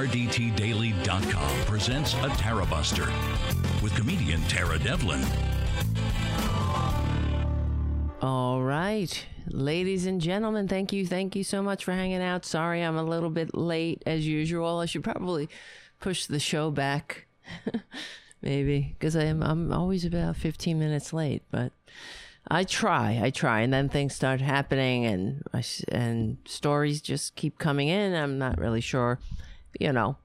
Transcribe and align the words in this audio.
RDTDaily.com 0.00 1.66
presents 1.66 2.14
a 2.14 2.28
Tarabuster 2.30 3.06
with 3.82 3.94
comedian 3.94 4.40
Tara 4.44 4.78
Devlin. 4.78 5.22
All 8.22 8.62
right. 8.62 9.26
Ladies 9.46 10.06
and 10.06 10.18
gentlemen, 10.18 10.68
thank 10.68 10.94
you. 10.94 11.06
Thank 11.06 11.36
you 11.36 11.44
so 11.44 11.62
much 11.62 11.84
for 11.84 11.92
hanging 11.92 12.22
out. 12.22 12.46
Sorry 12.46 12.80
I'm 12.80 12.96
a 12.96 13.02
little 13.02 13.28
bit 13.28 13.54
late 13.54 14.02
as 14.06 14.26
usual. 14.26 14.78
I 14.78 14.86
should 14.86 15.04
probably 15.04 15.50
push 16.00 16.24
the 16.24 16.40
show 16.40 16.70
back. 16.70 17.26
Maybe 18.40 18.96
because 18.98 19.14
I'm 19.14 19.42
I'm 19.42 19.70
always 19.70 20.06
about 20.06 20.34
15 20.36 20.78
minutes 20.78 21.12
late, 21.12 21.42
but 21.50 21.72
I 22.48 22.64
try. 22.64 23.20
I 23.22 23.28
try 23.28 23.60
and 23.60 23.70
then 23.70 23.90
things 23.90 24.14
start 24.14 24.40
happening 24.40 25.04
and 25.04 25.42
and 25.88 26.38
stories 26.46 27.02
just 27.02 27.36
keep 27.36 27.58
coming 27.58 27.88
in. 27.88 28.14
I'm 28.14 28.38
not 28.38 28.56
really 28.56 28.80
sure, 28.80 29.18
you 29.78 29.92
know, 29.92 30.16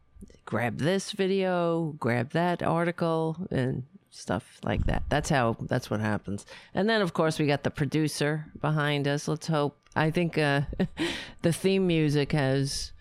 grab 0.46 0.80
this 0.80 1.12
video, 1.12 1.96
grab 2.00 2.32
that 2.32 2.64
article 2.64 3.38
and 3.52 3.84
stuff 4.16 4.60
like 4.64 4.86
that. 4.86 5.04
That's 5.10 5.30
how 5.30 5.58
that's 5.62 5.90
what 5.90 6.00
happens. 6.00 6.46
And 6.74 6.90
then 6.90 7.02
of 7.02 7.14
course 7.14 7.38
we 7.38 7.46
got 7.46 7.64
the 7.64 7.72
producer 7.72 8.46
behind 8.62 9.08
us. 9.08 9.28
Let's 9.28 9.48
hope 9.48 9.78
I 9.96 10.12
think 10.12 10.38
uh 10.38 10.62
the 11.42 11.52
theme 11.54 11.88
music 11.88 12.32
has 12.32 12.94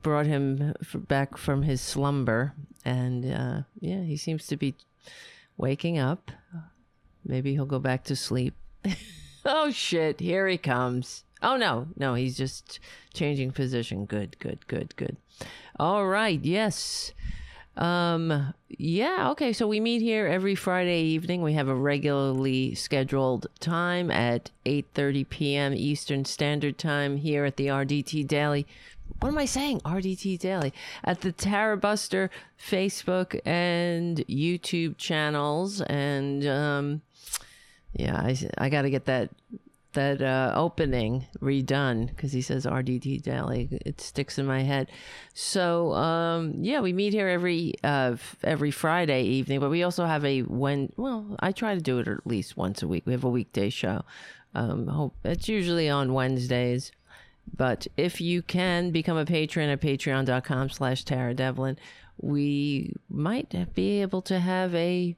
brought 0.00 0.26
him 0.26 0.74
back 0.94 1.36
from 1.36 1.62
his 1.62 1.80
slumber 1.80 2.54
and 2.84 3.30
uh 3.30 3.62
yeah, 3.80 4.02
he 4.02 4.16
seems 4.16 4.46
to 4.46 4.56
be 4.56 4.74
waking 5.56 5.98
up. 5.98 6.30
Maybe 7.24 7.52
he'll 7.52 7.66
go 7.66 7.78
back 7.78 8.04
to 8.04 8.16
sleep. 8.16 8.54
oh 9.44 9.70
shit, 9.70 10.20
here 10.20 10.46
he 10.48 10.58
comes. 10.58 11.24
Oh 11.44 11.56
no, 11.56 11.88
no, 11.96 12.14
he's 12.14 12.36
just 12.36 12.80
changing 13.12 13.52
position. 13.52 14.06
Good, 14.06 14.38
good, 14.38 14.66
good, 14.66 14.96
good. 14.96 15.18
All 15.78 16.06
right, 16.06 16.42
yes. 16.42 17.12
Um 17.76 18.54
yeah, 18.68 19.30
okay, 19.32 19.52
so 19.52 19.66
we 19.66 19.78
meet 19.78 20.00
here 20.00 20.26
every 20.26 20.54
Friday 20.54 21.02
evening. 21.02 21.42
We 21.42 21.52
have 21.52 21.68
a 21.68 21.74
regularly 21.74 22.74
scheduled 22.74 23.46
time 23.60 24.10
at 24.10 24.50
8:30 24.64 25.28
p.m. 25.28 25.74
Eastern 25.74 26.24
Standard 26.24 26.78
Time 26.78 27.18
here 27.18 27.44
at 27.44 27.56
the 27.56 27.66
RDT 27.66 28.26
Daily. 28.26 28.66
What 29.20 29.28
am 29.28 29.38
I 29.38 29.44
saying? 29.44 29.80
RDT 29.80 30.38
Daily 30.38 30.72
at 31.04 31.20
the 31.20 31.32
Tarabuster 31.32 32.30
Facebook 32.58 33.38
and 33.44 34.18
YouTube 34.28 34.96
channels 34.96 35.82
and 35.82 36.46
um 36.46 37.02
yeah, 37.92 38.16
I, 38.16 38.36
I 38.58 38.68
got 38.70 38.82
to 38.82 38.90
get 38.90 39.04
that 39.04 39.30
that 39.94 40.22
uh, 40.22 40.52
opening 40.54 41.26
redone 41.40 42.08
because 42.08 42.32
he 42.32 42.42
says 42.42 42.66
RDT 42.66 43.22
Daily. 43.22 43.68
It 43.84 44.00
sticks 44.00 44.38
in 44.38 44.46
my 44.46 44.62
head. 44.62 44.90
So 45.32 45.92
um, 45.94 46.54
yeah, 46.60 46.80
we 46.80 46.92
meet 46.92 47.12
here 47.12 47.28
every 47.28 47.74
uh, 47.82 48.16
every 48.42 48.70
Friday 48.70 49.24
evening, 49.24 49.60
but 49.60 49.70
we 49.70 49.82
also 49.82 50.04
have 50.04 50.24
a 50.24 50.42
when. 50.42 50.92
Well, 50.96 51.36
I 51.40 51.52
try 51.52 51.74
to 51.74 51.80
do 51.80 51.98
it 51.98 52.08
at 52.08 52.26
least 52.26 52.56
once 52.56 52.82
a 52.82 52.88
week. 52.88 53.04
We 53.06 53.12
have 53.12 53.24
a 53.24 53.30
weekday 53.30 53.70
show. 53.70 54.02
Um, 54.54 54.86
hope 54.86 55.14
it's 55.24 55.48
usually 55.48 55.88
on 55.88 56.12
Wednesdays. 56.12 56.92
But 57.56 57.86
if 57.96 58.20
you 58.20 58.42
can 58.42 58.90
become 58.90 59.16
a 59.16 59.26
patron 59.26 59.68
at 59.68 59.80
patreon.com 59.80 60.70
slash 60.70 61.04
Tara 61.04 61.34
Devlin, 61.34 61.76
we 62.16 62.94
might 63.08 63.74
be 63.74 64.00
able 64.00 64.22
to 64.22 64.38
have 64.38 64.74
a 64.74 65.16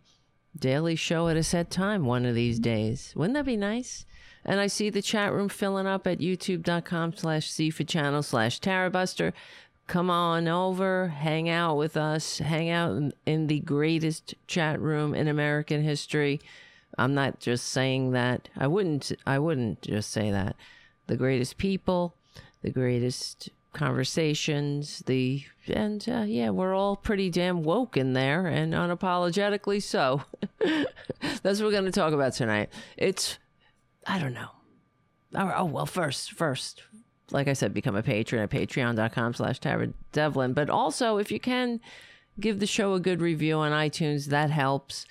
daily 0.58 0.97
show 0.97 1.28
at 1.28 1.36
a 1.36 1.42
set 1.42 1.70
time 1.70 2.04
one 2.04 2.24
of 2.24 2.34
these 2.34 2.58
days. 2.58 3.12
Wouldn't 3.14 3.34
that 3.34 3.47
be 3.47 3.56
nice? 3.56 4.05
And 4.47 4.61
I 4.61 4.69
see 4.69 4.89
the 4.91 5.02
chat 5.02 5.33
room 5.33 5.48
filling 5.48 5.89
up 5.89 6.06
at 6.06 6.20
youtube.com 6.20 7.16
slash 7.16 7.50
seafood 7.50 7.89
channel 7.89 8.22
slash 8.22 8.61
tarabuster. 8.61 9.33
Come 9.88 10.08
on 10.08 10.48
over, 10.48 11.08
hang 11.08 11.48
out 11.48 11.76
with 11.76 11.97
us, 11.97 12.38
hang 12.38 12.70
out 12.70 12.93
in, 12.93 13.12
in 13.26 13.47
the 13.48 13.60
greatest 13.60 14.34
chat 14.47 14.81
room 14.81 15.15
in 15.15 15.28
American 15.28 15.82
history. 15.82 16.41
I'm 16.97 17.12
not 17.12 17.41
just 17.41 17.66
saying 17.69 18.12
that. 18.12 18.48
I 18.56 18.69
wouldn't 18.69 19.12
I 19.26 19.38
wouldn't 19.38 19.82
just 19.82 20.10
say 20.10 20.31
that. 20.31 20.56
The 21.09 21.16
greatest 21.16 21.59
people, 21.59 22.15
the 22.62 22.70
greatest 22.70 23.50
conversations, 23.72 25.03
the 25.06 25.44
and 25.69 26.09
uh, 26.09 26.25
yeah, 26.26 26.50
we're 26.50 26.75
all 26.75 26.97
pretty 26.97 27.31
damn 27.31 27.62
woke 27.62 27.97
in 27.97 28.12
there 28.12 28.47
and 28.47 28.72
unapologetically 28.72 29.82
so. 29.82 30.22
That's 31.43 31.60
what 31.60 31.66
we're 31.66 31.70
going 31.72 31.84
to 31.84 31.93
talk 31.93 32.12
about 32.12 32.32
tonight. 32.32 32.70
It's 32.97 33.38
I 34.06 34.19
don't 34.19 34.34
know. 34.34 34.50
Oh, 35.34 35.53
oh, 35.56 35.65
well, 35.65 35.87
first, 35.87 36.33
first, 36.33 36.83
like 37.31 37.49
I 37.49 37.53
said, 37.53 37.75
become 37.75 37.97
a 37.97 38.03
patron 38.03 38.43
at 38.43 38.50
patreon.com 38.50 39.34
slash 39.34 39.59
Tara 39.59 39.89
Devlin. 40.12 40.53
But 40.53 40.71
also, 40.71 41.19
if 41.19 41.31
you 41.31 41.41
can 41.41 41.81
give 42.39 42.61
the 42.61 42.67
show 42.67 42.94
a 42.94 43.00
good 43.00 43.21
review 43.21 43.56
on 43.56 43.72
iTunes, 43.72 44.27
that 44.27 44.50
helps. 44.50 45.06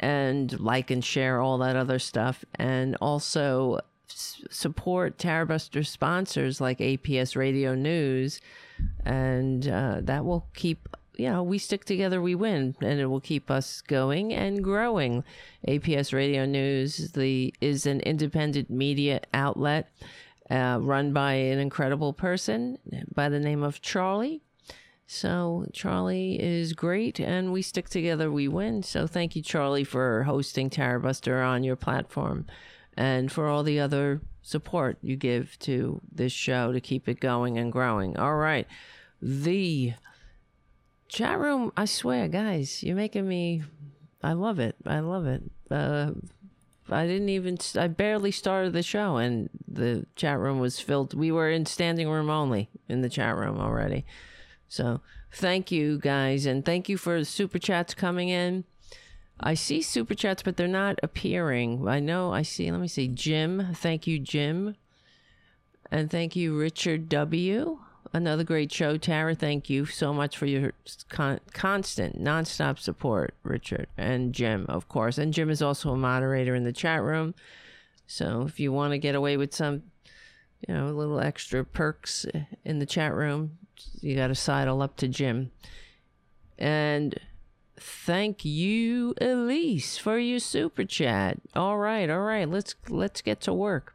And 0.00 0.58
like 0.60 0.90
and 0.90 1.04
share 1.04 1.40
all 1.40 1.58
that 1.58 1.76
other 1.76 1.98
stuff. 1.98 2.44
And 2.54 2.96
also 3.00 3.80
support 4.06 5.18
Tarabuster 5.18 5.86
sponsors 5.86 6.60
like 6.60 6.78
APS 6.78 7.36
Radio 7.36 7.74
News. 7.74 8.40
And 9.04 9.68
uh, 9.68 9.98
that 10.02 10.24
will 10.24 10.46
keep 10.54 10.88
know, 11.30 11.42
we 11.42 11.58
stick 11.58 11.84
together, 11.84 12.20
we 12.20 12.34
win, 12.34 12.74
and 12.80 13.00
it 13.00 13.06
will 13.06 13.20
keep 13.20 13.50
us 13.50 13.80
going 13.82 14.32
and 14.32 14.62
growing. 14.62 15.24
APS 15.66 16.12
Radio 16.12 16.44
News 16.44 17.12
the 17.12 17.54
is 17.60 17.86
an 17.86 18.00
independent 18.00 18.70
media 18.70 19.20
outlet 19.34 19.90
uh, 20.50 20.78
run 20.80 21.12
by 21.12 21.34
an 21.34 21.58
incredible 21.58 22.12
person 22.12 22.78
by 23.14 23.28
the 23.28 23.40
name 23.40 23.62
of 23.62 23.80
Charlie. 23.80 24.42
So 25.06 25.66
Charlie 25.72 26.40
is 26.40 26.72
great, 26.72 27.20
and 27.20 27.52
we 27.52 27.60
stick 27.62 27.88
together, 27.88 28.30
we 28.30 28.48
win. 28.48 28.82
So 28.82 29.06
thank 29.06 29.36
you, 29.36 29.42
Charlie, 29.42 29.84
for 29.84 30.22
hosting 30.22 30.70
Tarabuster 30.70 31.46
on 31.46 31.64
your 31.64 31.76
platform, 31.76 32.46
and 32.96 33.30
for 33.30 33.48
all 33.48 33.62
the 33.62 33.80
other 33.80 34.20
support 34.42 34.98
you 35.02 35.16
give 35.16 35.58
to 35.60 36.00
this 36.10 36.32
show 36.32 36.72
to 36.72 36.80
keep 36.80 37.08
it 37.08 37.20
going 37.20 37.58
and 37.58 37.70
growing. 37.70 38.16
All 38.16 38.36
right, 38.36 38.66
the 39.20 39.92
chat 41.12 41.38
room 41.38 41.70
i 41.76 41.84
swear 41.84 42.26
guys 42.26 42.82
you're 42.82 42.96
making 42.96 43.28
me 43.28 43.62
i 44.22 44.32
love 44.32 44.58
it. 44.58 44.76
I 44.86 45.00
love 45.00 45.26
it. 45.26 45.42
Uh 45.70 46.12
i 46.90 47.06
didn't 47.06 47.28
even 47.28 47.58
i 47.76 47.86
barely 47.86 48.30
started 48.30 48.72
the 48.72 48.82
show 48.82 49.16
and 49.16 49.48
the 49.66 50.06
chat 50.16 50.38
room 50.38 50.58
was 50.58 50.80
filled. 50.80 51.14
We 51.14 51.32
were 51.32 51.50
in 51.50 51.66
standing 51.66 52.08
room 52.08 52.30
only 52.30 52.70
in 52.88 53.02
the 53.02 53.08
chat 53.08 53.36
room 53.36 53.58
already. 53.58 54.04
So 54.68 55.00
thank 55.32 55.70
you 55.70 55.98
guys 55.98 56.46
and 56.46 56.64
thank 56.64 56.88
you 56.88 56.96
for 56.96 57.18
the 57.18 57.24
super 57.24 57.58
chats 57.58 57.94
coming 57.94 58.28
in. 58.28 58.64
I 59.40 59.54
see 59.54 59.82
super 59.82 60.14
chats 60.14 60.42
but 60.42 60.56
they're 60.56 60.68
not 60.68 60.98
appearing. 61.02 61.86
I 61.88 62.00
know 62.00 62.32
i 62.32 62.42
see 62.42 62.70
let 62.70 62.80
me 62.80 62.88
see. 62.88 63.08
Jim 63.08 63.74
thank 63.74 64.06
you 64.06 64.18
jim. 64.18 64.76
And 65.90 66.10
thank 66.10 66.36
you 66.36 66.56
richard 66.56 67.08
w 67.10 67.80
another 68.12 68.44
great 68.44 68.72
show. 68.72 68.96
Tara, 68.96 69.34
thank 69.34 69.70
you 69.70 69.86
so 69.86 70.12
much 70.12 70.36
for 70.36 70.46
your 70.46 70.72
con- 71.08 71.40
constant, 71.52 72.22
nonstop 72.22 72.78
support, 72.78 73.34
Richard 73.42 73.86
and 73.96 74.32
Jim, 74.32 74.66
of 74.68 74.88
course. 74.88 75.18
And 75.18 75.32
Jim 75.32 75.50
is 75.50 75.62
also 75.62 75.90
a 75.90 75.96
moderator 75.96 76.54
in 76.54 76.64
the 76.64 76.72
chat 76.72 77.02
room. 77.02 77.34
So 78.06 78.42
if 78.42 78.60
you 78.60 78.72
want 78.72 78.92
to 78.92 78.98
get 78.98 79.14
away 79.14 79.36
with 79.36 79.54
some, 79.54 79.84
you 80.66 80.74
know, 80.74 80.88
a 80.88 80.92
little 80.92 81.20
extra 81.20 81.64
perks 81.64 82.26
eh, 82.34 82.42
in 82.64 82.78
the 82.78 82.86
chat 82.86 83.14
room, 83.14 83.58
you 84.00 84.16
got 84.16 84.28
to 84.28 84.34
sidle 84.34 84.82
up 84.82 84.96
to 84.98 85.08
Jim. 85.08 85.50
And 86.58 87.18
thank 87.76 88.44
you, 88.44 89.14
Elise, 89.20 89.98
for 89.98 90.18
your 90.18 90.38
super 90.38 90.84
chat. 90.84 91.38
All 91.54 91.78
right, 91.78 92.08
all 92.10 92.20
right, 92.20 92.48
let's 92.48 92.74
let's 92.88 93.22
get 93.22 93.40
to 93.42 93.52
work. 93.52 93.94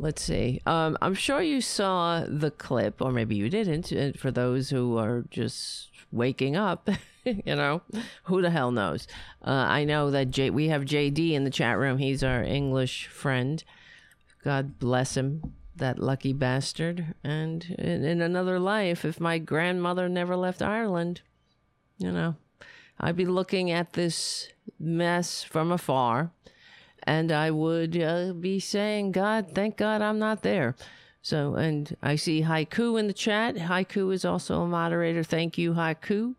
Let's 0.00 0.22
see. 0.22 0.60
Um, 0.64 0.96
I'm 1.02 1.14
sure 1.14 1.42
you 1.42 1.60
saw 1.60 2.24
the 2.26 2.52
clip, 2.52 3.02
or 3.02 3.10
maybe 3.10 3.34
you 3.34 3.50
didn't. 3.50 3.92
uh, 3.92 4.12
For 4.16 4.30
those 4.30 4.70
who 4.70 4.96
are 4.96 5.24
just 5.30 5.90
waking 6.12 6.56
up, 6.56 6.88
you 7.24 7.56
know, 7.56 7.82
who 8.24 8.40
the 8.40 8.50
hell 8.50 8.70
knows? 8.70 9.08
Uh, 9.44 9.50
I 9.50 9.84
know 9.84 10.10
that 10.12 10.30
J- 10.30 10.50
we 10.50 10.68
have 10.68 10.82
JD 10.82 11.32
in 11.32 11.42
the 11.44 11.50
chat 11.50 11.78
room. 11.78 11.98
He's 11.98 12.22
our 12.22 12.44
English 12.44 13.06
friend. 13.08 13.62
God 14.44 14.78
bless 14.78 15.16
him, 15.16 15.54
that 15.74 15.98
lucky 15.98 16.32
bastard. 16.32 17.14
And 17.24 17.64
in, 17.76 18.04
in 18.04 18.20
another 18.22 18.60
life, 18.60 19.04
if 19.04 19.18
my 19.18 19.38
grandmother 19.38 20.08
never 20.08 20.36
left 20.36 20.62
Ireland, 20.62 21.22
you 21.98 22.12
know, 22.12 22.36
I'd 23.00 23.16
be 23.16 23.26
looking 23.26 23.72
at 23.72 23.94
this 23.94 24.48
mess 24.78 25.42
from 25.42 25.72
afar 25.72 26.30
and 27.08 27.32
I 27.32 27.50
would 27.50 28.00
uh, 28.00 28.34
be 28.34 28.60
saying, 28.60 29.12
God, 29.12 29.52
thank 29.54 29.78
God 29.78 30.02
I'm 30.02 30.18
not 30.18 30.42
there. 30.42 30.76
So, 31.22 31.54
and 31.54 31.96
I 32.02 32.16
see 32.16 32.42
Haiku 32.42 33.00
in 33.00 33.06
the 33.06 33.14
chat. 33.14 33.56
Haiku 33.56 34.12
is 34.12 34.26
also 34.26 34.60
a 34.60 34.66
moderator. 34.66 35.24
Thank 35.24 35.56
you, 35.56 35.72
Haiku. 35.72 36.34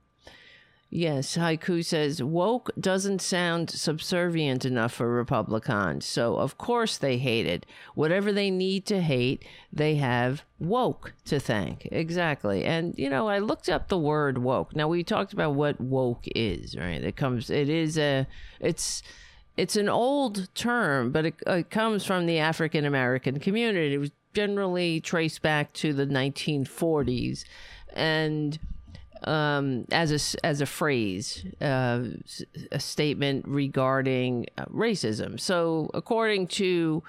Yes, 0.92 1.38
Haiku 1.38 1.84
says 1.84 2.22
woke 2.22 2.70
doesn't 2.80 3.22
sound 3.22 3.72
subservient 3.72 4.64
enough 4.64 4.94
for 4.94 5.12
Republicans. 5.12 6.06
So, 6.06 6.36
of 6.38 6.60
course, 6.60 6.98
they 6.98 7.18
hate 7.18 7.48
it. 7.48 7.66
Whatever 7.96 8.32
they 8.32 8.52
need 8.52 8.86
to 8.88 9.02
hate, 9.02 9.44
they 9.74 9.96
have 9.96 10.44
woke 10.60 11.14
to 11.26 11.40
thank. 11.40 11.88
Exactly. 11.92 12.64
And, 12.64 12.94
you 12.96 13.10
know, 13.10 13.28
I 13.28 13.40
looked 13.40 13.70
up 13.70 13.88
the 13.88 13.98
word 13.98 14.38
woke. 14.38 14.76
Now, 14.76 14.88
we 14.88 15.04
talked 15.04 15.34
about 15.34 15.56
what 15.56 15.82
woke 15.82 16.26
is, 16.36 16.76
right? 16.78 17.04
It 17.04 17.16
comes, 17.16 17.50
it 17.50 17.70
is 17.70 17.98
a, 17.98 18.28
it's, 18.60 19.02
it's 19.58 19.76
an 19.76 19.90
old 19.90 20.54
term, 20.56 21.12
but 21.12 21.26
it, 21.26 21.36
it 21.46 21.70
comes 21.70 22.06
from 22.06 22.26
the 22.26 22.40
African 22.40 22.86
American 22.86 23.40
community. 23.40 23.94
It 23.94 23.98
was 23.98 24.12
generally 24.34 25.02
traced 25.02 25.42
back 25.42 25.74
to 25.74 25.94
the 25.94 26.06
1940s. 26.06 27.44
And, 27.94 28.60
um, 29.24 29.86
as 29.92 30.12
a 30.12 30.46
as 30.46 30.62
a 30.62 30.66
phrase, 30.66 31.46
uh, 31.62 32.04
a 32.72 32.80
statement 32.80 33.46
regarding 33.48 34.46
uh, 34.58 34.66
racism. 34.66 35.40
So, 35.40 35.90
according 35.94 36.48
to, 36.48 37.04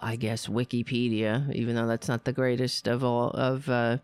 I 0.00 0.16
guess 0.16 0.48
Wikipedia, 0.48 1.52
even 1.54 1.76
though 1.76 1.86
that's 1.86 2.08
not 2.08 2.24
the 2.24 2.32
greatest 2.32 2.88
of 2.88 3.04
all 3.04 3.30
of, 3.30 3.68
uh, 3.68 3.98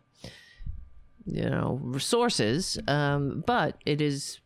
you 1.26 1.49
know, 1.49 1.81
resources, 1.82 2.79
um, 2.87 3.43
but 3.46 3.76
it 3.84 4.00
is. 4.00 4.38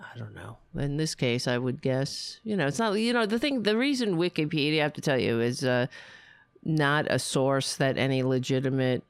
I 0.00 0.18
don't 0.18 0.34
know. 0.34 0.58
In 0.76 0.96
this 0.96 1.14
case, 1.14 1.46
I 1.46 1.58
would 1.58 1.82
guess, 1.82 2.40
you 2.44 2.56
know, 2.56 2.66
it's 2.66 2.78
not, 2.78 2.94
you 2.94 3.12
know, 3.12 3.26
the 3.26 3.38
thing, 3.38 3.62
the 3.62 3.76
reason 3.76 4.16
Wikipedia, 4.16 4.80
I 4.80 4.82
have 4.82 4.92
to 4.94 5.00
tell 5.00 5.18
you, 5.18 5.40
is 5.40 5.64
uh, 5.64 5.86
not 6.64 7.06
a 7.10 7.18
source 7.18 7.76
that 7.76 7.98
any 7.98 8.22
legitimate 8.22 9.02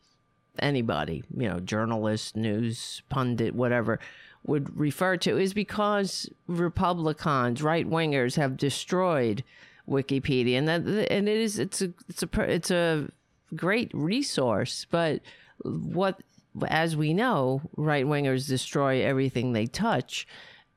anybody, 0.58 1.22
you 1.36 1.48
know, 1.48 1.60
journalist, 1.60 2.36
news 2.36 3.02
pundit, 3.08 3.54
whatever, 3.54 3.98
would 4.44 4.76
refer 4.78 5.16
to 5.18 5.38
is 5.38 5.54
because 5.54 6.28
Republicans, 6.46 7.62
right 7.62 7.88
wingers, 7.88 8.36
have 8.36 8.56
destroyed 8.56 9.44
Wikipedia, 9.88 10.56
and 10.56 10.68
that 10.68 10.80
and 11.10 11.28
it 11.28 11.36
is 11.36 11.58
it's 11.58 11.82
a 11.82 11.92
it's 12.08 12.22
a 12.22 12.40
it's 12.42 12.70
a 12.70 13.08
great 13.54 13.90
resource, 13.92 14.86
but 14.90 15.20
what 15.64 16.20
as 16.66 16.96
we 16.96 17.12
know, 17.12 17.62
right 17.76 18.06
wingers 18.06 18.48
destroy 18.48 19.02
everything 19.04 19.52
they 19.52 19.66
touch, 19.66 20.26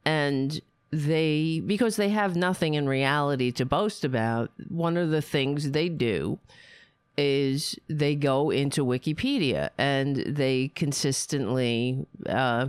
and 0.06 0.62
they 0.92 1.62
because 1.66 1.96
they 1.96 2.10
have 2.10 2.36
nothing 2.36 2.76
in 2.76 2.88
reality 2.88 3.52
to 3.52 3.66
boast 3.66 4.06
about. 4.06 4.52
One 4.68 4.96
of 4.96 5.10
the 5.10 5.22
things 5.22 5.72
they 5.72 5.90
do 5.90 6.40
is 7.18 7.78
they 7.88 8.16
go 8.16 8.50
into 8.50 8.86
Wikipedia 8.86 9.70
and 9.78 10.18
they 10.18 10.70
consistently 10.70 12.06
uh, 12.28 12.68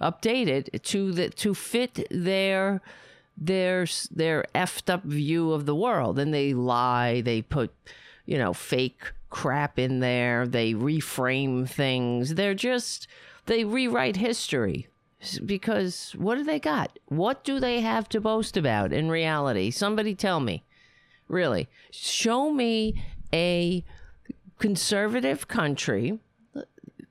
update 0.00 0.48
it 0.48 0.82
to 0.82 1.12
the 1.12 1.30
to 1.30 1.54
fit 1.54 2.06
their 2.10 2.82
their 3.38 3.86
their 4.10 4.44
effed 4.54 4.92
up 4.92 5.04
view 5.04 5.52
of 5.52 5.64
the 5.64 5.74
world, 5.74 6.18
and 6.18 6.32
they 6.32 6.52
lie. 6.52 7.22
They 7.22 7.40
put 7.40 7.72
you 8.26 8.36
know 8.36 8.52
fake 8.52 9.12
crap 9.30 9.78
in 9.78 10.00
there. 10.00 10.46
They 10.46 10.74
reframe 10.74 11.68
things. 11.68 12.34
They're 12.34 12.54
just 12.54 13.08
they 13.46 13.64
rewrite 13.64 14.16
history 14.16 14.88
because 15.44 16.12
what 16.18 16.36
do 16.36 16.44
they 16.44 16.58
got? 16.58 16.98
What 17.06 17.44
do 17.44 17.60
they 17.60 17.80
have 17.80 18.08
to 18.10 18.20
boast 18.20 18.56
about 18.56 18.92
in 18.92 19.10
reality? 19.10 19.70
Somebody 19.70 20.14
tell 20.14 20.40
me. 20.40 20.64
Really, 21.28 21.68
show 21.90 22.52
me 22.52 23.02
a 23.32 23.84
conservative 24.58 25.48
country 25.48 26.18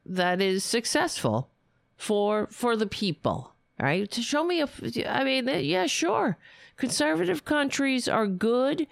that 0.06 0.42
is 0.42 0.64
successful 0.64 1.50
for 1.98 2.48
for 2.52 2.76
the 2.76 2.88
people 2.88 3.54
right 3.80 4.10
to 4.12 4.22
show 4.22 4.44
me 4.44 4.62
a 4.62 4.70
i 5.08 5.24
mean 5.24 5.48
uh, 5.48 5.54
yeah 5.54 5.86
sure 5.86 6.38
conservative 6.78 7.46
countries 7.46 8.08
are 8.08 8.28
good 8.28 8.88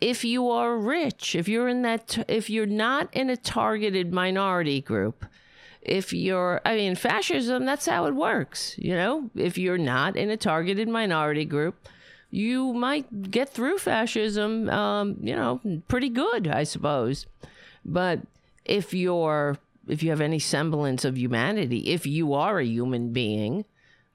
if 0.00 0.24
you 0.24 0.48
are 0.48 0.76
rich 0.76 1.34
if 1.34 1.48
you're 1.48 1.68
in 1.68 1.82
that 1.82 2.24
if 2.28 2.48
you're 2.48 2.64
not 2.64 3.12
in 3.12 3.28
a 3.28 3.36
targeted 3.36 4.12
minority 4.12 4.80
group 4.80 5.24
if 5.86 6.12
you're 6.12 6.60
i 6.64 6.74
mean 6.74 6.94
fascism 6.94 7.64
that's 7.64 7.86
how 7.86 8.06
it 8.06 8.14
works 8.14 8.74
you 8.76 8.94
know 8.94 9.30
if 9.34 9.56
you're 9.56 9.78
not 9.78 10.16
in 10.16 10.30
a 10.30 10.36
targeted 10.36 10.88
minority 10.88 11.44
group 11.44 11.88
you 12.30 12.72
might 12.72 13.30
get 13.30 13.48
through 13.48 13.78
fascism, 13.78 14.68
um, 14.68 15.16
you 15.22 15.34
know, 15.34 15.60
pretty 15.88 16.08
good, 16.08 16.48
I 16.48 16.64
suppose. 16.64 17.26
But 17.84 18.20
if 18.64 18.92
you're 18.92 19.58
if 19.88 20.02
you 20.02 20.10
have 20.10 20.20
any 20.20 20.40
semblance 20.40 21.04
of 21.04 21.16
humanity, 21.16 21.90
if 21.92 22.06
you 22.06 22.34
are 22.34 22.58
a 22.58 22.64
human 22.64 23.12
being, 23.12 23.64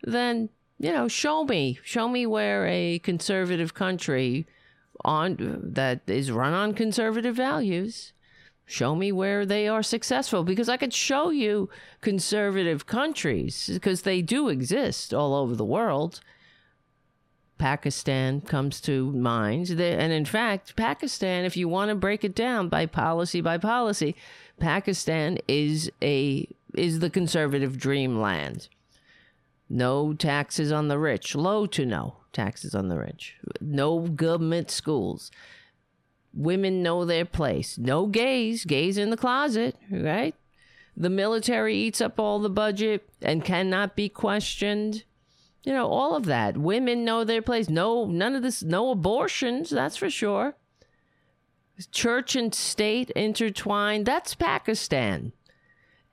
then 0.03 0.49
you 0.77 0.91
know, 0.91 1.07
show 1.07 1.45
me, 1.45 1.79
show 1.83 2.07
me 2.07 2.25
where 2.25 2.67
a 2.67 2.99
conservative 2.99 3.73
country 3.73 4.45
on 5.05 5.59
that 5.63 6.01
is 6.07 6.31
run 6.31 6.53
on 6.53 6.73
conservative 6.73 7.35
values. 7.35 8.13
Show 8.71 8.95
me 8.95 9.11
where 9.11 9.45
they 9.45 9.67
are 9.67 9.83
successful 9.83 10.43
because 10.43 10.69
I 10.69 10.77
could 10.77 10.93
show 10.93 11.29
you 11.29 11.69
conservative 11.99 12.85
countries 12.85 13.69
because 13.71 14.03
they 14.03 14.21
do 14.21 14.47
exist 14.49 15.13
all 15.13 15.35
over 15.35 15.55
the 15.55 15.65
world 15.65 16.21
Pakistan 17.61 18.41
comes 18.41 18.81
to 18.81 19.11
mind. 19.11 19.69
And 19.69 20.11
in 20.11 20.25
fact, 20.25 20.75
Pakistan, 20.75 21.45
if 21.45 21.55
you 21.55 21.67
want 21.67 21.89
to 21.89 21.95
break 21.95 22.23
it 22.23 22.33
down 22.33 22.69
by 22.69 22.87
policy 22.87 23.39
by 23.39 23.59
policy, 23.59 24.15
Pakistan 24.59 25.37
is 25.47 25.91
a 26.01 26.47
is 26.73 27.01
the 27.01 27.09
conservative 27.11 27.77
dreamland. 27.77 28.67
No 29.69 30.11
taxes 30.13 30.71
on 30.71 30.87
the 30.87 30.97
rich, 30.97 31.35
low 31.35 31.67
to 31.67 31.85
no 31.85 32.15
taxes 32.33 32.73
on 32.73 32.87
the 32.87 32.97
rich. 32.97 33.35
No 33.61 34.07
government 34.07 34.71
schools. 34.71 35.29
Women 36.33 36.81
know 36.81 37.05
their 37.05 37.25
place. 37.25 37.77
No 37.77 38.05
gays, 38.05 38.65
gays 38.65 38.97
in 38.97 39.09
the 39.09 39.17
closet, 39.17 39.75
right? 39.89 40.35
The 40.95 41.09
military 41.09 41.75
eats 41.75 42.01
up 42.01 42.19
all 42.19 42.39
the 42.39 42.49
budget 42.49 43.09
and 43.21 43.43
cannot 43.43 43.95
be 43.95 44.09
questioned 44.09 45.03
you 45.63 45.73
know, 45.73 45.87
all 45.87 46.15
of 46.15 46.25
that. 46.25 46.57
Women 46.57 47.05
know 47.05 47.23
their 47.23 47.41
place. 47.41 47.69
No, 47.69 48.05
none 48.05 48.35
of 48.35 48.41
this, 48.41 48.63
no 48.63 48.89
abortions, 48.91 49.69
that's 49.69 49.97
for 49.97 50.09
sure. 50.09 50.55
Church 51.91 52.35
and 52.35 52.53
state 52.53 53.09
intertwined. 53.11 54.05
That's 54.05 54.35
Pakistan. 54.35 55.33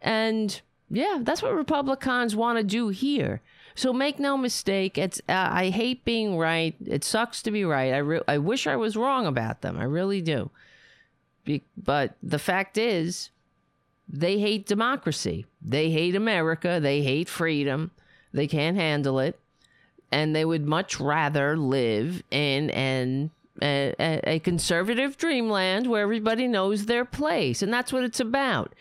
And 0.01 0.61
yeah, 0.91 1.19
that's 1.21 1.43
what 1.43 1.55
Republicans 1.55 2.35
want 2.37 2.59
to 2.59 2.65
do 2.65 2.89
here. 2.89 3.43
So 3.79 3.93
make 3.93 4.19
no 4.19 4.37
mistake, 4.37 4.99
it's 4.99 5.21
uh, 5.29 5.51
I 5.53 5.71
hate 5.71 6.05
being 6.05 6.37
right. 6.37 6.75
It 6.85 7.05
sucks 7.05 7.43
to 7.43 7.53
be 7.53 7.65
right. 7.65 7.93
I 7.93 7.99
re- 7.99 8.23
I 8.27 8.39
wish 8.39 8.67
I 8.67 8.75
was 8.75 8.97
wrong 8.97 9.25
about 9.25 9.61
them. 9.61 9.79
I 9.79 9.85
really 9.85 10.21
do. 10.21 10.51
Be- 11.45 11.63
but 11.77 12.17
the 12.21 12.41
fact 12.41 12.77
is, 12.77 13.31
they 14.09 14.41
hate 14.41 14.67
democracy. 14.67 15.47
They 15.63 15.91
hate 15.91 16.17
America. 16.17 16.81
They 16.83 17.03
hate 17.03 17.29
freedom. 17.29 17.93
They 18.33 18.49
can't 18.49 18.77
handle 18.77 19.21
it. 19.21 19.39
And 20.11 20.35
they 20.35 20.45
would 20.45 20.67
much 20.67 20.99
rather 20.99 21.57
live 21.57 22.25
in 22.33 22.71
an 22.71 23.31
a, 23.63 23.95
a, 24.25 24.41
conservative 24.41 25.17
dreamland 25.17 25.87
where 25.87 26.03
everybody 26.03 26.49
knows 26.49 26.87
their 26.87 27.05
place. 27.05 27.63
And 27.63 27.73
that's 27.73 27.93
what 27.93 28.03
it's 28.03 28.19
about. 28.19 28.75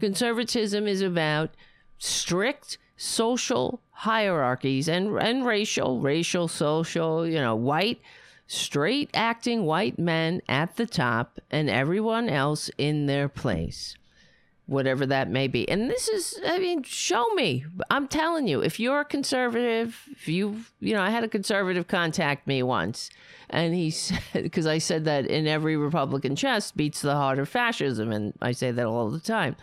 Conservatism 0.00 0.88
is 0.88 1.02
about 1.02 1.50
strict 1.98 2.78
social 2.98 3.80
hierarchies 3.92 4.88
and, 4.88 5.16
and 5.18 5.46
racial, 5.46 6.00
racial, 6.00 6.48
social, 6.48 7.26
you 7.26 7.38
know, 7.38 7.56
white, 7.56 8.00
straight 8.46 9.08
acting 9.14 9.64
white 9.64 9.98
men 9.98 10.42
at 10.48 10.76
the 10.76 10.86
top 10.86 11.40
and 11.50 11.70
everyone 11.70 12.28
else 12.28 12.70
in 12.76 13.06
their 13.06 13.28
place 13.28 13.96
whatever 14.68 15.06
that 15.06 15.30
may 15.30 15.48
be. 15.48 15.66
And 15.66 15.90
this 15.90 16.08
is, 16.08 16.38
I 16.46 16.58
mean, 16.58 16.82
show 16.82 17.26
me. 17.34 17.64
I'm 17.90 18.06
telling 18.06 18.46
you, 18.46 18.60
if 18.60 18.78
you're 18.78 19.00
a 19.00 19.04
conservative, 19.04 19.98
if 20.12 20.28
you, 20.28 20.60
you 20.78 20.92
know, 20.92 21.00
I 21.00 21.08
had 21.08 21.24
a 21.24 21.28
conservative 21.28 21.88
contact 21.88 22.46
me 22.46 22.62
once, 22.62 23.08
and 23.48 23.74
he 23.74 23.90
said, 23.90 24.20
because 24.34 24.66
I 24.66 24.76
said 24.76 25.06
that 25.06 25.26
in 25.26 25.46
every 25.46 25.78
Republican 25.78 26.36
chest 26.36 26.76
beats 26.76 27.00
the 27.00 27.14
heart 27.14 27.38
of 27.38 27.48
fascism, 27.48 28.12
and 28.12 28.34
I 28.42 28.52
say 28.52 28.70
that 28.70 28.86
all 28.86 29.08
the 29.10 29.20
time. 29.20 29.56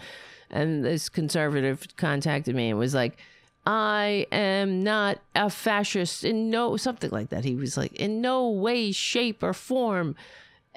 And 0.56 0.84
this 0.86 1.10
conservative 1.10 1.86
contacted 1.98 2.56
me 2.56 2.70
and 2.70 2.80
was 2.80 2.96
like, 2.96 3.18
I 3.66 4.28
am 4.32 4.84
not 4.84 5.20
a 5.36 5.50
fascist 5.50 6.24
in 6.24 6.50
no, 6.50 6.78
something 6.78 7.10
like 7.10 7.30
that. 7.30 7.44
He 7.44 7.56
was 7.56 7.78
like, 7.78 7.94
in 7.94 8.22
no 8.22 8.50
way, 8.50 8.92
shape, 8.92 9.44
or 9.44 9.54
form 9.54 10.16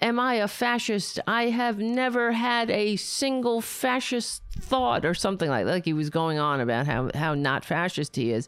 Am 0.01 0.21
I 0.21 0.35
a 0.35 0.49
fascist? 0.49 1.19
I 1.27 1.49
have 1.49 1.79
never 1.79 2.33
had 2.33 2.71
a 2.71 2.95
single 2.97 3.61
fascist 3.61 4.43
thought 4.61 5.05
or 5.05 5.13
something 5.13 5.51
like 5.51 5.65
that. 5.65 5.73
Like 5.73 5.85
he 5.85 5.93
was 5.93 6.09
going 6.09 6.39
on 6.39 6.61
about 6.61 6.87
how, 6.87 7.11
how 7.15 7.35
not 7.35 7.65
fascist 7.65 8.15
he 8.15 8.31
is. 8.31 8.47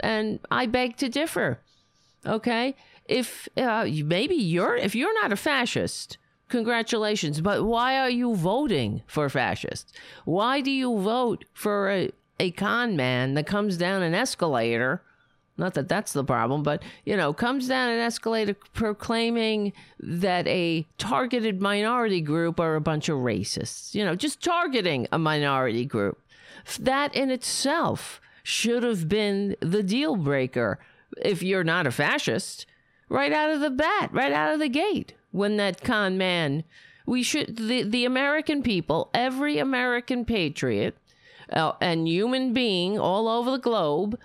And 0.00 0.40
I 0.50 0.66
beg 0.66 0.96
to 0.96 1.08
differ. 1.08 1.60
Okay? 2.26 2.74
If 3.04 3.48
uh, 3.56 3.86
maybe 4.04 4.34
you're, 4.34 4.76
if 4.76 4.96
you're 4.96 5.14
not 5.22 5.32
a 5.32 5.36
fascist, 5.36 6.18
congratulations. 6.48 7.40
But 7.40 7.64
why 7.64 7.98
are 7.98 8.10
you 8.10 8.34
voting 8.34 9.02
for 9.06 9.28
fascists? 9.28 9.92
Why 10.24 10.60
do 10.60 10.70
you 10.70 10.98
vote 11.00 11.44
for 11.52 11.90
a, 11.90 12.10
a 12.40 12.50
con 12.52 12.96
man 12.96 13.34
that 13.34 13.46
comes 13.46 13.76
down 13.76 14.02
an 14.02 14.14
escalator 14.14 15.02
not 15.58 15.74
that 15.74 15.88
that's 15.88 16.12
the 16.12 16.24
problem, 16.24 16.62
but 16.62 16.82
you 17.04 17.16
know, 17.16 17.32
comes 17.32 17.66
down 17.66 17.90
an 17.90 17.98
escalator 17.98 18.54
proclaiming 18.72 19.72
that 19.98 20.46
a 20.46 20.86
targeted 20.96 21.60
minority 21.60 22.20
group 22.20 22.60
are 22.60 22.76
a 22.76 22.80
bunch 22.80 23.08
of 23.08 23.18
racists. 23.18 23.92
You 23.94 24.04
know, 24.04 24.14
just 24.14 24.40
targeting 24.40 25.08
a 25.10 25.18
minority 25.18 25.84
group. 25.84 26.22
That 26.78 27.14
in 27.14 27.30
itself 27.30 28.20
should 28.44 28.84
have 28.84 29.08
been 29.08 29.56
the 29.60 29.82
deal 29.82 30.14
breaker 30.14 30.78
if 31.20 31.42
you're 31.42 31.64
not 31.64 31.86
a 31.86 31.90
fascist, 31.90 32.64
right 33.08 33.32
out 33.32 33.50
of 33.50 33.60
the 33.60 33.70
bat, 33.70 34.10
right 34.12 34.32
out 34.32 34.54
of 34.54 34.60
the 34.60 34.68
gate. 34.68 35.14
When 35.30 35.56
that 35.58 35.82
con 35.82 36.16
man, 36.16 36.64
we 37.06 37.22
should 37.22 37.56
the 37.56 37.82
the 37.82 38.04
American 38.04 38.62
people, 38.62 39.10
every 39.12 39.58
American 39.58 40.24
patriot 40.24 40.96
uh, 41.52 41.72
and 41.80 42.08
human 42.08 42.52
being 42.52 42.98
all 42.98 43.28
over 43.28 43.50
the 43.50 43.58
globe 43.58 44.18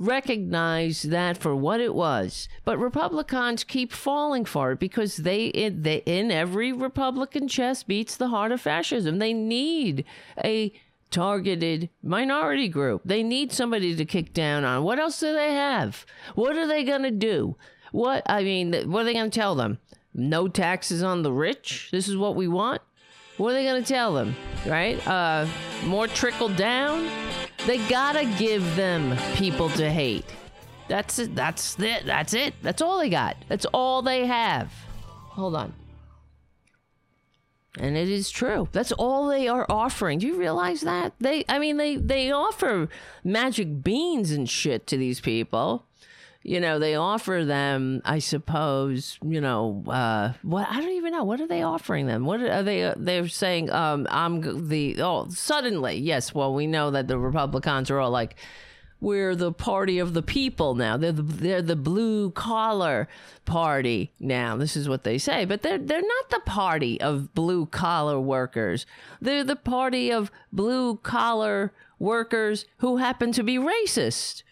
recognize 0.00 1.02
that 1.02 1.36
for 1.36 1.54
what 1.54 1.80
it 1.80 1.94
was. 1.94 2.48
But 2.64 2.78
Republicans 2.78 3.62
keep 3.62 3.92
falling 3.92 4.46
for 4.46 4.72
it 4.72 4.80
because 4.80 5.18
they, 5.18 5.46
it, 5.46 5.84
they 5.84 5.96
in 6.06 6.30
every 6.30 6.72
Republican 6.72 7.46
chest 7.48 7.86
beats 7.86 8.16
the 8.16 8.28
heart 8.28 8.50
of 8.50 8.62
fascism. 8.62 9.18
They 9.18 9.34
need 9.34 10.04
a 10.42 10.72
targeted 11.10 11.90
minority 12.02 12.68
group. 12.68 13.02
They 13.04 13.22
need 13.22 13.52
somebody 13.52 13.94
to 13.94 14.04
kick 14.06 14.32
down 14.32 14.64
on. 14.64 14.84
What 14.84 14.98
else 14.98 15.20
do 15.20 15.32
they 15.34 15.52
have? 15.52 16.06
What 16.34 16.56
are 16.56 16.66
they 16.66 16.82
going 16.82 17.02
to 17.02 17.10
do? 17.10 17.56
What 17.92 18.22
I 18.26 18.42
mean, 18.42 18.72
what 18.90 19.02
are 19.02 19.04
they 19.04 19.12
going 19.12 19.30
to 19.30 19.38
tell 19.38 19.54
them? 19.54 19.78
No 20.14 20.48
taxes 20.48 21.02
on 21.02 21.22
the 21.22 21.32
rich. 21.32 21.88
This 21.92 22.08
is 22.08 22.16
what 22.16 22.34
we 22.36 22.48
want. 22.48 22.82
What 23.36 23.50
are 23.50 23.54
they 23.54 23.64
going 23.64 23.82
to 23.82 23.88
tell 23.88 24.12
them? 24.12 24.34
Right? 24.66 25.06
Uh, 25.06 25.46
more 25.84 26.06
trickle 26.06 26.48
down. 26.48 27.08
They 27.66 27.78
gotta 27.88 28.24
give 28.38 28.76
them 28.76 29.16
people 29.34 29.68
to 29.70 29.90
hate. 29.90 30.24
That's 30.88 31.18
it. 31.18 31.34
That's 31.34 31.78
it. 31.78 32.04
That's 32.06 32.34
it. 32.34 32.54
That's 32.62 32.82
all 32.82 32.98
they 32.98 33.10
got. 33.10 33.36
That's 33.48 33.66
all 33.66 34.02
they 34.02 34.26
have. 34.26 34.72
Hold 35.04 35.54
on. 35.56 35.74
And 37.78 37.96
it 37.96 38.08
is 38.08 38.30
true. 38.30 38.68
That's 38.72 38.92
all 38.92 39.28
they 39.28 39.46
are 39.46 39.64
offering. 39.68 40.18
Do 40.18 40.26
you 40.26 40.36
realize 40.36 40.80
that? 40.80 41.12
They 41.20 41.44
I 41.48 41.58
mean 41.58 41.76
they 41.76 41.96
they 41.96 42.32
offer 42.32 42.88
magic 43.22 43.84
beans 43.84 44.32
and 44.32 44.50
shit 44.50 44.86
to 44.88 44.96
these 44.96 45.20
people 45.20 45.86
you 46.50 46.58
know, 46.58 46.80
they 46.80 46.96
offer 46.96 47.44
them, 47.44 48.02
I 48.04 48.18
suppose, 48.18 49.20
you 49.22 49.40
know, 49.40 49.84
uh, 49.86 50.32
what 50.42 50.66
I 50.68 50.80
don't 50.80 50.90
even 50.90 51.12
know. 51.12 51.22
What 51.22 51.40
are 51.40 51.46
they 51.46 51.62
offering 51.62 52.08
them? 52.08 52.24
What 52.24 52.40
are 52.40 52.64
they? 52.64 52.82
Uh, 52.82 52.94
they're 52.96 53.28
saying, 53.28 53.70
um, 53.70 54.08
I'm 54.10 54.66
the, 54.68 55.00
oh, 55.00 55.28
suddenly, 55.28 55.98
yes. 55.98 56.34
Well, 56.34 56.52
we 56.52 56.66
know 56.66 56.90
that 56.90 57.06
the 57.06 57.20
Republicans 57.20 57.88
are 57.88 58.00
all 58.00 58.10
like, 58.10 58.34
we're 59.00 59.36
the 59.36 59.52
party 59.52 60.00
of 60.00 60.12
the 60.12 60.24
people 60.24 60.74
now. 60.74 60.96
They're 60.96 61.12
the, 61.12 61.22
they're 61.22 61.62
the 61.62 61.76
blue 61.76 62.32
collar 62.32 63.06
party 63.44 64.10
now. 64.18 64.56
This 64.56 64.74
is 64.74 64.88
what 64.88 65.04
they 65.04 65.18
say, 65.18 65.44
but 65.44 65.62
they're 65.62 65.78
they're 65.78 66.02
not 66.02 66.30
the 66.30 66.42
party 66.44 67.00
of 67.00 67.32
blue 67.32 67.66
collar 67.66 68.18
workers. 68.18 68.86
They're 69.20 69.44
the 69.44 69.54
party 69.54 70.10
of 70.10 70.32
blue 70.52 70.96
collar 70.96 71.72
workers 72.00 72.64
who 72.78 72.96
happen 72.96 73.30
to 73.32 73.44
be 73.44 73.56
racist. 73.56 74.42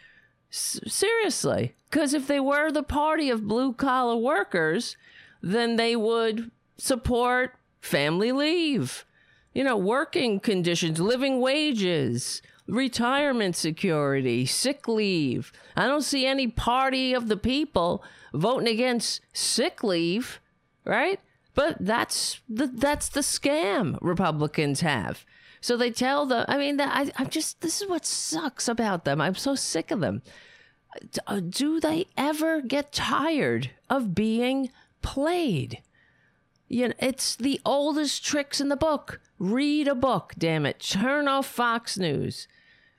S- 0.52 0.81
seriously. 0.87 1.75
Because 1.90 2.12
if 2.14 2.26
they 2.26 2.40
were 2.40 2.71
the 2.71 2.83
party 2.83 3.30
of 3.30 3.49
blue 3.49 3.73
collar 3.73 4.16
workers, 4.16 4.97
then 5.42 5.76
they 5.76 5.97
would 5.97 6.50
support 6.76 7.54
family 7.80 8.33
leave, 8.33 9.04
you 9.54 9.64
know, 9.64 9.76
working 9.76 10.40
conditions, 10.40 11.00
living 11.00 11.40
wages, 11.40 12.42
retirement 12.66 13.57
security, 13.57 14.45
sick 14.45 14.87
leave. 14.87 15.52
I 15.76 15.87
don't 15.87 16.02
see 16.02 16.26
any 16.26 16.49
party 16.49 17.14
of 17.14 17.28
the 17.28 17.37
people 17.37 18.04
voting 18.35 18.68
against 18.68 19.21
sick 19.33 19.83
leave, 19.83 20.40
right? 20.85 21.21
But 21.54 21.76
that's 21.80 22.40
the 22.49 22.66
that's 22.66 23.09
the 23.09 23.21
scam 23.21 23.99
Republicans 24.00 24.80
have. 24.83 25.25
So 25.61 25.76
they 25.76 25.90
tell 25.90 26.26
the 26.26 26.45
I 26.49 26.57
mean, 26.57 26.80
I, 26.80 27.11
I'm 27.16 27.28
just 27.28 27.62
this 27.62 27.80
is 27.80 27.88
what 27.88 28.07
sucks 28.07 28.68
about 28.68 29.04
them. 29.04 29.21
I'm 29.21 29.35
so 29.35 29.54
sick 29.54 29.90
of 29.90 30.00
them. 30.00 30.23
Uh, 31.26 31.40
do 31.40 31.80
they 31.80 32.07
ever 32.16 32.61
get 32.61 32.92
tired 32.92 33.71
of 33.90 34.14
being 34.14 34.71
played? 35.02 35.83
You 36.68 36.88
know, 36.88 36.95
it's 36.99 37.37
the 37.37 37.61
oldest 37.64 38.25
tricks 38.25 38.61
in 38.61 38.68
the 38.68 38.76
book. 38.76 39.21
Read 39.38 39.88
a 39.88 39.95
book, 39.95 40.35
damn 40.37 40.66
it. 40.66 40.80
Turn 40.80 41.28
off 41.28 41.47
Fox 41.47 41.97
News 41.97 42.49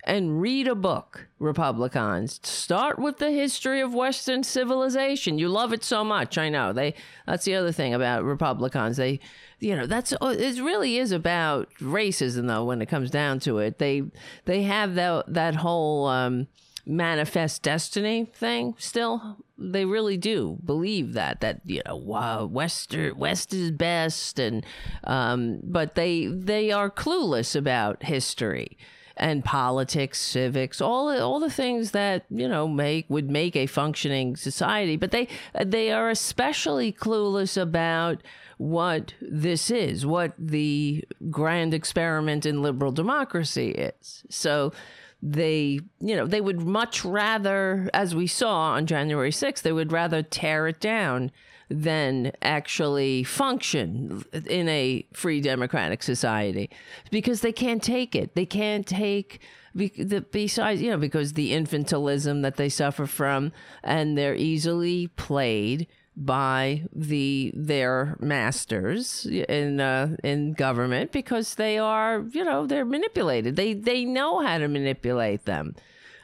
and 0.03 0.41
read 0.41 0.67
a 0.67 0.75
book, 0.75 1.27
Republicans. 1.39 2.39
Start 2.43 2.99
with 2.99 3.17
the 3.17 3.31
history 3.31 3.81
of 3.81 3.93
Western 3.93 4.43
civilization. 4.43 5.37
You 5.37 5.49
love 5.49 5.73
it 5.73 5.83
so 5.83 6.03
much, 6.03 6.37
I 6.37 6.49
know. 6.49 6.73
They 6.73 6.95
that's 7.27 7.45
the 7.45 7.55
other 7.55 7.71
thing 7.71 7.93
about 7.93 8.23
Republicans. 8.23 8.97
They 8.97 9.19
you 9.59 9.75
know, 9.75 9.85
that's 9.85 10.13
oh, 10.21 10.29
it 10.29 10.59
really 10.61 10.97
is 10.97 11.11
about 11.11 11.69
racism 11.79 12.47
though 12.47 12.65
when 12.65 12.81
it 12.81 12.87
comes 12.87 13.11
down 13.11 13.39
to 13.41 13.59
it. 13.59 13.77
They 13.77 14.03
they 14.45 14.63
have 14.63 14.95
that 14.95 15.25
that 15.33 15.55
whole 15.55 16.07
um 16.07 16.47
manifest 16.89 17.61
destiny 17.61 18.25
thing 18.33 18.75
still? 18.77 19.37
They 19.57 19.85
really 19.85 20.17
do 20.17 20.57
believe 20.65 21.13
that 21.13 21.41
that 21.41 21.61
you 21.63 21.81
know 21.85 21.95
wow 21.95 22.45
west 22.45 22.93
is 22.95 23.71
best 23.71 24.39
and 24.39 24.65
um, 25.03 25.59
but 25.63 25.95
they 25.95 26.27
they 26.27 26.71
are 26.71 26.89
clueless 26.89 27.55
about 27.55 28.03
history 28.03 28.77
and 29.19 29.43
politics 29.43 30.19
civics 30.19 30.79
all 30.79 31.09
all 31.21 31.39
the 31.41 31.49
things 31.49 31.91
that 31.91 32.23
you 32.29 32.47
know 32.47 32.67
make 32.67 33.05
would 33.09 33.29
make 33.29 33.55
a 33.55 33.67
functioning 33.67 34.35
society. 34.35 34.95
But 34.95 35.11
they 35.11 35.27
they 35.63 35.91
are 35.91 36.09
especially 36.09 36.91
clueless 36.91 37.61
about 37.61 38.23
what 38.57 39.13
this 39.21 39.69
is 39.71 40.05
what 40.05 40.33
the 40.37 41.03
grand 41.29 41.73
experiment 41.73 42.45
in 42.45 42.61
liberal 42.61 42.91
democracy 42.91 43.71
is. 43.71 44.23
So 44.29 44.73
they, 45.21 45.79
you 45.99 46.15
know, 46.15 46.25
they 46.25 46.41
would 46.41 46.61
much 46.61 47.03
rather, 47.03 47.89
as 47.93 48.15
we 48.15 48.27
saw 48.27 48.71
on 48.71 48.85
January 48.85 49.31
6th, 49.31 49.61
they 49.61 49.73
would 49.73 49.91
rather 49.91 50.23
tear 50.23 50.67
it 50.67 50.79
down 50.79 51.31
than 51.69 52.31
actually 52.41 53.23
function 53.23 54.23
in 54.47 54.67
a 54.69 55.05
free 55.13 55.39
democratic 55.39 56.01
society 56.01 56.69
because 57.11 57.41
they 57.41 57.51
can't 57.51 57.83
take 57.83 58.15
it. 58.15 58.33
They 58.33 58.45
can't 58.45 58.87
take 58.87 59.39
the 59.75 60.25
besides 60.31 60.81
you 60.81 60.89
know 60.89 60.97
because 60.97 61.33
the 61.33 61.51
infantilism 61.51 62.41
that 62.41 62.57
they 62.57 62.69
suffer 62.69 63.05
from 63.05 63.51
and 63.83 64.17
they're 64.17 64.35
easily 64.35 65.07
played 65.09 65.87
by 66.19 66.83
the 66.93 67.51
their 67.55 68.17
masters 68.19 69.25
in 69.25 69.79
uh, 69.79 70.17
in 70.21 70.51
government 70.51 71.13
because 71.13 71.55
they 71.55 71.77
are 71.77 72.25
you 72.31 72.43
know 72.43 72.67
they're 72.67 72.85
manipulated. 72.85 73.55
They 73.55 73.73
they 73.73 74.03
know 74.03 74.39
how 74.45 74.57
to 74.57 74.67
manipulate 74.67 75.45
them. 75.45 75.75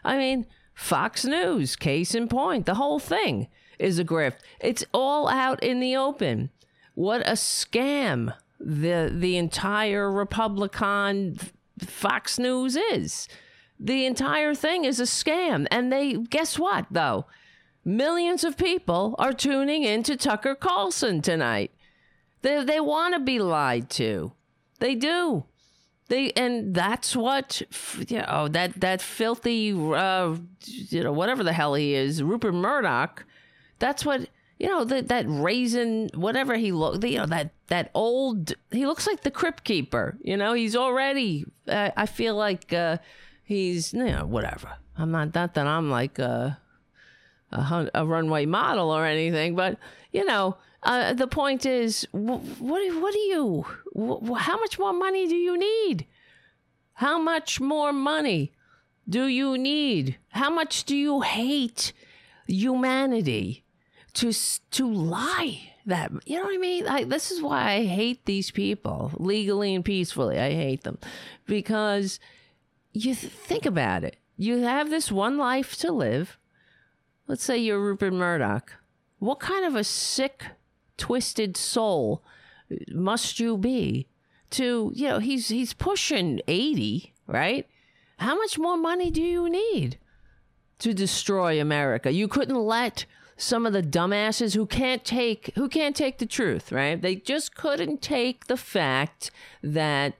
I 0.03 0.17
mean, 0.17 0.45
Fox 0.73 1.23
News, 1.23 1.77
case 1.77 2.13
in 2.13 2.27
point, 2.27 2.65
the 2.65 2.75
whole 2.75 2.99
thing 2.99 3.47
is 3.79 3.97
a 3.97 4.03
grift. 4.03 4.39
It's 4.59 4.83
all 4.93 5.29
out 5.29 5.63
in 5.63 5.79
the 5.79 5.95
open. 5.95 6.49
What 6.93 7.21
a 7.21 7.33
scam 7.33 8.33
the 8.59 9.11
the 9.13 9.37
entire 9.37 10.11
Republican 10.11 11.39
Fox 11.79 12.37
News 12.37 12.75
is. 12.75 13.29
The 13.79 14.05
entire 14.05 14.55
thing 14.55 14.85
is 14.85 14.99
a 14.99 15.03
scam. 15.03 15.67
And 15.71 15.91
they 15.91 16.13
guess 16.13 16.59
what 16.59 16.85
though? 16.91 17.25
Millions 17.87 18.43
of 18.43 18.57
people 18.57 19.13
are 19.19 19.31
tuning 19.31 19.83
in 19.83 20.01
to 20.03 20.17
Tucker 20.17 20.55
Carlson 20.55 21.21
tonight. 21.21 21.71
They 22.41 22.63
they 22.63 22.79
want 22.79 23.13
to 23.13 23.19
be 23.19 23.37
lied 23.37 23.91
to. 23.91 24.33
They 24.79 24.95
do. 24.95 25.45
They 26.07 26.31
and 26.31 26.73
that's 26.73 27.15
what 27.15 27.61
you 28.07 28.23
know 28.23 28.47
that 28.47 28.81
that 28.81 29.01
filthy 29.01 29.71
uh, 29.71 30.35
you 30.65 31.03
know 31.03 31.11
whatever 31.11 31.43
the 31.43 31.53
hell 31.53 31.75
he 31.75 31.93
is 31.93 32.23
Rupert 32.23 32.55
Murdoch. 32.55 33.23
That's 33.77 34.03
what 34.03 34.29
you 34.59 34.67
know 34.67 34.83
that 34.83 35.07
that 35.09 35.25
raisin 35.27 36.09
whatever 36.15 36.55
he 36.55 36.71
look 36.71 37.03
you 37.03 37.17
know 37.17 37.25
that 37.27 37.51
that 37.67 37.91
old 37.93 38.53
he 38.71 38.87
looks 38.87 39.05
like 39.05 39.21
the 39.21 39.31
crypt 39.31 39.63
keeper. 39.63 40.17
You 40.23 40.37
know 40.37 40.53
he's 40.53 40.75
already. 40.75 41.45
Uh, 41.67 41.91
I 41.95 42.07
feel 42.07 42.35
like 42.35 42.73
uh, 42.73 42.97
he's 43.43 43.93
you 43.93 44.05
know 44.05 44.25
whatever. 44.25 44.77
I'm 44.97 45.11
not 45.11 45.35
not 45.35 45.53
that 45.53 45.67
I'm 45.67 45.89
like 45.91 46.19
uh 46.19 46.51
a, 47.55 47.89
a 47.93 48.05
runway 48.05 48.45
model 48.45 48.91
or 48.91 49.05
anything, 49.05 49.55
but 49.55 49.77
you 50.11 50.25
know, 50.25 50.57
uh, 50.83 51.13
the 51.13 51.27
point 51.27 51.65
is, 51.65 52.07
what 52.11 52.41
what 52.91 53.13
do 53.13 53.19
you? 53.19 53.65
how 54.37 54.59
much 54.59 54.77
more 54.77 54.93
money 54.93 55.27
do 55.27 55.35
you 55.35 55.57
need? 55.57 56.05
How 56.93 57.17
much 57.17 57.59
more 57.59 57.91
money 57.91 58.53
do 59.09 59.25
you 59.25 59.57
need? 59.57 60.17
How 60.29 60.49
much 60.49 60.83
do 60.83 60.95
you 60.95 61.21
hate 61.21 61.91
humanity 62.47 63.63
to 64.13 64.31
to 64.71 64.91
lie? 64.91 65.73
That 65.87 66.11
you 66.25 66.37
know 66.37 66.45
what 66.45 66.55
I 66.55 66.57
mean? 66.57 67.09
This 67.09 67.31
is 67.31 67.41
why 67.41 67.73
I 67.73 67.85
hate 67.85 68.25
these 68.25 68.51
people 68.51 69.11
legally 69.17 69.75
and 69.75 69.85
peacefully. 69.85 70.39
I 70.39 70.51
hate 70.53 70.83
them 70.83 70.97
because 71.45 72.19
you 72.91 73.13
th- 73.13 73.31
think 73.31 73.65
about 73.65 74.03
it. 74.03 74.17
You 74.37 74.59
have 74.59 74.89
this 74.89 75.11
one 75.11 75.37
life 75.37 75.77
to 75.77 75.91
live 75.91 76.37
let's 77.27 77.43
say 77.43 77.57
you're 77.57 77.79
Rupert 77.79 78.13
Murdoch. 78.13 78.73
What 79.19 79.39
kind 79.39 79.65
of 79.65 79.75
a 79.75 79.83
sick, 79.83 80.45
twisted 80.97 81.57
soul 81.57 82.23
must 82.89 83.39
you 83.39 83.57
be 83.57 84.07
to, 84.51 84.91
you 84.95 85.07
know, 85.07 85.19
he's 85.19 85.49
he's 85.49 85.73
pushing 85.73 86.41
80, 86.47 87.13
right? 87.27 87.67
How 88.17 88.35
much 88.35 88.57
more 88.57 88.77
money 88.77 89.11
do 89.11 89.21
you 89.21 89.49
need 89.49 89.97
to 90.79 90.93
destroy 90.93 91.59
America? 91.59 92.11
You 92.11 92.27
couldn't 92.27 92.55
let 92.55 93.05
some 93.37 93.65
of 93.65 93.73
the 93.73 93.83
dumbasses 93.83 94.55
who 94.55 94.65
can't 94.65 95.03
take 95.03 95.51
who 95.55 95.67
can't 95.67 95.95
take 95.95 96.19
the 96.19 96.25
truth, 96.25 96.71
right? 96.71 97.01
They 97.01 97.15
just 97.15 97.55
couldn't 97.55 98.01
take 98.01 98.47
the 98.47 98.57
fact 98.57 99.31
that 99.61 100.15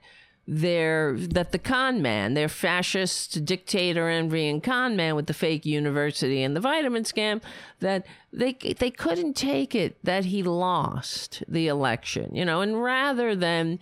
they're 0.46 1.14
that 1.16 1.50
the 1.50 1.58
con 1.58 2.00
man, 2.00 2.34
their 2.34 2.48
fascist 2.48 3.44
dictator 3.44 4.08
envying 4.08 4.60
con 4.60 4.94
man 4.94 5.16
with 5.16 5.26
the 5.26 5.34
fake 5.34 5.66
university 5.66 6.42
and 6.42 6.54
the 6.54 6.60
vitamin 6.60 7.02
scam, 7.02 7.42
that 7.80 8.06
they 8.32 8.52
they 8.52 8.90
couldn't 8.90 9.34
take 9.34 9.74
it 9.74 9.98
that 10.04 10.26
he 10.26 10.42
lost 10.42 11.42
the 11.48 11.66
election, 11.66 12.34
you 12.34 12.44
know, 12.44 12.60
and 12.60 12.80
rather 12.80 13.34
than 13.34 13.80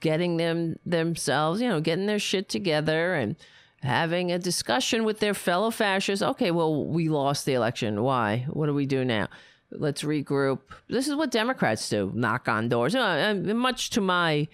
getting 0.00 0.38
them 0.38 0.76
themselves, 0.86 1.60
you 1.60 1.68
know, 1.68 1.80
getting 1.80 2.06
their 2.06 2.18
shit 2.18 2.48
together 2.48 3.14
and 3.14 3.36
having 3.82 4.32
a 4.32 4.38
discussion 4.38 5.04
with 5.04 5.20
their 5.20 5.34
fellow 5.34 5.70
fascists. 5.70 6.22
Okay, 6.22 6.50
well, 6.50 6.86
we 6.86 7.08
lost 7.08 7.44
the 7.44 7.52
election. 7.52 8.02
Why? 8.02 8.46
What 8.48 8.66
do 8.66 8.74
we 8.74 8.86
do 8.86 9.04
now? 9.04 9.28
Let's 9.70 10.02
regroup. 10.02 10.60
This 10.88 11.06
is 11.06 11.14
what 11.14 11.30
Democrats 11.30 11.86
do 11.90 12.10
knock 12.14 12.48
on 12.48 12.70
doors. 12.70 12.94
Uh, 12.94 13.34
much 13.54 13.90
to 13.90 14.00
my 14.00 14.48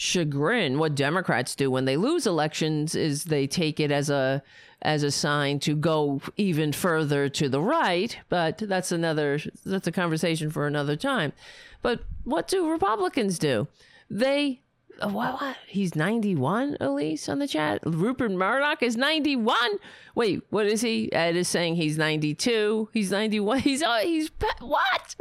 chagrin, 0.00 0.78
what 0.78 0.94
Democrats 0.94 1.54
do 1.54 1.70
when 1.70 1.84
they 1.84 1.98
lose 1.98 2.26
elections 2.26 2.94
is 2.94 3.24
they 3.24 3.46
take 3.46 3.78
it 3.78 3.90
as 3.90 4.08
a 4.08 4.42
as 4.80 5.02
a 5.02 5.10
sign 5.10 5.60
to 5.60 5.76
go 5.76 6.22
even 6.38 6.72
further 6.72 7.28
to 7.28 7.50
the 7.50 7.60
right, 7.60 8.16
but 8.30 8.56
that's 8.56 8.92
another 8.92 9.38
that's 9.66 9.86
a 9.86 9.92
conversation 9.92 10.50
for 10.50 10.66
another 10.66 10.96
time. 10.96 11.34
But 11.82 12.00
what 12.24 12.48
do 12.48 12.70
Republicans 12.70 13.38
do? 13.38 13.68
They 14.08 14.62
what, 15.08 15.40
what? 15.40 15.56
He's 15.66 15.94
91, 15.94 16.76
Elise, 16.80 17.28
on 17.28 17.38
the 17.38 17.48
chat. 17.48 17.80
Rupert 17.84 18.30
Murdoch 18.30 18.82
is 18.82 18.96
91. 18.96 19.56
Wait, 20.14 20.42
what 20.50 20.66
is 20.66 20.80
he? 20.82 21.12
Ed 21.12 21.36
is 21.36 21.48
saying 21.48 21.76
he's 21.76 21.96
92. 21.96 22.90
He's 22.92 23.10
91. 23.10 23.58
He's, 23.70 23.82
uh, 23.82 23.98
he's, 23.98 24.30
what? 24.60 25.16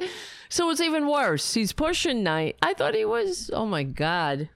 So 0.49 0.69
it's 0.69 0.81
even 0.81 1.07
worse. 1.07 1.53
He's 1.53 1.73
pushing 1.73 2.23
night. 2.23 2.57
I 2.61 2.73
thought 2.73 2.95
he 2.95 3.05
was, 3.05 3.51
oh 3.53 3.65
my 3.65 3.83
God. 3.83 4.49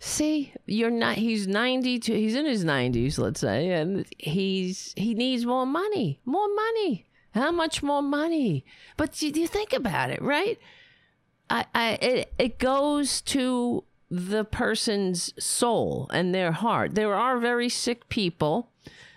See, 0.00 0.52
you're 0.66 0.90
not, 0.90 1.16
he's 1.16 1.46
92. 1.46 2.12
He's 2.12 2.34
in 2.34 2.46
his 2.46 2.64
90s, 2.64 3.18
let's 3.18 3.40
say, 3.40 3.70
and 3.70 4.04
he's, 4.18 4.92
he 4.96 5.14
needs 5.14 5.46
more 5.46 5.66
money. 5.66 6.20
More 6.24 6.48
money. 6.54 7.06
How 7.34 7.50
much 7.50 7.82
more 7.82 8.02
money? 8.02 8.64
But 8.96 9.20
you, 9.22 9.30
you 9.30 9.46
think 9.46 9.72
about 9.72 10.10
it, 10.10 10.20
right? 10.20 10.58
I, 11.50 11.66
I 11.74 11.92
it, 12.00 12.32
it 12.38 12.58
goes 12.58 13.20
to 13.22 13.84
the 14.10 14.44
person's 14.44 15.32
soul 15.42 16.08
and 16.12 16.34
their 16.34 16.52
heart. 16.52 16.94
There 16.94 17.14
are 17.14 17.38
very 17.38 17.68
sick 17.68 18.08
people 18.08 18.68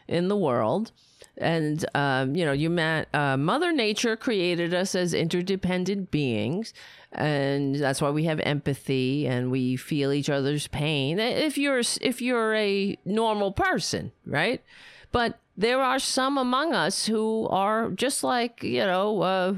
in 0.08 0.30
the 0.30 0.38
world. 0.38 0.92
And, 1.38 1.86
um, 1.94 2.34
you 2.34 2.46
know, 2.46 2.54
you 2.54 2.70
met, 2.70 3.14
uh, 3.14 3.36
Mother 3.36 3.74
Nature 3.74 4.16
created 4.16 4.74
us 4.74 4.96
as 4.96 5.14
interdependent 5.14 6.12
beings. 6.12 6.74
And 7.12 7.76
that's 7.76 8.02
why 8.02 8.10
we 8.10 8.24
have 8.24 8.40
empathy 8.42 9.28
and 9.28 9.52
we 9.52 9.76
feel 9.76 10.14
each 10.14 10.30
other's 10.30 10.68
pain. 10.68 11.20
If 11.20 11.58
you're, 11.58 11.82
if 12.00 12.22
you're 12.22 12.56
a 12.56 12.98
normal 13.04 13.52
person, 13.52 14.14
right? 14.26 14.64
But 15.12 15.40
there 15.58 15.82
are 15.82 16.00
some 16.00 16.38
among 16.38 16.74
us 16.74 17.06
who 17.06 17.48
are 17.50 17.90
just 17.92 18.24
like 18.24 18.62
you 18.64 18.80
know 18.80 19.22
uh, 19.22 19.54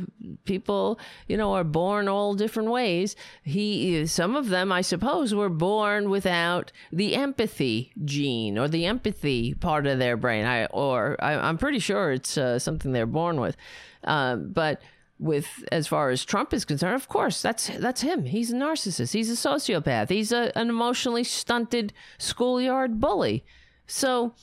people 0.46 1.00
you 1.28 1.38
know 1.38 1.54
are 1.54 1.64
born 1.64 2.08
all 2.08 2.34
different 2.34 2.70
ways 2.70 3.16
he 3.44 4.06
some 4.06 4.36
of 4.36 4.50
them 4.50 4.72
i 4.72 4.82
suppose 4.82 5.34
were 5.34 5.50
born 5.50 6.10
without 6.10 6.72
the 6.92 7.16
empathy 7.16 7.92
gene 8.06 8.58
or 8.58 8.68
the 8.68 8.86
empathy 8.86 9.54
part 9.56 9.88
of 9.88 10.00
their 10.00 10.18
brain 10.18 10.46
i 10.46 10.66
or 10.68 11.16
I, 11.20 11.50
am 11.50 11.58
pretty 11.58 11.80
sure 11.80 12.12
it's 12.12 12.38
uh, 12.38 12.60
something 12.60 12.92
they're 12.92 13.06
born 13.06 13.40
with 13.40 13.58
um, 14.04 14.52
but 14.52 14.82
with 15.20 15.48
as 15.72 15.88
far 15.88 16.12
as 16.12 16.24
Trump 16.24 16.54
is 16.54 16.64
concerned, 16.64 16.94
of 16.94 17.08
course, 17.08 17.42
that's 17.42 17.70
that's 17.80 18.02
him. 18.02 18.26
He's 18.26 18.52
a 18.52 18.56
narcissist. 18.56 19.14
He's 19.14 19.32
a 19.32 19.50
sociopath. 19.50 20.10
He's 20.10 20.32
a, 20.32 20.56
an 20.56 20.70
emotionally 20.70 21.24
stunted 21.24 21.92
schoolyard 22.20 23.00
bully. 23.00 23.44
So 23.88 24.36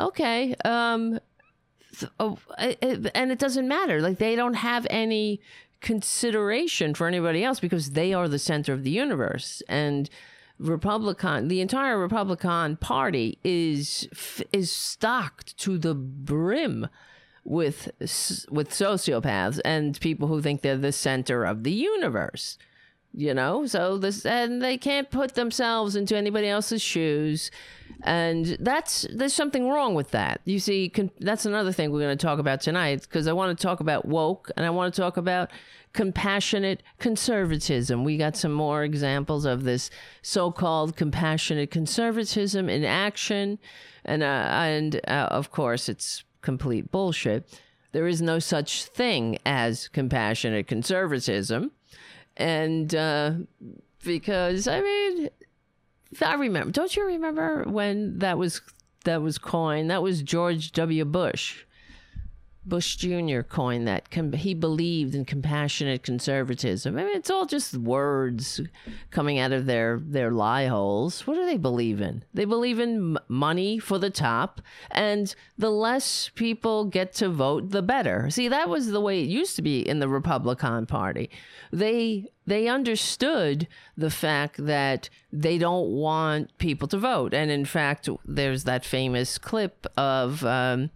okay 0.00 0.54
um 0.64 1.18
oh, 2.18 2.38
and 2.58 3.30
it 3.30 3.38
doesn't 3.38 3.68
matter 3.68 4.00
like 4.00 4.18
they 4.18 4.36
don't 4.36 4.54
have 4.54 4.86
any 4.90 5.40
consideration 5.82 6.94
for 6.94 7.06
anybody 7.06 7.44
else 7.44 7.60
because 7.60 7.90
they 7.90 8.14
are 8.14 8.28
the 8.28 8.38
center 8.38 8.72
of 8.72 8.84
the 8.84 8.90
universe. 8.90 9.62
And 9.68 10.08
republican 10.58 11.48
the 11.48 11.60
entire 11.60 11.98
republican 11.98 12.76
party 12.76 13.36
is 13.42 14.06
is 14.52 14.70
stocked 14.70 15.56
to 15.56 15.76
the 15.76 15.94
brim 15.94 16.86
with 17.42 17.90
with 18.48 18.70
sociopaths 18.70 19.60
and 19.64 19.98
people 19.98 20.28
who 20.28 20.40
think 20.40 20.60
they're 20.60 20.76
the 20.76 20.92
center 20.92 21.44
of 21.44 21.64
the 21.64 21.72
universe 21.72 22.58
you 23.14 23.34
know? 23.34 23.66
So 23.66 23.98
this 23.98 24.24
and 24.24 24.62
they 24.62 24.78
can't 24.78 25.10
put 25.10 25.34
themselves 25.34 25.96
into 25.96 26.16
anybody 26.16 26.48
else's 26.48 26.82
shoes 26.82 27.50
and 28.04 28.56
that's 28.60 29.06
there's 29.14 29.34
something 29.34 29.68
wrong 29.68 29.94
with 29.94 30.10
that. 30.10 30.40
You 30.44 30.58
see 30.58 30.88
con- 30.88 31.10
that's 31.20 31.46
another 31.46 31.72
thing 31.72 31.90
we're 31.90 32.00
going 32.00 32.16
to 32.16 32.26
talk 32.26 32.38
about 32.38 32.60
tonight 32.60 33.02
because 33.02 33.26
i 33.26 33.32
want 33.32 33.56
to 33.56 33.62
talk 33.62 33.80
about 33.80 34.06
woke 34.06 34.50
and 34.56 34.66
i 34.66 34.70
want 34.70 34.94
to 34.94 35.00
talk 35.00 35.16
about 35.16 35.50
compassionate 35.92 36.82
conservatism. 36.98 38.04
We 38.04 38.16
got 38.16 38.36
some 38.36 38.52
more 38.52 38.82
examples 38.82 39.44
of 39.44 39.64
this 39.64 39.90
so-called 40.22 40.96
compassionate 40.96 41.70
conservatism 41.70 42.68
in 42.68 42.84
action. 42.84 43.58
And 44.04 44.22
uh, 44.22 44.48
and 44.50 45.00
uh, 45.06 45.28
of 45.30 45.50
course 45.50 45.88
it's 45.88 46.24
complete 46.40 46.90
bullshit. 46.90 47.60
There 47.92 48.06
is 48.06 48.22
no 48.22 48.38
such 48.38 48.84
thing 48.84 49.38
as 49.44 49.88
compassionate 49.88 50.66
conservatism. 50.66 51.72
And 52.36 52.94
uh, 52.94 53.32
because 54.02 54.66
I 54.66 54.80
mean, 54.80 55.28
I 56.20 56.34
remember. 56.34 56.72
Don't 56.72 56.94
you 56.94 57.06
remember 57.06 57.64
when 57.64 58.18
that 58.18 58.38
was 58.38 58.60
that 59.04 59.22
was 59.22 59.38
coined? 59.38 59.90
That 59.90 60.02
was 60.02 60.22
George 60.22 60.72
W. 60.72 61.04
Bush. 61.04 61.64
Bush 62.64 62.94
Jr. 62.94 63.40
coined 63.40 63.88
that. 63.88 64.06
He 64.34 64.54
believed 64.54 65.14
in 65.14 65.24
compassionate 65.24 66.04
conservatism. 66.04 66.96
I 66.96 67.04
mean, 67.04 67.16
it's 67.16 67.30
all 67.30 67.44
just 67.44 67.76
words 67.76 68.60
coming 69.10 69.38
out 69.40 69.52
of 69.52 69.66
their 69.66 69.98
their 70.00 70.30
lie 70.30 70.66
holes. 70.66 71.26
What 71.26 71.34
do 71.34 71.44
they 71.44 71.56
believe 71.56 72.00
in? 72.00 72.22
They 72.32 72.44
believe 72.44 72.78
in 72.78 73.16
m- 73.16 73.18
money 73.26 73.78
for 73.80 73.98
the 73.98 74.10
top, 74.10 74.60
and 74.92 75.34
the 75.58 75.70
less 75.70 76.30
people 76.34 76.84
get 76.84 77.12
to 77.14 77.28
vote, 77.28 77.70
the 77.70 77.82
better. 77.82 78.30
See, 78.30 78.46
that 78.48 78.68
was 78.68 78.88
the 78.88 79.00
way 79.00 79.20
it 79.20 79.28
used 79.28 79.56
to 79.56 79.62
be 79.62 79.80
in 79.86 79.98
the 79.98 80.08
Republican 80.08 80.86
Party. 80.86 81.30
They 81.72 82.30
they 82.46 82.68
understood 82.68 83.66
the 83.96 84.10
fact 84.10 84.64
that 84.64 85.10
they 85.32 85.58
don't 85.58 85.88
want 85.88 86.56
people 86.58 86.86
to 86.88 86.98
vote, 86.98 87.34
and 87.34 87.50
in 87.50 87.64
fact, 87.64 88.08
there's 88.24 88.64
that 88.64 88.84
famous 88.84 89.36
clip 89.36 89.84
of. 89.96 90.44
Um, 90.44 90.90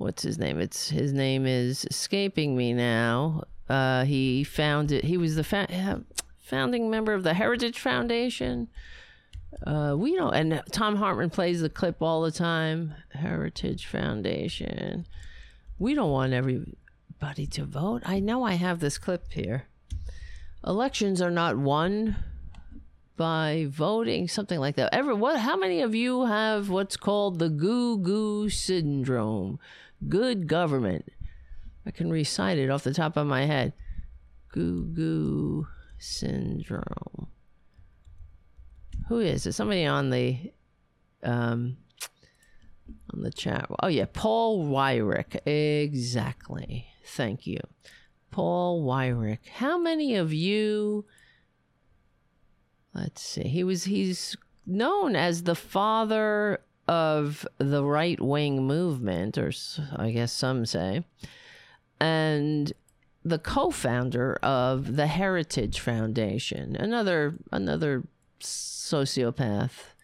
what's 0.00 0.22
his 0.22 0.38
name? 0.38 0.58
It's 0.58 0.88
his 0.88 1.12
name 1.12 1.46
is 1.46 1.84
escaping 1.84 2.56
me 2.56 2.72
now. 2.72 3.44
Uh, 3.68 4.04
he 4.04 4.42
founded. 4.44 5.04
He 5.04 5.18
was 5.18 5.36
the 5.36 5.44
fa- 5.44 6.02
founding 6.38 6.90
member 6.90 7.12
of 7.12 7.22
the 7.22 7.34
Heritage 7.34 7.78
Foundation. 7.78 8.68
Uh, 9.66 9.94
we 9.96 10.16
don't. 10.16 10.34
And 10.34 10.62
Thom 10.72 10.96
Hartmann 10.96 11.28
plays 11.28 11.60
the 11.60 11.68
clip 11.68 12.00
all 12.00 12.22
the 12.22 12.30
time. 12.30 12.94
Heritage 13.10 13.86
Foundation. 13.86 15.06
We 15.78 15.94
don't 15.94 16.10
want 16.10 16.32
everybody 16.32 17.46
to 17.48 17.64
vote. 17.66 18.02
I 18.06 18.20
know 18.20 18.42
I 18.42 18.54
have 18.54 18.80
this 18.80 18.96
clip 18.96 19.30
here. 19.32 19.66
Elections 20.66 21.20
are 21.20 21.30
not 21.30 21.58
won 21.58 22.16
by 23.18 23.66
voting, 23.68 24.28
something 24.28 24.58
like 24.58 24.76
that. 24.76 24.94
Ever 24.94 25.14
what? 25.14 25.40
How 25.40 25.58
many 25.58 25.82
of 25.82 25.94
you 25.94 26.24
have 26.24 26.70
what's 26.70 26.96
called 26.96 27.38
the 27.38 27.50
goo 27.50 27.98
goo 27.98 28.48
syndrome? 28.48 29.58
Good 30.08 30.46
government. 30.46 31.06
I 31.86 31.90
can 31.90 32.10
recite 32.10 32.58
it 32.58 32.70
off 32.70 32.84
the 32.84 32.94
top 32.94 33.16
of 33.16 33.26
my 33.26 33.46
head. 33.46 33.72
Goo 34.52 34.84
goo 34.84 35.66
syndrome. 35.98 37.28
Who 39.08 39.18
is 39.20 39.46
it? 39.46 39.52
Somebody 39.52 39.86
on 39.86 40.10
the 40.10 40.52
um 41.22 41.76
on 43.12 43.22
the 43.22 43.32
chat. 43.32 43.66
Oh 43.82 43.88
yeah, 43.88 44.06
Paul 44.12 44.66
Weyrich. 44.66 45.46
Exactly. 45.46 46.86
Thank 47.04 47.46
you. 47.46 47.58
Paul 48.30 48.84
Weyrich. 48.84 49.46
How 49.54 49.78
many 49.78 50.16
of 50.16 50.32
you 50.32 51.04
let's 52.94 53.22
see. 53.22 53.44
He 53.44 53.64
was 53.64 53.84
he's 53.84 54.36
known 54.66 55.16
as 55.16 55.44
the 55.44 55.54
father 55.54 56.60
of 56.90 57.46
the 57.58 57.84
right 57.84 58.20
wing 58.20 58.66
movement, 58.66 59.38
or 59.38 59.52
I 59.94 60.10
guess 60.10 60.32
some 60.32 60.66
say, 60.66 61.04
and 62.00 62.72
the 63.24 63.38
co-founder 63.38 64.34
of 64.42 64.96
the 64.96 65.06
Heritage 65.06 65.78
Foundation, 65.78 66.74
another 66.74 67.36
another 67.52 68.02
sociopath, 68.40 69.94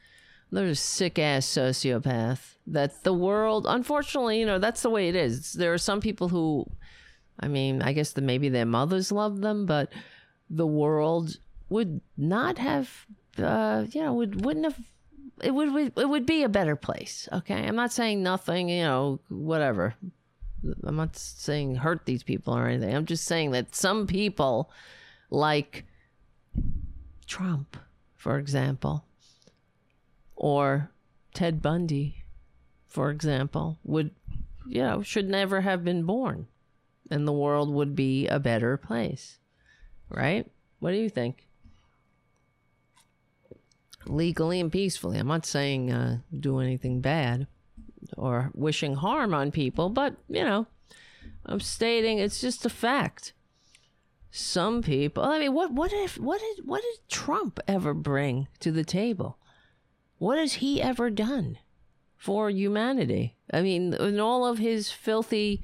another 0.53 0.77
sick 0.77 1.18
ass 1.18 1.44
sociopath. 1.46 2.55
That 2.68 3.03
the 3.03 3.14
world, 3.14 3.66
unfortunately, 3.68 4.38
you 4.38 4.46
know, 4.46 4.61
that's 4.61 4.83
the 4.83 4.90
way 4.90 5.09
it 5.09 5.16
is. 5.16 5.55
There 5.55 5.72
are 5.72 5.79
some 5.79 6.01
people 6.01 6.29
who, 6.29 6.66
I 7.40 7.49
mean, 7.49 7.83
I 7.83 7.92
guess 7.94 8.12
that 8.12 8.22
maybe 8.22 8.49
their 8.49 8.66
mothers 8.66 9.11
love 9.11 9.40
them, 9.40 9.66
but 9.66 9.92
the 10.49 10.66
world 10.66 11.38
would 11.68 12.01
not 12.16 12.59
have, 12.59 13.07
uh, 13.38 13.87
you 13.90 14.03
know, 14.03 14.14
would 14.14 14.44
wouldn't 14.44 14.66
have. 14.66 14.79
It 15.42 15.51
would 15.51 15.92
it 15.96 16.09
would 16.09 16.27
be 16.27 16.42
a 16.42 16.49
better 16.49 16.77
place. 16.77 17.29
Okay, 17.33 17.66
I'm 17.66 17.77
not 17.77 17.92
saying 17.92 18.22
nothing. 18.22 18.68
You 18.68 18.83
know, 18.83 19.20
whatever. 19.29 19.94
I'm 20.83 20.96
not 20.96 21.16
saying 21.16 21.77
hurt 21.77 22.07
these 22.07 22.22
people 22.22 22.57
or 22.57 22.66
anything. 22.66 22.94
I'm 22.94 23.07
just 23.07 23.25
saying 23.25 23.51
that 23.53 23.75
some 23.75 24.07
people, 24.07 24.70
like 25.31 25.85
Trump, 27.27 27.77
for 28.14 28.38
example, 28.38 29.05
or 30.35 30.90
Ted 31.35 31.62
Bundy, 31.62 32.25
for 32.88 33.11
example, 33.11 33.79
would, 33.85 34.11
you 34.66 34.83
know, 34.83 35.03
should 35.03 35.29
never 35.29 35.61
have 35.61 35.85
been 35.85 36.05
born. 36.05 36.46
And 37.11 37.29
the 37.29 37.33
world 37.33 37.70
would 37.70 37.94
be 37.94 38.27
a 38.27 38.40
better 38.40 38.77
place. 38.77 39.38
Right? 40.09 40.51
What 40.81 40.92
do 40.92 40.96
you 40.96 41.11
think? 41.11 41.45
Legally 44.06 44.60
and 44.60 44.70
peacefully. 44.70 45.18
I'm 45.18 45.26
not 45.26 45.46
saying 45.46 45.90
uh, 45.90 46.18
do 46.38 46.60
anything 46.60 47.00
bad 47.00 47.46
or 48.16 48.50
wishing 48.54 48.94
harm 48.94 49.34
on 49.34 49.50
people, 49.50 49.88
but 49.90 50.16
you 50.28 50.44
know, 50.44 50.66
I'm 51.44 51.60
stating 51.60 52.18
it's 52.18 52.40
just 52.40 52.66
a 52.66 52.70
fact. 52.70 53.32
Some 54.30 54.82
people, 54.82 55.22
I 55.22 55.38
mean, 55.38 55.54
what 55.54 55.72
what 55.72 55.92
if 55.92 56.18
what 56.18 56.40
did 56.40 56.66
what 56.66 56.82
did 56.82 57.08
Trump 57.08 57.58
ever 57.66 57.94
bring 57.94 58.48
to 58.60 58.70
the 58.70 58.84
table? 58.84 59.38
What 60.18 60.38
has 60.38 60.54
he 60.54 60.82
ever 60.82 61.10
done 61.10 61.58
for 62.16 62.50
humanity? 62.50 63.36
I 63.52 63.62
mean, 63.62 63.94
in 63.94 64.20
all 64.20 64.46
of 64.46 64.58
his 64.58 64.90
filthy 64.90 65.62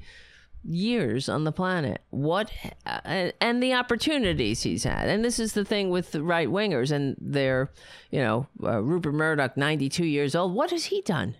years 0.63 1.27
on 1.29 1.43
the 1.43 1.51
planet, 1.51 2.01
what 2.09 2.51
uh, 2.85 3.31
and 3.41 3.61
the 3.61 3.73
opportunities 3.73 4.63
he's 4.63 4.83
had. 4.83 5.09
And 5.09 5.23
this 5.23 5.39
is 5.39 5.53
the 5.53 5.65
thing 5.65 5.89
with 5.89 6.11
the 6.11 6.23
right 6.23 6.47
wingers 6.47 6.91
and 6.91 7.15
their, 7.19 7.71
you 8.11 8.19
know, 8.19 8.47
uh, 8.63 8.81
Rupert 8.81 9.13
Murdoch, 9.13 9.57
92 9.57 10.05
years 10.05 10.35
old. 10.35 10.53
What 10.53 10.71
has 10.71 10.85
he 10.85 11.01
done? 11.01 11.35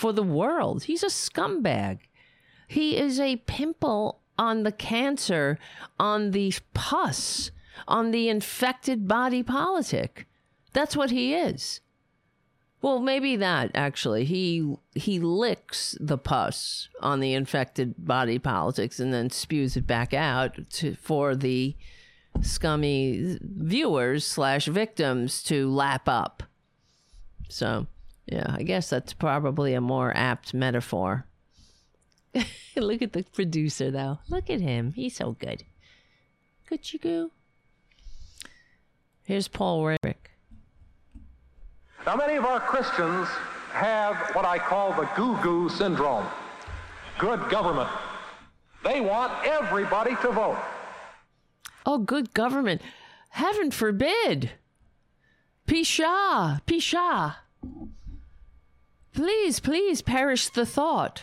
for 0.00 0.12
the 0.12 0.22
world. 0.22 0.84
He's 0.84 1.02
a 1.02 1.06
scumbag. 1.06 2.00
He 2.66 2.96
is 2.96 3.20
a 3.20 3.36
pimple 3.36 4.20
on 4.38 4.62
the 4.62 4.72
cancer, 4.72 5.58
on 5.98 6.30
the 6.30 6.54
pus, 6.72 7.50
on 7.86 8.10
the 8.10 8.28
infected 8.28 9.06
body 9.06 9.42
politic. 9.42 10.26
That's 10.72 10.96
what 10.96 11.10
he 11.10 11.34
is. 11.34 11.80
Well, 12.82 13.00
maybe 13.00 13.36
that 13.36 13.72
actually. 13.74 14.24
He 14.24 14.74
he 14.94 15.18
licks 15.18 15.96
the 16.00 16.18
pus 16.18 16.88
on 17.00 17.20
the 17.20 17.34
infected 17.34 17.94
body 17.98 18.38
politics 18.38 18.98
and 18.98 19.12
then 19.12 19.30
spews 19.30 19.76
it 19.76 19.86
back 19.86 20.14
out 20.14 20.56
to, 20.70 20.94
for 20.94 21.36
the 21.36 21.76
scummy 22.40 23.38
viewers 23.42 24.26
slash 24.26 24.66
victims 24.66 25.42
to 25.44 25.70
lap 25.70 26.08
up. 26.08 26.42
So 27.48 27.86
yeah, 28.26 28.54
I 28.56 28.62
guess 28.62 28.88
that's 28.88 29.12
probably 29.12 29.74
a 29.74 29.80
more 29.80 30.16
apt 30.16 30.54
metaphor. 30.54 31.26
Look 32.76 33.02
at 33.02 33.12
the 33.12 33.24
producer, 33.24 33.90
though. 33.90 34.20
Look 34.28 34.48
at 34.48 34.60
him. 34.60 34.92
He's 34.92 35.16
so 35.16 35.32
good. 35.32 35.64
Good 36.68 36.92
you 36.92 36.98
go. 37.00 37.30
Here's 39.24 39.48
Paul 39.48 39.82
Weyrich. 39.82 40.14
Now, 42.06 42.16
many 42.16 42.36
of 42.36 42.44
our 42.44 42.60
Christians 42.60 43.28
have 43.72 44.16
what 44.34 44.44
I 44.44 44.58
call 44.58 44.92
the 44.92 45.08
goo 45.16 45.36
goo 45.42 45.68
syndrome 45.68 46.26
good 47.20 47.50
government. 47.50 47.90
They 48.82 49.02
want 49.02 49.30
everybody 49.44 50.16
to 50.22 50.32
vote. 50.32 50.58
Oh, 51.84 51.98
good 51.98 52.32
government. 52.32 52.80
Heaven 53.28 53.70
forbid. 53.70 54.52
Pisha, 55.66 56.62
Pisha. 56.66 57.36
Please, 59.12 59.60
please 59.60 60.00
perish 60.00 60.48
the 60.48 60.64
thought. 60.64 61.22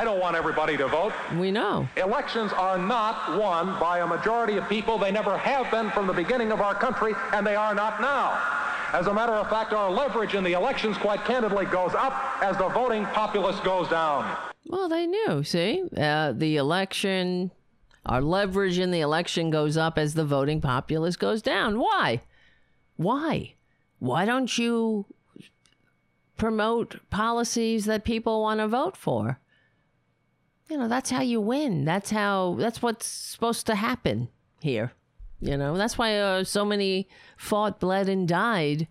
I 0.00 0.04
don't 0.04 0.20
want 0.20 0.36
everybody 0.36 0.76
to 0.76 0.86
vote. 0.86 1.12
We 1.36 1.50
know. 1.50 1.88
Elections 1.96 2.52
are 2.52 2.78
not 2.78 3.36
won 3.36 3.80
by 3.80 3.98
a 3.98 4.06
majority 4.06 4.56
of 4.56 4.68
people. 4.68 4.96
They 4.96 5.10
never 5.10 5.36
have 5.36 5.68
been 5.72 5.90
from 5.90 6.06
the 6.06 6.12
beginning 6.12 6.52
of 6.52 6.60
our 6.60 6.72
country, 6.72 7.14
and 7.32 7.44
they 7.44 7.56
are 7.56 7.74
not 7.74 8.00
now. 8.00 8.40
As 8.92 9.08
a 9.08 9.12
matter 9.12 9.32
of 9.32 9.50
fact, 9.50 9.72
our 9.72 9.90
leverage 9.90 10.34
in 10.34 10.44
the 10.44 10.52
elections, 10.52 10.96
quite 10.96 11.24
candidly, 11.24 11.64
goes 11.64 11.94
up 11.96 12.14
as 12.40 12.56
the 12.56 12.68
voting 12.68 13.06
populace 13.06 13.58
goes 13.60 13.88
down. 13.88 14.36
Well, 14.66 14.88
they 14.88 15.04
knew, 15.04 15.42
see? 15.42 15.82
Uh, 15.96 16.32
the 16.32 16.58
election, 16.58 17.50
our 18.06 18.22
leverage 18.22 18.78
in 18.78 18.92
the 18.92 19.00
election 19.00 19.50
goes 19.50 19.76
up 19.76 19.98
as 19.98 20.14
the 20.14 20.24
voting 20.24 20.60
populace 20.60 21.16
goes 21.16 21.42
down. 21.42 21.80
Why? 21.80 22.22
Why? 22.96 23.54
Why 23.98 24.24
don't 24.24 24.56
you 24.56 25.06
promote 26.36 27.00
policies 27.10 27.84
that 27.86 28.04
people 28.04 28.42
want 28.42 28.60
to 28.60 28.68
vote 28.68 28.96
for. 28.96 29.40
You 30.68 30.78
know, 30.78 30.88
that's 30.88 31.10
how 31.10 31.22
you 31.22 31.40
win. 31.40 31.84
That's 31.84 32.10
how, 32.10 32.56
that's 32.58 32.82
what's 32.82 33.06
supposed 33.06 33.66
to 33.66 33.74
happen 33.74 34.28
here. 34.60 34.92
You 35.40 35.56
know, 35.56 35.76
that's 35.76 35.96
why 35.96 36.18
uh, 36.18 36.44
so 36.44 36.64
many 36.64 37.08
fought, 37.36 37.80
bled, 37.80 38.08
and 38.08 38.26
died 38.26 38.88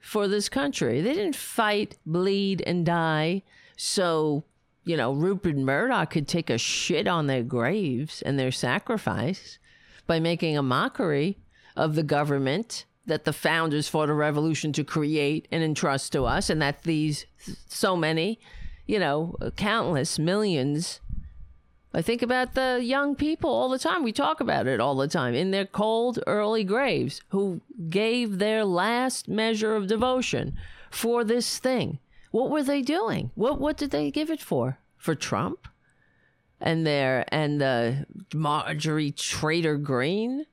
for 0.00 0.26
this 0.26 0.48
country. 0.48 1.00
They 1.00 1.14
didn't 1.14 1.36
fight, 1.36 1.96
bleed, 2.06 2.62
and 2.66 2.84
die 2.84 3.42
so, 3.76 4.44
you 4.84 4.96
know, 4.96 5.12
Rupert 5.12 5.56
Murdoch 5.56 6.10
could 6.10 6.26
take 6.26 6.50
a 6.50 6.58
shit 6.58 7.06
on 7.06 7.26
their 7.26 7.42
graves 7.42 8.22
and 8.22 8.38
their 8.38 8.52
sacrifice 8.52 9.58
by 10.06 10.18
making 10.18 10.56
a 10.56 10.62
mockery 10.62 11.38
of 11.76 11.94
the 11.94 12.02
government 12.02 12.86
that 13.04 13.24
the 13.24 13.32
founders 13.32 13.88
fought 13.88 14.08
a 14.08 14.14
revolution 14.14 14.72
to 14.72 14.82
create 14.82 15.46
and 15.52 15.62
entrust 15.62 16.12
to 16.12 16.24
us, 16.24 16.50
and 16.50 16.60
that 16.60 16.82
these 16.82 17.26
so 17.68 17.96
many, 17.96 18.40
you 18.86 18.98
know, 18.98 19.36
countless 19.56 20.18
millions. 20.18 21.00
I 21.94 22.02
think 22.02 22.20
about 22.22 22.54
the 22.54 22.80
young 22.82 23.16
people 23.16 23.50
all 23.50 23.70
the 23.70 23.78
time. 23.78 24.02
We 24.02 24.12
talk 24.12 24.40
about 24.40 24.66
it 24.66 24.80
all 24.80 24.96
the 24.96 25.08
time 25.08 25.34
in 25.34 25.50
their 25.50 25.64
cold, 25.64 26.18
early 26.26 26.62
graves 26.62 27.22
who 27.28 27.62
gave 27.88 28.38
their 28.38 28.64
last 28.64 29.28
measure 29.28 29.74
of 29.74 29.86
devotion 29.86 30.56
for 30.90 31.24
this 31.24 31.58
thing. 31.58 31.98
What 32.30 32.50
were 32.50 32.62
they 32.62 32.82
doing? 32.82 33.30
What 33.34 33.58
what 33.58 33.78
did 33.78 33.92
they 33.92 34.10
give 34.10 34.30
it 34.30 34.42
for? 34.42 34.78
For 34.98 35.14
Trump? 35.14 35.68
And 36.60 36.86
their 36.86 37.24
and 37.28 37.60
the 37.60 38.06
Marjorie 38.34 39.12
Traitor 39.12 39.76
Greene, 39.76 40.46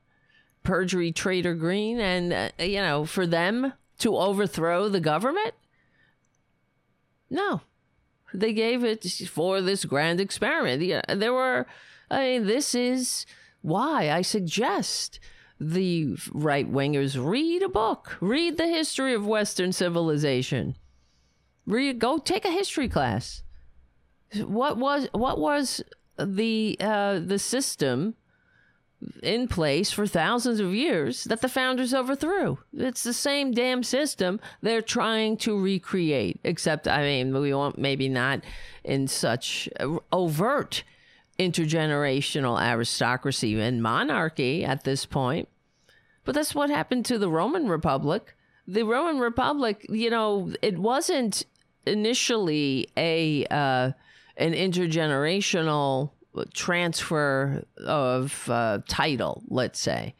perjury 0.63 1.11
Trader 1.11 1.55
Greene, 1.55 1.99
and, 1.99 2.33
uh, 2.33 2.63
you 2.63 2.79
know, 2.79 3.05
for 3.05 3.27
them 3.27 3.73
to 3.99 4.17
overthrow 4.17 4.89
the 4.89 4.99
government? 4.99 5.53
No. 7.29 7.61
They 8.33 8.53
gave 8.53 8.83
it 8.83 9.05
for 9.29 9.61
this 9.61 9.85
grand 9.85 10.19
experiment. 10.19 10.81
Yeah, 10.81 11.01
there 11.07 11.33
were, 11.33 11.67
I 12.09 12.23
mean, 12.23 12.47
this 12.47 12.73
is 12.73 13.25
why 13.61 14.09
I 14.11 14.21
suggest 14.21 15.19
the 15.59 16.17
right 16.31 16.69
wingers 16.69 17.15
read 17.23 17.61
a 17.61 17.69
book, 17.69 18.17
read 18.19 18.57
the 18.57 18.67
history 18.67 19.13
of 19.13 19.25
Western 19.25 19.71
civilization. 19.71 20.75
Read, 21.65 21.99
go 21.99 22.17
take 22.17 22.45
a 22.45 22.51
history 22.51 22.89
class. 22.89 23.43
What 24.35 24.77
was 24.77 25.07
what 25.11 25.39
was 25.39 25.83
the 26.17 26.75
uh, 26.79 27.19
the 27.19 27.39
system 27.39 28.15
in 29.21 29.47
place 29.47 29.91
for 29.91 30.07
thousands 30.07 30.59
of 30.59 30.73
years 30.73 31.23
that 31.25 31.41
the 31.41 31.49
founders 31.49 31.93
overthrew. 31.93 32.57
It's 32.73 33.03
the 33.03 33.13
same 33.13 33.51
damn 33.51 33.83
system 33.83 34.39
they're 34.61 34.81
trying 34.81 35.37
to 35.37 35.59
recreate, 35.59 36.39
except, 36.43 36.87
I 36.87 37.01
mean, 37.03 37.37
we 37.37 37.53
want 37.53 37.77
maybe 37.77 38.09
not 38.09 38.41
in 38.83 39.07
such 39.07 39.69
overt 40.11 40.83
intergenerational 41.39 42.61
aristocracy 42.61 43.59
and 43.59 43.81
monarchy 43.81 44.63
at 44.63 44.83
this 44.83 45.05
point. 45.05 45.49
But 46.25 46.35
that's 46.35 46.55
what 46.55 46.69
happened 46.69 47.05
to 47.07 47.17
the 47.17 47.29
Roman 47.29 47.67
Republic. 47.67 48.35
The 48.67 48.83
Roman 48.83 49.19
Republic, 49.19 49.85
you 49.89 50.09
know, 50.09 50.53
it 50.61 50.77
wasn't 50.77 51.45
initially 51.85 52.87
a 52.95 53.45
uh, 53.47 53.91
an 54.37 54.53
intergenerational 54.53 56.11
transfer 56.53 57.63
of 57.77 58.49
uh, 58.49 58.79
title, 58.87 59.43
let's 59.47 59.79
say. 59.79 60.15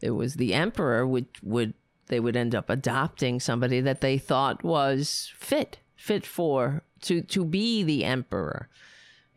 It 0.00 0.10
was 0.10 0.34
the 0.34 0.54
emperor 0.54 1.06
would 1.06 1.28
would 1.42 1.74
they 2.08 2.20
would 2.20 2.36
end 2.36 2.54
up 2.54 2.68
adopting 2.68 3.40
somebody 3.40 3.80
that 3.80 4.00
they 4.00 4.18
thought 4.18 4.64
was 4.64 5.32
fit, 5.36 5.78
fit 5.96 6.26
for 6.26 6.82
to 7.02 7.22
to 7.22 7.44
be 7.44 7.82
the 7.82 8.04
emperor. 8.04 8.68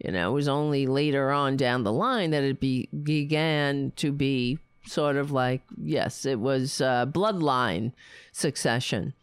You 0.04 0.12
know, 0.12 0.32
it 0.32 0.34
was 0.34 0.48
only 0.48 0.88
later 0.88 1.32
on 1.32 1.56
down 1.56 1.84
the 1.84 1.94
line 1.94 2.32
that 2.32 2.44
it 2.44 2.60
be, 2.60 2.90
began 3.04 3.94
to 3.96 4.12
be 4.12 4.60
sort 4.86 5.16
of 5.16 5.32
like 5.32 5.62
yes, 5.82 6.26
it 6.26 6.40
was 6.40 6.82
uh, 6.82 7.06
bloodline 7.06 7.94
succession, 8.32 9.14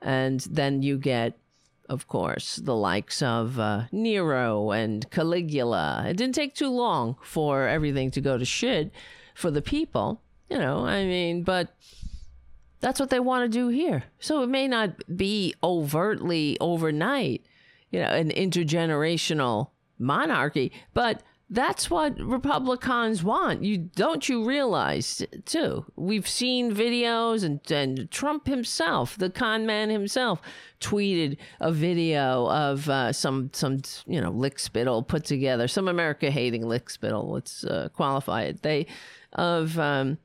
and 0.00 0.40
then 0.40 0.82
you 0.82 0.98
get 0.98 1.38
of 1.88 2.08
course, 2.08 2.56
the 2.56 2.74
likes 2.74 3.22
of 3.22 3.58
uh, 3.58 3.84
Nero 3.92 4.70
and 4.70 5.08
Caligula. 5.10 6.04
It 6.08 6.16
didn't 6.16 6.34
take 6.34 6.54
too 6.54 6.70
long 6.70 7.16
for 7.22 7.66
everything 7.66 8.10
to 8.12 8.20
go 8.20 8.38
to 8.38 8.44
shit 8.44 8.90
for 9.34 9.50
the 9.50 9.62
people, 9.62 10.22
you 10.48 10.58
know, 10.58 10.86
I 10.86 11.04
mean, 11.04 11.42
but 11.42 11.74
that's 12.80 13.00
what 13.00 13.10
they 13.10 13.20
want 13.20 13.44
to 13.44 13.58
do 13.58 13.68
here. 13.68 14.04
So 14.18 14.42
it 14.42 14.48
may 14.48 14.68
not 14.68 15.16
be 15.16 15.54
overtly 15.62 16.56
overnight, 16.60 17.44
you 17.90 18.00
know, 18.00 18.08
an 18.08 18.30
intergenerational 18.30 19.70
monarchy, 19.98 20.72
but 20.94 21.22
that's 21.48 21.88
what 21.88 22.18
Republicans 22.18 23.22
want. 23.22 23.62
You 23.62 23.78
don't 23.78 24.28
you 24.28 24.44
realize 24.44 25.24
too? 25.44 25.84
We've 25.94 26.26
seen 26.26 26.74
videos 26.74 27.44
and, 27.44 27.60
and 27.70 28.10
Trump 28.10 28.48
himself, 28.48 29.16
the 29.16 29.30
con 29.30 29.64
man 29.64 29.88
himself, 29.88 30.40
tweeted 30.80 31.36
a 31.60 31.70
video 31.70 32.48
of 32.50 32.88
uh, 32.88 33.12
some 33.12 33.50
some 33.52 33.82
you 34.06 34.20
know 34.20 34.32
lickspittle 34.32 35.06
put 35.06 35.24
together, 35.24 35.68
some 35.68 35.86
America 35.86 36.30
hating 36.30 36.64
lickspittle. 36.64 37.30
Let's 37.30 37.64
uh, 37.64 37.90
qualify 37.94 38.42
it. 38.42 38.62
They 38.62 38.86
of 39.32 39.78
um, 39.78 40.18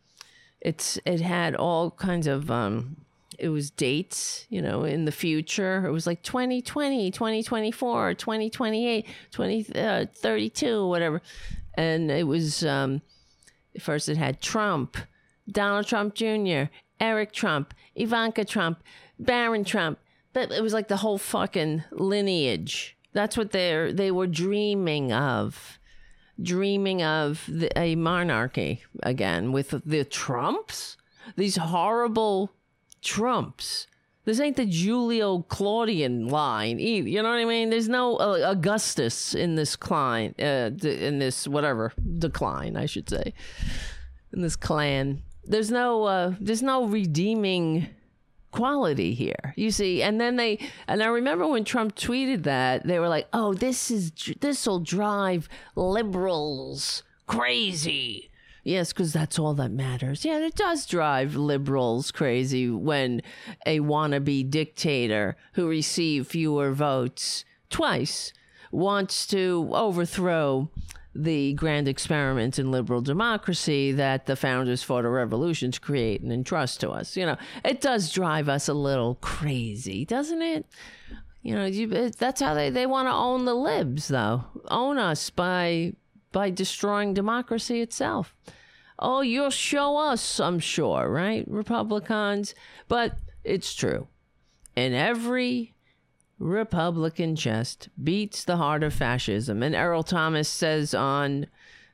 it's 0.60 0.98
it 1.06 1.22
had 1.22 1.56
all 1.56 1.92
kinds 1.92 2.26
of 2.26 2.50
um, 2.50 3.01
it 3.42 3.50
was 3.50 3.72
dates, 3.72 4.46
you 4.50 4.62
know, 4.62 4.84
in 4.84 5.06
the 5.06 5.12
future. 5.12 5.88
It 5.88 5.92
was 5.92 6.06
like 6.06 6.22
2020, 6.22 7.10
2024, 7.10 8.14
2028, 8.14 9.08
2032, 9.32 10.88
whatever. 10.88 11.22
And 11.74 12.12
it 12.12 12.28
was, 12.28 12.64
um, 12.64 13.02
first 13.80 14.10
it 14.10 14.18
had 14.18 14.42
Trump, 14.42 14.96
Donald 15.50 15.88
Trump 15.88 16.14
Jr., 16.14 16.66
Eric 17.00 17.34
Trump, 17.34 17.74
Ivanka 17.96 18.46
Trump, 18.46 18.84
Barron 19.18 19.64
Trump. 19.64 19.98
But 20.34 20.52
it 20.52 20.62
was 20.62 20.74
like 20.74 20.88
the 20.88 20.98
whole 20.98 21.18
fucking 21.18 21.84
lineage. 21.92 22.96
That's 23.12 23.36
what 23.36 23.52
they're, 23.52 23.92
they 23.92 24.12
were 24.12 24.28
dreaming 24.28 25.12
of. 25.12 25.80
Dreaming 26.40 27.02
of 27.02 27.44
the, 27.48 27.76
a 27.78 27.96
monarchy 27.96 28.84
again 29.02 29.52
with 29.52 29.74
the 29.84 30.06
Trumps, 30.06 30.98
these 31.36 31.56
horrible 31.56 32.52
Trumps. 33.02 33.88
This 34.24 34.40
ain't 34.40 34.56
the 34.56 34.66
Julio 34.66 35.40
Claudian 35.44 36.28
line 36.28 36.80
either. 36.80 37.10
You 37.10 37.24
know 37.24 37.30
what 37.30 37.40
I 37.40 37.46
mean? 37.46 37.72
There's 37.72 37.90
no 37.90 38.18
uh, 38.18 38.52
Augustus 38.52 39.34
in 39.34 39.56
this 39.56 39.76
cline, 39.76 40.36
uh, 40.40 40.70
in 40.84 41.18
this 41.18 41.48
whatever 41.48 41.92
decline, 42.20 42.78
I 42.78 42.86
should 42.86 43.10
say, 43.10 43.34
in 44.32 44.42
this 44.42 44.56
clan. 44.56 45.24
There's 45.44 45.72
no, 45.72 46.04
uh, 46.04 46.36
there's 46.40 46.62
no 46.62 46.86
redeeming 46.86 47.90
quality 48.52 49.14
here. 49.16 49.54
You 49.56 49.72
see, 49.72 50.04
and 50.04 50.22
then 50.22 50.36
they, 50.36 50.60
and 50.88 51.02
I 51.02 51.08
remember 51.08 51.48
when 51.48 51.64
Trump 51.64 51.96
tweeted 51.96 52.44
that 52.44 52.86
they 52.86 53.00
were 53.00 53.10
like, 53.10 53.28
"Oh, 53.34 53.54
this 53.54 53.90
is 53.90 54.12
this 54.40 54.68
will 54.68 54.80
drive 54.80 55.50
liberals 55.76 57.04
crazy." 57.26 58.31
Yes, 58.64 58.94
because 58.94 59.12
that's 59.12 59.40
all 59.40 59.56
that 59.56 59.72
matters. 59.72 60.24
Yeah, 60.24 60.40
it 60.40 60.56
does 60.56 60.86
drive 60.86 61.36
liberals 61.36 62.12
crazy 62.12 62.70
when 62.70 63.22
a 63.66 63.80
wannabe 63.80 64.50
dictator 64.50 65.36
who 65.54 65.68
received 65.68 66.28
fewer 66.28 66.72
votes 66.72 67.44
twice 67.70 68.34
wants 68.72 69.26
to 69.28 69.70
overthrow 69.74 70.70
the 71.14 71.54
grand 71.54 71.88
experiment 71.88 72.58
in 72.58 72.72
liberal 72.72 73.02
democracy 73.02 73.92
that 73.92 74.28
the 74.28 74.36
founders 74.36 74.82
fought 74.84 75.04
a 75.04 75.10
revolution 75.10 75.72
to 75.72 75.80
create 75.80 76.22
and 76.22 76.32
entrust 76.32 76.80
to 76.80 76.90
us. 76.90 77.18
You 77.18 77.26
know, 77.26 77.38
it 77.66 77.82
does 77.82 78.12
drive 78.12 78.48
us 78.48 78.68
a 78.68 78.74
little 78.74 79.16
crazy, 79.16 80.06
doesn't 80.06 80.42
it? 80.42 80.66
You 81.42 81.56
know, 81.56 81.66
you, 81.66 82.12
that's 82.12 82.40
how 82.40 82.54
they, 82.54 82.70
they 82.70 82.86
want 82.86 83.08
to 83.08 83.14
own 83.14 83.46
the 83.46 83.56
libs, 83.56 84.08
though. 84.08 84.46
Own 84.70 85.00
us 85.00 85.30
by 85.32 85.94
by 86.32 86.50
destroying 86.50 87.14
democracy 87.14 87.82
itself. 87.82 88.36
Oh, 89.00 89.22
you'll 89.22 89.50
show 89.50 89.98
us, 89.98 90.40
I'm 90.40 90.60
sure, 90.60 91.10
right? 91.10 91.44
Republicans. 91.48 92.54
But 92.88 93.18
it's 93.44 93.74
true. 93.74 94.08
And 94.76 94.94
every 94.94 95.74
Republican 96.38 97.36
chest 97.36 97.90
beats 98.02 98.44
the 98.44 98.58
heart 98.58 98.84
of 98.84 98.94
fascism. 98.94 99.64
And 99.64 99.76
Errol 99.76 100.04
Thomas 100.04 100.48
says 100.48 100.94
on 100.94 101.48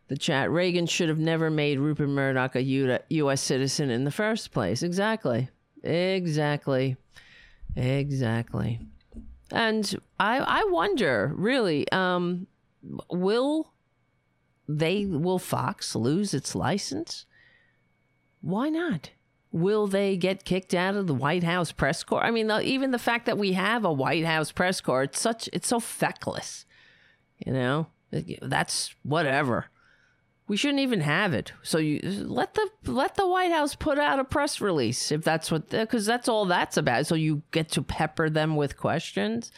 the 0.09 0.17
chat 0.17 0.51
Reagan 0.51 0.85
should 0.85 1.09
have 1.09 1.19
never 1.19 1.49
made 1.49 1.79
Rupert 1.79 2.09
Murdoch 2.09 2.55
a 2.55 2.61
U- 2.61 2.99
U.S. 3.09 3.41
citizen 3.41 3.89
in 3.89 4.03
the 4.03 4.11
first 4.11 4.51
place. 4.51 4.83
Exactly. 4.83 5.49
Exactly. 5.83 6.97
Exactly. 7.75 8.79
And 9.51 9.95
I 10.19 10.39
I 10.39 10.63
wonder, 10.69 11.31
really, 11.35 11.89
um, 11.91 12.47
will 13.09 13.71
they 14.67 15.05
will 15.05 15.39
Fox 15.39 15.95
lose 15.95 16.33
its 16.33 16.55
license? 16.55 17.25
Why 18.41 18.69
not? 18.69 19.11
Will 19.51 19.87
they 19.87 20.17
get 20.17 20.45
kicked 20.45 20.73
out 20.73 20.95
of 20.95 21.07
the 21.07 21.13
White 21.13 21.43
House 21.43 21.71
press 21.71 22.03
corps? 22.03 22.23
I 22.23 22.31
mean, 22.31 22.51
even 22.51 22.91
the 22.91 22.99
fact 22.99 23.25
that 23.25 23.37
we 23.37 23.53
have 23.53 23.85
a 23.85 23.93
White 23.93 24.25
House 24.25 24.51
press 24.51 24.81
corps, 24.81 25.03
it's 25.03 25.19
such 25.19 25.49
it's 25.53 25.67
so 25.67 25.79
feckless. 25.79 26.65
You 27.45 27.53
know, 27.53 27.87
that's 28.41 28.93
whatever. 29.03 29.67
We 30.47 30.57
shouldn't 30.57 30.79
even 30.79 31.01
have 31.01 31.33
it. 31.33 31.51
So 31.61 31.77
you 31.77 31.99
let 32.03 32.53
the 32.53 32.69
let 32.85 33.15
the 33.15 33.27
White 33.27 33.51
House 33.51 33.75
put 33.75 33.97
out 33.97 34.19
a 34.19 34.23
press 34.23 34.61
release 34.61 35.11
if 35.11 35.23
that's 35.23 35.49
what 35.51 35.69
because 35.69 36.05
that's 36.05 36.29
all 36.29 36.45
that's 36.45 36.77
about. 36.77 37.07
So 37.07 37.15
you 37.15 37.43
get 37.51 37.69
to 37.71 37.81
pepper 37.81 38.29
them 38.29 38.55
with 38.55 38.77
questions 38.77 39.51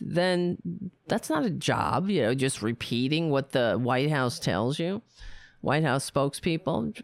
then 0.00 0.58
that's 1.06 1.30
not 1.30 1.44
a 1.44 1.50
job, 1.50 2.08
you 2.08 2.22
know, 2.22 2.34
just 2.34 2.62
repeating 2.62 3.30
what 3.30 3.52
the 3.52 3.76
White 3.80 4.10
House 4.10 4.38
tells 4.38 4.78
you. 4.78 5.02
White 5.60 5.84
House 5.84 6.10
spokespeople, 6.10 7.02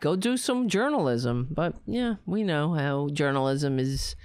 go 0.00 0.16
do 0.16 0.36
some 0.36 0.68
journalism. 0.68 1.48
But 1.50 1.74
yeah, 1.86 2.16
we 2.26 2.42
know 2.42 2.74
how 2.74 3.08
journalism 3.08 3.78
is 3.78 4.16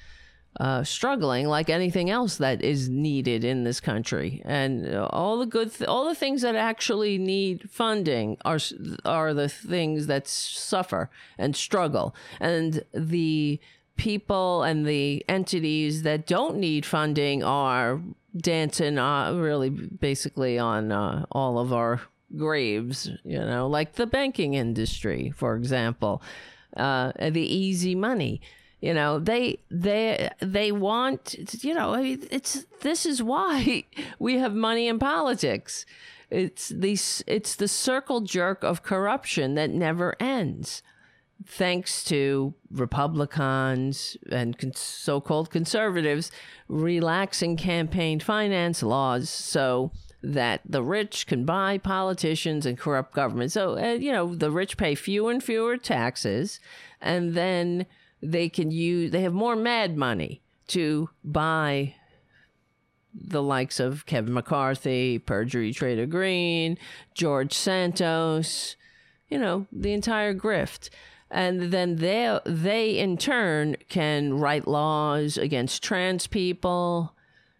uh, 0.59 0.83
struggling, 0.83 1.47
like 1.47 1.69
anything 1.69 2.09
else 2.09 2.37
that 2.37 2.61
is 2.63 2.87
needed 2.87 3.43
in 3.43 3.63
this 3.65 3.81
country. 3.81 4.41
And 4.45 4.95
all 4.95 5.39
the 5.39 5.45
good, 5.45 5.73
th- 5.73 5.87
all 5.87 6.07
the 6.07 6.15
things 6.15 6.41
that 6.43 6.55
actually 6.55 7.17
need 7.17 7.69
funding 7.69 8.37
are 8.45 8.59
are 9.03 9.33
the 9.33 9.49
things 9.49 10.07
that 10.07 10.27
suffer 10.27 11.09
and 11.37 11.55
struggle. 11.55 12.15
And 12.39 12.83
the 12.93 13.59
people 13.95 14.63
and 14.63 14.85
the 14.85 15.23
entities 15.29 16.03
that 16.03 16.27
don't 16.27 16.57
need 16.57 16.85
funding 16.85 17.43
are 17.43 18.01
dancing 18.35 18.97
uh, 18.97 19.33
really 19.33 19.69
basically 19.69 20.59
on 20.59 20.91
uh, 20.91 21.25
all 21.31 21.57
of 21.59 21.71
our 21.71 22.01
graves, 22.35 23.09
you 23.23 23.39
know, 23.39 23.67
like 23.67 23.93
the 23.93 24.07
banking 24.07 24.53
industry, 24.53 25.31
for 25.35 25.55
example, 25.55 26.21
uh, 26.75 27.11
the 27.19 27.41
easy 27.41 27.95
money. 27.95 28.41
You 28.81 28.93
know, 28.93 29.19
they 29.19 29.59
they 29.71 30.29
they 30.41 30.71
want 30.71 31.63
you 31.63 31.73
know 31.73 31.93
it's 31.93 32.65
this 32.81 33.05
is 33.05 33.23
why 33.23 33.85
we 34.19 34.37
have 34.37 34.53
money 34.53 34.87
in 34.87 34.99
politics. 34.99 35.85
It's 36.29 36.69
these 36.69 37.23
it's 37.25 37.55
the 37.55 37.67
circle 37.67 38.21
jerk 38.21 38.63
of 38.63 38.83
corruption 38.83 39.55
that 39.55 39.69
never 39.69 40.15
ends 40.19 40.83
thanks 41.45 42.03
to 42.05 42.53
Republicans 42.71 44.17
and 44.31 44.55
so 44.75 45.19
called 45.19 45.49
conservatives 45.49 46.31
relaxing 46.67 47.57
campaign 47.57 48.19
finance 48.19 48.81
laws 48.81 49.29
so 49.29 49.91
that 50.23 50.61
the 50.65 50.81
rich 50.81 51.27
can 51.27 51.45
buy 51.45 51.77
politicians 51.77 52.65
and 52.65 52.79
corrupt 52.79 53.13
government. 53.13 53.51
So, 53.51 53.77
uh, 53.77 53.93
you 53.93 54.11
know, 54.11 54.33
the 54.33 54.49
rich 54.49 54.77
pay 54.77 54.95
fewer 54.95 55.31
and 55.31 55.43
fewer 55.43 55.77
taxes, 55.77 56.59
and 56.99 57.35
then 57.35 57.85
they 58.21 58.49
can 58.49 58.71
use, 58.71 59.11
they 59.11 59.21
have 59.21 59.33
more 59.33 59.55
mad 59.55 59.97
money 59.97 60.41
to 60.69 61.09
buy 61.23 61.93
the 63.13 63.43
likes 63.43 63.79
of 63.79 64.05
Kevin 64.05 64.33
McCarthy, 64.33 65.19
perjury 65.19 65.71
trader 65.71 66.05
Greene, 66.05 66.77
George 67.13 67.53
Santos, 67.53 68.75
you 69.29 69.37
know, 69.37 69.67
the 69.71 69.93
entire 69.93 70.33
grift 70.33 70.89
and 71.31 71.71
then 71.71 71.97
they 71.97 72.39
they 72.45 72.97
in 72.97 73.17
turn 73.17 73.75
can 73.89 74.33
write 74.33 74.67
laws 74.67 75.37
against 75.37 75.83
trans 75.83 76.27
people 76.27 77.13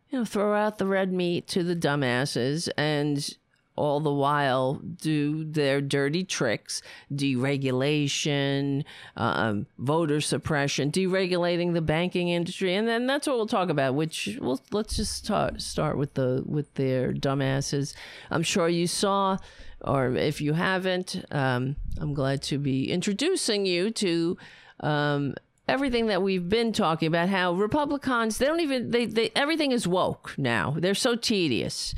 you 0.09 0.19
know 0.19 0.25
throw 0.25 0.53
out 0.53 0.77
the 0.77 0.85
red 0.85 1.11
meat 1.11 1.47
to 1.47 1.63
the 1.63 1.75
dumbasses 1.75 2.69
and 2.77 3.35
all 3.75 3.99
the 3.99 4.11
while 4.11 4.75
do 4.75 5.43
their 5.43 5.81
dirty 5.81 6.23
tricks, 6.23 6.81
deregulation, 7.13 8.83
um, 9.17 9.65
voter 9.77 10.21
suppression, 10.21 10.91
deregulating 10.91 11.73
the 11.73 11.81
banking 11.81 12.29
industry, 12.29 12.73
and 12.73 12.87
then 12.87 13.05
that's 13.05 13.27
what 13.27 13.35
we'll 13.35 13.47
talk 13.47 13.69
about. 13.69 13.95
Which 13.95 14.37
we'll 14.39 14.61
let's 14.71 14.95
just 14.95 15.13
start 15.13 15.61
start 15.61 15.97
with 15.97 16.13
the 16.13 16.43
with 16.45 16.73
their 16.75 17.13
dumbasses. 17.13 17.93
I'm 18.31 18.43
sure 18.43 18.69
you 18.69 18.87
saw, 18.87 19.37
or 19.85 20.15
if 20.15 20.41
you 20.41 20.53
haven't, 20.53 21.23
um, 21.31 21.75
I'm 21.99 22.13
glad 22.13 22.41
to 22.43 22.57
be 22.57 22.91
introducing 22.91 23.65
you 23.65 23.91
to. 23.91 24.37
Um, 24.81 25.35
everything 25.67 26.07
that 26.07 26.21
we've 26.21 26.47
been 26.47 26.71
talking 26.71 27.07
about 27.07 27.27
how 27.27 27.51
republicans 27.53 28.37
they 28.37 28.45
don't 28.45 28.59
even 28.59 28.91
they, 28.91 29.05
they 29.05 29.31
everything 29.35 29.71
is 29.71 29.87
woke 29.87 30.35
now. 30.37 30.75
They're 30.77 30.93
so 30.93 31.15
tedious. 31.15 31.95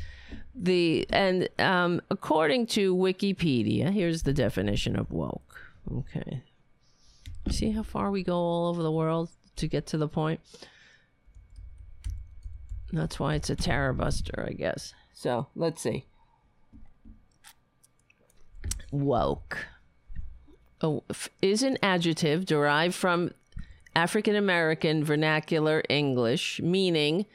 The 0.55 1.05
and 1.09 1.49
um, 1.59 2.01
according 2.09 2.67
to 2.67 2.95
wikipedia 2.95 3.91
here's 3.91 4.23
the 4.23 4.31
definition 4.31 4.95
of 4.95 5.11
woke. 5.11 5.59
Okay. 5.91 6.43
See 7.49 7.71
how 7.71 7.83
far 7.83 8.11
we 8.11 8.23
go 8.23 8.37
all 8.37 8.67
over 8.67 8.83
the 8.83 8.91
world 8.91 9.29
to 9.57 9.67
get 9.67 9.87
to 9.87 9.97
the 9.97 10.07
point? 10.07 10.39
That's 12.93 13.19
why 13.19 13.35
it's 13.35 13.49
a 13.49 13.55
terror 13.55 13.91
buster 13.91 14.45
i 14.47 14.53
guess. 14.53 14.93
So 15.13 15.47
let's 15.55 15.81
see 15.81 16.05
woke 18.91 19.67
oh, 20.81 21.03
is 21.41 21.63
an 21.63 21.77
adjective 21.81 22.45
derived 22.45 22.95
from 22.95 23.31
African 23.95 24.35
American 24.35 25.03
vernacular 25.03 25.83
English, 25.89 26.61
meaning 26.61 27.25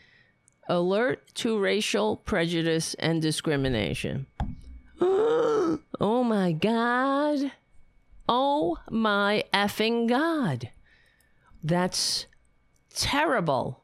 alert 0.68 1.22
to 1.34 1.58
racial 1.58 2.16
prejudice 2.16 2.94
and 2.94 3.20
discrimination. 3.20 4.26
oh 5.00 6.24
my 6.24 6.52
God. 6.52 7.52
Oh 8.28 8.78
my 8.90 9.44
effing 9.52 10.08
God. 10.08 10.70
That's 11.64 12.26
terrible. 12.94 13.82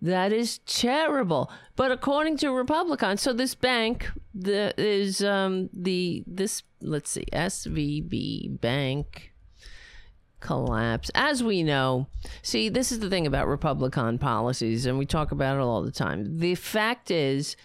That 0.00 0.32
is 0.32 0.58
terrible. 0.58 1.50
But 1.74 1.90
according 1.90 2.36
to 2.38 2.52
Republicans, 2.52 3.20
so 3.20 3.32
this 3.32 3.56
bank 3.56 4.08
the, 4.32 4.72
is 4.78 5.24
um, 5.24 5.68
the 5.72 6.22
this 6.26 6.62
let's 6.80 7.10
see 7.10 7.26
SVB 7.32 8.60
Bank 8.60 9.32
collapse. 10.40 11.10
As 11.14 11.42
we 11.42 11.62
know, 11.62 12.06
see, 12.42 12.68
this 12.68 12.92
is 12.92 13.00
the 13.00 13.10
thing 13.10 13.26
about 13.26 13.48
Republican 13.48 14.18
policies, 14.18 14.86
and 14.86 14.98
we 14.98 15.06
talk 15.06 15.32
about 15.32 15.56
it 15.56 15.60
all 15.60 15.82
the 15.82 15.92
time. 15.92 16.38
The 16.38 16.54
fact 16.54 17.10
is, 17.10 17.56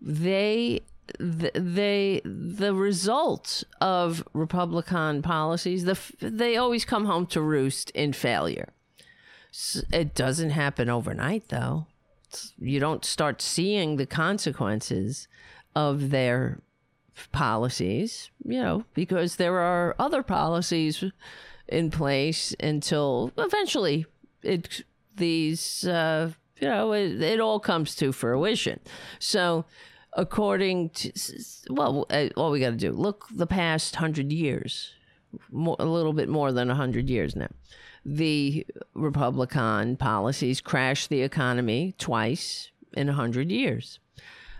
they 0.00 0.82
they 1.18 2.20
the 2.24 2.74
result 2.74 3.64
of 3.80 4.22
Republican 4.34 5.22
policies, 5.22 5.84
the 5.84 5.98
they 6.20 6.56
always 6.56 6.84
come 6.84 7.06
home 7.06 7.26
to 7.26 7.40
roost 7.40 7.90
in 7.90 8.12
failure. 8.12 8.72
It 9.92 10.14
doesn't 10.14 10.50
happen 10.50 10.90
overnight, 10.90 11.48
though. 11.48 11.86
You 12.58 12.78
don't 12.78 13.04
start 13.04 13.40
seeing 13.40 13.96
the 13.96 14.04
consequences 14.04 15.26
of 15.74 16.10
their 16.10 16.60
policies, 17.32 18.30
you 18.44 18.60
know, 18.60 18.84
because 18.94 19.36
there 19.36 19.58
are 19.58 19.94
other 19.98 20.22
policies 20.22 21.04
in 21.68 21.90
place 21.90 22.54
until 22.60 23.32
eventually 23.36 24.06
it 24.42 24.82
these 25.16 25.84
uh, 25.86 26.30
you 26.60 26.68
know 26.68 26.92
it, 26.92 27.20
it 27.20 27.40
all 27.40 27.60
comes 27.60 27.94
to 27.96 28.12
fruition. 28.12 28.80
So 29.18 29.64
according 30.14 30.90
to 30.90 31.12
well 31.70 32.06
uh, 32.10 32.28
all 32.36 32.50
we 32.50 32.60
got 32.60 32.70
to 32.70 32.76
do 32.76 32.92
look 32.92 33.26
the 33.30 33.46
past 33.46 33.94
100 33.94 34.32
years 34.32 34.94
more, 35.50 35.76
a 35.78 35.84
little 35.84 36.12
bit 36.12 36.28
more 36.28 36.50
than 36.52 36.68
100 36.68 37.10
years 37.10 37.36
now 37.36 37.48
the 38.04 38.66
republican 38.94 39.96
policies 39.96 40.60
crashed 40.60 41.10
the 41.10 41.22
economy 41.22 41.94
twice 41.98 42.70
in 42.94 43.06
100 43.06 43.50
years 43.50 44.00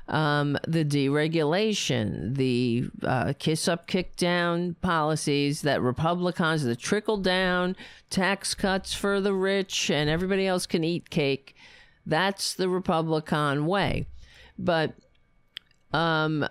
um, 0.09 0.57
the 0.67 0.85
deregulation, 0.85 2.35
the 2.35 2.87
uh, 3.03 3.35
kiss 3.39 3.69
up, 3.69 3.87
kick 3.87 4.17
down 4.17 4.75
policies 4.81 5.63
that 5.63 5.83
Republicans, 5.83 6.65
the 6.65 6.77
trickle 6.77 7.19
down 7.19 7.77
tax 8.11 8.55
cuts 8.55 8.95
for 8.95 9.21
the 9.21 9.35
rich 9.35 9.91
and 9.91 10.09
everybody 10.09 10.47
else 10.47 10.67
can 10.67 10.83
eat 10.83 11.11
cake. 11.11 11.55
That's 12.07 12.55
the 12.55 12.69
Republican 12.69 13.67
way. 13.67 14.07
But 14.59 14.95
um, 15.93 16.49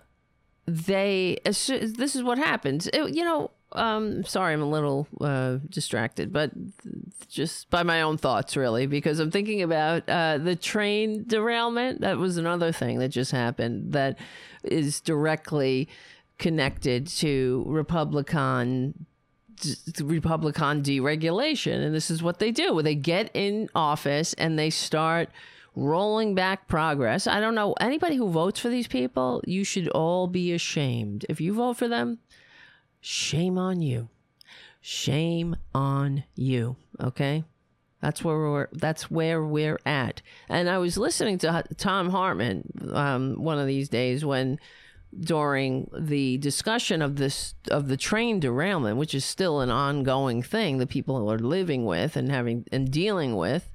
they, 0.68 1.40
this 1.44 1.70
is 1.70 2.24
what 2.24 2.38
happens. 2.38 2.88
It, 2.88 3.16
you 3.16 3.24
know, 3.24 3.52
um, 3.74 4.24
sorry, 4.24 4.54
I'm 4.54 4.62
a 4.62 4.70
little 4.70 5.08
uh, 5.20 5.58
distracted, 5.70 6.32
but 6.32 6.52
just 7.28 7.70
by 7.70 7.84
my 7.84 8.02
own 8.02 8.18
thoughts, 8.18 8.56
really, 8.56 8.88
because 8.88 9.20
I'm 9.20 9.32
thinking 9.32 9.62
about 9.62 10.08
uh, 10.08 10.38
the 10.38 10.56
train 10.56 11.26
derailment. 11.28 12.02
That 12.02 12.18
was 12.18 12.38
another 12.38 12.72
thing 12.72 13.00
that 13.00 13.10
just 13.10 13.32
happened 13.32 13.92
that 13.92 14.18
is 14.64 15.02
directly 15.02 15.90
connected 16.38 17.08
to 17.08 17.64
Republican 17.68 19.06
Republican 20.02 20.84
deregulation, 20.84 21.84
and 21.84 21.94
this 21.94 22.10
is 22.10 22.24
what 22.24 22.40
they 22.40 22.52
do: 22.52 22.82
they 22.82 22.96
get 22.96 23.30
in 23.34 23.70
office 23.76 24.34
and 24.36 24.58
they 24.58 24.70
start 24.70 25.30
rolling 25.76 26.36
back 26.36 26.68
progress. 26.68 27.28
I 27.28 27.40
don't 27.40 27.54
know 27.54 27.74
anybody 27.82 28.16
who 28.16 28.30
votes 28.30 28.60
for 28.62 28.70
these 28.70 28.88
people. 28.88 29.44
You 29.46 29.64
should 29.64 29.90
all 29.90 30.28
be 30.28 30.54
ashamed 30.54 31.26
if 31.28 31.42
you 31.42 31.54
vote 31.54 31.78
for 31.78 31.88
them 31.88 32.20
Shame 33.10 33.58
on 33.58 33.82
you. 33.82 34.10
Shame 34.82 35.56
on 35.74 36.26
you. 36.36 36.76
Okay? 37.02 37.46
That's 38.02 38.22
where 38.22 38.38
we're 38.38 38.68
that's 38.74 39.10
where 39.10 39.42
we're 39.42 39.80
at. 39.86 40.22
And 40.50 40.70
I 40.70 40.78
was 40.78 40.98
listening 40.98 41.38
to 41.38 41.64
Thom 41.78 42.10
Hartmann 42.10 42.70
um, 42.92 43.42
one 43.42 43.60
of 43.60 43.66
these 43.66 43.88
days 43.88 44.26
when 44.26 44.60
during 45.18 45.90
the 45.98 46.38
discussion 46.40 47.02
of 47.02 47.16
this 47.16 47.56
of 47.72 47.88
the 47.88 47.96
train 47.96 48.42
derailment, 48.42 48.98
which 48.98 49.16
is 49.16 49.24
still 49.24 49.62
an 49.62 49.70
ongoing 49.70 50.44
thing 50.44 50.78
that 50.80 50.90
people 50.90 51.32
are 51.32 51.40
living 51.40 51.86
with 51.86 52.18
and 52.18 52.30
having 52.30 52.66
and 52.74 52.92
dealing 52.92 53.38
with 53.38 53.70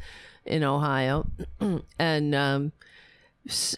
in 0.45 0.63
Ohio, 0.63 1.27
and 1.99 2.35
um, 2.35 2.73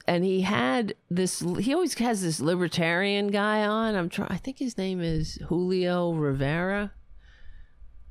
and 0.06 0.24
he 0.24 0.42
had 0.42 0.94
this 1.10 1.40
he 1.58 1.72
always 1.72 1.94
has 1.94 2.22
this 2.22 2.40
libertarian 2.40 3.28
guy 3.28 3.66
on. 3.66 3.94
I'm 3.94 4.08
trying 4.08 4.30
i 4.30 4.36
think 4.36 4.58
his 4.58 4.76
name 4.76 5.00
is 5.00 5.38
julio 5.46 6.12
rivera. 6.12 6.92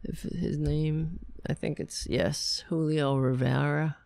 If 0.04 0.24
his 0.24 0.58
name 0.58 1.20
i 1.48 1.54
think 1.54 1.80
it's 1.80 2.08
yes 2.10 2.64
julio 2.70 3.16
rivera. 3.16 3.98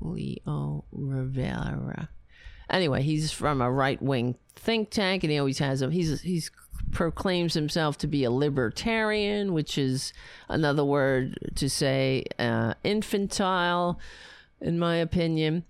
Leo 0.00 0.84
rivera. 0.92 2.08
Anyway 2.70 3.02
he's 3.02 3.32
from 3.32 3.60
a 3.60 3.70
right-wing 3.70 4.36
think 4.54 4.90
tank 4.90 5.24
and 5.24 5.32
he 5.32 5.38
always 5.38 5.58
has 5.58 5.82
him 5.82 5.90
he's 5.90 6.20
he's 6.20 6.50
proclaims 6.92 7.54
himself 7.54 7.98
to 7.98 8.06
be 8.06 8.24
a 8.24 8.30
libertarian 8.30 9.52
which 9.52 9.76
is 9.76 10.12
another 10.48 10.84
word 10.84 11.36
to 11.54 11.68
say 11.68 12.24
uh, 12.38 12.72
infantile 12.84 13.98
in 14.60 14.78
my 14.78 14.96
opinion 14.96 15.64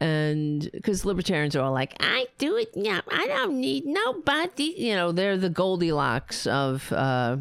and 0.00 0.68
because 0.72 1.04
libertarians 1.04 1.54
are 1.54 1.62
all 1.62 1.72
like, 1.72 1.94
I 2.00 2.26
do 2.38 2.56
it, 2.56 2.70
yeah, 2.74 3.02
I 3.12 3.26
don't 3.26 3.60
need 3.60 3.84
nobody. 3.84 4.74
You 4.76 4.94
know, 4.94 5.12
they're 5.12 5.36
the 5.36 5.50
Goldilocks 5.50 6.46
of 6.46 6.90
uh, 6.92 7.36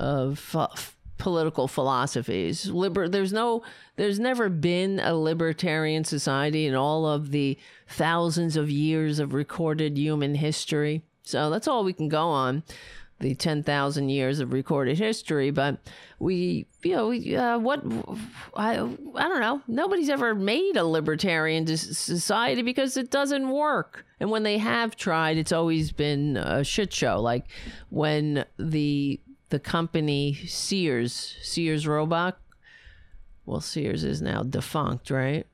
of 0.00 0.56
political 1.18 1.68
philosophies. 1.68 2.68
Liber- 2.70 3.08
there's 3.08 3.32
no, 3.32 3.62
there's 3.96 4.18
never 4.18 4.48
been 4.48 4.98
a 5.00 5.14
libertarian 5.14 6.04
society 6.04 6.66
in 6.66 6.74
all 6.74 7.06
of 7.06 7.30
the 7.30 7.58
thousands 7.86 8.56
of 8.56 8.70
years 8.70 9.18
of 9.18 9.34
recorded 9.34 9.96
human 9.98 10.34
history. 10.34 11.02
So 11.22 11.50
that's 11.50 11.68
all 11.68 11.84
we 11.84 11.92
can 11.92 12.08
go 12.08 12.28
on 12.28 12.62
the 13.20 13.34
10,000 13.34 14.08
years 14.08 14.40
of 14.40 14.52
recorded 14.52 14.98
history, 14.98 15.50
but 15.50 15.78
we, 16.18 16.66
you 16.82 16.94
know, 16.94 17.08
we, 17.08 17.36
uh, 17.36 17.58
what, 17.58 17.82
I, 18.56 18.72
I 18.74 19.28
don't 19.28 19.40
know. 19.40 19.62
Nobody's 19.66 20.10
ever 20.10 20.34
made 20.34 20.76
a 20.76 20.84
libertarian 20.84 21.66
society 21.76 22.62
because 22.62 22.96
it 22.96 23.10
doesn't 23.10 23.48
work. 23.48 24.04
And 24.20 24.30
when 24.30 24.42
they 24.42 24.58
have 24.58 24.96
tried, 24.96 25.38
it's 25.38 25.52
always 25.52 25.92
been 25.92 26.36
a 26.36 26.64
shit 26.64 26.92
show. 26.92 27.20
Like 27.20 27.46
when 27.90 28.44
the, 28.58 29.20
the 29.50 29.60
company 29.60 30.34
Sears, 30.34 31.36
Sears 31.40 31.86
Roebuck, 31.86 32.38
well, 33.46 33.60
Sears 33.60 34.04
is 34.04 34.20
now 34.20 34.42
defunct, 34.42 35.10
right? 35.10 35.46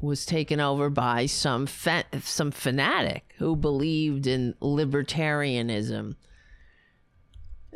was 0.00 0.26
taken 0.26 0.60
over 0.60 0.90
by 0.90 1.24
some 1.26 1.66
fa- 1.66 2.04
some 2.22 2.50
fanatic 2.50 3.34
who 3.38 3.56
believed 3.56 4.26
in 4.26 4.54
libertarianism 4.60 6.14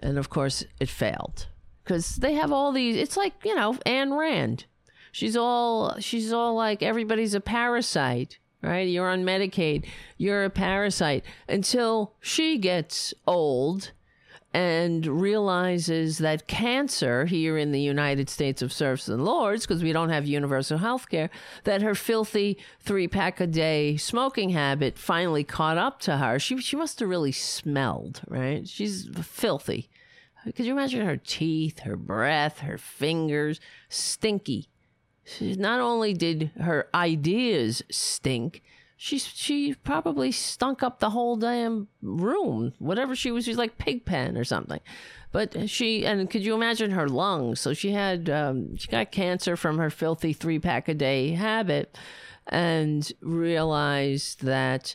and 0.03 0.19
of 0.19 0.31
course 0.31 0.65
it 0.79 0.89
failed 0.89 1.49
because 1.85 2.17
they 2.17 2.35
have 2.35 2.53
all 2.53 2.73
these 2.73 2.97
it's 2.97 3.17
like 3.17 3.35
you 3.45 3.55
know 3.55 3.75
Ayn 3.87 4.19
Rand 4.19 4.65
she's 5.13 5.37
all 5.37 5.99
she's 5.99 6.33
all 6.33 6.55
like 6.55 6.83
everybody's 6.83 7.35
a 7.35 7.41
parasite 7.41 8.39
right? 8.63 8.89
You're 8.89 9.09
on 9.09 9.25
Medicaid. 9.25 9.87
You're 10.17 10.45
a 10.45 10.51
parasite 10.51 11.25
until 11.49 12.15
she 12.21 12.59
gets 12.59 13.15
old 13.27 13.93
and 14.53 15.07
realizes 15.07 16.19
that 16.19 16.49
cancer 16.49 17.25
here 17.27 17.57
in 17.57 17.71
the 17.71 17.81
United 17.81 18.29
States 18.29 18.63
of 18.63 18.73
Serfs 18.73 19.09
and 19.09 19.25
Lords, 19.25 19.65
because 19.65 19.83
we 19.83 19.93
don't 19.93 20.09
have 20.09 20.27
universal 20.27 20.79
health 20.79 21.09
care, 21.09 21.31
that 21.65 21.83
her 21.83 21.95
filthy 21.95 22.59
three 22.81 23.07
pack 23.07 23.41
a 23.41 23.47
day 23.47 23.97
smoking 23.97 24.51
habit 24.51 24.99
finally 24.99 25.45
caught 25.45 25.79
up 25.79 26.01
to 26.01 26.17
her. 26.17 26.39
She, 26.39 26.59
she 26.59 26.75
must 26.75 26.99
have 26.99 27.09
really 27.09 27.33
smelled, 27.33 28.23
right? 28.27 28.67
She's 28.69 29.09
filthy. 29.23 29.89
Could 30.45 30.67
you 30.67 30.73
imagine 30.73 31.07
her 31.07 31.19
teeth, 31.19 31.81
her 31.81 31.97
breath, 31.97 32.61
her 32.61 32.79
fingers? 32.79 33.61
Stinky. 33.89 34.69
She, 35.23 35.55
not 35.55 35.81
only 35.81 36.13
did 36.13 36.51
her 36.59 36.89
ideas 36.95 37.83
stink, 37.91 38.63
she 39.03 39.19
she 39.19 39.73
probably 39.73 40.31
stunk 40.31 40.83
up 40.83 41.01
the 41.01 41.09
whole 41.09 41.35
damn 41.35 41.89
room. 42.03 42.75
Whatever 42.79 43.17
she 43.17 43.31
was, 43.31 43.47
she's 43.47 43.57
like 43.57 43.79
Pigpen 43.79 44.37
or 44.37 44.45
something. 44.45 44.79
But 45.33 45.71
she 45.71 46.05
and 46.05 46.29
could 46.29 46.45
you 46.45 46.55
imagine 46.55 46.91
her 46.91 47.09
lungs? 47.09 47.61
So 47.61 47.73
she 47.73 47.93
had 47.93 48.29
um, 48.29 48.77
she 48.77 48.89
got 48.89 49.11
cancer 49.11 49.57
from 49.57 49.79
her 49.79 49.89
filthy 49.89 50.35
three 50.35 50.59
pack 50.59 50.87
a 50.87 50.93
day 50.93 51.31
habit, 51.31 51.97
and 52.47 53.11
realized 53.23 54.45
that 54.45 54.95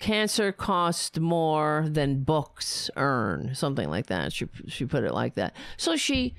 cancer 0.00 0.50
costs 0.50 1.16
more 1.16 1.86
than 1.88 2.24
books 2.24 2.90
earn, 2.96 3.54
something 3.54 3.88
like 3.88 4.06
that. 4.06 4.32
She 4.32 4.46
she 4.66 4.84
put 4.84 5.04
it 5.04 5.14
like 5.14 5.34
that. 5.34 5.54
So 5.76 5.94
she 5.94 6.34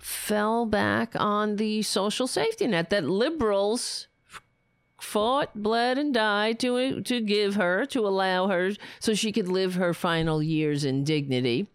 fell 0.00 0.66
back 0.66 1.14
on 1.18 1.56
the 1.56 1.80
social 1.80 2.26
safety 2.26 2.66
net 2.66 2.90
that 2.90 3.04
liberals 3.04 4.08
fought, 5.00 5.50
bled, 5.54 5.98
and 5.98 6.14
died 6.14 6.58
to 6.60 7.00
to 7.02 7.20
give 7.20 7.54
her 7.56 7.84
to 7.86 8.06
allow 8.06 8.48
her 8.48 8.72
so 9.00 9.14
she 9.14 9.32
could 9.32 9.48
live 9.48 9.74
her 9.74 9.94
final 9.94 10.42
years 10.42 10.84
in 10.84 11.04
dignity. 11.04 11.68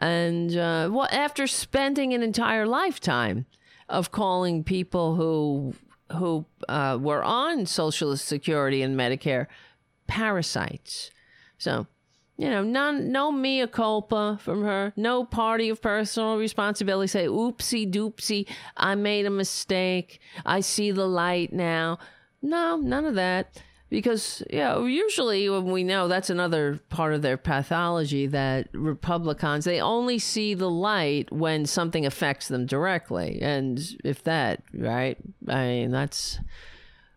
And 0.00 0.56
uh, 0.56 0.88
well, 0.90 1.08
after 1.12 1.46
spending 1.46 2.12
an 2.12 2.22
entire 2.22 2.66
lifetime 2.66 3.46
of 3.88 4.10
calling 4.10 4.64
people 4.64 5.16
who 5.16 5.74
who 6.16 6.44
uh, 6.68 6.98
were 7.00 7.22
on 7.22 7.66
Social 7.66 8.16
Security 8.16 8.82
and 8.82 8.98
Medicare 8.98 9.46
parasites, 10.06 11.10
so 11.58 11.86
you 12.38 12.50
know, 12.50 12.64
none, 12.64 13.12
no 13.12 13.30
mea 13.30 13.66
culpa 13.66 14.38
from 14.42 14.64
her, 14.64 14.92
no 14.96 15.24
party 15.24 15.68
of 15.68 15.80
personal 15.80 16.38
responsibility. 16.38 17.06
Say, 17.06 17.26
oopsie 17.26 17.88
doopsie, 17.88 18.48
I 18.76 18.94
made 18.96 19.26
a 19.26 19.30
mistake. 19.30 20.20
I 20.44 20.60
see 20.60 20.90
the 20.90 21.06
light 21.06 21.52
now. 21.52 21.98
No, 22.42 22.76
none 22.76 23.04
of 23.04 23.14
that. 23.14 23.62
Because, 23.88 24.42
yeah, 24.48 24.82
usually 24.82 25.50
when 25.50 25.66
we 25.66 25.84
know 25.84 26.08
that's 26.08 26.30
another 26.30 26.80
part 26.88 27.12
of 27.12 27.20
their 27.20 27.36
pathology 27.36 28.26
that 28.26 28.68
Republicans, 28.72 29.66
they 29.66 29.82
only 29.82 30.18
see 30.18 30.54
the 30.54 30.70
light 30.70 31.30
when 31.30 31.66
something 31.66 32.06
affects 32.06 32.48
them 32.48 32.64
directly. 32.64 33.38
And 33.42 33.78
if 34.02 34.24
that, 34.24 34.62
right? 34.72 35.18
I 35.46 35.66
mean, 35.66 35.90
that's, 35.90 36.38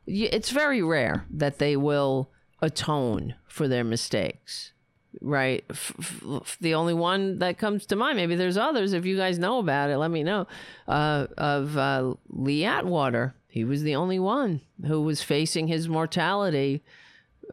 it's 0.05 0.49
very 0.49 0.81
rare 0.81 1.25
that 1.29 1.59
they 1.59 1.77
will 1.77 2.29
atone 2.61 3.35
for 3.47 3.69
their 3.69 3.85
mistakes 3.85 4.73
right? 5.21 5.63
F- 5.69 5.93
f- 6.31 6.57
the 6.59 6.73
only 6.73 6.93
one 6.93 7.39
that 7.39 7.57
comes 7.57 7.85
to 7.87 7.95
mind, 7.95 8.17
maybe 8.17 8.35
there's 8.35 8.57
others. 8.57 8.93
If 8.93 9.05
you 9.05 9.17
guys 9.17 9.39
know 9.39 9.59
about 9.59 9.89
it, 9.89 9.97
let 9.97 10.11
me 10.11 10.23
know. 10.23 10.47
Uh, 10.87 11.27
of 11.37 11.77
uh, 11.77 12.13
Lee 12.29 12.65
Atwater, 12.65 13.35
he 13.55 13.63
was 13.63 13.83
the 13.83 13.95
only 13.95 14.19
one 14.19 14.59
who 14.85 15.01
was 15.01 15.21
facing 15.23 15.69
his 15.69 15.87
mortality 15.87 16.83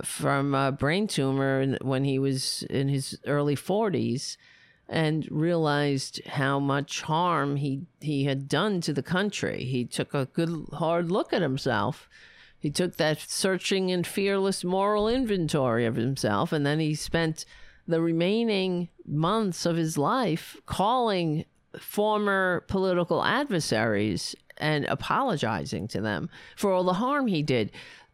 from 0.03 0.53
a 0.53 0.73
brain 0.73 1.07
tumor 1.07 1.77
when 1.81 2.03
he 2.03 2.19
was 2.19 2.65
in 2.65 2.89
his 2.89 3.21
early 3.25 3.55
40s 3.55 4.37
and 4.89 5.29
realized 5.31 6.21
how 6.27 6.59
much 6.59 7.03
harm 7.03 7.55
he 7.55 7.83
he 8.01 8.25
had 8.25 8.49
done 8.49 8.81
to 8.81 8.93
the 8.93 9.05
country. 9.05 9.63
He 9.63 9.85
took 9.85 10.13
a 10.13 10.27
good 10.27 10.67
hard 10.73 11.13
look 11.13 11.33
at 11.33 11.41
himself. 11.41 12.09
He 12.59 12.69
took 12.69 12.97
that 12.97 13.21
searching 13.21 13.93
and 13.93 14.05
fearless 14.05 14.65
moral 14.65 15.07
inventory 15.07 15.87
of 15.87 15.95
himself 15.95 16.53
and 16.53 16.67
then 16.67 16.81
he 16.81 16.97
spent 16.97 17.45
the 17.87 18.03
remaining 18.03 18.89
months 19.07 19.65
of 19.65 19.77
his 19.77 19.97
life 19.97 20.57
calling 20.67 21.45
former 21.79 22.65
political 22.69 23.25
adversaries 23.25 24.35
and 24.63 24.87
apologizing 24.87 25.89
to 25.89 26.01
them 26.01 26.31
for 26.57 26.73
all 26.73 26.85
the 26.85 26.95
harm 26.95 27.27
he 27.27 27.43
did. 27.43 27.71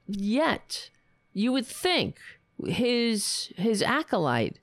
Yet, 0.07 0.91
you 1.33 1.53
would 1.53 1.67
think 1.67 2.19
his 2.67 3.53
his 3.57 3.83
acolyte, 3.83 4.59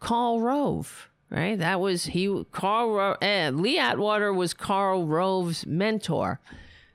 Karl 0.00 0.40
Rove, 0.40 1.08
right? 1.30 1.58
That 1.58 1.80
was 1.80 2.06
he. 2.06 2.44
Karl 2.50 2.92
Rove, 2.92 3.16
eh, 3.22 3.50
Lee 3.50 3.78
Atwater 3.78 4.32
was 4.32 4.52
Karl 4.52 5.06
Rove's 5.06 5.64
mentor. 5.66 6.40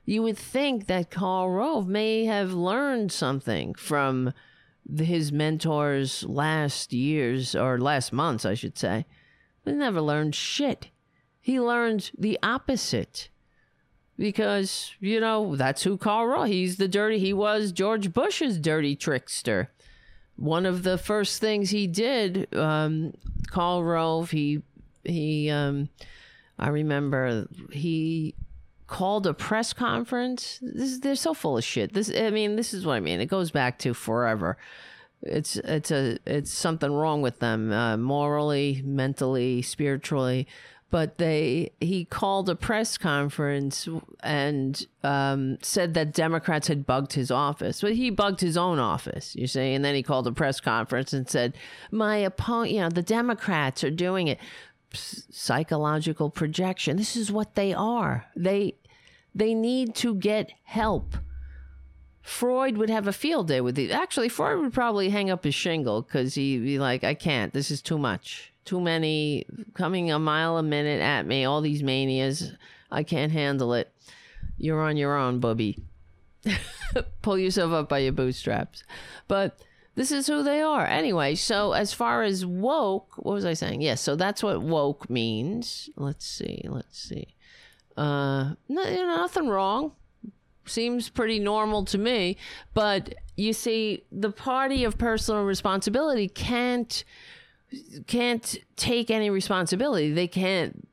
You 0.06 0.24
would 0.24 0.38
think 0.38 0.88
that 0.88 1.10
Karl 1.10 1.50
Rove 1.50 1.88
may 1.88 2.26
have 2.26 2.54
learned 2.54 3.12
something 3.12 3.74
from 3.74 4.34
his 4.98 5.32
mentor's 5.32 6.24
last 6.24 6.94
years 6.94 7.56
or 7.56 7.78
last 7.78 8.14
months, 8.14 8.46
I 8.46 8.54
should 8.54 8.78
say, 8.78 9.06
but 9.64 9.72
he 9.72 9.78
never 9.78 10.00
learned 10.00 10.36
shit. 10.36 10.90
He 11.42 11.60
learned 11.60 12.12
the 12.18 12.40
opposite 12.42 13.30
because 14.18 14.94
you 15.00 15.20
know 15.20 15.56
that's 15.56 15.84
who 15.84 15.98
Karl 15.98 16.28
Rove. 16.28 16.48
He's 16.48 16.78
the 16.78 16.88
dirty. 16.88 17.20
He 17.20 17.34
was 17.34 17.72
George 17.72 18.14
Bush's 18.14 18.58
dirty 18.58 18.96
trickster. 18.96 19.72
One 20.36 20.66
of 20.66 20.84
the 20.84 20.98
first 20.98 21.40
things 21.40 21.70
he 21.70 21.88
did, 21.88 22.54
um, 22.56 23.14
Karl 23.50 23.84
Rove. 23.84 24.32
He 24.32 24.62
he. 25.04 25.50
Um, 25.50 25.90
I 26.60 26.70
remember 26.70 27.48
he 27.72 28.34
called 28.88 29.28
a 29.28 29.34
press 29.34 29.74
conference. 29.74 30.60
This 30.62 31.00
they're 31.00 31.16
so 31.16 31.34
full 31.34 31.58
of 31.58 31.64
shit. 31.64 31.94
This 31.94 32.12
I 32.14 32.32
mean, 32.32 32.56
this 32.56 32.74
is 32.74 32.86
what 32.86 32.96
I 32.96 33.00
mean. 33.00 33.22
It 33.22 33.28
goes 33.28 33.52
back 33.52 33.80
to 33.80 33.94
forever. 33.94 34.58
It's 35.22 35.58
it's 35.58 35.92
a 35.92 36.18
it's 36.26 36.52
something 36.52 36.92
wrong 36.92 37.22
with 37.22 37.40
them 37.40 37.72
uh, 37.72 37.98
morally, 37.98 38.82
mentally, 38.86 39.62
spiritually 39.62 40.48
but 40.90 41.18
they 41.18 41.72
he 41.82 42.06
called 42.06 42.50
a 42.50 42.56
press 42.56 42.98
conference 42.98 43.88
and 44.22 44.86
um, 45.04 45.58
said 45.62 45.94
that 45.96 46.14
Democrats 46.14 46.68
had 46.68 46.86
bugged 46.86 47.14
his 47.14 47.30
office. 47.30 47.82
But 47.82 47.94
he 47.94 48.10
bugged 48.10 48.40
his 48.40 48.56
own 48.56 48.80
office, 48.80 49.36
you 49.36 49.48
see, 49.48 49.74
and 49.74 49.84
then 49.84 49.96
he 49.96 50.04
called 50.04 50.28
a 50.28 50.32
press 50.32 50.60
conference 50.60 51.12
and 51.12 51.30
said, 51.30 51.56
"My 51.92 52.18
opponent, 52.18 52.72
you 52.72 52.80
know, 52.80 52.90
the 52.90 53.02
Democrats 53.02 53.84
are 53.84 53.92
doing 53.92 54.28
it." 54.28 54.40
Psychological 54.94 56.30
projection. 56.30 56.96
This 56.96 57.18
is 57.18 57.32
what 57.32 57.56
they 57.56 57.74
are. 57.74 58.26
They 58.36 58.76
they 59.36 59.54
need 59.54 59.94
to 59.96 60.16
get 60.16 60.54
help. 60.64 61.18
Freud 62.22 62.78
would 62.78 62.90
have 62.90 63.08
a 63.08 63.14
field 63.14 63.48
day 63.50 63.62
with 63.62 63.78
it. 63.78 63.92
Actually, 63.92 64.30
Freud 64.30 64.60
would 64.60 64.74
probably 64.74 65.10
hang 65.10 65.30
up 65.30 65.44
his 65.44 65.56
shingle 65.56 66.02
because 66.02 66.36
he'd 66.36 66.64
be 66.64 66.80
like, 66.80 67.04
"I 67.04 67.14
can't. 67.14 67.54
This 67.54 67.72
is 67.72 67.82
too 67.82 67.98
much." 67.98 68.54
Too 68.68 68.82
many 68.82 69.46
coming 69.74 70.12
a 70.12 70.20
mile 70.20 70.58
a 70.58 70.64
minute 70.64 71.02
at 71.02 71.26
me, 71.26 71.46
all 71.46 71.62
these 71.62 71.82
manias. 71.82 72.52
I 72.92 73.04
can't 73.04 73.32
handle 73.32 73.74
it. 73.74 73.92
You're 74.58 74.82
on 74.82 74.98
your 74.98 75.18
own, 75.18 75.40
bubby. 75.40 75.80
Pull 77.22 77.38
yourself 77.38 77.72
up 77.72 77.90
by 77.90 78.00
your 78.00 78.12
bootstraps. 78.12 78.84
But 79.28 79.60
this 79.96 80.12
is 80.12 80.28
who 80.28 80.44
they 80.44 80.62
are. 80.62 80.86
Anyway, 80.86 81.36
so 81.36 81.72
as 81.72 81.94
far 81.94 82.24
as 82.24 82.46
woke, 82.46 83.14
what 83.18 83.34
was 83.34 83.46
I 83.46 83.54
saying? 83.54 83.82
Yes, 83.82 84.02
so 84.02 84.16
that's 84.16 84.44
what 84.44 84.62
woke 84.62 85.10
means. 85.10 85.90
Let's 85.96 86.26
see, 86.26 86.62
let's 86.68 87.00
see. 87.00 87.28
Uh, 87.96 88.54
no, 88.68 88.84
you 88.84 88.98
know, 88.98 89.18
nothing 89.18 89.48
wrong. 89.48 89.94
Seems 90.66 91.10
pretty 91.10 91.40
normal 91.40 91.86
to 91.86 91.98
me. 91.98 92.38
But 92.74 93.16
you 93.38 93.54
see, 93.54 94.04
the 94.12 94.32
party 94.32 94.84
of 94.84 94.98
personal 94.98 95.44
responsibility 95.44 96.28
can't 96.28 97.06
can't 98.08 98.58
take 98.76 99.12
any 99.12 99.30
responsibility. 99.30 100.12
They 100.12 100.28
can't 100.28 100.88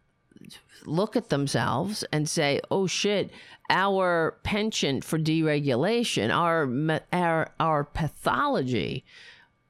look 0.84 1.16
at 1.16 1.28
themselves 1.28 2.04
and 2.12 2.28
say, 2.28 2.60
"Oh 2.70 2.86
shit, 2.86 3.30
our 3.70 4.38
penchant 4.42 5.04
for 5.04 5.18
deregulation, 5.18 6.34
our 6.34 6.68
our 7.12 7.52
our 7.58 7.84
pathology, 7.84 9.04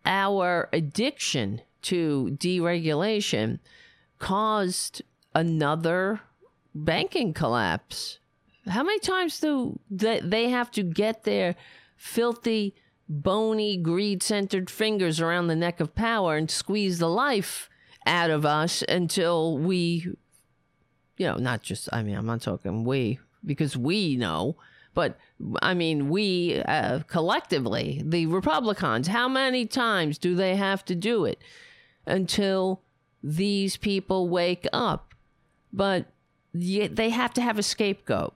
our 0.04 0.68
addiction 0.72 1.60
to 1.82 2.36
deregulation 2.40 3.58
caused 4.18 5.02
another 5.34 6.20
banking 6.74 7.32
collapse." 7.32 8.18
How 8.66 8.82
many 8.82 8.98
times 8.98 9.40
do 9.40 9.78
they 9.90 10.48
have 10.48 10.70
to 10.70 10.82
get 10.82 11.24
their 11.24 11.54
filthy 11.96 12.74
bony, 13.08 13.76
greed 13.76 14.22
centered 14.22 14.70
fingers 14.70 15.20
around 15.20 15.48
the 15.48 15.56
neck 15.56 15.80
of 15.80 15.94
power 15.94 16.36
and 16.36 16.50
squeeze 16.50 16.98
the 16.98 17.08
life 17.08 17.68
out 18.06 18.30
of 18.30 18.44
us 18.44 18.82
until 18.88 19.58
we, 19.58 20.14
you 21.16 21.26
know, 21.26 21.36
not 21.36 21.62
just, 21.62 21.88
I 21.92 22.02
mean, 22.02 22.16
I'm 22.16 22.26
not 22.26 22.42
talking 22.42 22.84
we, 22.84 23.18
because 23.44 23.76
we 23.76 24.16
know, 24.16 24.56
but 24.94 25.18
I 25.60 25.74
mean, 25.74 26.08
we 26.08 26.62
uh, 26.62 27.00
collectively, 27.00 28.02
the 28.04 28.26
Republicans, 28.26 29.08
how 29.08 29.28
many 29.28 29.66
times 29.66 30.18
do 30.18 30.34
they 30.34 30.56
have 30.56 30.84
to 30.86 30.94
do 30.94 31.24
it 31.24 31.42
until 32.06 32.82
these 33.22 33.76
people 33.76 34.28
wake 34.28 34.66
up? 34.72 35.14
But 35.72 36.06
they 36.54 37.10
have 37.10 37.34
to 37.34 37.42
have 37.42 37.58
a 37.58 37.62
scapegoat. 37.62 38.34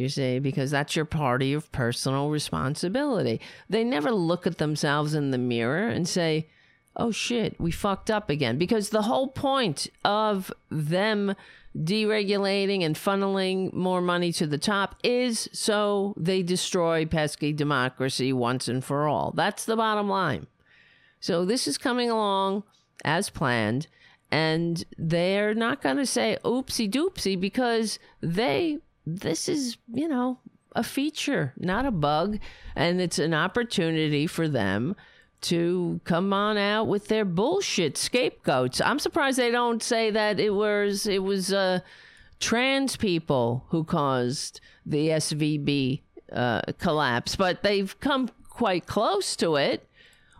You 0.00 0.08
see, 0.08 0.38
because 0.38 0.70
that's 0.70 0.96
your 0.96 1.04
party 1.04 1.52
of 1.52 1.70
personal 1.72 2.30
responsibility. 2.30 3.38
They 3.68 3.84
never 3.84 4.10
look 4.10 4.46
at 4.46 4.56
themselves 4.56 5.12
in 5.14 5.30
the 5.30 5.38
mirror 5.38 5.88
and 5.88 6.08
say, 6.08 6.48
oh 6.96 7.10
shit, 7.10 7.60
we 7.60 7.70
fucked 7.70 8.10
up 8.10 8.30
again. 8.30 8.56
Because 8.56 8.88
the 8.88 9.02
whole 9.02 9.28
point 9.28 9.88
of 10.02 10.50
them 10.70 11.34
deregulating 11.76 12.82
and 12.82 12.96
funneling 12.96 13.72
more 13.74 14.00
money 14.00 14.32
to 14.32 14.46
the 14.46 14.58
top 14.58 14.96
is 15.04 15.48
so 15.52 16.14
they 16.16 16.42
destroy 16.42 17.04
pesky 17.04 17.52
democracy 17.52 18.32
once 18.32 18.68
and 18.68 18.82
for 18.82 19.06
all. 19.06 19.32
That's 19.36 19.66
the 19.66 19.76
bottom 19.76 20.08
line. 20.08 20.46
So 21.20 21.44
this 21.44 21.68
is 21.68 21.76
coming 21.78 22.10
along 22.10 22.64
as 23.04 23.28
planned. 23.28 23.86
And 24.32 24.84
they're 24.96 25.54
not 25.54 25.82
going 25.82 25.96
to 25.96 26.06
say 26.06 26.38
oopsie 26.44 26.90
doopsie 26.90 27.38
because 27.38 27.98
they, 28.22 28.78
this 29.16 29.48
is, 29.48 29.76
you 29.92 30.08
know, 30.08 30.38
a 30.74 30.82
feature, 30.82 31.52
not 31.56 31.86
a 31.86 31.90
bug. 31.90 32.38
And 32.76 33.00
it's 33.00 33.18
an 33.18 33.34
opportunity 33.34 34.26
for 34.26 34.48
them 34.48 34.96
to 35.42 36.00
come 36.04 36.32
on 36.32 36.58
out 36.58 36.86
with 36.86 37.08
their 37.08 37.24
bullshit 37.24 37.96
scapegoats. 37.96 38.80
I'm 38.80 38.98
surprised 38.98 39.38
they 39.38 39.50
don't 39.50 39.82
say 39.82 40.10
that 40.10 40.38
it 40.38 40.50
was 40.50 41.06
it 41.06 41.22
was 41.22 41.52
uh, 41.52 41.80
trans 42.38 42.96
people 42.96 43.64
who 43.68 43.84
caused 43.84 44.60
the 44.84 45.08
SVB 45.08 46.02
uh, 46.32 46.62
collapse, 46.78 47.36
but 47.36 47.62
they've 47.62 47.98
come 48.00 48.28
quite 48.48 48.86
close 48.86 49.34
to 49.36 49.56
it. 49.56 49.86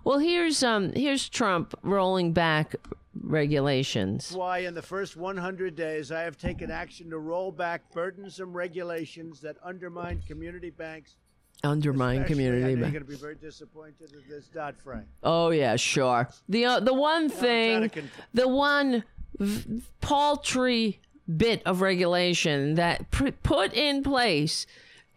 Well, 0.04 0.18
here's 0.18 0.62
um 0.62 0.92
here's 0.92 1.28
Trump 1.28 1.74
rolling 1.82 2.32
back 2.32 2.74
regulations. 3.14 4.32
Why 4.32 4.58
in 4.58 4.74
the 4.74 4.82
first 4.82 5.16
100 5.16 5.74
days 5.76 6.12
I 6.12 6.22
have 6.22 6.38
taken 6.38 6.70
action 6.70 7.10
to 7.10 7.18
roll 7.18 7.50
back 7.52 7.92
burdensome 7.92 8.52
regulations 8.52 9.40
that 9.40 9.56
undermine 9.62 10.22
community 10.26 10.70
banks 10.70 11.16
undermine 11.62 12.18
Especially, 12.18 12.34
community. 12.34 12.62
Know 12.74 12.80
you're 12.80 12.90
going 12.90 13.04
to 13.04 13.08
be 13.10 13.16
very 13.16 13.34
disappointed 13.34 14.12
at 14.14 14.28
this 14.28 14.46
Dodd 14.46 14.76
Frank. 14.82 15.06
Oh 15.22 15.50
yeah, 15.50 15.76
sure. 15.76 16.28
The 16.48 16.64
uh, 16.64 16.80
the 16.80 16.94
one 16.94 17.28
thing, 17.28 17.90
the 18.32 18.48
one 18.48 19.04
v- 19.38 19.82
paltry 20.00 21.00
bit 21.36 21.62
of 21.64 21.80
regulation 21.80 22.74
that 22.74 23.10
pr- 23.10 23.30
put 23.42 23.72
in 23.72 24.02
place 24.02 24.66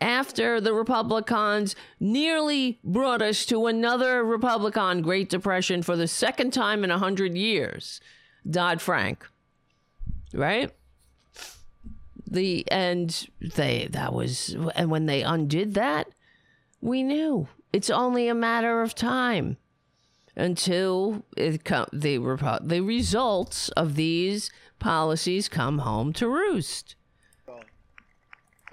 after 0.02 0.60
the 0.60 0.74
Republicans 0.74 1.76
nearly 2.00 2.80
brought 2.84 3.22
us 3.22 3.46
to 3.46 3.68
another 3.68 4.24
Republican 4.24 5.02
Great 5.02 5.30
Depression 5.30 5.82
for 5.82 5.96
the 5.96 6.08
second 6.08 6.52
time 6.52 6.84
in 6.84 6.92
a 6.92 6.98
hundred 6.98 7.36
years, 7.38 8.02
Dodd 8.50 8.82
Frank, 8.82 9.28
right? 10.34 10.72
The 12.30 12.66
and 12.72 13.28
they 13.40 13.88
that 13.92 14.14
was 14.14 14.56
and 14.76 14.90
when 14.90 15.06
they 15.06 15.22
undid 15.22 15.76
that 15.76 16.08
we 16.84 17.02
knew 17.02 17.48
it's 17.72 17.90
only 17.90 18.28
a 18.28 18.36
matter 18.36 18.82
of 18.82 18.94
time 18.94 19.58
until 20.36 21.24
it 21.38 21.64
com- 21.64 21.88
the 21.94 22.18
the 22.62 22.82
results 22.82 23.70
of 23.70 23.96
these 23.96 24.52
policies 24.80 25.48
come 25.48 25.80
home 25.80 26.12
to 26.14 26.28
roost. 26.28 26.96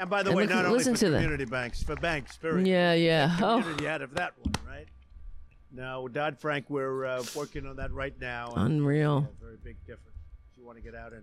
And 0.01 0.11
by 0.11 0.23
the 0.23 0.31
and 0.31 0.37
way, 0.37 0.45
look, 0.45 0.55
not 0.55 0.65
only 0.65 0.83
for 0.83 0.95
community 0.95 1.45
them. 1.45 1.51
banks, 1.51 1.83
for 1.83 1.95
banks, 1.95 2.37
period. 2.37 2.67
Yeah, 2.67 2.95
yeah. 2.95 3.37
Oh. 3.41 3.61
Community 3.61 3.87
oh. 3.87 3.91
out 3.91 4.03
of 4.03 4.15
that 4.15 4.33
one, 4.43 4.55
right? 4.67 4.87
Now, 5.73 6.09
Dodd 6.09 6.39
Frank, 6.39 6.65
we're 6.69 7.05
uh, 7.05 7.23
working 7.37 7.67
on 7.67 7.77
that 7.77 7.93
right 7.93 8.19
now. 8.21 8.53
Unreal. 8.57 9.29
very 9.41 9.59
big 9.63 9.77
difference. 9.87 10.17
If 10.51 10.59
you 10.59 10.67
want 10.67 10.79
to 10.79 10.83
get 10.83 10.95
out 10.95 11.13
and 11.13 11.23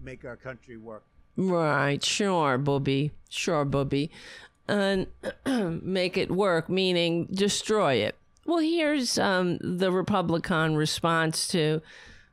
make 0.00 0.24
our 0.24 0.36
country 0.36 0.76
work. 0.76 1.04
Right, 1.36 2.02
sure, 2.04 2.58
Booby. 2.58 3.12
Sure, 3.30 3.64
Booby 3.64 4.10
and 4.68 5.06
make 5.82 6.16
it 6.16 6.30
work, 6.30 6.68
meaning 6.68 7.26
destroy 7.26 7.94
it. 7.94 8.16
Well, 8.44 8.58
here's 8.58 9.18
um, 9.18 9.58
the 9.60 9.90
Republican 9.90 10.76
response 10.76 11.48
to 11.48 11.82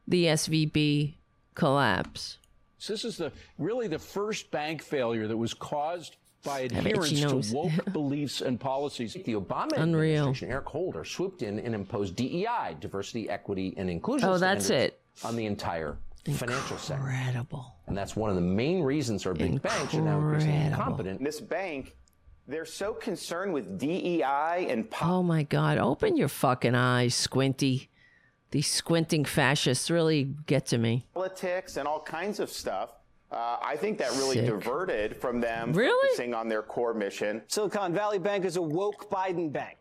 the 0.08 0.26
SVB 0.26 1.16
collapse. 1.56 2.38
So 2.78 2.94
this 2.94 3.06
is 3.06 3.18
the 3.18 3.32
really 3.58 3.88
the 3.88 4.00
first 4.00 4.52
bank 4.52 4.82
failure 4.82 5.28
that 5.28 5.38
was 5.38 5.54
caused 5.54 6.18
by 6.44 6.60
adherence 6.62 7.10
to 7.22 7.56
woke 7.56 7.72
beliefs 7.94 8.42
and 8.42 8.60
policies. 8.60 9.14
The 9.14 9.34
Obama 9.34 9.74
Unreal. 9.78 10.18
administration, 10.24 10.52
Eric 10.52 10.66
Holder, 10.68 11.04
swooped 11.04 11.42
in 11.42 11.60
and 11.60 11.74
imposed 11.74 12.16
DEI, 12.16 12.76
diversity, 12.80 13.30
equity, 13.30 13.74
and 13.78 13.90
inclusion. 13.90 14.30
Oh, 14.30 14.38
that's 14.38 14.70
it. 14.70 15.00
On 15.24 15.36
the 15.36 15.46
entire 15.46 15.98
financial 16.34 16.78
sector. 16.78 17.04
Incredible. 17.08 17.74
And 17.88 17.98
that's 17.98 18.16
one 18.16 18.30
of 18.30 18.36
the 18.36 18.42
main 18.42 18.84
reasons 18.84 19.26
our 19.26 19.34
big 19.34 19.54
Incredible. 19.54 19.80
banks 19.80 19.96
are 19.96 20.02
now 20.02 20.68
incompetent. 20.68 21.24
This 21.24 21.40
bank 21.42 21.96
they're 22.48 22.66
so 22.66 22.94
concerned 22.94 23.54
with 23.54 23.80
DEI 23.80 24.68
and. 24.70 24.90
Po- 24.90 25.16
oh 25.18 25.24
my 25.24 25.44
God! 25.44 25.80
Open 25.80 26.16
your 26.16 26.28
fucking 26.28 26.76
eyes, 26.76 27.16
Squinty. 27.16 27.90
These 28.56 28.72
squinting 28.72 29.26
fascists 29.26 29.92
really 29.92 30.30
get 30.46 30.66
to 30.68 30.78
me. 30.78 31.06
Politics 31.14 31.76
and 31.76 31.86
all 31.86 32.00
kinds 32.00 32.40
of 32.40 32.50
stuff. 32.50 32.94
Uh, 33.30 33.58
I 33.62 33.76
think 33.76 33.98
that 33.98 34.12
really 34.12 34.38
Sick. 34.38 34.46
diverted 34.46 35.18
from 35.20 35.42
them 35.42 35.74
really? 35.74 36.08
focusing 36.08 36.34
on 36.34 36.48
their 36.48 36.62
core 36.62 36.94
mission. 36.94 37.42
Silicon 37.50 37.94
Valley 37.94 38.18
Bank 38.18 38.46
is 38.46 38.56
a 38.56 38.62
woke 38.62 39.10
Biden 39.12 39.52
bank. 39.52 39.80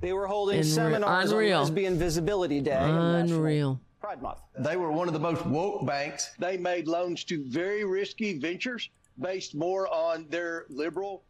They 0.00 0.12
were 0.12 0.26
holding 0.26 0.64
seminars 0.64 1.30
Unreal. 1.30 1.58
on 1.58 1.62
Lesbian 1.66 1.98
Visibility 2.00 2.60
Day. 2.60 2.80
Unreal. 2.82 3.80
Pride 4.00 4.20
Month. 4.20 4.40
They 4.58 4.76
were 4.76 4.90
one 4.90 5.06
of 5.06 5.14
the 5.14 5.20
most 5.20 5.46
woke 5.46 5.86
banks. 5.86 6.32
They 6.40 6.56
made 6.56 6.88
loans 6.88 7.22
to 7.26 7.44
very 7.46 7.84
risky 7.84 8.40
ventures 8.40 8.90
based 9.20 9.54
more 9.54 9.86
on 9.86 10.26
their 10.30 10.66
liberal 10.68 11.22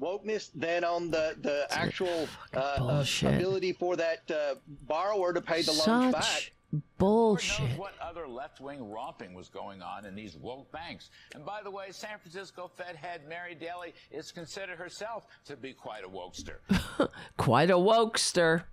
wokeness 0.00 0.50
than 0.54 0.84
on 0.84 1.10
the 1.10 1.36
the 1.40 1.66
actual 1.70 2.28
uh, 2.54 2.58
uh 2.58 3.04
ability 3.22 3.72
for 3.72 3.96
that 3.96 4.30
uh, 4.30 4.54
borrower 4.86 5.32
to 5.32 5.40
pay 5.40 5.62
the 5.62 5.72
Such 5.72 5.86
loans 5.86 6.12
back. 6.12 6.52
Bullshit. 6.98 7.68
Knows 7.68 7.78
what 7.78 7.92
other 8.00 8.26
left-wing 8.26 8.90
romping 8.90 9.32
was 9.32 9.48
going 9.48 9.80
on 9.80 10.04
in 10.04 10.16
these 10.16 10.36
woke 10.36 10.72
banks? 10.72 11.10
And 11.32 11.44
by 11.44 11.62
the 11.62 11.70
way, 11.70 11.86
San 11.90 12.18
Francisco 12.18 12.68
Fed 12.74 12.96
head 12.96 13.20
Mary 13.28 13.54
Daly 13.54 13.94
is 14.10 14.32
considered 14.32 14.76
herself 14.76 15.26
to 15.44 15.56
be 15.56 15.72
quite 15.72 16.02
a 16.04 16.08
wokester. 16.08 16.56
quite 17.36 17.70
a 17.70 17.74
wokester. 17.74 18.64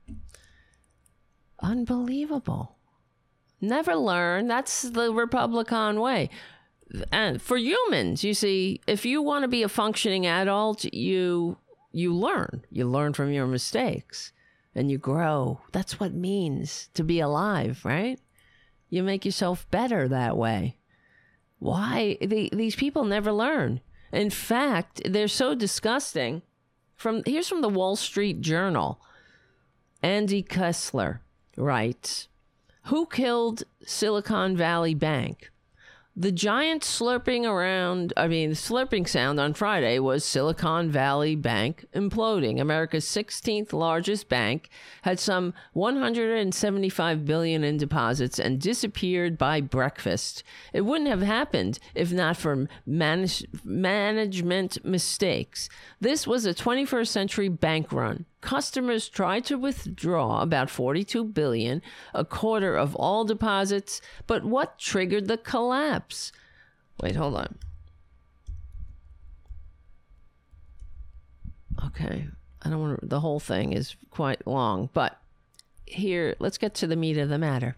Unbelievable. 1.60 2.76
Never 3.60 3.96
learn. 3.96 4.48
That's 4.48 4.82
the 4.82 5.14
Republican 5.14 6.00
way 6.00 6.32
and 7.12 7.42
for 7.42 7.58
humans, 7.58 8.24
you 8.24 8.34
see, 8.34 8.82
if 8.88 9.06
you 9.06 9.22
want 9.22 9.44
to 9.44 9.48
be 9.48 9.64
a 9.64 9.70
functioning 9.70 10.26
adult, 10.26 10.84
you 10.86 11.58
you 11.92 12.14
learn. 12.14 12.64
You 12.72 12.88
learn 12.88 13.14
from 13.14 13.32
your 13.32 13.48
mistakes 13.48 14.32
and 14.74 14.90
you 14.90 14.98
grow. 14.98 15.62
That's 15.72 16.00
what 16.00 16.14
means 16.14 16.90
to 16.94 17.04
be 17.04 17.20
alive, 17.20 17.82
right? 17.84 18.20
You 18.90 19.04
make 19.04 19.26
yourself 19.26 19.70
better 19.72 20.08
that 20.08 20.38
way. 20.38 20.78
Why 21.60 22.18
the, 22.22 22.50
these 22.54 22.76
people 22.76 23.04
never 23.04 23.32
learn? 23.32 23.82
In 24.12 24.30
fact, 24.30 25.02
they're 25.06 25.28
so 25.28 25.56
disgusting. 25.56 26.42
From 26.96 27.24
here's 27.26 27.48
from 27.48 27.62
the 27.62 27.70
Wall 27.70 27.96
Street 27.96 28.42
Journal. 28.42 29.02
Andy 30.04 30.42
Kessler 30.42 31.22
writes, 31.56 32.28
"Who 32.86 33.06
killed 33.06 33.64
Silicon 33.86 34.58
Valley 34.58 34.96
Bank?" 34.96 35.51
The 36.16 36.34
giant 36.34 36.84
slurping 36.84 37.46
around, 37.46 38.12
I 38.18 38.28
mean, 38.28 38.52
slurping 38.52 39.08
sound 39.08 39.40
on 39.40 39.54
Friday 39.54 39.98
was 39.98 40.26
Silicon 40.26 40.92
Valley 40.92 41.36
Bank 41.38 41.86
imploding. 41.96 42.60
America's 42.60 43.06
16th 43.06 43.72
largest 43.72 44.28
bank 44.28 44.70
had 45.04 45.22
some 45.22 45.54
175 45.72 47.26
billion 47.26 47.64
in 47.64 47.78
deposits 47.78 48.40
and 48.40 48.60
disappeared 48.60 49.38
by 49.38 49.62
breakfast. 49.62 50.44
It 50.74 50.82
wouldn't 50.82 51.10
have 51.10 51.22
happened 51.22 51.80
if 51.96 52.12
not 52.12 52.36
for 52.36 52.68
manage- 52.86 53.46
management 53.64 54.84
mistakes. 54.84 55.70
This 56.02 56.28
was 56.28 56.46
a 56.46 56.54
21st 56.54 57.08
century 57.08 57.48
bank 57.48 57.94
run 57.94 58.26
customers 58.42 59.08
tried 59.08 59.46
to 59.46 59.58
withdraw 59.58 60.42
about 60.42 60.70
42 60.70 61.24
billion, 61.24 61.82
a 62.14 62.26
quarter 62.26 62.76
of 62.76 62.96
all 62.96 63.24
deposits, 63.24 64.02
but 64.28 64.44
what 64.44 64.78
triggered 64.78 65.28
the 65.28 65.38
collapse? 65.38 66.32
Wait, 67.02 67.16
hold 67.16 67.36
on. 67.36 67.58
Okay. 71.86 72.28
I 72.64 72.70
don't 72.70 72.80
want 72.80 73.00
to, 73.00 73.06
the 73.08 73.20
whole 73.20 73.40
thing 73.40 73.74
is 73.74 73.96
quite 74.12 74.46
long, 74.46 74.90
but 74.94 75.18
here, 75.86 76.36
let's 76.40 76.58
get 76.58 76.74
to 76.76 76.88
the 76.88 76.96
meat 76.96 77.18
of 77.18 77.30
the 77.30 77.38
matter. 77.38 77.76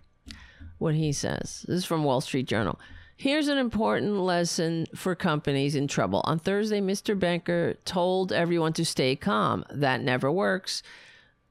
What 0.78 0.96
he 0.96 1.14
says. 1.14 1.66
This 1.68 1.78
is 1.78 1.86
from 1.86 2.04
Wall 2.04 2.20
Street 2.20 2.48
Journal. 2.48 2.80
Here's 3.24 3.48
an 3.48 3.58
important 3.58 4.20
lesson 4.20 4.86
for 4.96 5.16
companies 5.16 5.76
in 5.76 5.88
trouble. 5.88 6.24
On 6.26 6.38
Thursday, 6.40 6.82
Mr. 6.82 7.18
Banker 7.18 7.76
told 7.86 8.34
everyone 8.34 8.74
to 8.74 8.84
stay 8.84 9.16
calm. 9.16 9.64
That 9.72 10.02
never 10.02 10.30
works. 10.30 10.84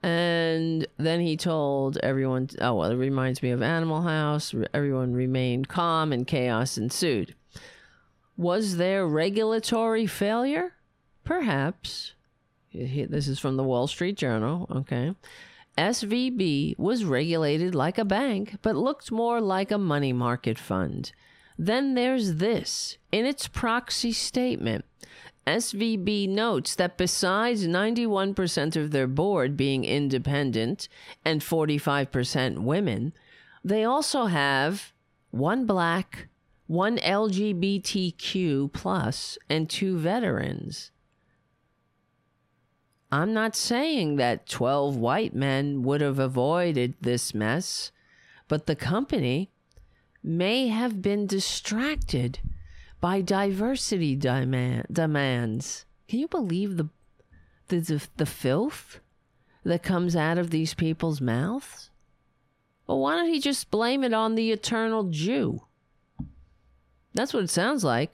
And 0.02 0.86
then 0.98 1.22
he 1.22 1.38
told 1.38 1.96
everyone, 2.02 2.50
oh, 2.60 2.74
well, 2.74 2.90
it 2.90 2.96
reminds 2.96 3.42
me 3.42 3.52
of 3.52 3.62
Animal 3.62 4.02
House. 4.02 4.54
Everyone 4.74 5.14
remained 5.14 5.68
calm 5.68 6.12
and 6.12 6.26
chaos 6.26 6.76
ensued. 6.76 7.34
Was 8.36 8.76
there 8.76 9.06
regulatory 9.06 10.06
failure? 10.06 10.74
Perhaps. 11.24 12.12
This 12.74 13.26
is 13.26 13.38
from 13.38 13.56
the 13.56 13.64
Wall 13.64 13.86
Street 13.86 14.18
Journal. 14.18 14.66
Okay. 14.70 15.14
SVB 15.78 16.78
was 16.78 17.06
regulated 17.06 17.74
like 17.74 17.96
a 17.96 18.04
bank, 18.04 18.58
but 18.60 18.76
looked 18.76 19.10
more 19.10 19.40
like 19.40 19.70
a 19.70 19.78
money 19.78 20.12
market 20.12 20.58
fund. 20.58 21.12
Then 21.62 21.94
there's 21.94 22.36
this. 22.38 22.98
In 23.12 23.24
its 23.24 23.46
proxy 23.46 24.10
statement, 24.10 24.84
SVB 25.46 26.28
notes 26.28 26.74
that 26.74 26.98
besides 26.98 27.68
91% 27.68 28.74
of 28.74 28.90
their 28.90 29.06
board 29.06 29.56
being 29.56 29.84
independent 29.84 30.88
and 31.24 31.40
45% 31.40 32.64
women, 32.64 33.12
they 33.62 33.84
also 33.84 34.24
have 34.26 34.92
one 35.30 35.64
black, 35.64 36.26
one 36.66 36.98
LGBTQ 36.98 38.72
plus, 38.72 39.38
and 39.48 39.70
two 39.70 39.96
veterans. 39.98 40.90
I'm 43.12 43.32
not 43.32 43.54
saying 43.54 44.16
that 44.16 44.48
12 44.48 44.96
white 44.96 45.32
men 45.32 45.84
would 45.84 46.00
have 46.00 46.18
avoided 46.18 46.94
this 47.00 47.32
mess, 47.32 47.92
but 48.48 48.66
the 48.66 48.74
company 48.74 49.51
may 50.22 50.68
have 50.68 51.02
been 51.02 51.26
distracted 51.26 52.38
by 53.00 53.20
diversity 53.20 54.14
demand, 54.14 54.86
demands. 54.92 55.84
Can 56.08 56.20
you 56.20 56.28
believe 56.28 56.76
the, 56.76 56.88
the, 57.68 58.06
the 58.16 58.26
filth 58.26 59.00
that 59.64 59.82
comes 59.82 60.14
out 60.14 60.38
of 60.38 60.50
these 60.50 60.74
people's 60.74 61.20
mouths? 61.20 61.90
Well, 62.86 63.00
why 63.00 63.16
don't 63.16 63.28
he 63.28 63.40
just 63.40 63.70
blame 63.70 64.04
it 64.04 64.12
on 64.12 64.34
the 64.34 64.52
eternal 64.52 65.04
Jew? 65.04 65.62
That's 67.14 67.32
what 67.32 67.44
it 67.44 67.50
sounds 67.50 67.84
like. 67.84 68.12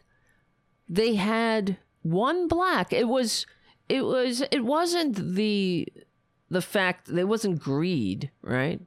They 0.89 1.15
had 1.15 1.77
one 2.03 2.49
black. 2.49 2.93
It 2.93 3.09
was 3.09 3.47
it 3.89 4.05
was 4.05 4.43
it 4.51 4.65
wasn't 4.65 5.35
the 5.35 5.89
the 6.51 6.63
fact 6.63 7.09
it 7.09 7.25
wasn't 7.25 7.61
greed, 7.61 8.31
right? 8.43 8.81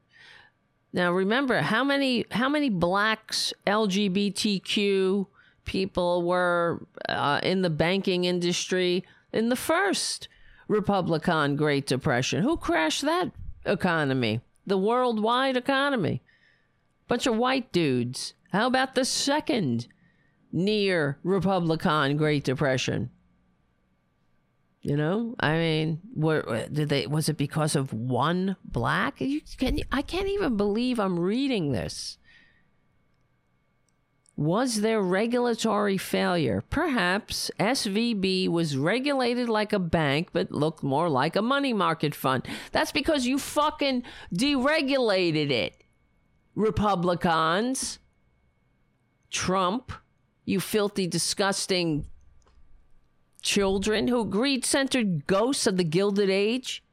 Now 0.93 1.11
remember 1.13 1.61
how 1.61 1.83
many 1.83 2.25
how 2.31 2.49
many 2.49 2.69
blacks 2.69 3.53
LGBTQ 3.65 5.27
people 5.65 6.23
were 6.23 6.85
uh, 7.07 7.39
in 7.43 7.61
the 7.61 7.69
banking 7.69 8.25
industry 8.25 9.05
in 9.31 9.49
the 9.49 9.55
first 9.55 10.27
Republican 10.67 11.55
Great 11.55 11.85
Depression. 11.85 12.43
Who 12.43 12.57
crashed 12.57 13.03
that 13.03 13.31
economy? 13.65 14.41
The 14.65 14.77
worldwide 14.77 15.57
economy. 15.57 16.21
Bunch 17.07 17.27
of 17.27 17.35
white 17.35 17.71
dudes. 17.71 18.33
How 18.51 18.67
about 18.67 18.95
the 18.95 19.05
second 19.05 19.87
near 20.51 21.19
Republican 21.23 22.17
Great 22.17 22.43
Depression? 22.43 23.09
You 24.81 24.97
know, 24.97 25.35
I 25.39 25.57
mean, 25.57 26.01
were 26.15 26.67
did 26.71 26.89
they? 26.89 27.05
Was 27.05 27.29
it 27.29 27.37
because 27.37 27.75
of 27.75 27.93
one 27.93 28.55
black? 28.65 29.21
You 29.21 29.41
can. 29.59 29.79
I 29.91 30.01
can't 30.01 30.27
even 30.27 30.57
believe 30.57 30.99
I'm 30.99 31.19
reading 31.19 31.71
this. 31.71 32.17
Was 34.35 34.81
there 34.81 34.99
regulatory 35.03 35.99
failure? 35.99 36.63
Perhaps 36.71 37.51
SVB 37.59 38.47
was 38.47 38.75
regulated 38.75 39.49
like 39.49 39.71
a 39.71 39.77
bank, 39.77 40.29
but 40.33 40.51
looked 40.51 40.81
more 40.81 41.09
like 41.09 41.35
a 41.35 41.43
money 41.43 41.73
market 41.73 42.15
fund. 42.15 42.47
That's 42.71 42.91
because 42.91 43.27
you 43.27 43.37
fucking 43.37 44.01
deregulated 44.33 45.51
it. 45.51 45.83
Republicans, 46.55 47.99
Trump, 49.29 49.91
you 50.43 50.59
filthy, 50.59 51.05
disgusting 51.05 52.07
children 53.41 54.07
who 54.07 54.25
greed 54.25 54.65
centered 54.65 55.27
ghosts 55.27 55.67
of 55.67 55.77
the 55.77 55.83
Gilded 55.83 56.29
Age. 56.29 56.83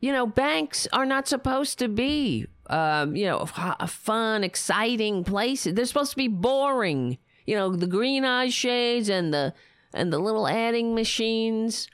You 0.00 0.12
know, 0.12 0.26
banks 0.26 0.86
are 0.92 1.06
not 1.06 1.26
supposed 1.26 1.78
to 1.78 1.88
be, 1.88 2.46
um, 2.68 3.16
you 3.16 3.24
know, 3.24 3.46
a 3.56 3.86
fun, 3.86 4.44
exciting 4.44 5.24
places. 5.24 5.74
They're 5.74 5.86
supposed 5.86 6.10
to 6.10 6.16
be 6.16 6.28
boring. 6.28 7.18
You 7.46 7.56
know, 7.56 7.74
the 7.74 7.86
green 7.86 8.24
eye 8.24 8.50
shades 8.50 9.08
and 9.08 9.32
the 9.32 9.54
and 9.94 10.12
the 10.12 10.18
little 10.18 10.46
adding 10.46 10.94
machines. 10.94 11.88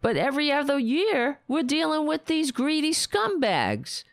But 0.00 0.16
every 0.16 0.50
other 0.52 0.78
year, 0.78 1.40
we're 1.48 1.64
dealing 1.64 2.06
with 2.06 2.26
these 2.26 2.52
greedy 2.52 2.92
scumbags 2.92 4.04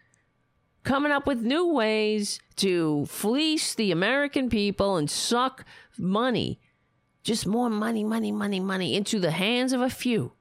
coming 0.84 1.12
up 1.12 1.28
with 1.28 1.42
new 1.42 1.68
ways 1.68 2.40
to 2.56 3.06
fleece 3.08 3.76
the 3.76 3.92
American 3.92 4.50
people 4.50 4.98
and 4.98 5.10
suck 5.10 5.66
money, 6.00 6.60
just 7.24 7.48
more 7.48 7.70
money, 7.70 8.04
money, 8.04 8.32
money, 8.32 8.60
money 8.60 8.96
into 8.96 9.20
the 9.20 9.32
hands 9.32 9.74
of 9.74 9.82
a 9.82 9.90
few. 9.90 10.34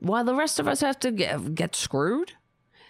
While 0.00 0.24
the 0.24 0.34
rest 0.34 0.60
of 0.60 0.68
us 0.68 0.80
have 0.80 0.98
to 1.00 1.10
get, 1.10 1.54
get 1.54 1.74
screwed. 1.74 2.32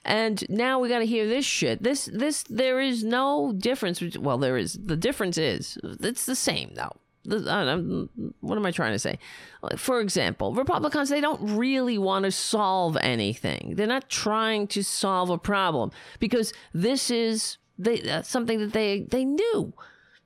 And 0.05 0.49
now 0.49 0.79
we 0.79 0.89
got 0.89 1.01
to 1.01 1.07
hear 1.07 1.27
this 1.27 1.45
shit. 1.45 1.83
This, 1.83 2.09
this, 2.13 2.45
there 2.45 2.81
is 2.81 3.05
no 3.05 3.53
difference. 3.53 4.17
Well, 4.17 4.39
there 4.39 4.57
is. 4.57 4.79
The 4.83 4.97
difference 4.97 5.37
is, 5.37 5.79
it's 5.83 6.27
the 6.27 6.37
same 6.37 6.73
though. 6.75 6.97
What 8.41 8.57
am 8.57 8.65
I 8.65 8.71
trying 8.71 8.93
to 8.93 8.99
say? 8.99 9.19
For 9.77 10.01
example, 10.01 10.55
Republicans, 10.55 11.11
they 11.11 11.21
don't 11.21 11.59
really 11.59 11.99
want 11.99 12.25
to 12.25 12.31
solve 12.31 12.97
anything. 12.97 13.75
They're 13.77 13.87
not 13.87 14.09
trying 14.09 14.67
to 14.69 14.83
solve 14.83 15.29
a 15.29 15.37
problem 15.37 15.91
because 16.21 16.55
this 16.73 17.11
is 17.11 17.59
they, 17.79 18.01
uh, 18.09 18.23
something 18.23 18.61
that 18.61 18.73
they, 18.73 19.01
they 19.01 19.25
knew 19.25 19.75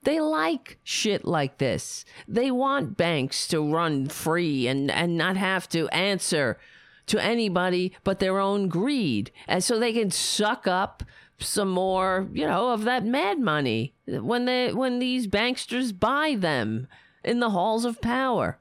they 0.03 0.20
like 0.20 0.78
shit 0.82 1.24
like 1.24 1.59
this. 1.59 2.05
They 2.26 2.50
want 2.50 2.96
banks 2.96 3.46
to 3.48 3.72
run 3.72 4.09
free 4.09 4.66
and, 4.66 4.90
and 4.90 5.16
not 5.16 5.36
have 5.36 5.68
to 5.70 5.88
answer 5.88 6.59
to 7.07 7.22
anybody 7.22 7.92
but 8.05 8.18
their 8.18 8.38
own 8.38 8.68
greed. 8.68 9.30
And 9.46 9.62
so 9.62 9.78
they 9.78 9.92
can 9.92 10.11
suck 10.11 10.66
up 10.66 11.03
some 11.38 11.68
more, 11.68 12.28
you 12.32 12.46
know, 12.46 12.70
of 12.70 12.84
that 12.84 13.05
mad 13.05 13.38
money 13.38 13.94
when 14.07 14.44
they 14.44 14.72
when 14.72 14.98
these 14.98 15.26
banksters 15.26 15.98
buy 15.98 16.36
them 16.38 16.86
in 17.24 17.40
the 17.40 17.50
halls 17.50 17.84
of 17.84 18.00
power. 18.00 18.59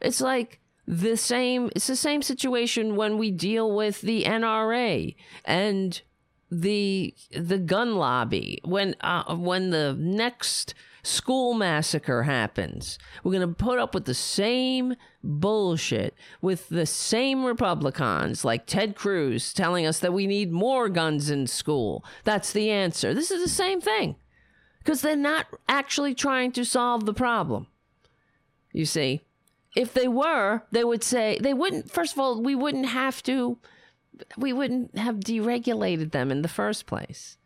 It's 0.00 0.20
like 0.20 0.60
the 0.86 1.16
same 1.16 1.70
it's 1.74 1.86
the 1.86 1.96
same 1.96 2.22
situation 2.22 2.96
when 2.96 3.16
we 3.18 3.30
deal 3.30 3.74
with 3.74 4.00
the 4.02 4.24
NRA 4.24 5.14
and 5.44 6.02
the 6.60 7.14
the 7.32 7.58
gun 7.58 7.96
lobby 7.96 8.60
when 8.64 8.94
uh, 9.00 9.34
when 9.34 9.70
the 9.70 9.96
next 9.98 10.74
school 11.04 11.54
massacre 11.54 12.22
happens. 12.22 12.98
We're 13.22 13.32
going 13.32 13.48
to 13.48 13.54
put 13.54 13.78
up 13.78 13.94
with 13.94 14.06
the 14.06 14.14
same 14.14 14.94
bullshit 15.22 16.14
with 16.42 16.68
the 16.68 16.86
same 16.86 17.44
republicans 17.44 18.44
like 18.44 18.66
ted 18.66 18.94
cruz 18.94 19.54
telling 19.54 19.86
us 19.86 19.98
that 20.00 20.12
we 20.12 20.26
need 20.26 20.52
more 20.52 20.88
guns 20.88 21.30
in 21.30 21.46
school. 21.46 22.04
That's 22.24 22.52
the 22.52 22.70
answer. 22.70 23.14
This 23.14 23.30
is 23.30 23.42
the 23.42 23.48
same 23.48 23.80
thing 23.80 24.16
because 24.78 25.02
they're 25.02 25.16
not 25.16 25.46
actually 25.68 26.14
trying 26.14 26.52
to 26.52 26.64
solve 26.64 27.06
the 27.06 27.14
problem. 27.14 27.66
You 28.72 28.86
see 28.86 29.22
if 29.76 29.92
they 29.92 30.08
were 30.08 30.62
they 30.70 30.84
would 30.84 31.02
say 31.02 31.38
they 31.40 31.54
wouldn't 31.54 31.90
first 31.90 32.12
of 32.12 32.18
all 32.18 32.42
we 32.42 32.54
wouldn't 32.54 32.86
have 32.86 33.22
to 33.24 33.58
we 34.36 34.52
wouldn't 34.52 34.96
have 34.96 35.16
deregulated 35.16 36.12
them 36.12 36.30
in 36.30 36.42
the 36.42 36.48
first 36.48 36.86
place. 36.86 37.36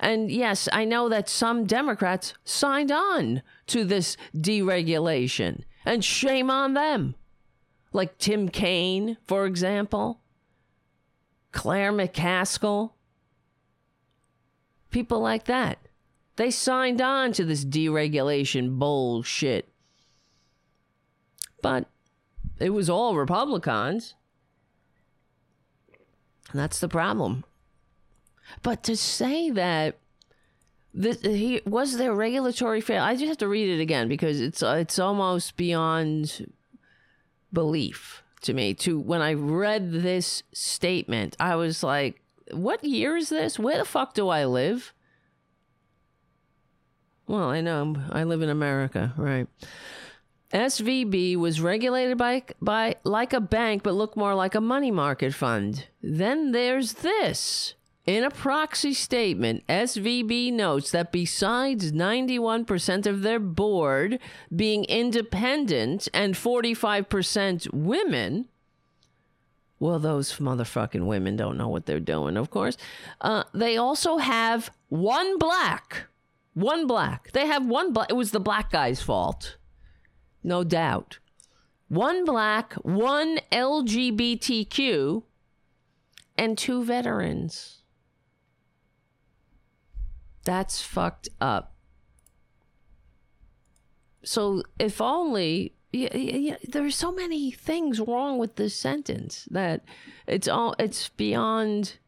And 0.00 0.30
yes, 0.30 0.68
I 0.72 0.84
know 0.84 1.08
that 1.08 1.28
some 1.28 1.64
Democrats 1.64 2.34
signed 2.44 2.92
on 2.92 3.42
to 3.66 3.84
this 3.84 4.16
deregulation, 4.36 5.64
and 5.84 6.04
shame 6.04 6.50
on 6.50 6.74
them. 6.74 7.14
Like 7.92 8.18
Tim 8.18 8.48
Kaine, 8.48 9.16
for 9.26 9.46
example, 9.46 10.20
Claire 11.52 11.92
McCaskill, 11.92 12.92
people 14.90 15.20
like 15.20 15.44
that. 15.44 15.78
They 16.36 16.50
signed 16.50 17.00
on 17.00 17.32
to 17.32 17.44
this 17.44 17.64
deregulation 17.64 18.78
bullshit. 18.78 19.68
But 21.60 21.86
it 22.60 22.70
was 22.70 22.88
all 22.88 23.16
Republicans. 23.16 24.14
That's 26.54 26.80
the 26.80 26.88
problem. 26.88 27.44
But 28.62 28.82
to 28.84 28.96
say 28.96 29.50
that 29.50 29.98
this, 30.94 31.20
he 31.20 31.60
was 31.66 31.96
there 31.96 32.14
regulatory 32.14 32.80
fail, 32.80 33.02
I 33.02 33.14
just 33.14 33.26
have 33.26 33.38
to 33.38 33.48
read 33.48 33.68
it 33.68 33.82
again 33.82 34.08
because 34.08 34.40
it's 34.40 34.62
uh, 34.62 34.78
it's 34.80 34.98
almost 34.98 35.56
beyond 35.56 36.50
belief 37.52 38.22
to 38.42 38.54
me. 38.54 38.74
To 38.74 38.98
when 38.98 39.20
I 39.20 39.34
read 39.34 39.92
this 39.92 40.42
statement, 40.52 41.36
I 41.38 41.56
was 41.56 41.82
like, 41.82 42.22
what 42.52 42.82
year 42.82 43.16
is 43.16 43.28
this? 43.28 43.58
Where 43.58 43.78
the 43.78 43.84
fuck 43.84 44.14
do 44.14 44.28
I 44.28 44.46
live? 44.46 44.94
Well, 47.26 47.50
I 47.50 47.60
know 47.60 47.94
I 48.10 48.24
live 48.24 48.40
in 48.40 48.48
America, 48.48 49.12
right? 49.18 49.46
SVB 50.52 51.36
was 51.36 51.60
regulated 51.60 52.16
by 52.16 52.42
by 52.60 52.96
like 53.04 53.32
a 53.32 53.40
bank 53.40 53.82
but 53.82 53.94
looked 53.94 54.16
more 54.16 54.34
like 54.34 54.54
a 54.54 54.60
money 54.60 54.90
market 54.90 55.34
fund. 55.34 55.86
Then 56.02 56.52
there's 56.52 56.94
this. 56.94 57.74
In 58.06 58.24
a 58.24 58.30
proxy 58.30 58.94
statement, 58.94 59.66
SVB 59.68 60.50
notes 60.50 60.90
that 60.92 61.12
besides 61.12 61.92
91% 61.92 63.06
of 63.06 63.20
their 63.20 63.38
board 63.38 64.18
being 64.54 64.84
independent 64.84 66.08
and 66.14 66.32
45% 66.32 67.70
women, 67.74 68.46
well, 69.78 69.98
those 69.98 70.38
motherfucking 70.38 71.04
women 71.04 71.36
don't 71.36 71.58
know 71.58 71.68
what 71.68 71.84
they're 71.84 72.00
doing, 72.00 72.38
of 72.38 72.48
course. 72.48 72.78
Uh, 73.20 73.44
they 73.52 73.76
also 73.76 74.16
have 74.16 74.70
one 74.88 75.36
black. 75.38 76.06
One 76.54 76.86
black. 76.86 77.32
They 77.32 77.46
have 77.46 77.66
one 77.66 77.92
black. 77.92 78.08
It 78.08 78.14
was 78.14 78.30
the 78.30 78.40
black 78.40 78.70
guy's 78.70 79.02
fault. 79.02 79.58
No 80.48 80.64
doubt. 80.64 81.18
One 81.88 82.24
black, 82.24 82.72
one 82.76 83.38
LGBTQ, 83.52 85.22
and 86.38 86.56
two 86.56 86.82
veterans. 86.82 87.82
That's 90.46 90.80
fucked 90.80 91.28
up. 91.38 91.74
So 94.24 94.62
if 94.78 95.02
only 95.02 95.74
yeah, 95.92 96.16
yeah, 96.16 96.56
there's 96.66 96.96
so 96.96 97.12
many 97.12 97.50
things 97.50 98.00
wrong 98.00 98.38
with 98.38 98.56
this 98.56 98.74
sentence 98.74 99.46
that 99.50 99.84
it's 100.26 100.48
all 100.48 100.74
it's 100.78 101.10
beyond 101.10 101.98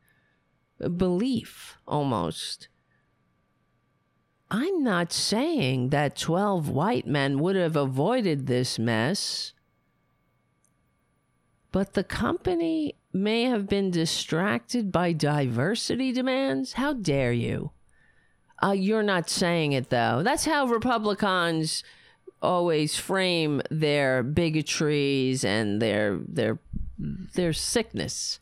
belief 0.96 1.76
almost. 1.86 2.68
I'm 4.50 4.82
not 4.82 5.12
saying 5.12 5.90
that 5.90 6.16
12 6.16 6.68
white 6.68 7.06
men 7.06 7.38
would 7.38 7.56
have 7.56 7.76
avoided 7.76 8.46
this 8.46 8.78
mess, 8.78 9.52
but 11.70 11.94
the 11.94 12.02
company 12.02 12.96
may 13.12 13.44
have 13.44 13.68
been 13.68 13.90
distracted 13.90 14.90
by 14.90 15.12
diversity 15.12 16.12
demands. 16.12 16.74
How 16.74 16.92
dare 16.92 17.32
you? 17.32 17.70
Uh, 18.62 18.72
you're 18.72 19.02
not 19.02 19.30
saying 19.30 19.72
it 19.72 19.90
though. 19.90 20.22
That's 20.22 20.44
how 20.44 20.66
Republicans 20.66 21.82
always 22.42 22.96
frame 22.96 23.62
their 23.70 24.22
bigotries 24.22 25.44
and 25.44 25.80
their 25.80 26.20
their 26.26 26.58
their 26.98 27.52
sickness. 27.52 28.40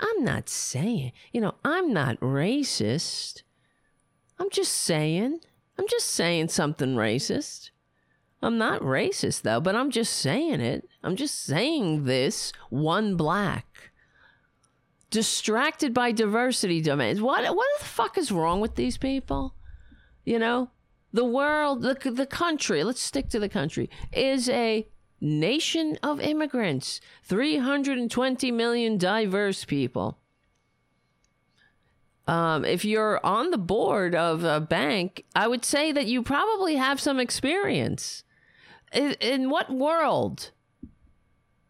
I'm 0.00 0.24
not 0.24 0.48
saying, 0.48 1.12
you 1.32 1.40
know, 1.40 1.54
I'm 1.64 1.92
not 1.92 2.20
racist. 2.20 3.42
I'm 4.38 4.50
just 4.50 4.72
saying. 4.72 5.40
I'm 5.78 5.88
just 5.88 6.08
saying 6.08 6.48
something 6.48 6.94
racist. 6.94 7.70
I'm 8.40 8.58
not 8.58 8.80
racist 8.82 9.42
though, 9.42 9.60
but 9.60 9.74
I'm 9.74 9.90
just 9.90 10.14
saying 10.14 10.60
it. 10.60 10.88
I'm 11.02 11.16
just 11.16 11.42
saying 11.44 12.04
this 12.04 12.52
one 12.70 13.16
black 13.16 13.92
distracted 15.10 15.94
by 15.94 16.12
diversity 16.12 16.80
domains. 16.80 17.20
What 17.20 17.44
what 17.54 17.66
the 17.78 17.84
fuck 17.84 18.18
is 18.18 18.30
wrong 18.30 18.60
with 18.60 18.76
these 18.76 18.96
people? 18.96 19.54
You 20.24 20.38
know, 20.38 20.70
the 21.12 21.24
world, 21.24 21.82
the, 21.82 21.94
the 22.10 22.26
country, 22.26 22.84
let's 22.84 23.00
stick 23.00 23.28
to 23.30 23.40
the 23.40 23.48
country, 23.48 23.88
is 24.12 24.48
a 24.48 24.86
nation 25.20 25.98
of 26.02 26.20
immigrants, 26.20 27.00
320 27.24 28.52
million 28.52 28.98
diverse 28.98 29.64
people. 29.64 30.18
Um, 32.28 32.64
if 32.64 32.84
you're 32.84 33.24
on 33.24 33.50
the 33.50 33.58
board 33.58 34.14
of 34.14 34.44
a 34.44 34.60
bank, 34.60 35.24
I 35.34 35.48
would 35.48 35.64
say 35.64 35.92
that 35.92 36.06
you 36.06 36.22
probably 36.22 36.76
have 36.76 37.00
some 37.00 37.18
experience. 37.18 38.22
In, 38.92 39.12
in 39.20 39.50
what 39.50 39.72
world, 39.72 40.50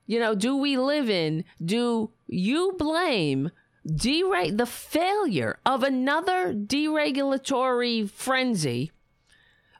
you 0.07 0.19
know, 0.19 0.35
do 0.35 0.57
we 0.57 0.77
live 0.77 1.09
in? 1.09 1.45
Do 1.65 2.11
you 2.27 2.75
blame 2.77 3.51
dere- 3.87 4.51
the 4.51 4.67
failure 4.67 5.59
of 5.65 5.83
another 5.83 6.53
deregulatory 6.53 8.11
frenzy 8.11 8.93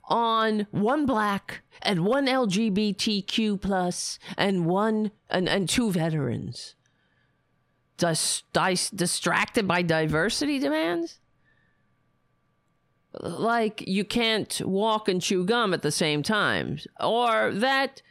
on 0.05 0.67
one 0.71 1.07
black 1.07 1.63
and 1.83 2.05
one 2.05 2.27
LGBTQ 2.27 3.61
plus 3.61 4.19
and 4.37 4.67
one 4.67 5.11
and, 5.31 5.49
and 5.49 5.69
two 5.69 5.91
veterans. 5.91 6.75
Dis, 7.99 8.43
dis, 8.53 8.91
distracted 8.91 9.69
by 9.69 9.83
diversity 9.83 10.59
demands? 10.59 11.19
Like 13.21 13.87
you 13.87 14.05
can't 14.05 14.61
walk 14.65 15.09
and 15.09 15.21
chew 15.21 15.45
gum 15.45 15.75
at 15.75 15.83
the 15.83 15.91
same 15.91 16.23
time. 16.23 16.79
Or 17.01 17.53
that 17.53 18.03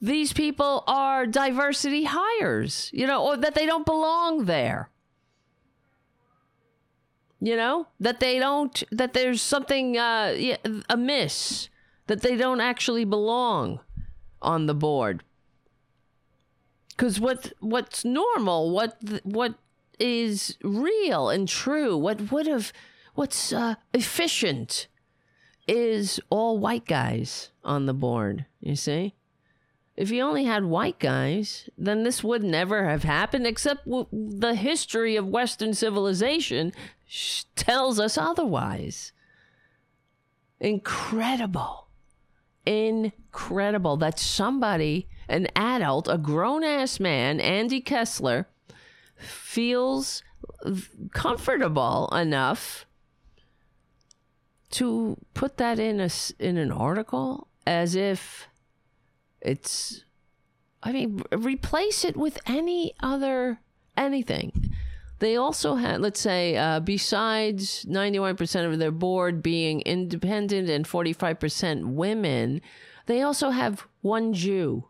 these 0.00 0.32
people 0.32 0.84
are 0.86 1.26
diversity 1.26 2.04
hires, 2.04 2.90
you 2.92 3.06
know, 3.06 3.24
or 3.24 3.36
that 3.36 3.54
they 3.54 3.66
don't 3.66 3.86
belong 3.86 4.44
there 4.44 4.90
you 7.40 7.56
know 7.56 7.86
that 7.98 8.20
they 8.20 8.38
don't 8.38 8.82
that 8.92 9.14
there's 9.14 9.40
something 9.40 9.96
uh, 9.96 10.36
amiss 10.88 11.68
that 12.06 12.20
they 12.20 12.36
don't 12.36 12.60
actually 12.60 13.04
belong 13.04 13.80
on 14.42 14.66
the 14.66 14.74
board 14.74 15.22
because 17.00 17.18
what 17.18 17.50
what's 17.60 18.04
normal 18.04 18.70
what 18.70 18.98
what 19.24 19.54
is 19.98 20.58
real 20.62 21.30
and 21.30 21.48
true 21.48 21.96
what 21.96 22.30
would 22.30 22.46
have 22.46 22.74
what's 23.14 23.54
uh, 23.54 23.74
efficient 23.94 24.86
is 25.66 26.20
all 26.28 26.58
white 26.58 26.84
guys 26.84 27.52
on 27.64 27.86
the 27.86 27.94
board 27.94 28.44
you 28.60 28.76
see 28.76 29.14
if 29.96 30.10
you 30.10 30.22
only 30.22 30.44
had 30.44 30.64
white 30.64 30.98
guys, 30.98 31.68
then 31.76 32.04
this 32.04 32.24
would 32.24 32.42
never 32.42 32.88
have 32.88 33.02
happened, 33.02 33.46
except 33.46 33.86
the 33.86 34.54
history 34.54 35.14
of 35.16 35.26
Western 35.26 35.74
civilization 35.74 36.72
tells 37.54 38.00
us 38.00 38.16
otherwise. 38.16 39.12
Incredible. 40.58 41.88
Incredible 42.64 43.98
that 43.98 44.18
somebody, 44.18 45.06
an 45.30 45.48
adult, 45.56 46.08
a 46.08 46.18
grown 46.18 46.64
ass 46.64 47.00
man, 47.00 47.40
Andy 47.40 47.80
Kessler, 47.80 48.46
feels 49.16 50.22
comfortable 51.12 52.08
enough 52.08 52.86
to 54.70 55.16
put 55.34 55.56
that 55.56 55.78
in 55.78 56.00
a 56.00 56.10
in 56.38 56.56
an 56.56 56.70
article 56.70 57.48
as 57.66 57.94
if 57.94 58.48
it's, 59.40 60.04
I 60.82 60.92
mean, 60.92 61.22
replace 61.32 62.04
it 62.04 62.16
with 62.16 62.38
any 62.46 62.94
other 63.00 63.60
anything. 63.96 64.74
They 65.18 65.36
also 65.36 65.74
had, 65.74 66.00
let's 66.00 66.20
say, 66.20 66.56
uh, 66.56 66.80
besides 66.80 67.84
91% 67.84 68.72
of 68.72 68.78
their 68.78 68.90
board 68.90 69.42
being 69.42 69.82
independent 69.82 70.70
and 70.70 70.86
45% 70.86 71.92
women, 71.92 72.62
they 73.04 73.20
also 73.20 73.50
have 73.50 73.86
one 74.00 74.32
Jew. 74.32 74.84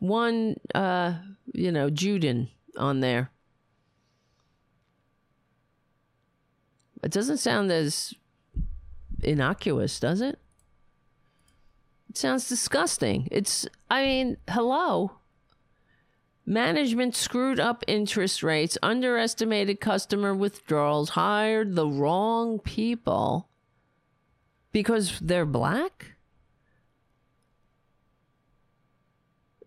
One, 0.00 0.56
uh, 0.74 1.14
you 1.52 1.70
know, 1.70 1.88
Juden 1.90 2.48
on 2.76 3.00
there. 3.00 3.30
It 7.02 7.12
doesn't 7.12 7.38
sound 7.38 7.70
as 7.70 8.14
innocuous, 9.22 10.00
does 10.00 10.20
it? 10.20 10.38
It 12.08 12.16
sounds 12.16 12.48
disgusting. 12.48 13.28
It's, 13.30 13.66
I 13.88 14.04
mean, 14.04 14.36
hello. 14.48 15.12
Management 16.44 17.14
screwed 17.14 17.60
up 17.60 17.84
interest 17.86 18.42
rates, 18.42 18.76
underestimated 18.82 19.80
customer 19.80 20.34
withdrawals, 20.34 21.10
hired 21.10 21.76
the 21.76 21.86
wrong 21.86 22.58
people 22.58 23.48
because 24.72 25.20
they're 25.20 25.46
black. 25.46 26.16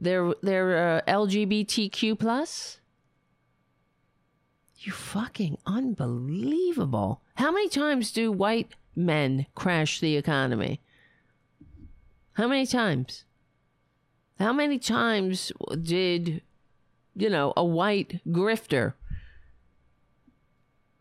They're 0.04 0.34
they're 0.41 0.97
uh, 0.97 1.01
LGBTQ 1.10 2.20
plus. 2.20 2.80
You 4.80 4.91
fucking 4.91 5.58
unbelievable. 5.66 7.22
How 7.36 7.51
many 7.54 7.70
times 7.70 8.12
do 8.12 8.30
white 8.30 8.76
men 8.97 9.45
crash 9.56 10.01
the 10.01 10.18
economy? 10.18 10.82
How 12.34 12.49
many 12.49 12.66
times? 12.66 13.24
How 14.39 14.51
many 14.51 14.78
times 14.78 15.54
did, 15.82 16.41
you 17.16 17.30
know, 17.30 17.54
a 17.56 17.64
white 17.64 18.20
grifter 18.28 18.95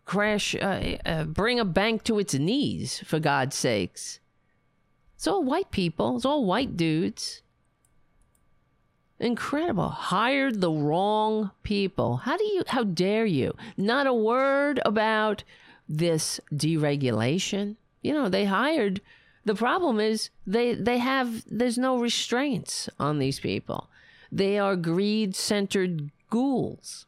crash, 0.05 0.55
uh, 0.55 0.99
uh, 1.05 1.25
bring 1.25 1.59
a 1.59 1.65
bank 1.65 2.05
to 2.05 2.21
its 2.21 2.35
knees, 2.35 3.01
for 3.01 3.19
God's 3.19 3.57
sakes? 3.57 4.21
It's 5.17 5.27
all 5.27 5.43
white 5.43 5.73
people, 5.73 6.17
it's 6.17 6.25
all 6.25 6.45
white 6.45 6.77
dudes. 6.77 7.42
Incredible. 9.23 9.89
Hired 9.89 10.61
the 10.61 10.73
wrong 10.73 11.53
people. 11.63 12.17
How 12.17 12.37
do 12.37 12.45
you, 12.45 12.65
how 12.67 12.83
dare 12.83 13.25
you? 13.25 13.55
Not 13.77 14.09
a 14.09 14.13
word 14.13 14.81
about 14.85 15.45
this 15.89 16.41
deregulation. 16.53 17.77
You 18.03 18.15
know, 18.15 18.29
they 18.29 18.47
hired, 18.47 19.01
the 19.45 19.55
problem 19.55 20.01
is 20.01 20.31
they, 20.45 20.75
they 20.75 20.99
have, 20.99 21.45
there's 21.47 21.79
no 21.79 21.99
restraints 21.99 22.89
on 22.99 23.21
these 23.21 23.39
people. 23.39 23.89
They 24.33 24.59
are 24.59 24.75
greed 24.75 25.37
centered 25.37 26.11
ghouls. 26.29 27.07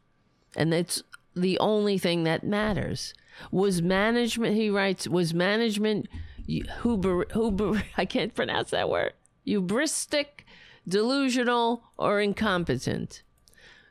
And 0.56 0.72
it's 0.72 1.02
the 1.34 1.58
only 1.58 1.98
thing 1.98 2.22
that 2.22 2.44
matters. 2.44 3.12
Was 3.50 3.82
management, 3.82 4.54
he 4.54 4.70
writes, 4.70 5.08
was 5.08 5.34
management, 5.34 6.06
huber, 6.46 7.26
huber, 7.32 7.82
I 7.96 8.04
can't 8.04 8.36
pronounce 8.36 8.70
that 8.70 8.88
word, 8.88 9.14
hubristic, 9.44 10.33
delusional, 10.86 11.84
or 11.96 12.20
incompetent? 12.20 13.22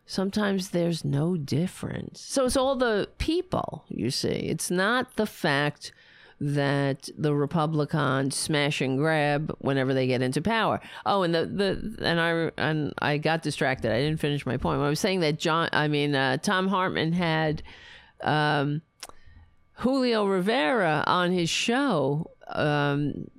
Sometimes 0.06 0.70
there's 0.70 1.06
no 1.06 1.38
difference. 1.38 2.20
So 2.20 2.46
it's 2.46 2.58
all 2.58 2.76
the 2.76 3.10
people, 3.18 3.86
you 3.88 4.12
see. 4.12 4.28
It's 4.28 4.70
not 4.70 5.16
the 5.16 5.26
fact 5.26 5.94
that 6.42 7.08
the 7.18 7.34
Republicans 7.34 8.36
smash 8.36 8.82
and 8.82 8.98
grab 8.98 9.56
whenever 9.60 9.94
they 9.94 10.08
get 10.08 10.22
into 10.22 10.42
power. 10.42 10.82
Oh, 11.06 11.24
and 11.24 11.34
the 11.34 11.46
the 11.46 11.96
and 12.06 12.20
I 12.20 12.52
and 12.58 12.94
I 13.00 13.18
got 13.18 13.44
distracted. 13.44 13.92
I 13.94 14.02
didn't 14.02 14.20
finish 14.20 14.46
my 14.46 14.58
point. 14.58 14.82
I 14.82 14.90
was 14.90 15.00
saying 15.00 15.22
that 15.22 15.40
John, 15.40 15.70
I 15.72 15.88
mean 15.88 16.16
uh, 16.16 16.38
Thom 16.38 16.68
Hartmann 16.68 17.14
had 17.14 17.64
um, 18.22 18.82
Julio 19.76 20.26
Rivera 20.26 21.06
on 21.08 21.32
his 21.32 21.50
show 21.50 22.32
um, 22.50 23.30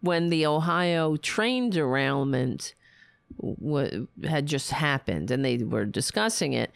when 0.00 0.28
the 0.28 0.46
Ohio 0.46 1.16
train 1.16 1.70
derailment 1.70 2.74
w- 3.40 4.08
had 4.24 4.46
just 4.46 4.70
happened, 4.70 5.30
and 5.30 5.44
they 5.44 5.58
were 5.58 5.84
discussing 5.84 6.52
it, 6.52 6.70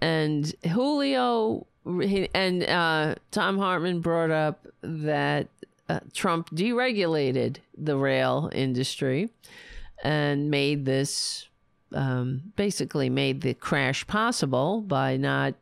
and 0.00 0.52
Julio 0.64 1.66
and 1.84 2.62
uh, 2.64 3.14
Thom 3.30 3.58
Hartmann 3.58 4.00
brought 4.00 4.30
up 4.30 4.66
that 4.82 5.48
uh, 5.88 6.00
Trump 6.14 6.50
deregulated 6.50 7.56
the 7.76 7.96
rail 7.96 8.50
industry 8.52 9.30
and 10.02 10.50
made 10.50 10.84
this 10.84 11.48
um, 11.92 12.52
basically 12.56 13.10
made 13.10 13.40
the 13.40 13.54
crash 13.54 14.06
possible 14.06 14.80
by 14.80 15.16
not 15.16 15.54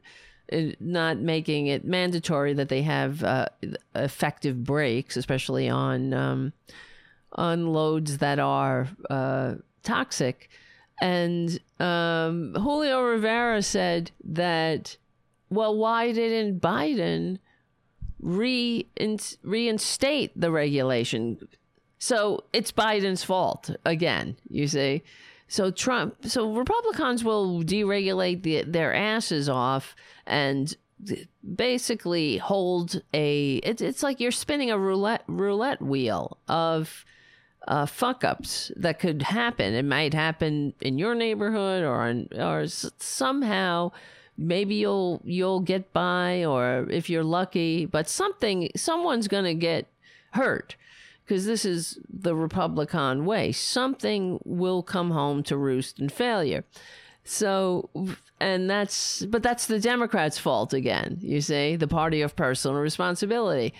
uh, 0.52 0.62
not 0.80 1.18
making 1.18 1.66
it 1.66 1.84
mandatory 1.84 2.52
that 2.54 2.68
they 2.68 2.82
have 2.82 3.22
uh, 3.24 3.46
effective 3.94 4.64
brakes, 4.64 5.16
especially 5.16 5.68
on 5.68 6.12
um, 6.12 6.52
on 7.32 7.68
loads 7.68 8.18
that 8.18 8.38
are 8.38 8.88
uh, 9.10 9.54
toxic. 9.88 10.48
And 11.00 11.58
um, 11.80 12.54
Julio 12.54 13.02
Rivera 13.02 13.62
said 13.62 14.10
that 14.24 14.96
well, 15.50 15.76
why 15.76 16.12
didn't 16.12 16.60
Biden 16.60 17.38
reinstate 18.20 18.88
the 20.38 20.50
regulation? 20.50 21.48
So 21.98 22.44
it's 22.52 22.72
Biden's 22.72 23.24
fault 23.24 23.70
again, 23.84 24.36
you 24.48 24.68
see. 24.68 25.02
So 25.48 25.70
Trump, 25.70 26.26
so 26.26 26.52
Republicans 26.52 27.24
will 27.24 27.62
deregulate 27.62 28.42
the, 28.42 28.62
their 28.62 28.94
asses 28.94 29.48
off 29.48 29.96
and 30.26 30.76
basically 31.54 32.36
hold 32.36 33.00
a. 33.14 33.56
It's 33.56 33.80
it's 33.80 34.02
like 34.02 34.20
you're 34.20 34.30
spinning 34.30 34.70
a 34.70 34.78
roulette 34.78 35.24
roulette 35.26 35.80
wheel 35.80 36.36
of 36.48 37.06
uh, 37.68 37.84
fuck 37.86 38.24
ups 38.24 38.72
that 38.76 38.98
could 38.98 39.22
happen. 39.22 39.74
It 39.74 39.84
might 39.84 40.14
happen 40.14 40.72
in 40.80 40.98
your 40.98 41.14
neighborhood 41.14 41.84
or 41.84 42.00
on, 42.00 42.28
or 42.34 42.66
somehow 42.66 43.92
maybe 44.38 44.76
you'll 44.76 45.20
you'll 45.24 45.60
get 45.60 45.92
by 45.92 46.44
or 46.44 46.86
if 46.90 47.10
you're 47.10 47.24
lucky 47.24 47.84
but 47.84 48.08
something 48.08 48.70
someone's 48.76 49.26
going 49.26 49.44
to 49.44 49.54
get 49.54 49.88
hurt 50.34 50.76
because 51.24 51.44
this 51.44 51.64
is 51.64 51.98
the 52.08 52.36
republican 52.36 53.24
way 53.24 53.50
something 53.50 54.38
will 54.44 54.80
come 54.80 55.10
home 55.10 55.42
to 55.42 55.56
roost 55.56 55.98
in 55.98 56.08
failure 56.08 56.64
so 57.28 57.90
and 58.40 58.70
that's 58.70 59.24
but 59.26 59.42
that's 59.42 59.66
the 59.66 59.78
democrats 59.78 60.38
fault 60.38 60.72
again 60.72 61.18
you 61.20 61.40
see 61.40 61.76
the 61.76 61.88
party 61.88 62.22
of 62.22 62.34
personal 62.36 62.76
responsibility 62.80 63.74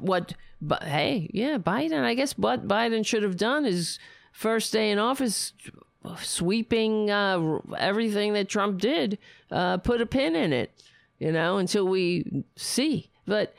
what 0.00 0.34
but 0.60 0.82
hey 0.84 1.28
yeah 1.32 1.58
biden 1.58 2.02
i 2.02 2.14
guess 2.14 2.38
what 2.38 2.66
biden 2.66 3.04
should 3.04 3.22
have 3.22 3.36
done 3.36 3.64
is 3.64 3.98
first 4.32 4.72
day 4.72 4.90
in 4.90 4.98
office 4.98 5.52
sweeping 6.18 7.10
uh, 7.10 7.58
everything 7.78 8.34
that 8.34 8.48
Trump 8.48 8.80
did, 8.80 9.18
uh, 9.50 9.78
put 9.78 10.00
a 10.00 10.06
pin 10.06 10.36
in 10.36 10.52
it, 10.52 10.82
you 11.18 11.32
know, 11.32 11.58
until 11.58 11.86
we 11.86 12.44
see. 12.56 13.10
But 13.26 13.54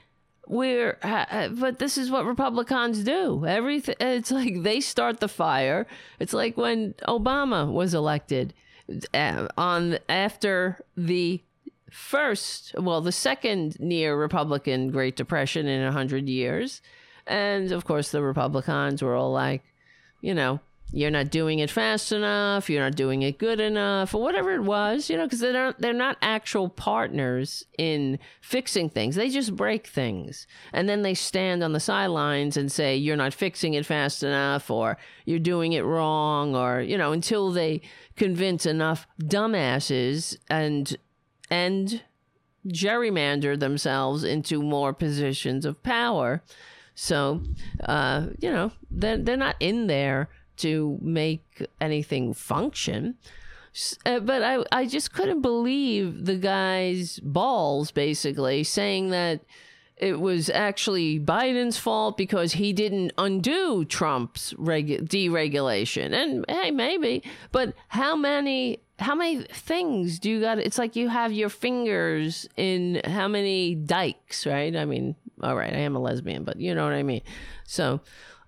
we're, 0.48 0.98
uh, 1.02 1.50
but 1.50 1.80
this 1.80 1.98
is 1.98 2.12
what 2.12 2.26
Republicans 2.26 3.04
do. 3.04 3.46
Everything, 3.46 3.96
it's 4.00 4.32
like 4.32 4.62
they 4.62 4.80
start 4.80 5.20
the 5.20 5.28
fire. 5.28 5.88
It's 6.20 6.34
like 6.34 6.56
when 6.56 6.94
Obama 7.08 7.72
was 7.72 7.94
elected 7.94 8.54
uh, 9.14 9.48
on 9.58 10.00
after 10.10 10.80
the 10.96 11.42
first, 11.90 12.76
well, 12.78 13.02
the 13.02 13.12
second 13.12 13.80
near 13.80 14.16
Republican 14.16 14.92
Great 14.92 15.16
Depression 15.16 15.68
in 15.68 15.82
a 15.82 15.92
hundred 15.92 16.28
years, 16.28 16.82
and 17.28 17.72
of 17.72 17.86
course 17.86 18.12
the 18.12 18.22
Republicans 18.22 19.02
were 19.02 19.16
all 19.16 19.32
like, 19.32 19.64
you 20.22 20.34
know, 20.34 20.60
you're 20.96 21.12
not 21.12 21.30
doing 21.30 21.60
it 21.60 21.70
fast 21.70 22.14
enough, 22.14 22.70
you're 22.70 22.82
not 22.82 22.96
doing 22.96 23.22
it 23.22 23.38
good 23.38 23.60
enough, 23.60 24.16
or 24.16 24.22
whatever 24.22 24.54
it 24.54 24.64
was, 24.64 25.10
you 25.10 25.18
know, 25.18 25.26
because 25.26 25.42
they're 25.42 25.52
not, 25.52 25.78
they're 25.82 25.92
not 25.92 26.18
actual 26.22 26.70
partners 26.70 27.66
in 27.78 28.18
fixing 28.40 28.90
things. 28.90 29.16
They 29.18 29.30
just 29.30 29.58
break 29.58 29.88
things. 29.88 30.48
And 30.72 30.88
then 30.88 31.02
they 31.02 31.14
stand 31.14 31.66
on 31.66 31.74
the 31.74 31.82
sidelines 31.82 32.56
and 32.56 32.72
say, 32.72 32.96
you're 32.96 33.18
not 33.18 33.34
fixing 33.34 33.74
it 33.74 33.86
fast 33.86 34.24
enough, 34.24 34.72
or 34.72 34.98
you're 35.26 35.38
doing 35.38 35.74
it 35.74 35.82
wrong, 35.82 36.56
or, 36.56 36.80
you 36.80 36.98
know, 36.98 37.12
until 37.12 37.52
they 37.52 37.82
convince 38.16 38.66
enough 38.66 39.06
dumbasses 39.22 40.38
and, 40.50 40.96
and 41.52 42.04
gerrymander 42.70 43.60
themselves 43.60 44.24
into 44.24 44.64
more 44.64 44.94
positions 44.94 45.66
of 45.66 45.84
power. 45.84 46.42
So, 46.96 47.42
uh, 47.84 48.28
you 48.40 48.50
know, 48.50 48.72
they're, 48.90 49.18
they're 49.18 49.36
not 49.36 49.58
in 49.60 49.88
there 49.88 50.30
to 50.58 50.98
make 51.02 51.66
anything 51.80 52.34
function. 52.34 53.16
Uh, 54.06 54.20
but 54.20 54.42
I, 54.42 54.64
I 54.72 54.86
just 54.86 55.14
couldn't 55.14 55.42
believe 55.42 56.26
the 56.26 56.38
guy's 56.38 57.20
balls, 57.20 57.92
basically, 57.92 58.64
saying 58.64 59.10
that 59.10 59.42
it 59.98 60.20
was 60.20 60.50
actually 60.50 61.20
Biden's 61.20 61.78
fault 61.78 62.18
because 62.18 62.54
he 62.54 62.74
didn't 62.74 63.14
undo 63.18 63.86
Trump's 63.86 64.54
regu- 64.54 65.08
deregulation. 65.08 66.14
And 66.14 66.46
hey, 66.50 66.72
maybe, 66.72 67.24
but 67.52 67.74
how 67.90 68.16
many 68.16 68.80
how 69.00 69.16
many 69.16 69.44
things 69.44 70.20
do 70.20 70.30
you 70.30 70.40
got? 70.40 70.58
It's 70.60 70.78
like 70.78 70.96
you 70.96 71.10
have 71.10 71.34
your 71.34 71.50
fingers 71.50 72.48
in 72.56 73.02
how 73.04 73.28
many 73.28 73.76
dikes, 73.76 74.46
right? 74.46 74.76
I 74.76 74.86
mean, 74.86 75.16
all 75.42 75.56
right, 75.56 75.74
I 75.74 75.80
am 75.80 75.96
a 75.96 76.00
lesbian, 76.00 76.44
but 76.44 76.60
you 76.60 76.74
know 76.74 76.86
what 76.86 76.94
I 76.94 77.04
mean. 77.04 77.22
So, 77.66 78.00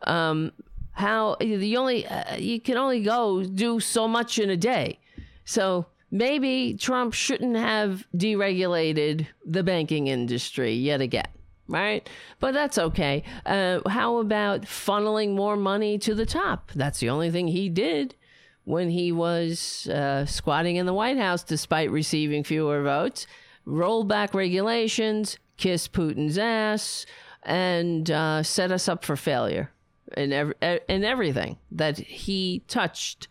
um, 0.04 0.52
how 0.98 1.36
the 1.40 1.78
only 1.78 2.08
uh, 2.08 2.38
you 2.38 2.60
can 2.60 2.76
only 2.76 3.02
go 3.02 3.44
do 3.44 3.80
so 3.80 4.08
much 4.08 4.40
in 4.40 4.50
a 4.50 4.58
day. 4.58 5.00
So 5.46 5.86
maybe 6.10 6.76
Trump 6.76 7.14
shouldn't 7.14 7.56
have 7.56 8.08
deregulated 8.16 9.28
the 9.46 9.62
banking 9.62 10.08
industry 10.08 10.74
yet 10.74 11.00
again, 11.00 11.28
right? 11.68 12.10
But 12.40 12.56
that's 12.56 12.80
okay. 12.80 13.24
Uh, 13.46 13.88
how 13.88 14.18
about 14.18 14.64
funneling 14.64 15.36
more 15.36 15.56
money 15.56 16.00
to 16.00 16.16
the 16.16 16.26
top? 16.26 16.72
That's 16.74 17.00
the 17.00 17.10
only 17.10 17.30
thing 17.30 17.48
he 17.48 17.70
did 17.70 18.16
when 18.64 18.90
he 18.90 19.12
was 19.12 19.88
uh, 19.88 20.26
squatting 20.26 20.78
in 20.78 20.88
the 20.88 20.96
White 20.96 21.18
House, 21.18 21.44
despite 21.44 21.92
receiving 21.92 22.44
fewer 22.44 22.82
votes. 22.82 23.28
Roll 23.66 24.04
back 24.04 24.34
regulations, 24.34 25.38
kiss 25.58 25.88
Putin's 25.88 26.40
ass, 26.40 27.06
and 27.44 28.10
uh, 28.10 28.42
set 28.42 28.72
us 28.72 28.90
up 28.90 29.06
for 29.06 29.16
failure 29.16 29.72
in 30.16 30.32
every, 30.32 30.56
in 30.88 31.04
everything 31.04 31.58
that 31.72 31.98
he 31.98 32.64
touched 32.68 33.28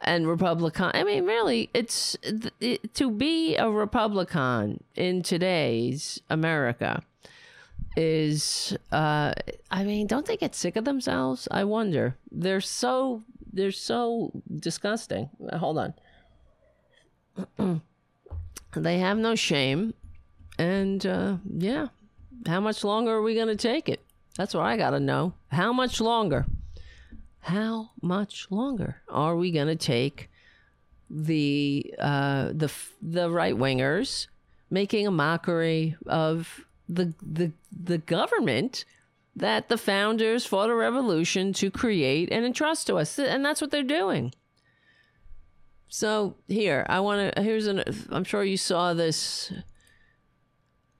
and 0.00 0.26
Republican. 0.26 0.90
I 0.94 1.04
mean, 1.04 1.26
really, 1.26 1.70
it's 1.74 2.16
it, 2.60 2.94
to 2.94 3.10
be 3.10 3.56
a 3.56 3.70
Republican 3.70 4.82
in 4.94 5.22
today's 5.22 6.20
America 6.30 7.02
is. 7.96 8.76
Uh, 8.90 9.32
I 9.70 9.84
mean, 9.84 10.06
don't 10.06 10.26
they 10.26 10.36
get 10.36 10.54
sick 10.54 10.76
of 10.76 10.84
themselves? 10.84 11.48
I 11.50 11.64
wonder. 11.64 12.16
They're 12.30 12.60
so 12.60 13.22
they're 13.52 13.72
so 13.72 14.32
disgusting. 14.54 15.30
Hold 15.52 15.94
on. 17.58 17.80
they 18.76 18.98
have 18.98 19.18
no 19.18 19.34
shame, 19.34 19.94
and 20.58 21.04
uh, 21.04 21.36
yeah, 21.44 21.88
how 22.46 22.60
much 22.60 22.84
longer 22.84 23.12
are 23.12 23.22
we 23.22 23.34
going 23.34 23.48
to 23.48 23.56
take 23.56 23.88
it? 23.88 24.00
That's 24.40 24.54
what 24.54 24.64
I 24.64 24.78
got 24.78 24.92
to 24.92 25.00
know. 25.00 25.34
How 25.48 25.70
much 25.70 26.00
longer? 26.00 26.46
How 27.40 27.90
much 28.00 28.46
longer 28.48 29.02
are 29.06 29.36
we 29.36 29.50
going 29.50 29.66
to 29.66 29.76
take 29.76 30.30
the 31.10 31.92
uh, 31.98 32.46
the 32.54 32.72
the 33.02 33.30
right 33.30 33.54
wingers 33.54 34.28
making 34.70 35.06
a 35.06 35.10
mockery 35.10 35.94
of 36.06 36.64
the 36.88 37.12
the 37.20 37.52
the 37.70 37.98
government 37.98 38.86
that 39.36 39.68
the 39.68 39.76
founders 39.76 40.46
fought 40.46 40.70
a 40.70 40.74
revolution 40.74 41.52
to 41.52 41.70
create 41.70 42.32
and 42.32 42.46
entrust 42.46 42.86
to 42.86 42.96
us, 42.96 43.18
and 43.18 43.44
that's 43.44 43.60
what 43.60 43.70
they're 43.70 43.82
doing. 43.82 44.32
So 45.88 46.36
here, 46.48 46.86
I 46.88 47.00
want 47.00 47.34
to. 47.34 47.42
Here's 47.42 47.66
an. 47.66 47.84
I'm 48.08 48.24
sure 48.24 48.42
you 48.42 48.56
saw 48.56 48.94
this. 48.94 49.52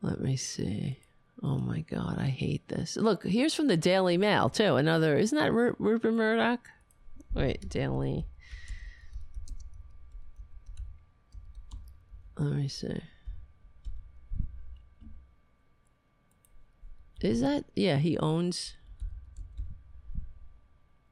Let 0.02 0.20
me 0.20 0.36
see. 0.36 0.99
Oh 1.42 1.56
my 1.58 1.80
God, 1.80 2.18
I 2.18 2.26
hate 2.26 2.68
this. 2.68 2.96
Look, 2.96 3.24
here's 3.24 3.54
from 3.54 3.68
the 3.68 3.76
Daily 3.76 4.18
Mail 4.18 4.50
too. 4.50 4.76
Another. 4.76 5.16
Isn't 5.16 5.38
that 5.38 5.50
R- 5.50 5.74
Rupert 5.78 6.12
Murdoch? 6.12 6.68
Wait, 7.34 7.68
Daily. 7.68 8.26
Let 12.38 12.52
me 12.56 12.68
see. 12.68 13.00
Is 17.22 17.40
that? 17.40 17.64
Yeah, 17.74 17.96
he 17.96 18.18
owns 18.18 18.74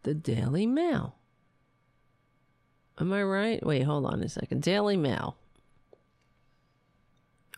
the 0.03 0.15
Daily 0.15 0.67
Mail. 0.67 1.17
Am 3.01 3.13
I 3.13 3.23
right? 3.23 3.65
Wait, 3.65 3.83
hold 3.83 4.05
on 4.07 4.23
a 4.23 4.29
second. 4.29 4.63
Daily 4.63 4.97
Mail. 4.97 5.38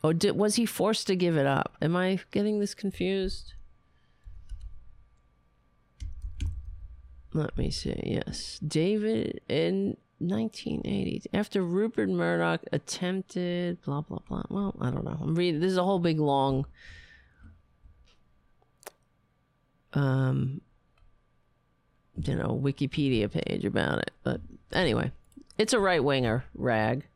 Oh, 0.03 0.13
did, 0.13 0.37
was 0.37 0.57
he 0.57 0.65
forced 0.65 1.07
to 1.09 1.17
give 1.17 1.37
it 1.37 1.47
up? 1.47 1.77
Am 1.83 1.95
I 1.95 2.21
getting 2.31 2.59
this 2.59 2.75
confused? 2.75 3.53
Let 7.33 7.57
me 7.57 7.71
see. 7.71 8.01
Yes. 8.05 8.59
David 8.67 9.41
in 9.49 9.97
1980. 10.19 11.23
After 11.33 11.63
Rupert 11.63 12.09
Murdoch 12.09 12.63
attempted 12.73 13.81
blah 13.83 14.01
blah 14.01 14.19
blah. 14.29 14.43
Well, 14.51 14.75
I 14.81 14.91
don't 14.91 15.05
know. 15.05 15.17
I'm 15.21 15.35
reading 15.35 15.61
this 15.61 15.71
is 15.71 15.79
a 15.79 15.85
whole 15.85 16.01
big 16.01 16.19
long 16.19 16.67
um 19.93 20.61
you 22.27 22.37
know, 22.37 22.61
Wikipedia 22.63 23.31
page 23.31 23.65
about 23.65 23.99
it. 24.01 24.11
But 24.23 24.41
anyway, 24.73 25.13
it's 25.59 25.73
a 25.73 25.81
right 25.81 26.03
winger 26.03 26.45
rag. 26.55 27.07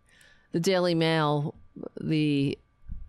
The 0.53 0.61
Daily 0.61 0.95
Mail, 0.95 1.55
the 2.01 2.59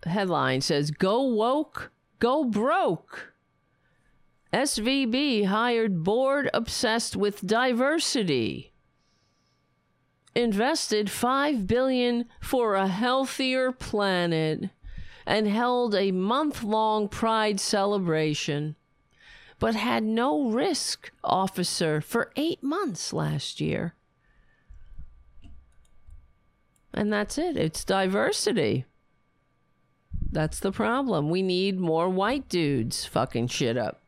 headline 0.06 0.60
says, 0.60 0.90
Go 0.90 1.22
woke, 1.22 1.90
go 2.18 2.44
broke. 2.44 3.34
SVB 4.52 5.46
hired 5.46 6.02
board 6.02 6.48
obsessed 6.54 7.16
with 7.16 7.46
diversity. 7.46 8.72
Invested 10.34 11.10
5 11.10 11.66
billion 11.66 12.26
for 12.40 12.74
a 12.74 12.88
healthier 12.88 13.72
planet 13.72 14.70
and 15.26 15.48
held 15.48 15.94
a 15.94 16.12
month-long 16.12 17.08
pride 17.08 17.58
celebration 17.58 18.76
but 19.58 19.74
had 19.74 20.04
no 20.04 20.50
risk 20.50 21.10
officer 21.24 22.00
for 22.00 22.32
8 22.36 22.62
months 22.62 23.12
last 23.12 23.60
year. 23.60 23.94
And 26.92 27.12
that's 27.12 27.38
it. 27.38 27.56
It's 27.56 27.84
diversity. 27.84 28.84
That's 30.30 30.60
the 30.60 30.72
problem. 30.72 31.30
We 31.30 31.42
need 31.42 31.78
more 31.78 32.08
white 32.08 32.48
dudes 32.48 33.04
fucking 33.04 33.48
shit 33.48 33.76
up. 33.76 34.00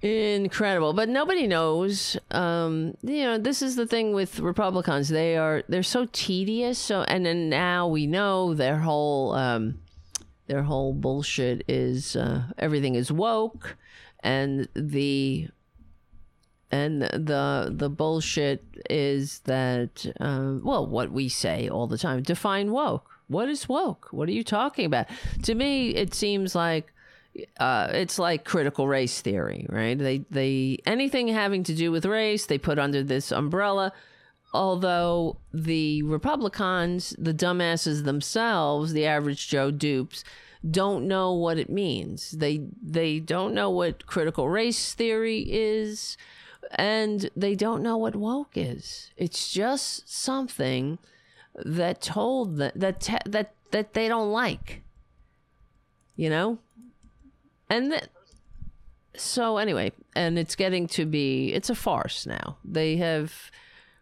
Incredible, 0.00 0.92
but 0.92 1.08
nobody 1.08 1.48
knows. 1.48 2.16
Um, 2.30 2.96
you 3.02 3.24
know, 3.24 3.36
this 3.36 3.62
is 3.62 3.74
the 3.74 3.86
thing 3.86 4.12
with 4.12 4.38
Republicans. 4.38 5.08
They 5.08 5.36
are 5.36 5.64
they're 5.68 5.82
so 5.82 6.06
tedious. 6.12 6.78
So, 6.78 7.02
and 7.02 7.26
then 7.26 7.48
now 7.48 7.88
we 7.88 8.06
know 8.06 8.54
their 8.54 8.78
whole 8.78 9.32
um, 9.32 9.80
their 10.46 10.62
whole 10.62 10.92
bullshit 10.92 11.64
is 11.66 12.14
uh, 12.14 12.44
everything 12.58 12.94
is 12.94 13.10
woke, 13.10 13.76
and 14.20 14.68
the 14.74 15.48
and 16.70 17.02
the 17.02 17.72
the 17.74 17.90
bullshit 17.90 18.64
is 18.88 19.40
that 19.40 20.06
uh, 20.20 20.58
well, 20.62 20.86
what 20.86 21.10
we 21.10 21.28
say 21.28 21.68
all 21.68 21.88
the 21.88 21.98
time: 21.98 22.22
define 22.22 22.70
woke. 22.70 23.17
What 23.28 23.48
is 23.48 23.68
woke? 23.68 24.08
What 24.10 24.28
are 24.28 24.32
you 24.32 24.44
talking 24.44 24.86
about? 24.86 25.06
To 25.44 25.54
me, 25.54 25.90
it 25.90 26.14
seems 26.14 26.54
like 26.54 26.92
uh, 27.60 27.88
it's 27.92 28.18
like 28.18 28.44
critical 28.44 28.88
race 28.88 29.20
theory, 29.20 29.66
right? 29.68 29.98
They 29.98 30.24
they 30.30 30.78
anything 30.86 31.28
having 31.28 31.62
to 31.64 31.74
do 31.74 31.92
with 31.92 32.04
race, 32.06 32.46
they 32.46 32.58
put 32.58 32.78
under 32.78 33.02
this 33.02 33.30
umbrella. 33.30 33.92
Although 34.54 35.36
the 35.52 36.02
Republicans, 36.04 37.14
the 37.18 37.34
dumbasses 37.34 38.04
themselves, 38.04 38.94
the 38.94 39.04
average 39.04 39.46
Joe 39.48 39.70
dupes, 39.70 40.24
don't 40.68 41.06
know 41.06 41.34
what 41.34 41.58
it 41.58 41.70
means. 41.70 42.32
They 42.32 42.62
they 42.82 43.20
don't 43.20 43.54
know 43.54 43.70
what 43.70 44.06
critical 44.06 44.48
race 44.48 44.94
theory 44.94 45.44
is, 45.48 46.16
and 46.72 47.30
they 47.36 47.54
don't 47.54 47.82
know 47.82 47.98
what 47.98 48.16
woke 48.16 48.52
is. 48.56 49.10
It's 49.16 49.52
just 49.52 50.08
something 50.12 50.98
that 51.64 52.00
told 52.00 52.56
that 52.58 52.78
that 52.78 53.08
that 53.26 53.54
that 53.70 53.94
they 53.94 54.08
don't 54.08 54.30
like. 54.30 54.82
You 56.16 56.30
know, 56.30 56.58
and. 57.70 58.08
So 59.16 59.56
anyway, 59.56 59.90
and 60.14 60.38
it's 60.38 60.54
getting 60.54 60.86
to 60.88 61.04
be 61.04 61.52
it's 61.52 61.70
a 61.70 61.74
farce 61.74 62.24
now. 62.24 62.58
They 62.64 62.98
have 62.98 63.50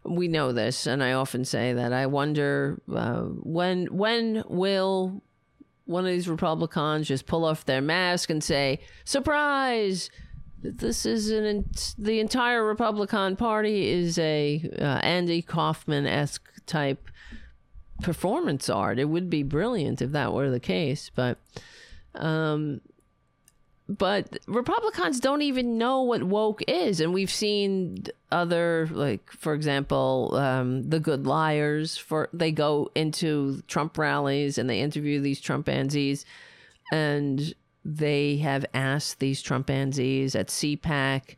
we 0.05 0.29
know 0.29 0.53
this 0.53 0.87
and 0.87 1.03
I 1.03 1.13
often 1.13 1.45
say 1.45 1.73
that 1.73 1.93
I 1.93 2.07
wonder 2.07 2.81
uh, 2.95 3.23
when 3.23 3.87
when 3.87 4.45
will 4.47 5.23
one 5.87 6.05
of 6.05 6.11
these 6.11 6.29
Republicans 6.29 7.09
just 7.09 7.27
pull 7.27 7.45
off 7.45 7.65
their 7.65 7.81
mask 7.81 8.29
and 8.29 8.43
say, 8.43 8.81
"Surprise! 9.05 10.11
This 10.63 11.07
is 11.07 11.31
an 11.31 11.71
the 11.97 12.19
entire 12.21 12.65
Republican 12.65 13.37
Party 13.37 13.89
is 13.89 14.19
a 14.19 14.69
uh, 14.79 14.85
Andy 14.85 15.43
Kaufman 15.43 16.07
esque 16.07 16.51
type 16.67 17.09
performance 18.03 18.69
art. 18.69 18.99
It 18.99 19.07
would 19.07 19.31
be 19.31 19.43
brilliant 19.43 20.03
if 20.03 20.13
that 20.13 20.33
were 20.33 20.51
the 20.51 20.61
case, 20.61 21.11
but 21.15 21.39
um, 22.15 22.81
but 23.89 24.39
Republicans 24.49 25.21
don't 25.21 25.43
even 25.43 25.79
know 25.79 26.03
what 26.03 26.23
woke 26.25 26.63
is, 26.67 27.01
and 27.01 27.15
we've 27.15 27.31
seen 27.31 28.05
other, 28.33 28.89
like 28.91 29.31
for 29.31 29.55
example, 29.55 30.35
um, 30.35 30.89
the 30.89 30.99
Good 30.99 31.27
Liars. 31.27 31.97
For 31.97 32.29
they 32.33 32.51
go 32.51 32.91
into 32.95 33.63
Trump 33.69 33.97
rallies 33.97 34.59
and 34.59 34.69
they 34.69 34.81
interview 34.81 35.21
these 35.21 35.41
Trumpanzees, 35.41 36.25
and 36.91 37.55
they 37.85 38.39
have 38.39 38.67
asked 38.75 39.21
these 39.21 39.41
Trumpanzees 39.41 40.35
at 40.35 40.49
CPAC, 40.49 41.37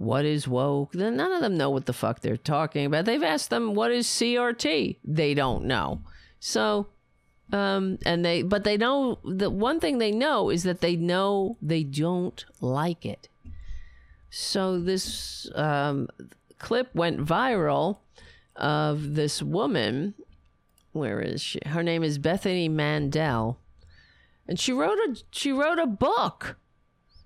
"What 0.00 0.24
is 0.24 0.48
woke?" 0.48 0.94
None 0.94 1.20
of 1.20 1.42
them 1.42 1.56
know 1.56 1.70
what 1.70 1.84
the 1.84 1.92
fuck 1.92 2.20
they're 2.20 2.36
talking 2.36 2.86
about. 2.86 3.04
They've 3.04 3.22
asked 3.22 3.50
them, 3.50 3.74
"What 3.74 3.92
is 3.92 4.06
CRT?" 4.06 4.96
They 5.04 5.34
don't 5.34 5.66
know. 5.66 6.00
So 6.40 6.88
um, 7.52 7.98
and 8.06 8.24
they, 8.24 8.42
but 8.42 8.64
they 8.64 8.76
know 8.76 9.18
the 9.24 9.50
one 9.50 9.80
thing 9.80 9.98
they 9.98 10.12
know 10.12 10.50
is 10.50 10.62
that 10.62 10.80
they 10.80 10.96
know 10.96 11.56
they 11.60 11.82
don't 11.82 12.44
like 12.60 13.04
it. 13.04 13.28
So 14.30 14.78
this 14.78 15.50
um, 15.54 16.08
clip 16.58 16.94
went 16.94 17.20
viral 17.20 17.98
of 18.54 19.14
this 19.14 19.42
woman. 19.42 20.14
Where 20.92 21.20
is 21.20 21.40
she? 21.40 21.60
Her 21.66 21.82
name 21.82 22.04
is 22.04 22.18
Bethany 22.18 22.68
Mandel, 22.68 23.58
and 24.46 24.58
she 24.58 24.72
wrote 24.72 24.98
a 24.98 25.16
she 25.30 25.52
wrote 25.52 25.78
a 25.78 25.86
book 25.86 26.56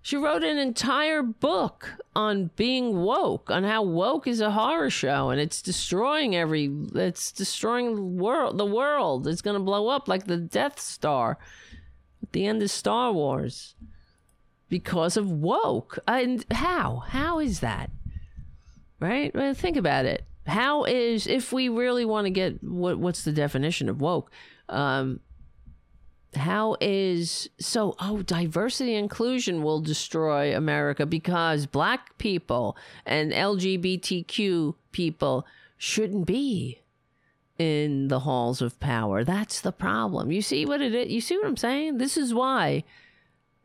she 0.04 0.18
wrote 0.18 0.44
an 0.44 0.58
entire 0.58 1.22
book 1.22 1.94
on 2.14 2.50
being 2.56 3.02
woke, 3.04 3.50
on 3.50 3.64
how 3.64 3.82
woke 3.82 4.26
is 4.26 4.42
a 4.42 4.50
horror 4.50 4.90
show 4.90 5.30
and 5.30 5.40
it's 5.40 5.62
destroying 5.62 6.36
every 6.36 6.70
it's 6.94 7.32
destroying 7.32 7.94
the 7.94 8.02
world 8.02 8.58
the 8.58 8.66
world. 8.66 9.26
It's 9.26 9.40
gonna 9.40 9.60
blow 9.60 9.88
up 9.88 10.06
like 10.06 10.26
the 10.26 10.36
Death 10.36 10.78
Star 10.78 11.38
at 12.22 12.32
the 12.32 12.44
end 12.44 12.62
of 12.62 12.70
Star 12.70 13.14
Wars. 13.14 13.76
Because 14.68 15.16
of 15.16 15.30
woke. 15.30 15.98
And 16.06 16.44
how? 16.50 17.04
How 17.06 17.38
is 17.38 17.60
that? 17.60 17.90
Right? 19.00 19.34
Well, 19.34 19.54
think 19.54 19.78
about 19.78 20.04
it. 20.04 20.26
How 20.46 20.84
is 20.84 21.26
if 21.26 21.50
we 21.50 21.70
really 21.70 22.04
want 22.04 22.26
to 22.26 22.30
get 22.30 22.62
what 22.62 22.98
what's 22.98 23.24
the 23.24 23.32
definition 23.32 23.88
of 23.88 24.02
woke? 24.02 24.30
Um, 24.68 25.20
how 26.36 26.76
is 26.80 27.48
so 27.58 27.94
oh 28.00 28.22
diversity 28.22 28.94
inclusion 28.94 29.62
will 29.62 29.80
destroy 29.80 30.56
america 30.56 31.06
because 31.06 31.66
black 31.66 32.16
people 32.18 32.76
and 33.06 33.32
lgbtq 33.32 34.74
people 34.92 35.46
shouldn't 35.76 36.26
be 36.26 36.80
in 37.56 38.08
the 38.08 38.20
halls 38.20 38.60
of 38.60 38.80
power. 38.80 39.22
That's 39.22 39.60
the 39.60 39.70
problem. 39.70 40.32
You 40.32 40.42
see 40.42 40.66
what 40.66 40.80
it 40.80 40.94
is 40.94 41.10
you 41.10 41.20
see 41.20 41.36
what 41.36 41.46
i'm 41.46 41.56
saying? 41.56 41.98
This 41.98 42.16
is 42.16 42.34
why 42.34 42.84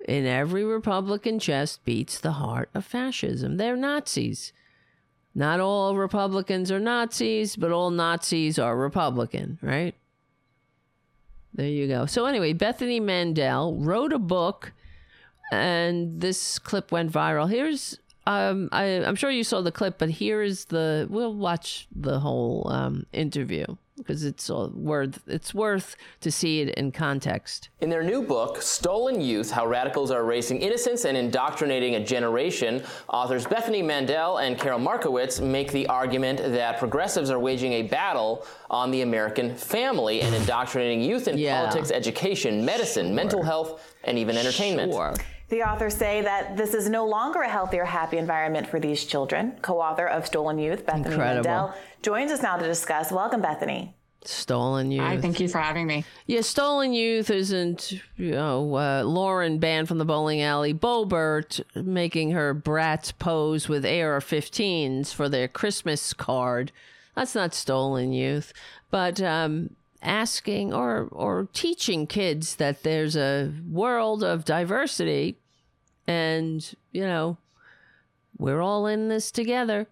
in 0.08 0.26
every 0.26 0.64
republican 0.64 1.40
chest 1.40 1.84
beats 1.86 2.20
the 2.20 2.34
heart 2.34 2.70
of 2.74 2.86
fascism. 2.86 3.58
They're 3.58 3.76
nazis. 3.76 4.54
Not 5.36 5.60
all 5.60 5.96
Republicans 5.96 6.72
are 6.72 6.80
Nazis, 6.80 7.56
but 7.56 7.72
all 7.72 7.92
Nazis 7.92 8.58
are 8.58 8.76
Republican, 8.76 9.60
right? 9.62 9.96
There 11.60 11.68
you 11.68 11.90
go. 11.90 12.06
So, 12.06 12.26
anyway, 12.26 12.54
Bethany 12.54 13.02
Mandel 13.02 13.76
wrote 13.76 14.14
a 14.14 14.18
book, 14.18 14.72
and 15.52 16.22
this 16.22 16.58
clip 16.58 16.90
went 16.90 17.12
viral. 17.12 17.50
Here's 17.50 18.00
um, 18.26 18.70
I, 18.72 18.86
am 18.86 19.18
sure 19.18 19.30
you 19.30 19.44
saw 19.44 19.60
the 19.60 19.72
clip, 19.72 19.98
but 19.98 20.10
here 20.10 20.42
is 20.42 20.66
the. 20.66 21.06
We'll 21.10 21.34
watch 21.34 21.90
the 21.94 22.22
whole 22.22 22.66
um, 22.72 23.06
interview 23.12 23.66
because 24.00 24.24
it's 24.24 24.50
worth 24.50 25.20
it's 25.28 25.54
worth 25.54 25.96
to 26.22 26.32
see 26.32 26.62
it 26.62 26.70
in 26.76 26.92
context. 26.92 27.70
In 27.82 27.90
their 27.90 28.04
new 28.04 28.22
book, 28.22 28.62
Stolen 28.62 29.22
Youth: 29.22 29.52
How 29.52 29.68
Radicals 29.68 30.12
Are 30.12 30.22
Erasing 30.22 30.60
Innocence 30.62 31.06
and 31.06 31.16
Indoctrinating 31.16 31.96
a 31.96 32.04
Generation, 32.04 32.84
authors 33.08 33.46
Bethany 33.46 33.82
Mandel 33.82 34.38
and 34.38 34.58
Carol 34.58 34.80
Markowitz 34.80 35.40
make 35.40 35.72
the 35.72 35.86
argument 35.88 36.40
that 36.40 36.80
progressives 36.80 37.30
are 37.30 37.40
waging 37.40 37.74
a 37.74 37.84
battle 37.84 38.46
on 38.70 38.92
the 38.92 39.02
American 39.02 39.56
family 39.56 40.22
and 40.22 40.34
indoctrinating 40.34 41.02
youth 41.02 41.28
in 41.28 41.38
yeah. 41.38 41.60
politics, 41.60 41.92
education, 41.92 42.66
medicine, 42.66 43.08
sure. 43.08 43.16
mental 43.16 43.44
health, 43.44 43.96
and 44.04 44.18
even 44.18 44.38
entertainment. 44.38 44.92
Sure. 44.92 45.14
The 45.50 45.64
authors 45.64 45.96
say 45.96 46.22
that 46.22 46.56
this 46.56 46.76
is 46.76 46.90
no 46.90 47.08
longer 47.08 47.42
a 47.42 47.50
healthy 47.50 47.80
or 47.80 47.86
happy 47.86 48.18
environment 48.18 48.68
for 48.68 48.80
these 48.80 49.04
children. 49.04 49.58
Co-author 49.64 50.06
of 50.06 50.28
Stolen 50.28 50.60
Youth, 50.60 50.86
Bethany 50.86 51.06
Incredible. 51.06 51.50
Mandel, 51.50 51.74
joins 52.02 52.32
us 52.32 52.42
now 52.42 52.58
to 52.58 52.66
discuss. 52.66 53.12
Welcome, 53.12 53.42
Bethany. 53.42 53.96
Stolen 54.26 54.92
Youth. 54.92 55.02
Hi, 55.02 55.18
thank 55.18 55.40
you 55.40 55.48
for 55.48 55.60
having 55.60 55.88
me. 55.88 56.04
Yeah, 56.28 56.42
Stolen 56.42 56.94
Youth 56.94 57.30
isn't, 57.30 57.94
you 58.18 58.32
know, 58.32 58.76
uh, 58.76 59.04
Lauren 59.04 59.60
banned 59.60 59.88
from 59.88 59.98
the 59.98 60.06
bowling 60.06 60.42
alley, 60.42 60.74
Boebert 60.74 61.62
making 61.74 62.32
her 62.32 62.54
brats 62.54 63.14
pose 63.14 63.70
with 63.70 63.86
AR-15s 63.86 65.14
for 65.14 65.30
their 65.30 65.48
Christmas 65.48 66.12
card. 66.12 66.74
That's 67.16 67.34
not 67.34 67.54
Stolen 67.54 68.12
Youth, 68.12 68.52
but 68.92 69.22
um, 69.22 69.76
asking 70.02 70.74
or 70.74 71.08
or 71.12 71.48
teaching 71.54 72.08
kids 72.08 72.56
that 72.56 72.84
there's 72.84 73.16
a 73.16 73.54
world 73.70 74.24
of 74.24 74.46
diversity 74.46 75.38
and 76.08 76.74
you 76.92 77.02
know 77.02 77.38
we're 78.38 78.62
all 78.62 78.88
in 78.88 79.10
this 79.10 79.30
together 79.32 79.88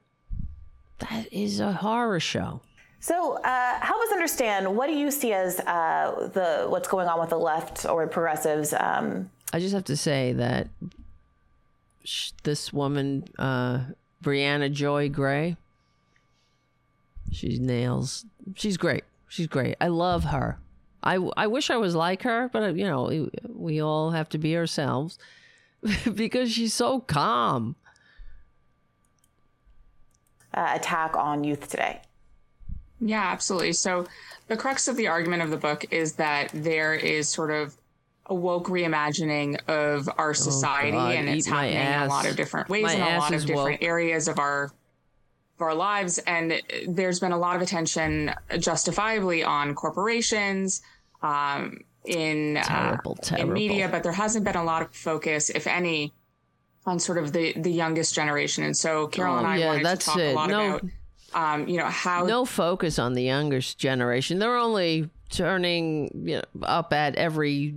that 1.00 1.32
is 1.32 1.60
a 1.60 1.72
horror 1.72 2.20
show 2.20 2.62
so 3.00 3.38
uh, 3.43 3.80
help 3.80 4.02
us 4.02 4.12
understand 4.12 4.76
what 4.76 4.88
do 4.88 4.93
you 4.93 5.12
see 5.12 5.32
as 5.34 5.60
uh, 5.62 6.30
the 6.34 6.66
what's 6.68 6.88
going 6.88 7.08
on 7.08 7.20
with 7.20 7.30
the 7.30 7.38
left 7.38 7.86
or 7.86 8.08
progressives 8.08 8.74
um, 8.74 9.30
i 9.54 9.60
just 9.60 9.74
have 9.74 9.86
to 9.86 9.98
say 9.98 10.34
that 10.34 10.68
sh- 12.04 12.32
this 12.43 12.74
woman 12.74 13.24
uh, 13.38 13.82
briahna 14.24 14.72
joy 14.72 15.08
gray 15.10 15.56
she 17.32 17.60
nails 17.60 18.26
she's 18.56 18.78
great 18.78 19.04
She's 19.28 19.48
great. 19.48 19.76
I 19.82 19.88
love 19.88 20.26
her. 20.26 20.58
I, 21.04 21.16
I 21.36 21.48
wish 21.48 21.70
I 21.70 21.78
was 21.78 21.95
like 21.95 22.24
her, 22.24 22.50
but 22.52 22.76
you 22.76 22.86
know, 22.86 23.30
we 23.48 23.82
all 23.82 24.12
have 24.12 24.30
to 24.30 24.38
be 24.38 24.58
ourselves 24.58 25.20
because 26.14 26.52
she's 26.52 26.74
so 26.74 27.02
calm. 27.02 27.76
Uh, 30.54 30.72
attack 30.74 31.16
on 31.16 31.43
youth 31.43 31.70
today. 31.70 32.02
Yeah, 33.00 33.22
absolutely. 33.22 33.74
So, 33.74 34.08
the 34.48 34.58
crux 34.58 34.88
of 34.88 34.95
the 34.95 35.08
argument 35.08 35.43
of 35.43 35.50
the 35.50 35.58
book 35.58 35.86
is 35.91 36.14
that 36.14 36.50
there 36.54 36.93
is 36.93 37.30
sort 37.30 37.52
of 37.52 37.78
a 38.28 38.36
woke 38.36 38.68
reimagining 38.68 39.60
of 39.68 40.10
our 40.18 40.30
oh, 40.30 40.34
society, 40.34 40.98
oh 40.98 41.08
and 41.08 41.30
it's 41.30 41.45
happening 41.45 41.76
in 41.76 42.02
a 42.02 42.08
lot 42.08 42.26
of 42.26 42.36
different 42.36 42.70
ways 42.70 42.84
my 42.84 42.93
in 42.93 43.02
a 43.02 43.18
lot 43.20 43.34
of 43.34 43.41
woke. 43.41 43.48
different 43.48 43.84
areas 43.84 44.28
of 44.28 44.39
our 44.39 44.72
of 45.58 45.62
our 45.62 45.74
lives. 45.74 46.20
And 46.20 46.62
there's 46.88 47.20
been 47.20 47.32
a 47.32 47.38
lot 47.38 47.56
of 47.56 47.62
attention, 47.62 48.34
justifiably, 48.60 49.43
on 49.43 49.76
corporations, 49.76 50.82
um, 51.22 51.82
in 52.06 52.60
terrible, 52.64 53.18
uh, 53.20 53.24
terrible. 53.24 53.50
in 53.50 53.54
media, 53.54 53.89
but 53.89 54.04
there 54.04 54.12
hasn't 54.12 54.45
been 54.45 54.56
a 54.56 54.64
lot 54.64 54.82
of 54.82 54.93
focus, 54.95 55.50
if 55.50 55.68
any, 55.68 56.14
on 56.88 57.00
sort 57.00 57.18
of 57.18 57.34
the 57.34 57.54
the 57.58 57.72
youngest 57.72 58.16
generation. 58.16 58.64
And 58.64 58.76
so 58.76 59.08
Carol 59.08 59.36
oh, 59.36 59.38
and 59.40 59.48
I 59.48 59.58
yeah, 59.58 59.68
wanted 59.68 59.84
to 59.84 59.98
talk 59.98 60.18
it. 60.18 60.32
a 60.32 60.34
lot 60.34 60.50
no, 60.50 60.76
about. 60.76 60.84
Um, 61.34 61.68
you 61.68 61.78
know 61.78 61.86
how 61.86 62.26
no 62.26 62.46
focus 62.46 62.98
on 62.98 63.14
the 63.14 63.22
youngest 63.22 63.78
generation. 63.78 64.40
They're 64.40 64.58
only 64.58 65.10
turning 65.30 66.10
you 66.26 66.38
know, 66.38 66.64
up 66.64 66.94
at 66.94 67.16
every 67.16 67.76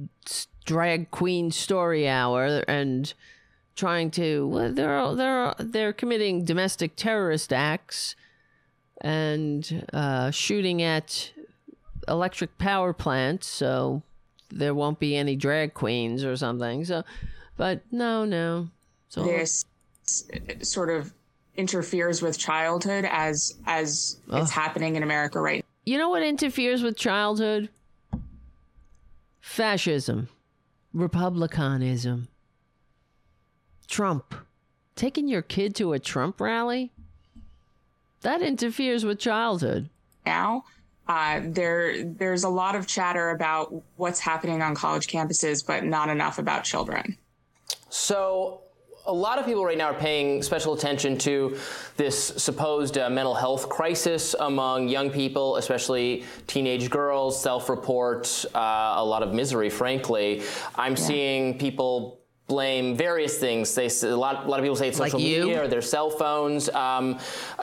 drag 0.64 1.10
queen 1.10 1.50
story 1.50 2.08
hour 2.08 2.62
and 2.68 3.12
trying 3.74 4.10
to 4.12 4.46
well, 4.46 4.72
they're 4.72 5.14
they're 5.14 5.54
they're 5.58 5.92
committing 5.92 6.44
domestic 6.44 6.94
terrorist 6.94 7.52
acts 7.52 8.14
and 9.00 9.86
uh, 9.92 10.30
shooting 10.30 10.80
at 10.80 11.32
electric 12.06 12.56
power 12.58 12.92
plants, 12.92 13.48
so 13.48 14.02
there 14.50 14.74
won't 14.74 15.00
be 15.00 15.16
any 15.16 15.34
drag 15.34 15.74
queens 15.74 16.24
or 16.24 16.36
something. 16.36 16.84
So, 16.84 17.02
but 17.56 17.82
no, 17.90 18.24
no. 18.24 18.68
So 19.10 19.24
this 19.24 19.64
sort 20.62 20.88
of 20.88 21.12
interferes 21.56 22.22
with 22.22 22.38
childhood 22.38 23.04
as 23.10 23.56
as 23.66 24.20
oh. 24.30 24.38
it's 24.38 24.52
happening 24.52 24.96
in 24.96 25.02
America 25.02 25.40
right. 25.40 25.64
You 25.84 25.98
know 25.98 26.08
what 26.08 26.22
interferes 26.22 26.82
with 26.82 26.96
childhood? 26.96 27.68
Fascism, 29.40 30.28
republicanism. 30.94 32.28
Trump. 33.88 34.32
Taking 34.94 35.26
your 35.26 35.42
kid 35.42 35.74
to 35.76 35.92
a 35.92 35.98
Trump 35.98 36.40
rally? 36.40 36.92
That 38.20 38.42
interferes 38.42 39.04
with 39.04 39.18
childhood. 39.18 39.88
Now, 40.24 40.64
uh, 41.08 41.40
there 41.42 42.04
there's 42.04 42.44
a 42.44 42.48
lot 42.48 42.76
of 42.76 42.86
chatter 42.86 43.30
about 43.30 43.74
what's 43.96 44.20
happening 44.20 44.62
on 44.62 44.76
college 44.76 45.08
campuses, 45.08 45.66
but 45.66 45.82
not 45.82 46.08
enough 46.08 46.38
about 46.38 46.62
children. 46.62 47.18
So 47.88 48.60
a 49.06 49.12
lot 49.12 49.38
of 49.38 49.46
people 49.46 49.64
right 49.64 49.78
now 49.78 49.86
are 49.86 49.94
paying 49.94 50.42
special 50.42 50.74
attention 50.74 51.16
to 51.18 51.56
this 51.96 52.16
supposed 52.36 52.98
uh, 52.98 53.08
mental 53.10 53.34
health 53.34 53.68
crisis 53.68 54.34
among 54.38 54.88
young 54.88 55.10
people, 55.10 55.56
especially 55.56 56.24
teenage 56.46 56.90
girls, 56.90 57.40
self 57.40 57.68
report, 57.68 58.44
uh, 58.54 58.94
a 58.96 59.04
lot 59.04 59.22
of 59.22 59.32
misery, 59.32 59.70
frankly. 59.70 60.42
I'm 60.76 60.92
yeah. 60.92 60.98
seeing 60.98 61.58
people 61.58 62.19
blame 62.50 62.96
various 62.96 63.38
things. 63.38 63.74
They 63.76 63.88
a 64.02 64.16
lot, 64.16 64.44
a 64.44 64.48
lot 64.48 64.58
of 64.58 64.64
people 64.64 64.74
say 64.74 64.88
it's 64.88 64.98
social 64.98 65.20
like 65.20 65.24
media 65.24 65.62
or 65.62 65.68
their 65.68 65.80
cell 65.80 66.10
phones. 66.10 66.68
Um, 66.68 67.18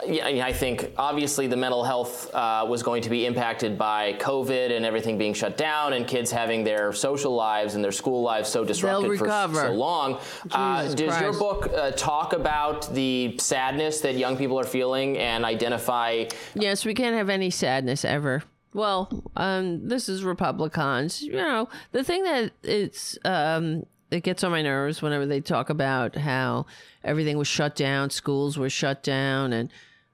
yeah, 0.06 0.46
I 0.46 0.52
think 0.52 0.92
obviously 0.96 1.46
the 1.46 1.58
mental 1.58 1.84
health 1.84 2.34
uh, 2.34 2.64
was 2.66 2.82
going 2.82 3.02
to 3.02 3.10
be 3.10 3.26
impacted 3.26 3.76
by 3.76 4.14
COVID 4.14 4.74
and 4.74 4.86
everything 4.86 5.18
being 5.18 5.34
shut 5.34 5.58
down, 5.58 5.92
and 5.92 6.06
kids 6.06 6.30
having 6.30 6.64
their 6.64 6.92
social 6.94 7.34
lives 7.34 7.74
and 7.74 7.84
their 7.84 7.92
school 7.92 8.22
lives 8.22 8.48
so 8.48 8.64
disrupted 8.64 9.18
for 9.18 9.28
so 9.54 9.72
long. 9.72 10.18
Uh, 10.50 10.82
does 10.82 10.94
Christ. 10.94 11.20
your 11.20 11.34
book 11.34 11.70
uh, 11.74 11.90
talk 11.90 12.32
about 12.32 12.92
the 12.94 13.36
sadness 13.38 14.00
that 14.00 14.16
young 14.16 14.38
people 14.38 14.58
are 14.58 14.64
feeling 14.64 15.18
and 15.18 15.44
identify? 15.44 16.24
Yes, 16.54 16.86
we 16.86 16.94
can't 16.94 17.14
have 17.14 17.28
any 17.28 17.50
sadness 17.50 18.06
ever. 18.06 18.42
Well, 18.72 19.24
um, 19.36 19.88
this 19.88 20.08
is 20.08 20.24
Republicans. 20.24 21.22
You 21.22 21.32
know, 21.32 21.68
the 21.92 22.04
thing 22.04 22.22
that 22.24 22.52
it's 22.62 23.18
um, 23.24 23.84
it 24.10 24.22
gets 24.22 24.42
on 24.44 24.50
my 24.50 24.62
nerves 24.62 25.02
whenever 25.02 25.26
they 25.26 25.40
talk 25.40 25.70
about 25.70 26.16
how 26.16 26.66
everything 27.04 27.38
was 27.38 27.48
shut 27.48 27.76
down, 27.76 28.10
schools 28.10 28.58
were 28.58 28.70
shut 28.70 29.02
down, 29.02 29.52
and 29.52 29.70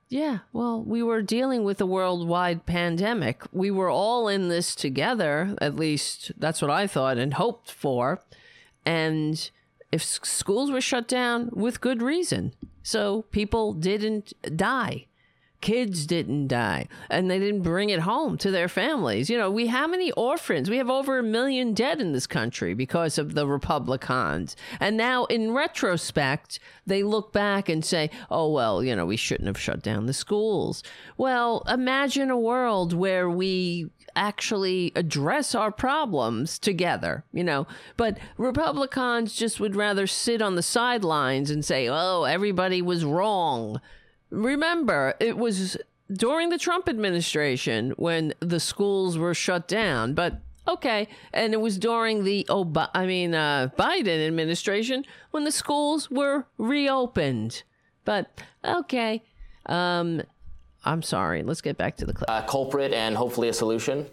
yeah, 0.09 0.41
well, 0.53 0.83
we 0.83 1.03
were 1.03 1.23
dealing 1.23 1.65
with 1.65 1.81
a 1.81 1.87
worldwide 1.87 2.67
pandemic. 2.67 3.43
We 3.53 3.71
were 3.71 3.91
all 3.91 4.29
in 4.29 4.49
this 4.49 4.75
together, 4.75 5.57
at 5.61 5.77
least 5.77 6.33
that's 6.39 6.63
what 6.63 6.71
I 6.71 6.87
thought 6.87 7.19
and 7.19 7.35
hoped 7.35 7.71
for. 7.71 8.21
And 8.85 9.51
if 9.91 10.05
schools 10.05 10.71
were 10.71 10.81
shut 10.81 11.09
down 11.09 11.51
with 11.53 11.81
good 11.81 12.03
reason, 12.03 12.53
so 12.83 13.23
people 13.31 13.73
didn't 13.73 14.35
die 14.57 15.07
kids 15.65 16.05
didn't 16.05 16.47
die 16.47 16.87
and 17.09 17.31
they 17.31 17.39
didn't 17.39 17.63
bring 17.63 17.89
it 17.89 18.01
home 18.01 18.37
to 18.37 18.51
their 18.51 18.69
families. 18.69 19.31
You 19.31 19.39
know, 19.39 19.51
we 19.51 19.69
how 19.69 19.87
many 19.87 20.13
orphans? 20.13 20.69
We 20.69 20.77
have 20.77 20.91
over 20.91 21.19
a 21.19 21.23
million 21.23 21.73
dead 21.73 22.03
in 22.03 22.13
this 22.13 22.27
country 22.27 22.75
because 22.75 23.17
of 23.17 23.35
the 23.35 23.47
Republicans. 23.47 24.57
And 24.79 24.99
now 24.99 25.25
in 25.25 25.53
retrospect, 25.53 26.61
they 26.87 27.03
look 27.03 27.33
back 27.33 27.71
and 27.71 27.83
say, 27.83 28.11
"Oh 28.31 28.53
well, 28.53 28.85
you 28.85 28.95
know, 28.95 29.07
we 29.07 29.17
shouldn't 29.17 29.47
have 29.47 29.59
shut 29.59 29.83
down 29.83 30.05
the 30.05 30.13
schools." 30.13 30.83
Well, 31.17 31.63
imagine 31.67 32.31
a 32.31 32.39
world 32.39 32.93
where 32.93 33.31
we 33.31 33.91
actually 34.15 34.93
address 34.95 35.55
our 35.55 35.73
problems 35.73 36.59
together, 36.59 37.25
you 37.33 37.43
know. 37.43 37.67
But 37.97 38.19
Republicans 38.37 39.35
just 39.35 39.61
would 39.61 39.77
rather 39.77 40.07
sit 40.07 40.43
on 40.43 40.57
the 40.57 40.63
sidelines 40.63 41.51
and 41.51 41.65
say, 41.65 41.89
"Oh, 41.89 42.25
everybody 42.25 42.83
was 42.83 43.03
wrong." 43.03 43.81
Remember, 44.35 45.15
it 45.21 45.37
was 45.37 45.77
during 46.13 46.51
the 46.51 46.59
Trump 46.59 46.89
administration 46.89 47.93
when 47.97 48.35
the 48.41 48.61
schools 48.61 49.17
were 49.17 49.35
shut 49.35 49.69
down, 49.69 50.15
but 50.15 50.41
okay. 50.67 51.09
And 51.33 51.55
it 51.55 51.61
was 51.61 51.79
during 51.79 52.25
the 52.25 52.47
Ob- 52.51 52.91
I 52.95 53.07
mean 53.07 53.35
uh, 53.35 53.71
Biden 53.79 54.27
administration 54.27 55.05
when 55.31 55.45
the 55.45 55.53
schools 55.53 56.11
were 56.11 56.47
reopened. 56.59 57.63
But 58.05 58.41
okay. 58.65 59.23
Um, 59.67 60.23
I'm 60.85 61.03
sorry. 61.03 61.43
Let's 61.43 61.61
get 61.61 61.79
back 61.79 61.97
to 61.99 62.07
the 62.07 62.13
clip. 62.13 62.29
Uh, 62.29 62.43
culprit 62.43 62.93
and 62.93 63.17
hopefully 63.17 63.49
a 63.49 63.53
solution. 63.53 64.07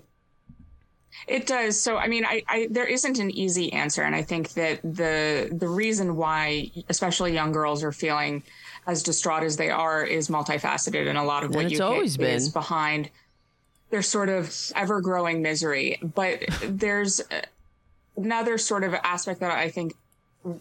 It 1.27 1.45
does. 1.45 1.80
So, 1.80 1.98
I 1.98 2.07
mean, 2.07 2.26
I, 2.26 2.41
I, 2.48 2.68
there 2.72 2.85
isn't 2.85 3.19
an 3.19 3.31
easy 3.31 3.72
answer, 3.73 4.03
and 4.03 4.15
I 4.15 4.22
think 4.22 4.53
that 4.53 4.81
the 4.81 5.49
the 5.52 5.68
reason 5.68 6.15
why, 6.15 6.72
especially 6.88 7.34
young 7.34 7.52
girls, 7.52 7.84
are 7.84 7.91
feeling 7.91 8.43
as 8.87 9.03
distraught 9.03 9.43
as 9.43 9.57
they 9.57 9.69
are 9.69 10.03
is 10.03 10.29
multifaceted, 10.29 11.07
and 11.07 11.17
a 11.17 11.23
lot 11.23 11.43
of 11.43 11.53
what 11.53 11.69
you 11.71 11.81
always 11.81 12.17
been. 12.17 12.35
is 12.35 12.49
behind 12.49 13.09
their 13.89 14.01
sort 14.01 14.29
of 14.29 14.55
ever 14.75 15.01
growing 15.01 15.41
misery. 15.41 15.99
But 16.01 16.43
there's 16.63 17.21
another 18.17 18.57
sort 18.57 18.83
of 18.83 18.93
aspect 18.93 19.39
that 19.41 19.51
I 19.51 19.69
think 19.69 19.95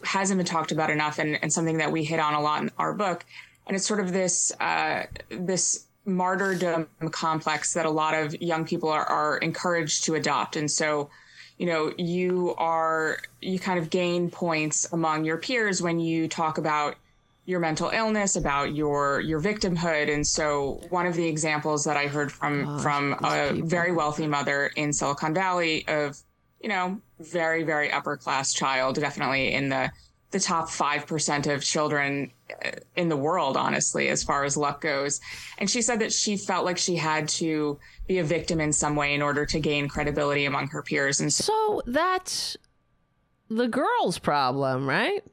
hasn't 0.04 0.38
been 0.38 0.46
talked 0.46 0.72
about 0.72 0.90
enough, 0.90 1.18
and, 1.18 1.38
and 1.42 1.52
something 1.52 1.78
that 1.78 1.90
we 1.90 2.04
hit 2.04 2.20
on 2.20 2.34
a 2.34 2.40
lot 2.40 2.62
in 2.62 2.70
our 2.78 2.92
book, 2.92 3.24
and 3.66 3.76
it's 3.76 3.86
sort 3.86 4.00
of 4.00 4.12
this 4.12 4.52
uh, 4.60 5.04
this 5.30 5.86
martyrdom 6.04 6.88
complex 7.10 7.74
that 7.74 7.86
a 7.86 7.90
lot 7.90 8.14
of 8.14 8.40
young 8.40 8.64
people 8.64 8.88
are, 8.88 9.04
are 9.04 9.38
encouraged 9.38 10.04
to 10.04 10.14
adopt. 10.14 10.56
And 10.56 10.70
so, 10.70 11.10
you 11.58 11.66
know, 11.66 11.92
you 11.98 12.54
are, 12.56 13.18
you 13.40 13.58
kind 13.58 13.78
of 13.78 13.90
gain 13.90 14.30
points 14.30 14.90
among 14.92 15.24
your 15.24 15.36
peers 15.36 15.82
when 15.82 16.00
you 16.00 16.26
talk 16.26 16.58
about 16.58 16.96
your 17.46 17.60
mental 17.60 17.90
illness, 17.90 18.36
about 18.36 18.74
your 18.74 19.20
your 19.20 19.40
victimhood. 19.40 20.12
And 20.12 20.26
so 20.26 20.80
one 20.90 21.06
of 21.06 21.14
the 21.14 21.26
examples 21.26 21.84
that 21.84 21.96
I 21.96 22.06
heard 22.06 22.30
from 22.30 22.78
from 22.80 23.14
a 23.24 23.52
people. 23.52 23.68
very 23.68 23.92
wealthy 23.92 24.26
mother 24.26 24.66
in 24.76 24.92
Silicon 24.92 25.34
Valley 25.34 25.86
of, 25.88 26.18
you 26.60 26.68
know, 26.68 27.00
very, 27.18 27.62
very 27.62 27.90
upper 27.90 28.16
class 28.16 28.52
child, 28.52 28.96
definitely 28.96 29.52
in 29.52 29.68
the 29.68 29.90
the 30.30 30.40
top 30.40 30.68
5% 30.68 31.52
of 31.52 31.62
children 31.62 32.30
uh, 32.64 32.70
in 32.94 33.08
the 33.08 33.16
world, 33.16 33.56
honestly, 33.56 34.08
as 34.08 34.22
far 34.22 34.44
as 34.44 34.56
luck 34.56 34.80
goes. 34.80 35.20
And 35.58 35.68
she 35.68 35.82
said 35.82 35.98
that 36.00 36.12
she 36.12 36.36
felt 36.36 36.64
like 36.64 36.78
she 36.78 36.96
had 36.96 37.28
to 37.30 37.78
be 38.06 38.18
a 38.18 38.24
victim 38.24 38.60
in 38.60 38.72
some 38.72 38.94
way 38.94 39.14
in 39.14 39.22
order 39.22 39.44
to 39.46 39.58
gain 39.58 39.88
credibility 39.88 40.44
among 40.44 40.68
her 40.68 40.82
peers. 40.82 41.20
And 41.20 41.32
so, 41.32 41.44
so 41.44 41.82
that's 41.86 42.56
the 43.48 43.66
girl's 43.66 44.18
problem, 44.18 44.88
right? 44.88 45.24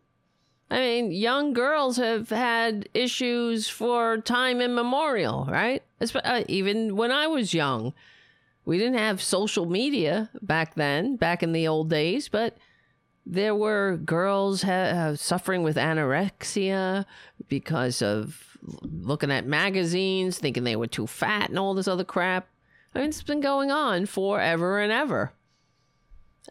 I 0.69 0.79
mean, 0.79 1.11
young 1.11 1.53
girls 1.53 1.97
have 1.97 2.29
had 2.29 2.89
issues 2.93 3.69
for 3.69 4.17
time 4.17 4.59
immemorial, 4.59 5.47
right? 5.49 5.81
Uh, 6.01 6.43
even 6.47 6.97
when 6.97 7.11
I 7.11 7.27
was 7.27 7.53
young, 7.53 7.93
we 8.65 8.77
didn't 8.77 8.97
have 8.97 9.21
social 9.21 9.65
media 9.65 10.29
back 10.41 10.75
then, 10.75 11.15
back 11.15 11.41
in 11.41 11.53
the 11.53 11.67
old 11.67 11.89
days, 11.89 12.27
but 12.27 12.57
there 13.25 13.55
were 13.55 13.97
girls 13.97 14.63
ha- 14.63 15.13
suffering 15.15 15.63
with 15.63 15.77
anorexia 15.77 17.05
because 17.47 18.01
of 18.01 18.57
looking 18.81 19.31
at 19.31 19.45
magazines, 19.45 20.37
thinking 20.37 20.65
they 20.65 20.75
were 20.75 20.87
too 20.87 21.07
fat 21.07 21.49
and 21.49 21.57
all 21.57 21.73
this 21.73 21.87
other 21.87 22.03
crap. 22.03 22.47
I 22.93 22.99
mean, 22.99 23.09
it's 23.09 23.23
been 23.23 23.41
going 23.41 23.71
on 23.71 24.05
forever 24.05 24.79
and 24.79 24.91
ever. 24.91 25.31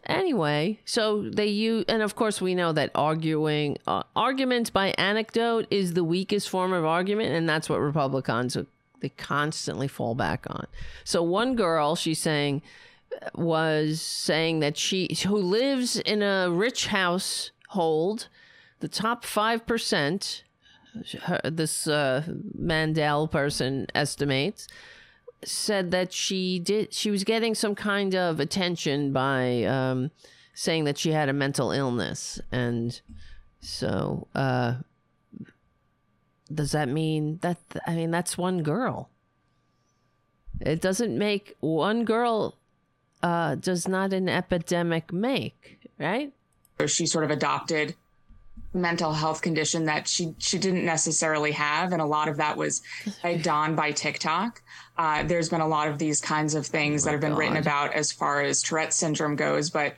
Anyway, 0.05 0.79
so 0.85 1.29
they 1.29 1.47
use, 1.47 1.83
and 1.87 2.01
of 2.01 2.15
course, 2.15 2.41
we 2.41 2.55
know 2.55 2.71
that 2.71 2.91
arguing, 2.95 3.77
uh, 3.87 4.03
arguments 4.15 4.69
by 4.69 4.87
anecdote 4.97 5.67
is 5.69 5.93
the 5.93 6.03
weakest 6.03 6.47
form 6.49 6.71
of 6.71 6.85
argument, 6.85 7.33
and 7.33 7.47
that's 7.49 7.67
what 7.69 7.79
Republicans 7.79 8.57
they 8.99 9.09
constantly 9.09 9.87
fall 9.87 10.15
back 10.15 10.45
on. 10.49 10.65
So 11.03 11.21
one 11.21 11.55
girl, 11.55 11.95
she's 11.95 12.19
saying, 12.19 12.61
was 13.35 14.01
saying 14.01 14.59
that 14.61 14.77
she 14.77 15.09
who 15.25 15.37
lives 15.37 15.97
in 15.99 16.21
a 16.21 16.49
rich 16.49 16.87
household, 16.87 18.27
the 18.79 18.87
top 18.87 19.23
five 19.25 19.65
percent, 19.65 20.43
this 21.43 21.87
uh, 21.87 22.23
Mandel 22.57 23.27
person 23.27 23.87
estimates, 23.93 24.67
said 25.43 25.91
that 25.91 26.11
she 26.11 26.59
did 26.59 26.93
she 26.93 27.11
was 27.11 27.23
getting 27.23 27.53
some 27.53 27.75
kind 27.75 28.15
of 28.15 28.39
attention 28.39 29.13
by 29.13 29.63
um, 29.63 30.11
saying 30.53 30.85
that 30.85 30.97
she 30.97 31.11
had 31.11 31.29
a 31.29 31.33
mental 31.33 31.71
illness, 31.71 32.39
and 32.51 32.99
so 33.61 34.27
uh, 34.33 34.75
does 36.53 36.71
that 36.71 36.89
mean 36.89 37.39
that 37.41 37.57
I 37.85 37.95
mean 37.95 38.11
that's 38.11 38.37
one 38.37 38.63
girl? 38.63 39.09
It 40.59 40.81
doesn't 40.81 41.17
make 41.17 41.55
one 41.59 42.03
girl 42.03 42.57
uh, 43.21 43.55
does 43.55 43.87
not 43.87 44.13
an 44.13 44.27
epidemic 44.27 45.13
make, 45.13 45.79
right? 45.99 46.33
She 46.87 47.05
sort 47.05 47.25
of 47.25 47.31
adopted 47.31 47.95
mental 48.73 49.13
health 49.13 49.41
condition 49.41 49.85
that 49.85 50.07
she 50.07 50.33
she 50.37 50.57
didn't 50.57 50.85
necessarily 50.85 51.51
have, 51.51 51.91
and 51.91 52.01
a 52.01 52.05
lot 52.05 52.27
of 52.27 52.37
that 52.37 52.57
was 52.57 52.81
on 53.47 53.75
by 53.75 53.91
TikTok. 53.91 54.61
Uh, 54.97 55.23
there's 55.23 55.49
been 55.49 55.61
a 55.61 55.67
lot 55.67 55.87
of 55.87 55.99
these 55.99 56.19
kinds 56.19 56.55
of 56.55 56.65
things 56.65 57.03
oh 57.03 57.05
that 57.05 57.11
have 57.11 57.21
been 57.21 57.31
God. 57.31 57.39
written 57.39 57.57
about 57.57 57.93
as 57.93 58.11
far 58.11 58.41
as 58.41 58.61
Tourette 58.61 58.93
syndrome 58.93 59.35
goes, 59.35 59.69
but 59.69 59.95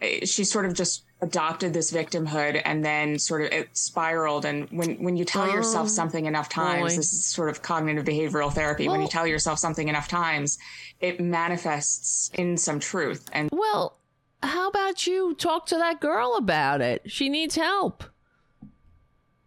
eh, 0.00 0.24
she 0.24 0.44
sort 0.44 0.66
of 0.66 0.74
just 0.74 1.04
adopted 1.22 1.72
this 1.72 1.92
victimhood 1.92 2.60
and 2.64 2.84
then 2.84 3.18
sort 3.18 3.42
of 3.42 3.52
it 3.52 3.74
spiraled. 3.76 4.44
And 4.44 4.68
when 4.70 5.02
when 5.02 5.16
you 5.16 5.24
tell 5.24 5.48
oh, 5.48 5.54
yourself 5.54 5.88
something 5.88 6.26
enough 6.26 6.48
times 6.48 6.92
boy. 6.92 6.96
this 6.96 7.12
is 7.12 7.24
sort 7.24 7.48
of 7.48 7.62
cognitive 7.62 8.04
behavioral 8.04 8.52
therapy. 8.52 8.88
Well, 8.88 8.94
when 8.94 9.02
you 9.02 9.08
tell 9.08 9.26
yourself 9.26 9.58
something 9.58 9.88
enough 9.88 10.08
times 10.08 10.58
it 11.00 11.20
manifests 11.20 12.30
in 12.34 12.56
some 12.56 12.80
truth. 12.80 13.30
And 13.32 13.48
well 13.52 13.96
how 14.42 14.68
about 14.68 15.06
you 15.06 15.34
talk 15.34 15.66
to 15.66 15.76
that 15.76 16.00
girl 16.00 16.34
about 16.36 16.80
it? 16.80 17.02
She 17.06 17.28
needs 17.28 17.54
help. 17.54 18.04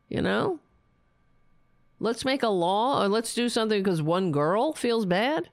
You 0.08 0.22
know 0.22 0.60
let's 2.00 2.26
make 2.26 2.44
a 2.44 2.50
law 2.50 3.04
or 3.04 3.08
let's 3.08 3.34
do 3.34 3.50
something 3.50 3.82
because 3.82 4.02
one 4.02 4.32
girl 4.32 4.74
feels 4.74 5.06
bad 5.06 5.50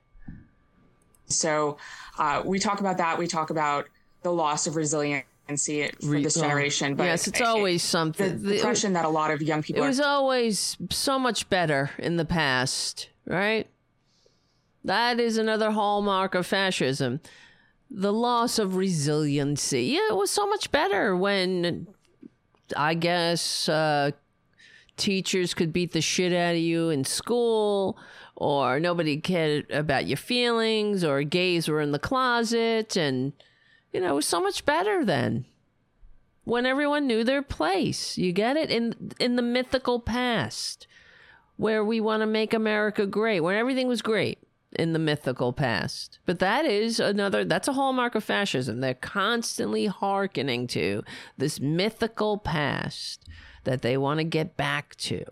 so 1.27 1.77
uh, 2.19 2.43
we 2.45 2.59
talk 2.59 2.81
about 2.81 2.99
that 2.99 3.19
we 3.19 3.27
talk 3.27 3.51
about 3.51 3.89
the 4.23 4.33
loss 4.33 4.67
of 4.67 4.77
resilience 4.77 5.27
and 5.49 5.59
see 5.59 5.81
it 5.81 6.01
for 6.01 6.21
this 6.21 6.35
generation. 6.35 6.95
But 6.95 7.05
yes, 7.05 7.27
it's 7.27 7.41
always 7.41 7.83
something. 7.83 8.43
The 8.43 8.55
depression 8.55 8.93
that 8.95 9.05
a 9.05 9.09
lot 9.09 9.31
of 9.31 9.43
young 9.43 9.63
people. 9.63 9.83
It 9.83 9.87
was 9.87 10.01
are- 10.01 10.07
always 10.07 10.77
so 10.91 11.19
much 11.19 11.49
better 11.51 11.91
in 11.99 12.17
the 12.17 12.25
past, 12.25 13.09
right? 13.27 13.69
That 14.85 15.21
is 15.21 15.37
another 15.37 15.71
hallmark 15.71 16.35
of 16.35 16.47
fascism. 16.47 17.21
The 17.91 18.13
loss 18.13 18.59
of 18.59 18.77
resiliency. 18.77 19.85
Yeah, 19.85 20.09
it 20.11 20.17
was 20.17 20.31
so 20.31 20.47
much 20.47 20.71
better 20.73 21.17
when, 21.17 21.87
I 22.77 22.95
guess, 22.95 23.69
uh, 23.69 24.13
teachers 24.97 25.55
could 25.55 25.73
beat 25.73 25.93
the 25.93 26.01
shit 26.01 26.33
out 26.33 26.55
of 26.55 26.61
you 26.61 26.91
in 26.91 27.05
school, 27.05 27.99
or 28.37 28.81
nobody 28.81 29.19
cared 29.19 29.71
about 29.71 30.07
your 30.07 30.17
feelings, 30.17 31.05
or 31.05 31.23
gays 31.23 31.69
were 31.69 31.81
in 31.81 31.93
the 31.93 31.99
closet, 31.99 32.97
and 32.97 33.33
you 33.93 34.01
know, 34.01 34.13
it 34.13 34.17
was 34.17 34.27
so 34.27 34.41
much 34.41 34.65
better 34.65 35.05
then. 35.05 35.45
When 36.45 36.67
everyone 36.67 37.07
knew 37.07 37.23
their 37.23 37.43
place. 37.43 38.19
You 38.19 38.33
get 38.33 38.57
it? 38.57 38.71
In 38.71 39.13
in 39.21 39.37
the 39.37 39.43
mythical 39.43 40.01
past. 40.01 40.87
Where 41.57 41.85
we 41.85 42.01
want 42.01 42.23
to 42.23 42.27
make 42.27 42.53
America 42.53 43.07
great, 43.07 43.41
where 43.41 43.57
everything 43.57 43.87
was 43.87 44.03
great 44.03 44.39
in 44.75 44.93
the 44.93 44.99
mythical 44.99 45.53
past. 45.53 46.19
But 46.27 46.39
that 46.39 46.65
is 46.65 46.99
another 46.99 47.45
that's 47.45 47.69
a 47.69 47.75
hallmark 47.75 48.15
of 48.15 48.25
fascism. 48.25 48.81
They're 48.81 48.95
constantly 48.95 49.87
hearkening 49.87 50.67
to 50.69 51.05
this 51.39 51.61
mythical 51.61 52.39
past 52.39 53.29
that 53.65 53.83
they 53.83 53.97
want 53.97 54.19
to 54.19 54.25
get 54.25 54.57
back 54.57 54.95
to. 54.97 55.25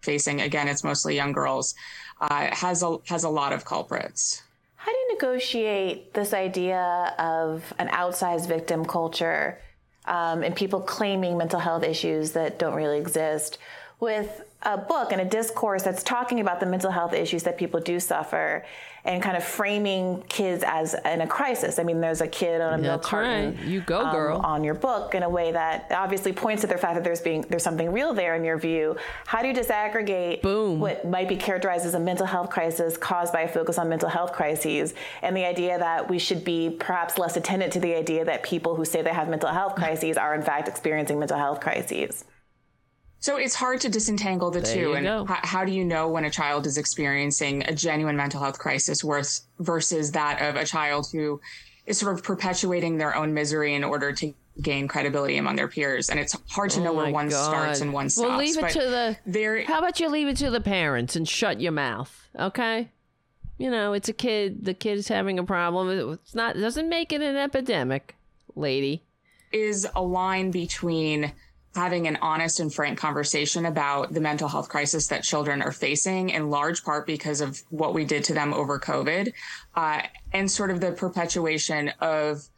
Facing 0.00 0.40
again, 0.40 0.68
it's 0.68 0.84
mostly 0.84 1.16
young 1.16 1.32
girls. 1.32 1.74
Uh, 2.20 2.48
has 2.54 2.82
a 2.82 2.98
has 3.06 3.24
a 3.24 3.28
lot 3.28 3.52
of 3.52 3.64
culprits. 3.64 4.42
How 4.76 4.92
do 4.92 4.98
you 4.98 5.14
negotiate 5.14 6.14
this 6.14 6.32
idea 6.32 7.14
of 7.18 7.74
an 7.78 7.88
outsized 7.88 8.46
victim 8.46 8.84
culture 8.84 9.60
um, 10.06 10.42
and 10.42 10.54
people 10.54 10.80
claiming 10.80 11.36
mental 11.36 11.58
health 11.58 11.82
issues 11.82 12.32
that 12.32 12.58
don't 12.58 12.74
really 12.74 12.98
exist 12.98 13.58
with 13.98 14.44
a 14.62 14.76
book 14.78 15.12
and 15.12 15.20
a 15.20 15.24
discourse 15.24 15.82
that's 15.82 16.02
talking 16.02 16.40
about 16.40 16.60
the 16.60 16.66
mental 16.66 16.90
health 16.90 17.12
issues 17.12 17.42
that 17.44 17.58
people 17.58 17.80
do 17.80 17.98
suffer 17.98 18.64
and 19.06 19.22
kind 19.22 19.36
of 19.36 19.44
framing 19.44 20.22
kids 20.28 20.64
as 20.66 20.94
in 21.04 21.20
a 21.20 21.26
crisis. 21.26 21.78
I 21.78 21.84
mean, 21.84 22.00
there's 22.00 22.20
a 22.20 22.26
kid 22.26 22.60
on 22.60 22.74
a 22.74 22.78
milk 22.78 23.02
carton. 23.02 23.56
Right. 23.56 23.66
You 23.66 23.80
go, 23.80 24.00
um, 24.00 24.14
girl. 24.14 24.40
On 24.44 24.64
your 24.64 24.74
book 24.74 25.14
in 25.14 25.22
a 25.22 25.28
way 25.28 25.52
that 25.52 25.86
obviously 25.90 26.32
points 26.32 26.62
to 26.62 26.66
the 26.66 26.76
fact 26.76 26.94
that 26.94 27.04
there's 27.04 27.20
being 27.20 27.42
there's 27.48 27.62
something 27.62 27.92
real 27.92 28.12
there 28.14 28.34
in 28.34 28.44
your 28.44 28.58
view. 28.58 28.96
How 29.26 29.42
do 29.42 29.48
you 29.48 29.54
disaggregate 29.54 30.42
Boom. 30.42 30.80
what 30.80 31.06
might 31.06 31.28
be 31.28 31.36
characterized 31.36 31.86
as 31.86 31.94
a 31.94 32.00
mental 32.00 32.26
health 32.26 32.50
crisis 32.50 32.96
caused 32.96 33.32
by 33.32 33.42
a 33.42 33.48
focus 33.48 33.78
on 33.78 33.88
mental 33.88 34.08
health 34.08 34.32
crises 34.32 34.94
and 35.22 35.36
the 35.36 35.44
idea 35.44 35.78
that 35.78 36.10
we 36.10 36.18
should 36.18 36.44
be 36.44 36.70
perhaps 36.70 37.18
less 37.18 37.36
attentive 37.36 37.70
to 37.72 37.80
the 37.80 37.94
idea 37.94 38.24
that 38.24 38.42
people 38.42 38.74
who 38.74 38.84
say 38.84 39.02
they 39.02 39.10
have 39.10 39.28
mental 39.28 39.50
health 39.50 39.76
crises 39.76 40.16
are 40.16 40.34
in 40.34 40.42
fact 40.42 40.68
experiencing 40.68 41.18
mental 41.18 41.38
health 41.38 41.60
crises? 41.60 42.24
So 43.18 43.36
it's 43.36 43.54
hard 43.54 43.80
to 43.80 43.88
disentangle 43.88 44.50
the 44.50 44.60
there 44.60 44.74
two. 44.74 44.92
and 44.94 45.06
how, 45.06 45.38
how, 45.42 45.64
do 45.64 45.72
you 45.72 45.84
know 45.84 46.08
when 46.08 46.24
a 46.24 46.30
child 46.30 46.66
is 46.66 46.78
experiencing 46.78 47.64
a 47.64 47.74
genuine 47.74 48.16
mental 48.16 48.40
health 48.40 48.58
crisis 48.58 49.02
versus 49.58 50.12
that 50.12 50.42
of 50.42 50.56
a 50.56 50.64
child 50.64 51.08
who 51.10 51.40
is 51.86 51.98
sort 51.98 52.14
of 52.14 52.22
perpetuating 52.22 52.98
their 52.98 53.16
own 53.16 53.32
misery 53.32 53.74
in 53.74 53.84
order 53.84 54.12
to 54.12 54.34
gain 54.60 54.88
credibility 54.88 55.36
among 55.36 55.56
their 55.56 55.68
peers. 55.68 56.08
And 56.08 56.18
it's 56.18 56.36
hard 56.50 56.70
to 56.70 56.80
oh 56.80 56.84
know 56.84 56.92
where 56.92 57.10
one 57.10 57.28
God. 57.28 57.44
starts 57.44 57.80
and 57.80 57.92
one 57.92 58.10
stops. 58.10 58.28
Well, 58.28 58.38
leave 58.38 58.58
it 58.58 58.70
to 58.70 58.80
the. 58.80 59.16
There. 59.26 59.64
How 59.64 59.78
about 59.78 60.00
you 60.00 60.08
leave 60.08 60.28
it 60.28 60.36
to 60.38 60.50
the 60.50 60.60
parents 60.60 61.16
and 61.16 61.28
shut 61.28 61.60
your 61.60 61.72
mouth? 61.72 62.28
Okay. 62.38 62.90
You 63.58 63.70
know, 63.70 63.92
it's 63.92 64.08
a 64.08 64.12
kid. 64.12 64.64
The 64.64 64.74
kid's 64.74 65.08
having 65.08 65.38
a 65.38 65.44
problem. 65.44 66.12
It's 66.12 66.34
not. 66.34 66.56
It 66.56 66.60
doesn't 66.60 66.88
make 66.88 67.12
it 67.12 67.22
an 67.22 67.36
epidemic, 67.36 68.14
lady. 68.54 69.02
Is 69.52 69.86
a 69.94 70.02
line 70.02 70.50
between 70.50 71.32
having 71.76 72.06
an 72.08 72.16
honest 72.20 72.58
and 72.60 72.72
frank 72.72 72.98
conversation 72.98 73.66
about 73.66 74.12
the 74.12 74.20
mental 74.20 74.48
health 74.48 74.68
crisis 74.68 75.06
that 75.08 75.22
children 75.22 75.62
are 75.62 75.72
facing, 75.72 76.30
in 76.30 76.50
large 76.50 76.82
part 76.82 77.06
because 77.06 77.40
of 77.40 77.62
what 77.70 77.94
we 77.94 78.04
did 78.04 78.24
to 78.24 78.34
them 78.34 78.52
over 78.52 78.80
COVID, 78.80 79.32
uh, 79.76 80.02
and 80.32 80.50
sort 80.50 80.70
of 80.70 80.80
the 80.80 80.92
perpetuation 80.92 81.92
of 82.00 82.48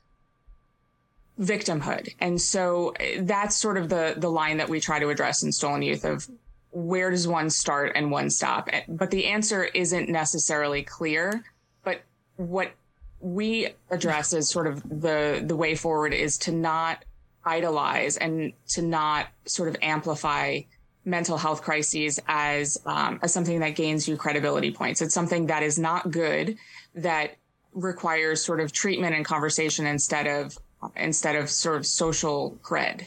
victimhood. 1.38 2.14
And 2.20 2.40
so 2.40 2.94
uh, 3.00 3.04
that's 3.20 3.56
sort 3.56 3.76
of 3.76 3.88
the 3.88 4.14
the 4.16 4.30
line 4.30 4.56
that 4.56 4.68
we 4.68 4.80
try 4.80 4.98
to 4.98 5.08
address 5.08 5.42
in 5.42 5.52
Stolen 5.52 5.82
Youth 5.82 6.04
of 6.04 6.28
where 6.70 7.10
does 7.10 7.26
one 7.26 7.50
start 7.50 7.92
and 7.94 8.10
one 8.10 8.30
stop? 8.30 8.68
But 8.88 9.10
the 9.10 9.26
answer 9.26 9.64
isn't 9.64 10.08
necessarily 10.08 10.82
clear. 10.82 11.44
But 11.82 12.02
what 12.36 12.72
we 13.20 13.68
address 13.90 14.32
as 14.32 14.48
sort 14.48 14.66
of 14.66 14.82
the 14.82 15.42
the 15.44 15.56
way 15.56 15.74
forward 15.74 16.12
is 16.12 16.38
to 16.38 16.52
not 16.52 17.04
idolize 17.48 18.16
and 18.16 18.52
to 18.68 18.82
not 18.82 19.28
sort 19.46 19.68
of 19.68 19.76
amplify 19.82 20.60
mental 21.04 21.38
health 21.38 21.62
crises 21.62 22.20
as 22.28 22.78
um, 22.84 23.18
as 23.22 23.32
something 23.32 23.60
that 23.60 23.70
gains 23.70 24.06
you 24.06 24.16
credibility 24.16 24.70
points. 24.70 25.00
It's 25.00 25.14
something 25.14 25.46
that 25.46 25.62
is 25.62 25.78
not 25.78 26.10
good 26.10 26.56
that 26.94 27.36
requires 27.72 28.44
sort 28.44 28.60
of 28.60 28.72
treatment 28.72 29.14
and 29.14 29.24
conversation 29.24 29.86
instead 29.86 30.26
of 30.26 30.58
instead 30.96 31.36
of 31.36 31.50
sort 31.50 31.76
of 31.76 31.86
social 31.86 32.58
cred. 32.62 33.06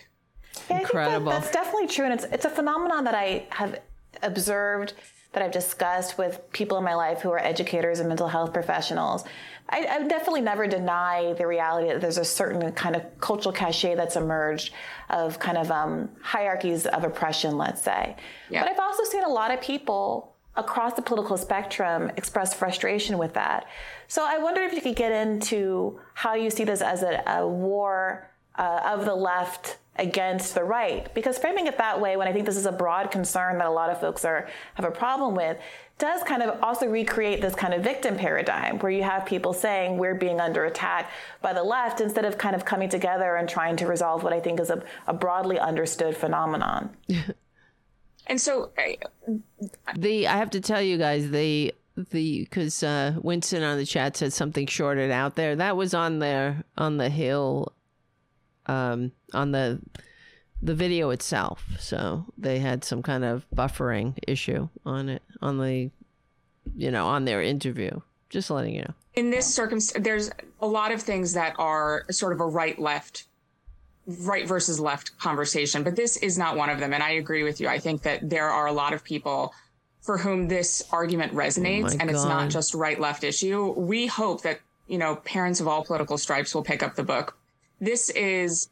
Yeah, 0.70 0.80
Incredible. 0.80 1.32
That, 1.32 1.42
that's 1.42 1.54
definitely 1.54 1.88
true, 1.88 2.06
and 2.06 2.14
it's 2.14 2.26
it's 2.26 2.46
a 2.46 2.50
phenomenon 2.50 3.04
that 3.06 3.16
I 3.16 3.46
have 3.50 3.80
observed 4.22 4.94
that 5.34 5.42
I've 5.42 5.52
discussed 5.52 6.18
with 6.18 6.42
people 6.52 6.78
in 6.78 6.84
my 6.84 6.96
life 6.96 7.22
who 7.22 7.32
are 7.32 7.40
educators 7.40 8.00
and 8.00 8.10
mental 8.10 8.28
health 8.28 8.52
professionals. 8.52 9.24
I, 9.70 9.86
I 9.86 10.08
definitely 10.08 10.42
never 10.42 10.68
deny 10.68 11.34
the 11.34 11.48
reality 11.48 11.88
that 11.88 12.02
there's 12.02 12.18
a 12.18 12.26
certain 12.26 12.72
kind 12.74 12.96
of 12.96 13.04
cultural 13.20 13.54
cachet 13.54 13.96
that's 13.96 14.16
emerged 14.16 14.74
of 15.10 15.40
kind 15.40 15.58
of 15.58 15.72
um, 15.72 16.10
hierarchies 16.22 16.86
of 16.86 17.04
oppression, 17.04 17.58
let's 17.58 17.82
say. 17.82 18.16
Yeah. 18.50 18.64
But 18.64 18.72
I've 18.72 18.80
also 18.80 19.04
seen 19.06 19.24
a 19.24 19.30
lot 19.30 19.52
of 19.52 19.62
people 19.62 20.36
across 20.56 20.94
the 20.94 21.02
political 21.02 21.38
spectrum 21.38 22.12
express 22.18 22.54
frustration 22.54 23.18
with 23.18 23.34
that. 23.34 23.66
So 24.08 24.26
I 24.28 24.38
wonder 24.38 24.62
if 24.62 24.74
you 24.74 24.82
could 24.82 24.98
get 24.98 25.12
into 25.12 26.00
how 26.14 26.36
you 26.36 26.50
see 26.50 26.66
this 26.66 26.82
as 26.82 27.04
a, 27.04 27.24
a 27.26 27.48
war 27.48 28.30
uh, 28.58 28.82
of 28.86 29.06
the 29.06 29.16
left 29.16 29.78
against 29.98 30.56
the 30.56 30.64
right 30.64 31.14
because 31.14 31.38
framing 31.38 31.68
it 31.68 31.78
that 31.78 32.00
way 32.00 32.16
when 32.16 32.26
i 32.26 32.32
think 32.32 32.46
this 32.46 32.56
is 32.56 32.66
a 32.66 32.72
broad 32.72 33.12
concern 33.12 33.58
that 33.58 33.68
a 33.68 33.72
lot 33.72 33.90
of 33.90 34.00
folks 34.00 34.24
are 34.24 34.48
have 34.76 34.86
a 34.86 34.92
problem 34.92 35.36
with 35.36 35.58
does 35.98 36.24
kind 36.24 36.42
of 36.42 36.62
also 36.64 36.88
recreate 36.88 37.42
this 37.42 37.54
kind 37.54 37.74
of 37.74 37.84
victim 37.84 38.16
paradigm 38.16 38.80
where 38.80 38.92
you 38.92 39.04
have 39.04 39.26
people 39.26 39.54
saying 39.54 39.98
we're 39.98 40.16
being 40.16 40.40
under 40.40 40.66
attack 40.66 41.12
by 41.42 41.54
the 41.54 41.64
left 41.64 42.02
instead 42.02 42.26
of 42.26 42.38
kind 42.38 42.56
of 42.56 42.66
coming 42.66 42.90
together 42.90 43.36
and 43.36 43.48
trying 43.48 43.76
to 43.76 43.86
resolve 43.86 44.24
what 44.24 44.34
i 44.34 44.40
think 44.40 44.60
is 44.60 44.70
a, 44.70 44.84
a 45.08 45.14
broadly 45.14 45.60
understood 45.60 46.16
phenomenon 46.16 46.90
and 48.28 48.42
so 48.42 48.72
the 49.96 50.28
i 50.28 50.38
have 50.38 50.50
to 50.50 50.60
tell 50.60 50.82
you 50.82 50.98
guys 50.98 51.30
the 51.30 51.74
the 52.10 52.42
because 52.42 52.84
uh, 52.84 53.16
Winston 53.22 53.64
on 53.64 53.78
the 53.78 53.86
chat 53.86 54.18
said 54.18 54.34
something 54.34 54.66
shorted 54.66 55.12
out 55.12 55.36
there. 55.36 55.56
That 55.56 55.76
was 55.76 55.94
on 55.94 56.20
there 56.20 56.64
on 56.78 56.98
the 56.98 57.10
hill 57.10 57.74
um, 58.66 59.12
on 59.34 59.52
the 59.52 59.80
the 60.62 60.76
video 60.76 61.10
itself. 61.10 61.66
So 61.80 62.26
they 62.38 62.60
had 62.60 62.84
some 62.84 63.02
kind 63.02 63.24
of 63.24 63.46
buffering 63.56 64.18
issue 64.28 64.70
on 64.86 65.10
it 65.10 65.22
on 65.42 65.58
the 65.58 65.90
you 66.76 66.92
know 66.92 67.08
on 67.08 67.26
their 67.26 67.42
interview. 67.42 68.02
Just 68.30 68.50
letting 68.50 68.76
you 68.76 68.82
know. 68.82 68.94
In 69.16 69.30
this 69.30 69.54
circumstance, 69.54 70.04
there's 70.04 70.32
a 70.62 70.68
lot 70.68 70.92
of 70.92 71.02
things 71.02 71.34
that 71.34 71.56
are 71.60 72.06
sort 72.12 72.34
of 72.34 72.40
a 72.40 72.46
right 72.46 72.80
left 72.80 73.26
right 74.06 74.48
versus 74.48 74.80
left 74.80 75.18
conversation, 75.20 75.84
but 75.84 75.96
this 75.96 76.18
is 76.18 76.38
not 76.38 76.56
one 76.56 76.70
of 76.70 76.80
them. 76.80 76.94
And 76.94 77.04
I 77.04 77.12
agree 77.12 77.44
with 77.44 77.60
you. 77.60 77.68
I 77.68 77.78
think 77.78 78.02
that 78.04 78.30
there 78.30 78.50
are 78.50 78.68
a 78.68 78.72
lot 78.72 78.94
of 78.94 79.04
people 79.04 79.54
for 80.02 80.18
whom 80.18 80.48
this 80.48 80.84
argument 80.92 81.34
resonates 81.34 81.90
oh 81.90 81.98
and 82.00 82.10
God. 82.10 82.10
it's 82.10 82.24
not 82.24 82.50
just 82.50 82.74
right 82.74 83.00
left 83.00 83.24
issue. 83.24 83.74
We 83.74 84.08
hope 84.08 84.42
that, 84.42 84.60
you 84.88 84.98
know, 84.98 85.18
parents 85.18 85.60
of 85.60 85.68
all 85.68 85.84
political 85.84 86.18
stripes 86.18 86.56
will 86.56 86.64
pick 86.64 86.82
up 86.82 86.96
the 86.96 87.04
book 87.04 87.38
this 87.82 88.12
is 88.12 88.70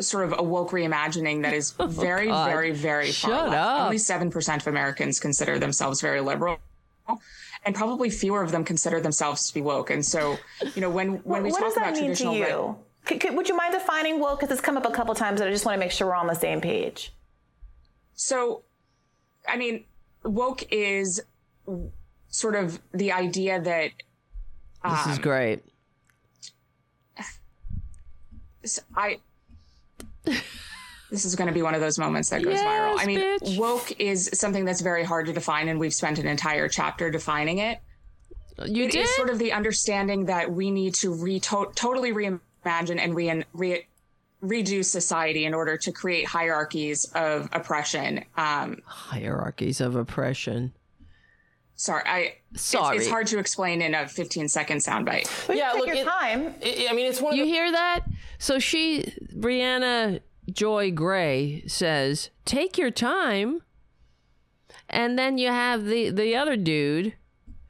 sort 0.00 0.24
of 0.24 0.38
a 0.38 0.42
woke 0.42 0.70
reimagining 0.70 1.42
that 1.42 1.54
is 1.54 1.72
very, 1.72 2.28
oh, 2.30 2.44
very, 2.44 2.72
very 2.72 3.10
Shut 3.10 3.30
far 3.30 3.48
left. 3.48 3.56
Up. 3.56 3.80
Only 3.86 3.96
7% 3.96 4.56
of 4.56 4.66
Americans 4.66 5.20
consider 5.20 5.58
themselves 5.58 6.00
very 6.00 6.20
liberal. 6.20 6.58
And 7.64 7.74
probably 7.74 8.08
fewer 8.08 8.42
of 8.42 8.52
them 8.52 8.64
consider 8.64 9.00
themselves 9.00 9.48
to 9.48 9.54
be 9.54 9.60
woke. 9.60 9.90
And 9.90 10.04
so, 10.04 10.38
you 10.74 10.80
know, 10.80 10.90
when, 10.90 11.14
when 11.24 11.42
we 11.42 11.50
what 11.50 11.60
talk 11.60 11.76
about 11.76 11.94
traditional. 11.94 12.32
What 12.32 12.38
does 12.38 12.48
that 12.48 12.48
mean 12.48 12.48
to 12.48 12.52
you? 12.52 12.66
Right, 12.66 13.20
could, 13.20 13.36
would 13.36 13.48
you 13.48 13.56
mind 13.56 13.72
defining 13.72 14.18
woke? 14.18 14.40
Because 14.40 14.52
it's 14.52 14.64
come 14.64 14.76
up 14.76 14.86
a 14.86 14.90
couple 14.90 15.14
times, 15.14 15.40
and 15.40 15.48
I 15.48 15.52
just 15.52 15.64
want 15.64 15.76
to 15.76 15.80
make 15.80 15.90
sure 15.90 16.06
we're 16.06 16.14
on 16.14 16.26
the 16.26 16.34
same 16.34 16.60
page. 16.60 17.12
So, 18.14 18.62
I 19.48 19.56
mean, 19.56 19.84
woke 20.22 20.64
is 20.70 21.22
sort 22.28 22.54
of 22.54 22.80
the 22.92 23.12
idea 23.12 23.60
that. 23.60 23.90
Um, 24.82 24.92
this 24.92 25.06
is 25.06 25.16
um, 25.16 25.22
great. 25.22 25.64
I. 28.96 29.18
this 30.24 31.24
is 31.24 31.34
going 31.34 31.48
to 31.48 31.54
be 31.54 31.62
one 31.62 31.74
of 31.74 31.80
those 31.80 31.98
moments 31.98 32.30
that 32.30 32.42
goes 32.42 32.54
yes, 32.54 32.64
viral. 32.64 33.02
I 33.02 33.06
mean, 33.06 33.18
bitch. 33.20 33.58
woke 33.58 34.00
is 34.00 34.30
something 34.34 34.64
that's 34.64 34.80
very 34.80 35.04
hard 35.04 35.26
to 35.26 35.32
define, 35.32 35.68
and 35.68 35.78
we've 35.78 35.94
spent 35.94 36.18
an 36.18 36.26
entire 36.26 36.68
chapter 36.68 37.10
defining 37.10 37.58
it. 37.58 37.78
You 38.66 38.84
it 38.84 38.92
did? 38.92 39.04
is 39.04 39.16
sort 39.16 39.30
of 39.30 39.38
the 39.38 39.52
understanding 39.52 40.26
that 40.26 40.52
we 40.52 40.70
need 40.70 40.94
to 40.96 41.12
re- 41.14 41.40
to- 41.40 41.72
totally 41.74 42.12
reimagine 42.12 42.98
and 42.98 43.14
re- 43.14 43.44
re- 43.54 43.86
redo 44.42 44.84
society 44.84 45.44
in 45.44 45.54
order 45.54 45.76
to 45.78 45.92
create 45.92 46.26
hierarchies 46.26 47.04
of 47.14 47.48
oppression. 47.52 48.24
Um, 48.36 48.78
hierarchies 48.84 49.80
of 49.80 49.96
oppression. 49.96 50.72
Sorry, 51.80 52.02
I. 52.04 52.34
Sorry, 52.56 52.96
it's, 52.96 53.06
it's, 53.06 53.10
hard 53.10 53.26
to 53.28 53.38
explain 53.38 53.80
in 53.80 53.94
a 53.94 54.06
15 54.06 54.48
second 54.48 54.80
soundbite. 54.80 55.54
yeah, 55.56 55.72
look, 55.72 55.88
it, 55.88 56.04
time. 56.04 56.54
It, 56.60 56.90
I 56.90 56.92
mean, 56.92 57.06
it's 57.06 57.22
one. 57.22 57.34
You 57.34 57.44
the- 57.44 57.50
hear 57.50 57.72
that? 57.72 58.00
So 58.38 58.58
she, 58.58 59.14
Briahna 59.34 60.20
Joy 60.52 60.90
Gray 60.90 61.64
says, 61.66 62.28
"Take 62.44 62.76
your 62.76 62.90
time." 62.90 63.62
And 64.90 65.18
then 65.18 65.38
you 65.38 65.48
have 65.48 65.86
the 65.86 66.10
the 66.10 66.36
other 66.36 66.54
dude, 66.54 67.14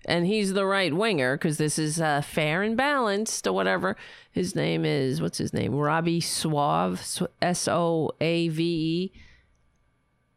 and 0.07 0.27
he's 0.27 0.55
the 0.55 0.67
right 0.67 0.93
winger 0.93 1.37
because 1.37 1.59
this 1.59 1.79
is 1.79 2.01
uh, 2.01 2.21
fair 2.21 2.65
and 2.65 2.77
balanced 2.77 3.47
or 3.47 3.53
whatever. 3.53 3.97
His 4.33 4.57
name 4.57 4.85
is 4.85 5.23
what's 5.23 5.39
his 5.39 5.53
name? 5.53 5.73
Robby 5.73 6.21
Soave, 6.21 7.01
S 7.41 7.69
O 7.69 8.11
A 8.21 8.49
V 8.49 8.65
E. 8.65 9.13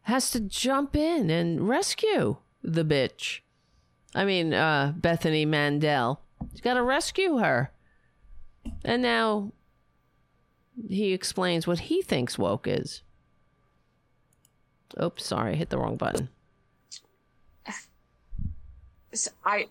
Has 0.02 0.30
to 0.30 0.38
jump 0.38 0.94
in 0.94 1.28
and 1.28 1.68
rescue 1.68 2.36
the 2.62 2.84
bitch. 2.84 3.40
I 4.14 4.24
mean, 4.24 4.54
uh, 4.54 4.92
Bethany 4.96 5.44
Mandel. 5.44 6.20
He's 6.50 6.60
got 6.60 6.74
to 6.74 6.82
rescue 6.82 7.38
her. 7.38 7.72
And 8.84 9.02
now 9.02 9.52
he 10.88 11.12
explains 11.12 11.66
what 11.66 11.80
he 11.80 12.02
thinks 12.02 12.38
woke 12.38 12.66
is. 12.66 13.02
Oops, 15.02 15.24
sorry, 15.24 15.52
I 15.52 15.56
hit 15.56 15.70
the 15.70 15.78
wrong 15.78 15.96
button. 15.96 16.28
I 19.44 19.68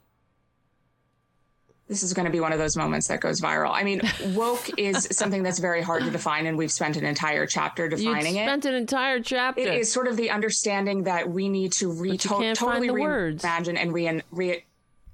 this 1.87 2.01
is 2.01 2.13
going 2.13 2.25
to 2.25 2.31
be 2.31 2.39
one 2.39 2.53
of 2.53 2.59
those 2.59 2.77
moments 2.77 3.07
that 3.07 3.19
goes 3.19 3.41
viral. 3.41 3.71
I 3.71 3.83
mean, 3.83 4.01
woke 4.33 4.79
is 4.79 5.07
something 5.11 5.43
that's 5.43 5.59
very 5.59 5.81
hard 5.81 6.03
to 6.03 6.09
define, 6.11 6.45
and 6.45 6.57
we've 6.57 6.71
spent 6.71 6.95
an 6.97 7.05
entire 7.05 7.45
chapter 7.45 7.87
defining 7.89 8.35
it. 8.35 8.39
you 8.39 8.41
it. 8.41 8.45
Spent 8.45 8.65
an 8.65 8.75
entire 8.75 9.19
chapter. 9.19 9.61
It 9.61 9.73
is 9.73 9.91
sort 9.91 10.07
of 10.07 10.17
the 10.17 10.31
understanding 10.31 11.03
that 11.03 11.29
we 11.29 11.49
need 11.49 11.73
to 11.73 11.91
re- 11.91 12.17
to- 12.17 12.53
totally 12.55 12.89
reimagine 12.89 13.77
and 13.77 13.93
re- 13.93 14.21
re- 14.31 14.63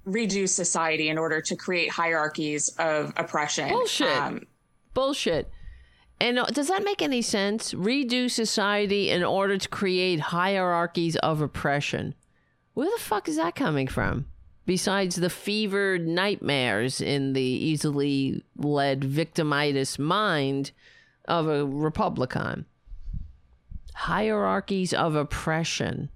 redo 0.08 0.48
society 0.48 1.10
in 1.10 1.18
order 1.18 1.42
to 1.42 1.56
create 1.56 1.92
hierarchies 1.92 2.70
of 2.78 3.14
oppression. 3.18 3.70
Bullshit. 3.70 4.16
Um, 4.16 4.44
Bullshit. 4.94 5.52
And 6.22 6.38
uh, 6.38 6.46
does 6.46 6.68
that 6.68 6.84
make 6.84 7.02
any 7.02 7.22
sense? 7.22 7.74
Redo 7.74 8.30
society 8.30 9.10
in 9.10 9.24
order 9.24 9.58
to 9.58 9.70
create 9.70 10.20
hierarchies 10.20 11.16
of 11.18 11.42
oppression. 11.42 12.14
Where 12.74 12.90
the 12.90 13.02
fuck 13.02 13.28
is 13.28 13.38
that 13.38 13.56
coming 13.56 13.88
from? 13.88 14.26
Besides 14.70 15.16
the 15.16 15.32
fevered 15.32 16.08
nightmares 16.08 17.02
in 17.02 17.34
the 17.34 17.42
easily 17.42 18.44
led 18.56 19.02
victimitis 19.02 19.98
mind 19.98 20.70
of 21.26 21.48
a 21.48 21.66
Republican. 21.66 22.68
Hierarchies 23.96 24.94
of 24.94 25.16
oppression. 25.16 26.12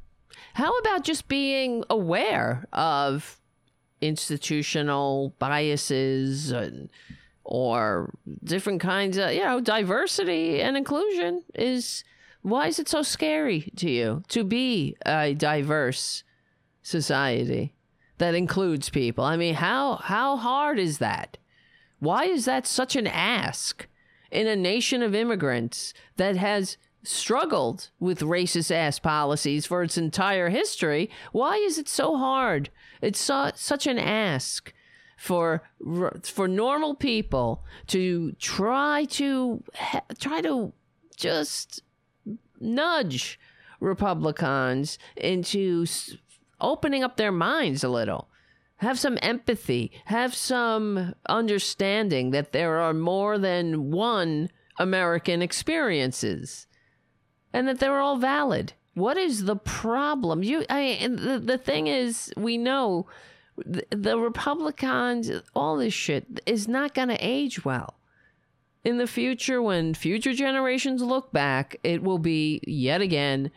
How 0.54 0.72
about 0.78 1.04
just 1.04 1.28
being 1.28 1.84
aware 1.90 2.68
of 2.72 3.40
institutional 4.02 5.34
biases 5.40 6.52
and 6.52 6.92
or 7.44 8.14
different 8.44 8.82
kinds 8.82 9.18
of, 9.18 9.34
you 9.34 9.44
know, 9.44 9.62
diversity 9.62 10.62
and 10.62 10.78
inclusion 10.78 11.42
is 11.56 12.04
why 12.44 12.68
is 12.68 12.78
it 12.78 12.88
so 12.88 13.02
scary 13.02 13.72
to 13.78 13.90
you 13.90 14.22
to 14.28 14.44
be 14.44 14.96
a 15.08 15.34
diverse 15.34 16.24
society 16.84 17.74
that 18.18 18.36
includes 18.36 18.90
people? 18.90 19.24
I 19.24 19.38
mean, 19.38 19.56
how 19.56 19.96
how 19.96 20.38
hard 20.38 20.80
is 20.80 20.98
that? 21.00 21.38
Why 22.00 22.26
is 22.26 22.46
that 22.46 22.68
such 22.68 22.96
an 22.96 23.08
ask 23.08 23.88
in 24.32 24.48
a 24.48 24.56
nation 24.56 25.02
of 25.02 25.16
immigrants 25.16 25.94
that 26.18 26.36
has 26.36 26.78
struggled 27.04 27.90
with 28.00 28.20
racist 28.22 28.72
ass 28.72 29.00
policies 29.00 29.66
for 29.66 29.84
its 29.84 29.98
entire 29.98 30.50
history? 30.50 31.10
Why 31.32 31.56
is 31.56 31.78
it 31.78 31.88
so 31.88 32.18
hard? 32.18 32.70
It's 33.02 33.20
so, 33.20 33.52
such 33.56 33.88
an 33.88 34.00
ask 34.00 34.74
for 35.18 35.64
for 36.24 36.48
normal 36.48 36.96
people 36.96 37.64
to 37.88 38.34
try 38.34 39.06
to 39.06 39.64
try 40.20 40.42
to 40.42 40.74
just 41.16 41.84
nudge 42.60 43.40
Republicans 43.80 44.98
into 45.16 45.86
opening 46.64 47.04
up 47.04 47.18
their 47.18 47.32
minds 47.32 47.84
a 47.84 47.90
little. 47.90 48.30
Have 48.78 49.00
some 49.00 49.18
empathy, 49.22 49.92
have 50.06 50.34
some 50.34 51.14
understanding 51.30 52.32
that 52.32 52.52
there 52.52 52.80
are 52.80 52.94
more 52.94 53.38
than 53.38 53.92
one 53.92 54.50
American 54.80 55.42
experiences 55.42 56.68
and 57.54 57.68
that 57.68 57.80
they're 57.80 58.00
all 58.00 58.18
valid. 58.18 58.74
What 58.96 59.18
is 59.18 59.46
the 59.46 59.56
problem? 59.56 60.44
You 60.44 60.66
I 60.70 61.08
the, 61.10 61.40
the 61.40 61.58
thing 61.58 61.88
is 61.88 62.34
we 62.36 62.58
know 62.58 63.08
the, 63.58 63.86
the 63.92 64.18
Republicans 64.18 65.32
all 65.56 65.78
this 65.78 65.94
shit 65.94 66.42
is 66.46 66.68
not 66.68 66.94
going 66.94 67.10
to 67.10 67.18
age 67.20 67.64
well 67.64 67.96
in 68.84 68.98
the 68.98 69.08
future, 69.08 69.62
when 69.62 69.94
future 69.94 70.34
generations 70.34 71.02
look 71.02 71.32
back, 71.32 71.78
it 71.84 72.04
will 72.04 72.18
be 72.18 72.62
yet 72.68 73.02
again 73.02 73.52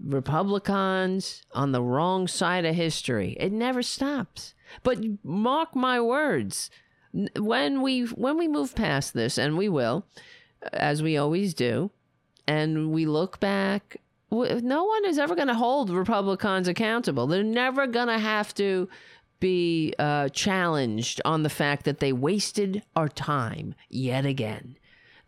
Republicans 0.00 1.42
on 1.52 1.72
the 1.72 1.82
wrong 1.82 2.28
side 2.28 2.64
of 2.64 2.74
history. 2.74 3.36
It 3.40 3.52
never 3.52 3.82
stops. 3.82 4.54
But 4.82 4.98
mark 5.24 5.74
my 5.74 6.00
words, 6.00 6.70
when 7.38 7.82
we 7.82 8.02
when 8.04 8.36
we 8.36 8.48
move 8.48 8.74
past 8.74 9.14
this, 9.14 9.38
and 9.38 9.56
we 9.56 9.68
will, 9.68 10.06
as 10.72 11.02
we 11.02 11.16
always 11.16 11.54
do, 11.54 11.90
and 12.46 12.90
we 12.90 13.06
look 13.06 13.40
back, 13.40 13.96
no 14.30 14.84
one 14.84 15.04
is 15.06 15.18
ever 15.18 15.34
going 15.34 15.48
to 15.48 15.54
hold 15.54 15.90
Republicans 15.90 16.68
accountable. 16.68 17.26
They're 17.26 17.42
never 17.42 17.86
going 17.86 18.08
to 18.08 18.18
have 18.18 18.54
to 18.54 18.88
be 19.38 19.94
uh, 19.98 20.28
challenged 20.30 21.20
on 21.24 21.42
the 21.42 21.50
fact 21.50 21.84
that 21.84 22.00
they 22.00 22.12
wasted 22.12 22.82
our 22.94 23.08
time 23.08 23.74
yet 23.88 24.24
again. 24.24 24.76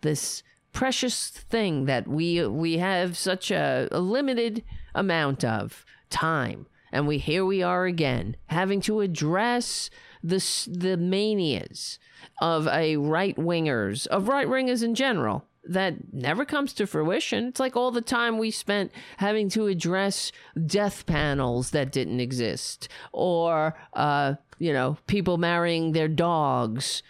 This 0.00 0.42
precious 0.72 1.28
thing 1.28 1.86
that 1.86 2.06
we 2.06 2.46
we 2.46 2.78
have 2.78 3.16
such 3.16 3.50
a, 3.50 3.88
a 3.90 4.00
limited 4.00 4.62
amount 4.94 5.44
of 5.44 5.84
time, 6.10 6.66
and 6.92 7.06
we 7.06 7.18
here 7.18 7.44
we 7.44 7.62
are 7.62 7.86
again 7.86 8.36
having 8.46 8.80
to 8.82 9.00
address 9.00 9.90
the 10.22 10.38
the 10.70 10.96
manias 10.96 11.98
of 12.40 12.66
a 12.68 12.96
right 12.96 13.36
wingers 13.36 14.06
of 14.08 14.28
right 14.28 14.48
wingers 14.48 14.82
in 14.82 14.94
general 14.94 15.44
that 15.64 16.12
never 16.12 16.44
comes 16.44 16.72
to 16.72 16.86
fruition. 16.86 17.46
It's 17.48 17.60
like 17.60 17.76
all 17.76 17.90
the 17.90 18.00
time 18.00 18.38
we 18.38 18.50
spent 18.50 18.90
having 19.18 19.48
to 19.50 19.66
address 19.66 20.32
death 20.66 21.04
panels 21.06 21.70
that 21.70 21.92
didn't 21.92 22.20
exist, 22.20 22.88
or 23.12 23.78
uh, 23.92 24.34
you 24.58 24.72
know, 24.72 24.96
people 25.06 25.36
marrying 25.36 25.92
their 25.92 26.08
dogs 26.08 27.02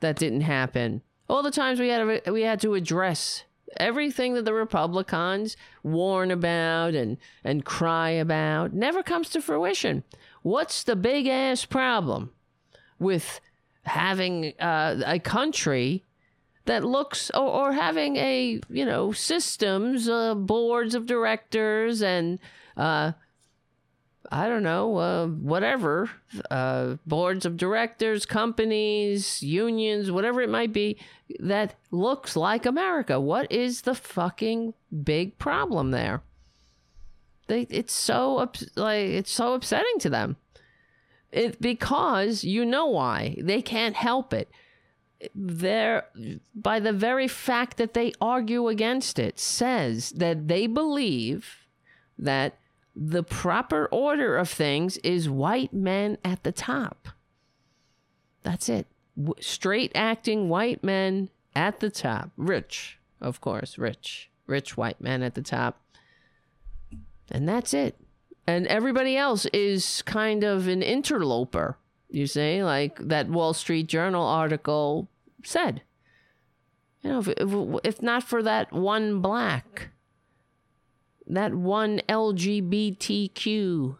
that 0.00 0.16
didn't 0.16 0.40
happen. 0.42 1.02
All 1.32 1.42
the 1.42 1.50
times 1.50 1.80
we 1.80 1.88
had 1.88 2.24
to, 2.24 2.30
we 2.30 2.42
had 2.42 2.60
to 2.60 2.74
address 2.74 3.44
everything 3.78 4.34
that 4.34 4.44
the 4.44 4.52
Republicans 4.52 5.56
warn 5.82 6.30
about 6.30 6.92
and 6.92 7.16
and 7.42 7.64
cry 7.64 8.10
about 8.10 8.74
never 8.74 9.02
comes 9.02 9.30
to 9.30 9.40
fruition. 9.40 10.04
What's 10.42 10.84
the 10.84 10.94
big 10.94 11.26
ass 11.26 11.64
problem 11.64 12.32
with 12.98 13.40
having 13.84 14.52
uh, 14.60 15.00
a 15.06 15.18
country 15.20 16.04
that 16.66 16.84
looks 16.84 17.30
or, 17.30 17.48
or 17.48 17.72
having 17.72 18.16
a 18.16 18.60
you 18.68 18.84
know 18.84 19.12
systems 19.12 20.10
uh, 20.10 20.34
boards 20.34 20.94
of 20.94 21.06
directors 21.06 22.02
and 22.02 22.40
uh, 22.76 23.12
I 24.30 24.48
don't 24.48 24.62
know, 24.62 24.96
uh, 24.96 25.26
whatever, 25.26 26.10
uh, 26.50 26.96
boards 27.06 27.44
of 27.44 27.56
directors, 27.56 28.24
companies, 28.24 29.42
unions, 29.42 30.10
whatever 30.10 30.40
it 30.40 30.48
might 30.48 30.72
be, 30.72 30.98
that 31.40 31.74
looks 31.90 32.36
like 32.36 32.64
America. 32.64 33.20
What 33.20 33.50
is 33.50 33.82
the 33.82 33.94
fucking 33.94 34.74
big 35.02 35.38
problem 35.38 35.90
there? 35.90 36.22
They, 37.48 37.62
it's 37.68 37.92
so 37.92 38.50
like 38.76 39.08
it's 39.08 39.32
so 39.32 39.54
upsetting 39.54 39.98
to 40.00 40.10
them. 40.10 40.36
It 41.30 41.60
because 41.60 42.44
you 42.44 42.64
know 42.64 42.86
why 42.86 43.36
they 43.40 43.60
can't 43.60 43.96
help 43.96 44.32
it 44.32 44.50
there 45.34 46.04
by 46.54 46.80
the 46.80 46.92
very 46.92 47.28
fact 47.28 47.76
that 47.76 47.94
they 47.94 48.12
argue 48.20 48.68
against 48.68 49.18
it 49.18 49.38
says 49.38 50.10
that 50.10 50.48
they 50.48 50.66
believe 50.66 51.66
that 52.18 52.58
the 52.94 53.22
proper 53.22 53.86
order 53.86 54.36
of 54.36 54.48
things 54.48 54.96
is 54.98 55.28
white 55.28 55.72
men 55.72 56.18
at 56.24 56.42
the 56.42 56.52
top. 56.52 57.08
That's 58.42 58.68
it. 58.68 58.86
W- 59.16 59.34
straight 59.40 59.92
acting 59.94 60.48
white 60.48 60.82
men 60.82 61.30
at 61.54 61.80
the 61.80 61.90
top. 61.90 62.30
Rich 62.36 62.98
of 63.20 63.40
course 63.40 63.78
rich 63.78 64.30
rich 64.46 64.76
white 64.76 65.00
men 65.00 65.22
at 65.22 65.34
the 65.34 65.42
top. 65.42 65.80
And 67.30 67.48
that's 67.48 67.72
it. 67.72 67.96
And 68.46 68.66
everybody 68.66 69.16
else 69.16 69.46
is 69.46 70.02
kind 70.02 70.42
of 70.44 70.66
an 70.66 70.82
interloper 70.82 71.78
you 72.12 72.26
see, 72.26 72.62
like 72.62 72.98
that 72.98 73.28
Wall 73.28 73.54
Street 73.54 73.86
Journal 73.88 74.24
article 74.24 75.08
said. 75.42 75.82
You 77.02 77.10
know, 77.10 77.18
if, 77.20 77.28
if, 77.28 77.80
if 77.84 78.02
not 78.02 78.22
for 78.22 78.42
that 78.42 78.70
one 78.70 79.20
black, 79.20 79.88
that 81.36 81.54
one 81.54 82.00
LGBTQ, 82.08 83.96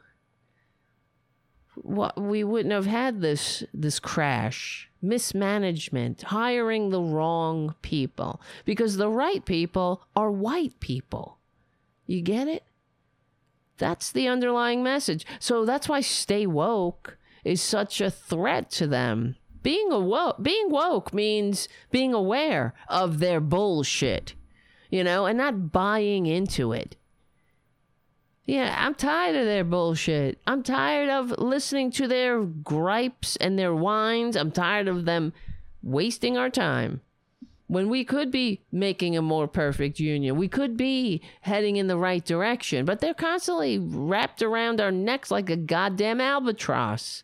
what 1.74 2.20
we 2.20 2.44
wouldn't 2.44 2.72
have 2.72 2.86
had 2.86 3.20
this 3.20 3.64
this 3.72 3.98
crash, 3.98 4.90
mismanagement, 5.00 6.22
hiring 6.22 6.90
the 6.90 7.00
wrong 7.00 7.74
people 7.82 8.40
because 8.64 8.96
the 8.96 9.08
right 9.08 9.44
people 9.44 10.04
are 10.14 10.30
white 10.30 10.78
people. 10.80 11.38
You 12.06 12.20
get 12.20 12.48
it? 12.48 12.64
That's 13.78 14.12
the 14.12 14.28
underlying 14.28 14.82
message. 14.82 15.26
So 15.38 15.64
that's 15.64 15.88
why 15.88 16.00
stay 16.00 16.46
woke 16.46 17.16
is 17.44 17.60
such 17.60 18.00
a 18.00 18.10
threat 18.10 18.70
to 18.72 18.86
them 18.86 19.36
being 19.62 19.92
awoke, 19.92 20.42
being 20.42 20.70
woke 20.70 21.14
means 21.14 21.68
being 21.90 22.12
aware 22.12 22.74
of 22.88 23.18
their 23.18 23.40
bullshit, 23.40 24.34
you 24.90 25.04
know, 25.04 25.26
and 25.26 25.38
not 25.38 25.72
buying 25.72 26.26
into 26.26 26.72
it. 26.72 26.96
Yeah, 28.44 28.74
I'm 28.76 28.94
tired 28.94 29.36
of 29.36 29.46
their 29.46 29.64
bullshit. 29.64 30.40
I'm 30.46 30.62
tired 30.62 31.08
of 31.08 31.38
listening 31.38 31.92
to 31.92 32.08
their 32.08 32.42
gripes 32.42 33.36
and 33.36 33.58
their 33.58 33.74
whines. 33.74 34.36
I'm 34.36 34.50
tired 34.50 34.88
of 34.88 35.04
them 35.04 35.32
wasting 35.82 36.36
our 36.36 36.50
time 36.50 37.00
when 37.68 37.88
we 37.88 38.04
could 38.04 38.30
be 38.30 38.60
making 38.72 39.16
a 39.16 39.22
more 39.22 39.46
perfect 39.46 40.00
union. 40.00 40.36
We 40.36 40.48
could 40.48 40.76
be 40.76 41.22
heading 41.42 41.76
in 41.76 41.86
the 41.86 41.96
right 41.96 42.24
direction, 42.24 42.84
but 42.84 43.00
they're 43.00 43.14
constantly 43.14 43.78
wrapped 43.78 44.42
around 44.42 44.80
our 44.80 44.90
necks 44.90 45.30
like 45.30 45.48
a 45.48 45.56
goddamn 45.56 46.20
albatross 46.20 47.22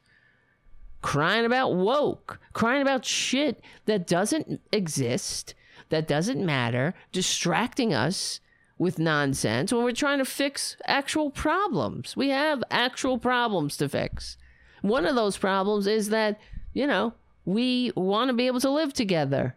crying 1.03 1.45
about 1.45 1.75
woke, 1.75 2.41
crying 2.53 2.83
about 2.83 3.05
shit 3.05 3.61
that 3.87 4.07
doesn't 4.07 4.61
exist, 4.73 5.55
that 5.91 6.09
doesn't 6.09 6.45
matter, 6.45 6.95
distracting 7.13 7.93
us 7.93 8.41
with 8.79 8.99
nonsense 8.99 9.73
when 9.73 9.83
we're 9.83 9.93
trying 9.93 10.19
to 10.19 10.25
fix 10.25 10.77
actual 10.87 11.31
problems. 11.31 12.17
We 12.17 12.31
have 12.31 12.63
actual 12.71 13.19
problems 13.19 13.77
to 13.79 13.89
fix. 13.89 14.37
One 14.83 15.05
of 15.05 15.17
those 15.17 15.37
problems 15.37 15.87
is 15.87 16.11
that, 16.11 16.39
you 16.73 16.87
know, 16.87 17.15
we 17.45 17.93
want 17.97 18.29
to 18.29 18.35
be 18.35 18.47
able 18.47 18.61
to 18.61 18.71
live 18.71 18.93
together. 18.93 19.57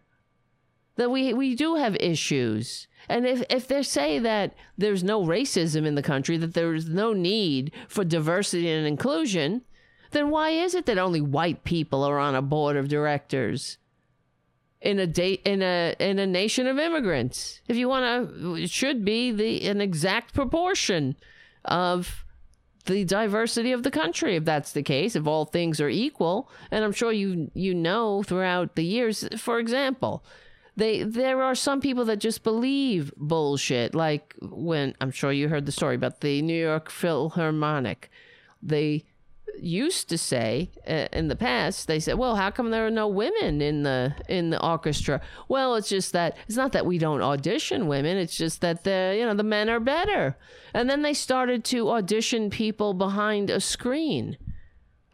That 0.96 1.10
we 1.10 1.32
we 1.32 1.54
do 1.54 1.76
have 1.76 1.96
issues. 1.96 2.86
And 3.08 3.26
if, 3.26 3.42
if 3.48 3.66
they 3.66 3.82
say 3.82 4.18
that 4.18 4.54
there's 4.76 5.02
no 5.02 5.22
racism 5.24 5.86
in 5.86 5.94
the 5.94 6.02
country, 6.02 6.36
that 6.36 6.54
there's 6.54 6.88
no 6.88 7.12
need 7.12 7.72
for 7.88 8.04
diversity 8.04 8.70
and 8.70 8.86
inclusion, 8.86 9.62
then 10.10 10.30
why 10.30 10.50
is 10.50 10.74
it 10.74 10.86
that 10.86 10.98
only 10.98 11.20
white 11.20 11.64
people 11.64 12.04
are 12.04 12.18
on 12.18 12.34
a 12.34 12.42
board 12.42 12.76
of 12.76 12.88
directors 12.88 13.78
in 14.82 14.98
a 14.98 15.06
date 15.06 15.42
in 15.44 15.62
a 15.62 15.94
in 15.98 16.18
a 16.18 16.26
nation 16.26 16.66
of 16.66 16.78
immigrants? 16.78 17.60
If 17.68 17.76
you 17.76 17.88
want 17.88 18.30
to, 18.30 18.54
it 18.56 18.70
should 18.70 19.04
be 19.04 19.30
the 19.32 19.66
an 19.68 19.80
exact 19.80 20.34
proportion 20.34 21.16
of 21.64 22.24
the 22.84 23.04
diversity 23.04 23.72
of 23.72 23.84
the 23.84 23.90
country 23.90 24.36
if 24.36 24.44
that's 24.44 24.72
the 24.72 24.82
case 24.82 25.14
if 25.14 25.26
all 25.26 25.44
things 25.44 25.80
are 25.80 25.88
equal. 25.88 26.50
And 26.70 26.84
i'm 26.84 26.92
sure 26.92 27.12
you 27.12 27.50
you 27.54 27.74
know 27.74 28.22
throughout 28.22 28.74
the 28.74 28.84
years 28.84 29.28
for 29.36 29.58
example 29.58 30.24
they 30.76 31.02
there 31.02 31.42
are 31.42 31.54
some 31.54 31.80
people 31.80 32.04
that 32.06 32.16
just 32.18 32.42
believe 32.42 33.12
bullshit. 33.16 33.94
Like 33.94 34.34
when 34.40 34.94
i'm 35.00 35.10
sure 35.10 35.32
you 35.32 35.48
heard 35.48 35.66
the 35.66 35.72
story 35.72 35.94
about 35.94 36.20
the 36.20 36.42
new 36.42 36.60
york 36.60 36.90
philharmonic. 36.90 38.10
They 38.62 39.04
used 39.60 40.08
to 40.08 40.18
say 40.18 40.70
uh, 40.88 41.08
in 41.12 41.28
the 41.28 41.36
past 41.36 41.86
they 41.86 42.00
said 42.00 42.18
well 42.18 42.36
how 42.36 42.50
come 42.50 42.70
there 42.70 42.86
are 42.86 42.90
no 42.90 43.06
women 43.06 43.60
in 43.60 43.82
the 43.82 44.14
in 44.28 44.50
the 44.50 44.64
orchestra? 44.64 45.20
Well 45.48 45.74
it's 45.74 45.88
just 45.88 46.12
that 46.12 46.36
it's 46.46 46.56
not 46.56 46.72
that 46.72 46.86
we 46.86 46.98
don't 46.98 47.22
audition 47.22 47.86
women 47.86 48.16
it's 48.16 48.36
just 48.36 48.60
that 48.60 48.84
the 48.84 49.14
you 49.18 49.24
know 49.24 49.34
the 49.34 49.42
men 49.42 49.68
are 49.68 49.80
better. 49.80 50.36
And 50.74 50.88
then 50.88 51.02
they 51.02 51.14
started 51.14 51.64
to 51.66 51.90
audition 51.90 52.50
people 52.50 52.94
behind 52.94 53.50
a 53.50 53.60
screen 53.60 54.38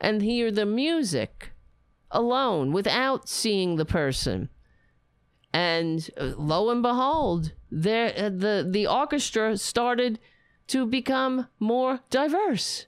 and 0.00 0.22
hear 0.22 0.50
the 0.50 0.66
music 0.66 1.50
alone 2.10 2.72
without 2.72 3.28
seeing 3.28 3.76
the 3.76 3.84
person. 3.84 4.48
And 5.52 6.08
uh, 6.16 6.32
lo 6.36 6.70
and 6.70 6.82
behold, 6.82 7.52
there 7.70 8.12
uh, 8.16 8.28
the 8.28 8.66
the 8.68 8.86
orchestra 8.86 9.56
started 9.56 10.18
to 10.68 10.86
become 10.86 11.48
more 11.58 12.00
diverse 12.10 12.86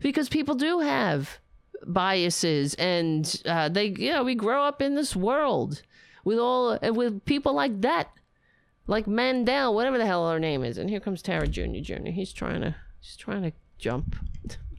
because 0.00 0.28
people 0.28 0.54
do 0.54 0.80
have 0.80 1.38
biases 1.86 2.74
and 2.74 3.42
uh, 3.46 3.68
they 3.68 3.86
you 3.86 4.12
know 4.12 4.24
we 4.24 4.34
grow 4.34 4.62
up 4.64 4.80
in 4.80 4.94
this 4.94 5.14
world 5.14 5.82
with 6.24 6.38
all 6.38 6.78
uh, 6.82 6.92
with 6.92 7.24
people 7.24 7.52
like 7.52 7.80
that 7.82 8.08
like 8.86 9.06
Mandel 9.06 9.74
whatever 9.74 9.98
the 9.98 10.06
hell 10.06 10.28
her 10.28 10.40
name 10.40 10.64
is 10.64 10.78
and 10.78 10.88
here 10.88 11.00
comes 11.00 11.22
Tara 11.22 11.46
Jr. 11.46 11.80
Jr. 11.82 12.08
he's 12.08 12.32
trying 12.32 12.62
to 12.62 12.74
he's 13.00 13.16
trying 13.16 13.42
to 13.42 13.52
jump 13.78 14.16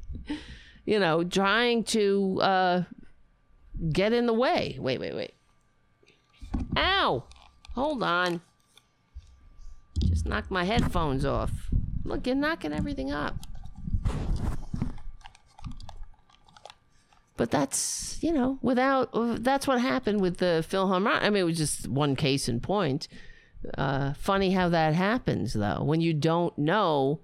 you 0.85 0.99
know 0.99 1.23
trying 1.23 1.84
to 1.85 2.39
uh 2.41 2.84
get 3.91 4.11
in 4.11 4.26
the 4.26 4.34
way 4.34 4.77
wait 4.80 4.99
wait 4.99 5.15
wait 5.15 5.34
Ow! 6.76 7.23
Hold 7.73 8.03
on. 8.03 8.41
Just 10.06 10.26
knocked 10.26 10.52
my 10.52 10.64
headphones 10.64 11.26
off. 11.26 11.52
Look, 12.03 12.27
you're 12.27 12.35
knocking 12.35 12.73
everything 12.73 13.11
up. 13.11 13.35
But 17.38 17.51
that's, 17.51 18.18
you 18.22 18.34
know, 18.34 18.57
without, 18.64 19.11
that's 19.43 19.68
what 19.68 19.80
happened 19.80 20.22
with 20.22 20.38
the 20.38 20.65
Philharmonic. 20.68 21.23
I 21.23 21.30
mean, 21.30 21.41
it 21.41 21.45
was 21.45 21.57
just 21.57 21.88
one 21.88 22.15
case 22.15 22.49
in 22.49 22.59
point. 22.59 23.07
Uh, 23.77 24.14
funny 24.14 24.51
how 24.51 24.69
that 24.69 24.95
happens, 24.95 25.53
though, 25.53 25.84
when 25.84 26.01
you 26.01 26.14
don't 26.14 26.57
know. 26.57 27.22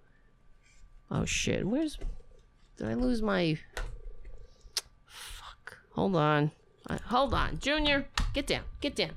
Oh, 1.10 1.26
shit. 1.26 1.66
Where's. 1.66 1.98
Did 2.78 2.88
I 2.88 2.94
lose 2.94 3.22
my. 3.22 3.58
Fuck. 5.06 5.78
Hold 5.94 6.16
on. 6.16 6.52
Hold 7.06 7.34
on. 7.34 7.60
Junior, 7.60 8.08
get 8.34 8.46
down. 8.48 8.64
Get 8.82 8.96
down. 8.96 9.12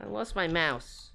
I 0.00 0.06
lost 0.06 0.36
my 0.36 0.46
mouse. 0.46 1.10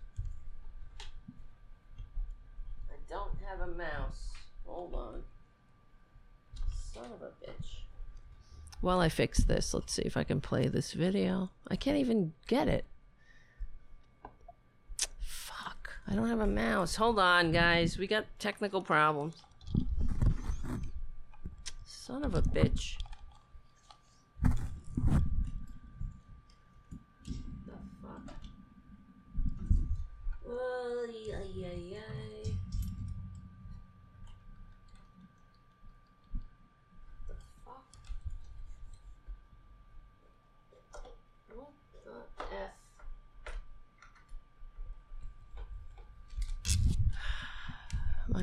I 2.90 2.96
don't 3.10 3.38
have 3.46 3.62
a 3.62 3.72
mouse. 3.72 4.30
Hold 4.66 4.96
on. 4.96 5.24
Son 7.02 7.12
of 7.14 7.22
a 7.22 7.32
bitch. 7.44 7.68
While 8.82 9.00
I 9.00 9.10
fix 9.10 9.44
this, 9.44 9.74
let's 9.74 9.94
see 9.94 10.02
if 10.04 10.18
I 10.18 10.24
can 10.24 10.42
play 10.42 10.68
this 10.68 10.94
video. 10.94 11.50
I 11.68 11.76
can't 11.76 11.98
even 11.98 12.34
get 12.48 12.68
it. 12.68 12.86
Fuck. 15.20 15.94
I 16.08 16.14
don't 16.14 16.28
have 16.28 16.40
a 16.40 16.48
mouse. 16.48 16.96
Hold 16.96 17.20
on, 17.20 17.52
guys. 17.52 17.98
We 17.98 18.08
got 18.08 18.26
technical 18.40 18.82
problems. 18.82 19.36
Son 21.86 22.24
of 22.24 22.36
a 22.36 22.42
bitch. 22.42 22.96
The 24.44 24.52
Ay, 30.54 31.34
ay, 31.34 31.66
ay, 31.66 31.96
ay. 31.96 32.52
The 37.28 37.34
fuck? 37.66 37.86
What 41.56 41.74
the 42.06 42.16
F? 42.56 42.72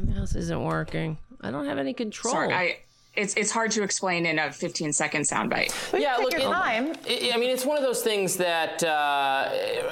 My 0.05 0.15
mouse 0.15 0.35
isn't 0.35 0.63
working. 0.63 1.19
I 1.41 1.51
don't 1.51 1.67
have 1.67 1.79
any 1.79 1.93
control. 1.95 2.33
Sorry, 2.35 2.53
I 2.53 2.79
it's 3.19 3.35
it's 3.35 3.51
hard 3.51 3.71
to 3.73 3.83
explain 3.83 4.27
in 4.27 4.39
a 4.39 4.53
15 4.53 4.93
second 4.93 5.23
soundbite. 5.23 5.73
Yeah, 5.99 6.17
look, 6.17 6.35
it, 6.35 6.43
time. 6.43 6.95
It, 7.07 7.35
I 7.35 7.39
mean, 7.39 7.51
it's 7.51 7.65
one 7.65 7.77
of 7.77 7.83
those 7.83 8.03
things 8.03 8.37
that 8.37 8.83
uh, 8.85 9.49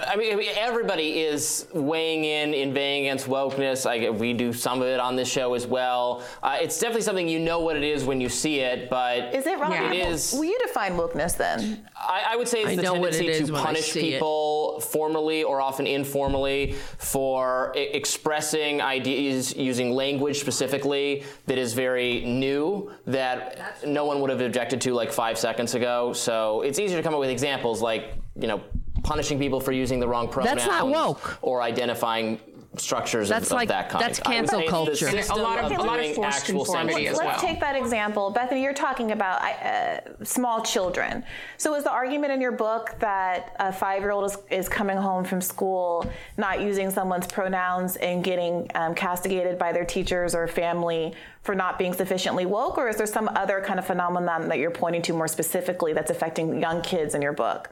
I 0.07 0.15
mean, 0.17 0.41
everybody 0.57 1.21
is 1.21 1.67
weighing 1.75 2.25
in, 2.25 2.55
inveighing 2.55 3.07
against 3.07 3.27
wokeness. 3.27 3.85
I, 3.85 4.11
we 4.11 4.33
do 4.33 4.53
some 4.53 4.81
of 4.81 4.87
it 4.89 5.01
on 5.01 5.17
this 5.17 5.31
show 5.31 5.55
as 5.55 5.67
well. 5.67 6.23
Uh, 6.43 6.59
it's 6.61 6.79
definitely 6.79 7.03
something 7.03 7.29
you 7.29 7.41
know 7.41 7.61
what 7.61 7.77
it 7.77 7.83
is 7.83 8.05
when 8.05 8.21
you 8.21 8.29
see 8.29 8.61
it, 8.61 8.89
but 8.89 9.35
is 9.35 9.47
it 9.47 9.59
wrong? 9.59 9.73
Yeah. 9.73 9.93
It 9.93 10.09
is. 10.09 10.33
Will 10.33 10.45
you 10.45 10.59
define 10.67 10.93
wokeness 10.93 11.37
then? 11.37 11.87
I, 11.97 12.23
I 12.31 12.37
would 12.37 12.49
say 12.49 12.63
it's 12.63 12.73
I 12.73 12.77
the 12.77 12.83
tendency 12.83 13.29
it 13.29 13.47
to 13.47 13.53
punish 13.53 13.93
people 13.93 14.77
it. 14.79 14.85
formally 14.85 15.43
or 15.43 15.61
often 15.61 15.87
informally 15.87 16.77
for 16.99 17.73
I- 17.75 17.81
expressing 17.81 18.81
ideas 18.81 19.57
using 19.57 19.91
language 19.91 20.39
specifically 20.39 21.25
that 21.47 21.59
is 21.59 21.73
very 21.75 22.25
new 22.25 22.93
that 23.17 23.85
no 23.87 24.05
one 24.05 24.21
would 24.21 24.31
have 24.31 24.41
objected 24.41 24.81
to 24.83 24.93
like 24.93 25.11
five 25.11 25.39
seconds 25.39 25.75
ago. 25.75 26.13
So 26.13 26.61
it's 26.61 26.79
easier 26.79 26.99
to 26.99 27.03
come 27.03 27.15
up 27.15 27.21
with 27.21 27.31
examples 27.31 27.81
like, 27.81 28.15
you 28.39 28.47
know, 28.47 28.61
punishing 29.03 29.39
people 29.39 29.59
for 29.61 29.73
using 29.73 30.01
the 30.01 30.07
wrong 30.07 30.29
pronouns. 30.29 30.57
That's 30.57 30.69
not 30.69 30.89
woke. 30.89 31.39
Or 31.41 31.63
identifying 31.63 32.39
structures 32.79 33.29
that's 33.29 33.51
of, 33.51 33.57
like, 33.57 33.69
of 33.69 33.75
that 33.75 33.89
kind. 33.91 34.05
That's 34.05 34.21
cancel 34.21 34.63
culture. 34.65 35.09
A 35.09 35.37
lot 35.37 35.65
of, 35.65 35.73
a 35.73 35.83
lot 35.83 36.01
of 36.01 36.15
forced 36.15 36.47
conformity 36.47 37.09
as 37.09 37.17
well. 37.17 37.27
Let's 37.27 37.43
take 37.43 37.61
that 37.61 37.77
example. 37.77 38.31
Bethany, 38.31 38.63
you're 38.63 38.75
talking 38.75 39.13
about 39.13 39.43
uh, 39.43 40.25
small 40.25 40.63
children. 40.63 41.25
So 41.57 41.75
is 41.75 41.85
the 41.85 41.91
argument 41.91 42.33
in 42.33 42.41
your 42.41 42.53
book 42.53 42.95
that 43.01 43.57
a 43.59 43.73
five-year-old 43.73 44.31
is, 44.31 44.39
is 44.51 44.69
coming 44.69 44.97
home 44.97 45.25
from 45.25 45.41
school 45.41 46.11
not 46.37 46.61
using 46.61 46.91
someone's 46.91 47.27
pronouns 47.27 47.97
and 47.97 48.23
getting 48.23 48.71
um, 48.75 48.95
castigated 48.95 49.59
by 49.59 49.73
their 49.73 49.85
teachers 49.85 50.35
or 50.35 50.47
family 50.47 51.15
for 51.43 51.55
not 51.55 51.79
being 51.79 51.93
sufficiently 51.93 52.45
woke, 52.45 52.77
or 52.77 52.89
is 52.89 52.97
there 52.97 53.07
some 53.07 53.29
other 53.37 53.61
kind 53.61 53.79
of 53.79 53.87
phenomenon 53.87 54.49
that 54.49 54.59
you're 54.59 54.71
pointing 54.71 55.03
to 55.03 55.13
more 55.13 55.29
specifically 55.29 55.93
that's 55.93 56.11
affecting 56.11 56.61
young 56.61 56.83
kids 56.83 57.15
in 57.15 57.23
your 57.23 57.33
book? 57.33 57.71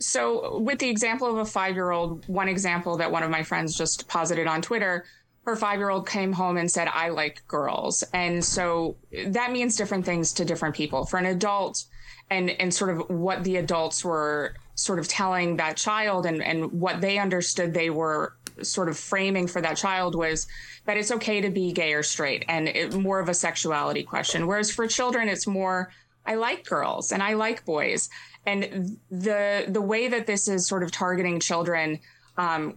So, 0.00 0.58
with 0.58 0.78
the 0.78 0.88
example 0.88 1.28
of 1.28 1.38
a 1.38 1.44
five 1.44 1.74
year 1.74 1.90
old, 1.90 2.26
one 2.28 2.48
example 2.48 2.96
that 2.98 3.10
one 3.10 3.22
of 3.22 3.30
my 3.30 3.42
friends 3.42 3.76
just 3.76 4.08
posited 4.08 4.46
on 4.46 4.62
Twitter, 4.62 5.04
her 5.44 5.56
five 5.56 5.78
year 5.78 5.90
old 5.90 6.06
came 6.06 6.32
home 6.32 6.56
and 6.56 6.70
said, 6.70 6.88
I 6.88 7.08
like 7.08 7.46
girls. 7.48 8.04
And 8.12 8.44
so 8.44 8.96
that 9.26 9.50
means 9.50 9.76
different 9.76 10.04
things 10.04 10.32
to 10.34 10.44
different 10.44 10.74
people. 10.74 11.06
For 11.06 11.18
an 11.18 11.26
adult, 11.26 11.84
and, 12.30 12.50
and 12.50 12.72
sort 12.72 12.90
of 12.90 13.08
what 13.08 13.44
the 13.44 13.56
adults 13.56 14.04
were 14.04 14.54
sort 14.74 14.98
of 14.98 15.08
telling 15.08 15.56
that 15.56 15.76
child 15.76 16.26
and, 16.26 16.42
and 16.42 16.72
what 16.72 17.00
they 17.00 17.18
understood 17.18 17.74
they 17.74 17.90
were 17.90 18.34
sort 18.62 18.88
of 18.88 18.98
framing 18.98 19.46
for 19.46 19.60
that 19.60 19.76
child 19.76 20.14
was 20.14 20.46
that 20.84 20.96
it's 20.96 21.10
okay 21.10 21.40
to 21.40 21.50
be 21.50 21.72
gay 21.72 21.94
or 21.94 22.02
straight 22.02 22.44
and 22.48 22.68
it, 22.68 22.94
more 22.94 23.20
of 23.20 23.28
a 23.28 23.34
sexuality 23.34 24.02
question. 24.02 24.46
Whereas 24.46 24.70
for 24.70 24.86
children, 24.86 25.28
it's 25.28 25.46
more, 25.46 25.90
I 26.28 26.34
like 26.34 26.66
girls 26.66 27.10
and 27.10 27.22
I 27.22 27.32
like 27.32 27.64
boys. 27.64 28.10
And 28.46 28.98
the 29.10 29.64
the 29.66 29.80
way 29.80 30.08
that 30.08 30.26
this 30.26 30.46
is 30.46 30.66
sort 30.66 30.82
of 30.82 30.92
targeting 30.92 31.40
children 31.40 31.98
um, 32.36 32.76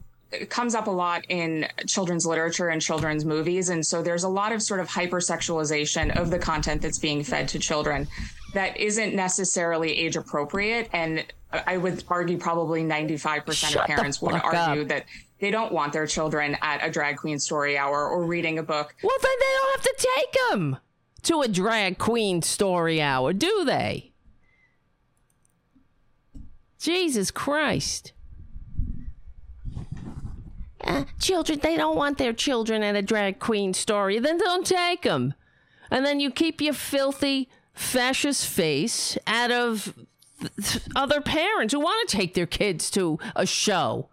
comes 0.49 0.73
up 0.73 0.88
a 0.88 0.91
lot 0.91 1.26
in 1.28 1.68
children's 1.86 2.26
literature 2.26 2.69
and 2.69 2.82
children's 2.82 3.26
movies. 3.26 3.69
And 3.69 3.86
so 3.86 4.02
there's 4.02 4.23
a 4.23 4.30
lot 4.30 4.53
of 4.53 4.61
sort 4.61 4.80
of 4.80 4.88
hypersexualization 4.88 6.18
of 6.18 6.32
the 6.32 6.40
content 6.40 6.82
that's 6.82 6.98
being 6.98 7.23
fed 7.23 7.49
to 7.49 7.60
children 7.60 8.07
that 8.53 8.78
isn't 8.78 9.14
necessarily 9.14 9.98
age 9.98 10.15
appropriate. 10.15 10.90
And 10.94 11.26
i 11.52 11.76
would 11.76 12.06
argue 12.07 12.38
probably 12.38 12.84
95% 12.84 13.53
Shut 13.53 13.76
of 13.76 13.86
parents 13.86 14.22
would 14.22 14.36
argue 14.36 14.84
up. 14.84 14.88
that 14.88 15.06
they 15.40 15.52
don't 15.52 15.73
want 15.73 15.91
their 15.91 16.07
children 16.07 16.57
at 16.61 16.86
a 16.86 16.90
drag 16.90 17.18
queen 17.18 17.40
story 17.40 17.78
hour 17.78 18.07
or 18.07 18.23
reading 18.23 18.57
a 18.60 18.64
book. 18.64 18.95
Well 19.03 19.18
then 19.22 19.32
they 19.38 19.53
don't 19.57 19.72
have 19.76 19.84
to 19.84 20.07
take 20.15 20.49
them 20.49 20.78
to 21.23 21.41
a 21.41 21.48
drag 21.48 21.98
queen 21.98 22.41
story 22.41 23.02
hour 23.02 23.34
do 23.34 23.64
they 23.65 24.11
Jesus 26.81 27.30
Christ. 27.30 28.11
Uh, 30.84 31.03
children, 31.19 31.60
they 31.61 31.77
don't 31.77 31.95
want 31.95 32.18
their 32.18 32.34
children 32.34 32.81
at 32.81 32.95
a 32.95 33.03
drag 33.03 33.38
queen 33.38 33.72
story. 33.76 34.18
Then 34.18 34.39
don't 34.39 34.65
take 34.65 35.03
them. 35.03 35.35
And 35.91 36.03
then 36.03 36.19
you 36.19 36.31
keep 36.31 36.60
your 36.60 36.73
filthy 36.73 37.49
fascist 37.73 38.48
face 38.48 39.15
out 39.27 39.52
of 39.52 39.93
th- 40.39 40.84
other 40.95 41.22
parents 41.22 41.72
who 41.72 41.80
want 41.80 42.10
to 42.10 42.18
take 42.18 42.34
their 42.34 42.48
kids 42.48 42.89
to 42.91 43.19
a 43.35 43.45
show. 43.45 44.10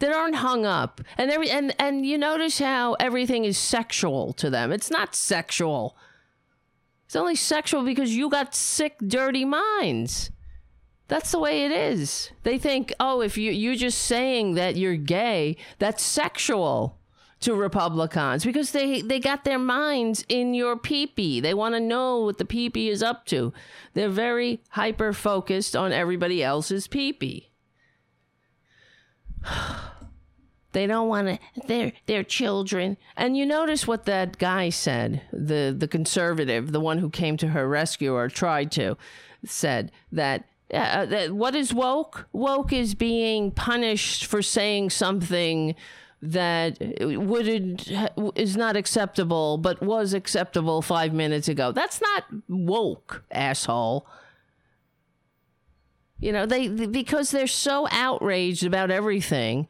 that 0.00 0.12
aren't 0.12 0.36
hung 0.36 0.66
up. 0.66 1.00
And 1.16 1.30
every 1.30 1.50
and 1.50 1.74
and 1.78 2.04
you 2.04 2.18
notice 2.18 2.58
how 2.58 2.94
everything 2.94 3.44
is 3.44 3.58
sexual 3.58 4.32
to 4.34 4.50
them. 4.50 4.72
It's 4.72 4.90
not 4.90 5.14
sexual. 5.14 5.94
It's 7.10 7.16
only 7.16 7.34
sexual 7.34 7.82
because 7.82 8.14
you 8.14 8.30
got 8.30 8.54
sick, 8.54 8.96
dirty 9.04 9.44
minds. 9.44 10.30
That's 11.08 11.32
the 11.32 11.40
way 11.40 11.64
it 11.64 11.72
is. 11.72 12.30
They 12.44 12.56
think, 12.56 12.92
oh, 13.00 13.20
if 13.20 13.36
you 13.36 13.50
you're 13.50 13.74
just 13.74 13.98
saying 14.02 14.54
that 14.54 14.76
you're 14.76 14.94
gay, 14.94 15.56
that's 15.80 16.04
sexual 16.04 17.00
to 17.40 17.56
Republicans 17.56 18.44
because 18.44 18.70
they 18.70 19.02
they 19.02 19.18
got 19.18 19.42
their 19.42 19.58
minds 19.58 20.24
in 20.28 20.54
your 20.54 20.76
peepee. 20.76 21.42
They 21.42 21.52
want 21.52 21.74
to 21.74 21.80
know 21.80 22.20
what 22.20 22.38
the 22.38 22.44
peepee 22.44 22.86
is 22.86 23.02
up 23.02 23.26
to. 23.26 23.52
They're 23.94 24.08
very 24.08 24.62
hyper 24.68 25.12
focused 25.12 25.74
on 25.74 25.92
everybody 25.92 26.44
else's 26.44 26.86
peepee. 26.86 27.48
they 30.72 30.86
don't 30.86 31.08
want 31.08 31.28
to 31.28 31.38
they're 31.66 31.92
they're 32.06 32.24
children. 32.24 32.96
And 33.16 33.36
you 33.36 33.46
notice 33.46 33.86
what 33.86 34.04
that 34.06 34.38
guy 34.38 34.68
said 34.70 35.22
the 35.32 35.74
the 35.76 35.88
conservative 35.88 36.72
the 36.72 36.80
one 36.80 36.98
who 36.98 37.10
came 37.10 37.36
to 37.38 37.48
her 37.48 37.68
rescue 37.68 38.14
or 38.14 38.28
tried 38.28 38.70
to 38.72 38.96
said 39.44 39.90
that 40.12 40.44
uh, 40.72 41.06
that 41.06 41.32
what 41.32 41.54
is 41.54 41.74
woke? 41.74 42.28
Woke 42.32 42.72
is 42.72 42.94
being 42.94 43.50
punished 43.50 44.26
for 44.26 44.42
saying 44.42 44.90
something 44.90 45.74
that 46.22 46.76
would 47.00 47.48
is 48.36 48.56
not 48.56 48.76
acceptable 48.76 49.56
but 49.56 49.82
was 49.82 50.12
acceptable 50.12 50.82
5 50.82 51.14
minutes 51.14 51.48
ago. 51.48 51.72
That's 51.72 52.00
not 52.00 52.24
woke 52.48 53.24
asshole. 53.30 54.06
You 56.20 56.32
know 56.32 56.44
they 56.44 56.68
because 56.68 57.30
they're 57.30 57.46
so 57.46 57.88
outraged 57.90 58.64
about 58.64 58.90
everything 58.90 59.66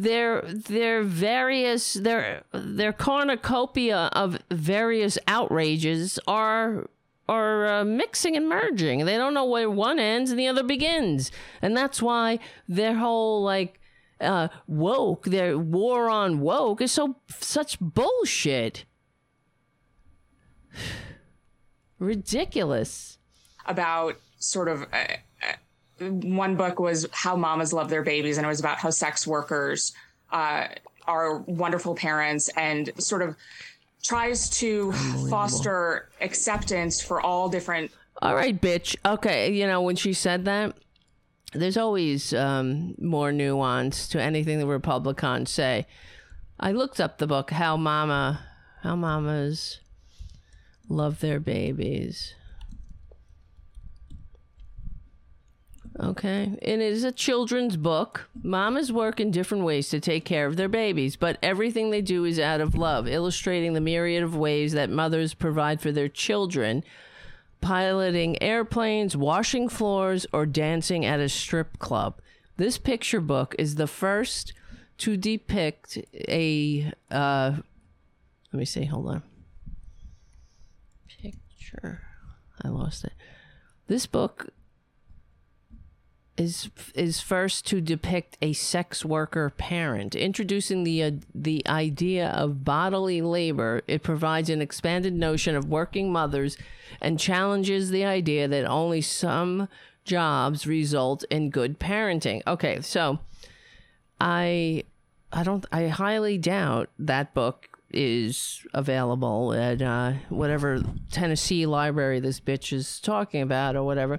their 0.00 0.40
their 0.42 1.02
various 1.02 1.92
their 1.92 2.42
their 2.52 2.92
cornucopia 2.92 4.08
of 4.12 4.38
various 4.50 5.18
outrages 5.28 6.18
are 6.26 6.88
are 7.28 7.66
uh, 7.66 7.84
mixing 7.84 8.34
and 8.34 8.48
merging. 8.48 9.04
They 9.04 9.18
don't 9.18 9.34
know 9.34 9.44
where 9.44 9.68
one 9.68 9.98
ends 9.98 10.30
and 10.30 10.40
the 10.40 10.48
other 10.48 10.62
begins, 10.62 11.30
and 11.60 11.76
that's 11.76 12.00
why 12.00 12.38
their 12.66 12.94
whole 12.94 13.42
like 13.42 13.78
uh, 14.22 14.48
woke, 14.66 15.26
their 15.26 15.58
war 15.58 16.08
on 16.08 16.40
woke, 16.40 16.80
is 16.80 16.92
so 16.92 17.16
such 17.28 17.78
bullshit. 17.78 18.86
Ridiculous. 21.98 23.18
About 23.66 24.16
sort 24.38 24.68
of. 24.68 24.86
One 26.00 26.56
book 26.56 26.80
was 26.80 27.06
how 27.12 27.36
mamas 27.36 27.72
love 27.72 27.90
their 27.90 28.02
babies, 28.02 28.38
and 28.38 28.46
it 28.46 28.48
was 28.48 28.60
about 28.60 28.78
how 28.78 28.90
sex 28.90 29.26
workers 29.26 29.92
uh, 30.32 30.68
are 31.06 31.38
wonderful 31.38 31.94
parents 31.94 32.48
and 32.56 32.90
sort 32.98 33.22
of 33.22 33.36
tries 34.02 34.48
to 34.50 34.92
foster 35.28 36.08
acceptance 36.20 37.00
for 37.00 37.20
all 37.20 37.48
different. 37.48 37.90
All 38.22 38.34
right, 38.34 38.58
bitch. 38.58 38.96
Okay, 39.04 39.52
you 39.52 39.66
know 39.66 39.82
when 39.82 39.96
she 39.96 40.12
said 40.12 40.46
that, 40.46 40.74
there's 41.52 41.76
always 41.76 42.32
um, 42.32 42.94
more 42.98 43.32
nuance 43.32 44.08
to 44.08 44.22
anything 44.22 44.58
the 44.58 44.66
Republicans 44.66 45.50
say. 45.50 45.86
I 46.58 46.72
looked 46.72 47.00
up 47.00 47.18
the 47.18 47.26
book 47.26 47.50
"How 47.50 47.76
Mama, 47.76 48.40
How 48.82 48.96
Mamas 48.96 49.80
Love 50.88 51.20
Their 51.20 51.40
Babies." 51.40 52.34
Okay. 55.98 56.44
And 56.44 56.58
It 56.60 56.80
is 56.80 57.04
a 57.04 57.12
children's 57.12 57.76
book. 57.76 58.28
Mamas 58.42 58.92
work 58.92 59.18
in 59.18 59.30
different 59.30 59.64
ways 59.64 59.88
to 59.88 60.00
take 60.00 60.24
care 60.24 60.46
of 60.46 60.56
their 60.56 60.68
babies, 60.68 61.16
but 61.16 61.38
everything 61.42 61.90
they 61.90 62.00
do 62.00 62.24
is 62.24 62.38
out 62.38 62.60
of 62.60 62.74
love, 62.74 63.08
illustrating 63.08 63.72
the 63.72 63.80
myriad 63.80 64.22
of 64.22 64.36
ways 64.36 64.72
that 64.72 64.88
mothers 64.88 65.34
provide 65.34 65.80
for 65.80 65.90
their 65.90 66.08
children, 66.08 66.84
piloting 67.60 68.40
airplanes, 68.42 69.16
washing 69.16 69.68
floors, 69.68 70.26
or 70.32 70.46
dancing 70.46 71.04
at 71.04 71.20
a 71.20 71.28
strip 71.28 71.78
club. 71.78 72.20
This 72.56 72.78
picture 72.78 73.20
book 73.20 73.54
is 73.58 73.74
the 73.74 73.86
first 73.86 74.52
to 74.98 75.16
depict 75.16 75.98
a. 76.14 76.92
Uh, 77.10 77.54
let 78.52 78.58
me 78.58 78.64
see, 78.64 78.84
hold 78.84 79.08
on. 79.08 79.22
Picture. 81.08 82.02
I 82.62 82.68
lost 82.68 83.04
it. 83.04 83.12
This 83.86 84.06
book 84.06 84.50
is 86.40 86.70
is 86.94 87.20
first 87.20 87.66
to 87.66 87.82
depict 87.82 88.38
a 88.40 88.54
sex 88.54 89.04
worker 89.04 89.52
parent, 89.58 90.14
introducing 90.14 90.84
the 90.84 91.02
uh, 91.02 91.10
the 91.34 91.62
idea 91.68 92.28
of 92.28 92.64
bodily 92.64 93.20
labor. 93.20 93.82
It 93.86 94.02
provides 94.02 94.48
an 94.48 94.62
expanded 94.62 95.12
notion 95.12 95.54
of 95.54 95.68
working 95.68 96.10
mothers 96.10 96.56
and 97.00 97.20
challenges 97.20 97.90
the 97.90 98.06
idea 98.06 98.48
that 98.48 98.64
only 98.64 99.02
some 99.02 99.68
jobs 100.04 100.66
result 100.66 101.24
in 101.30 101.50
good 101.50 101.78
parenting. 101.78 102.42
Okay, 102.46 102.80
so 102.80 103.18
I 104.18 104.84
I 105.30 105.42
don't 105.42 105.66
I 105.70 105.88
highly 105.88 106.38
doubt 106.38 106.88
that 106.98 107.34
book 107.34 107.66
is 107.92 108.64
available 108.72 109.52
at 109.52 109.82
uh, 109.82 110.12
whatever 110.28 110.82
Tennessee 111.10 111.66
library 111.66 112.20
this 112.20 112.40
bitch 112.40 112.72
is 112.72 113.00
talking 113.00 113.42
about 113.42 113.76
or 113.76 113.82
whatever. 113.82 114.18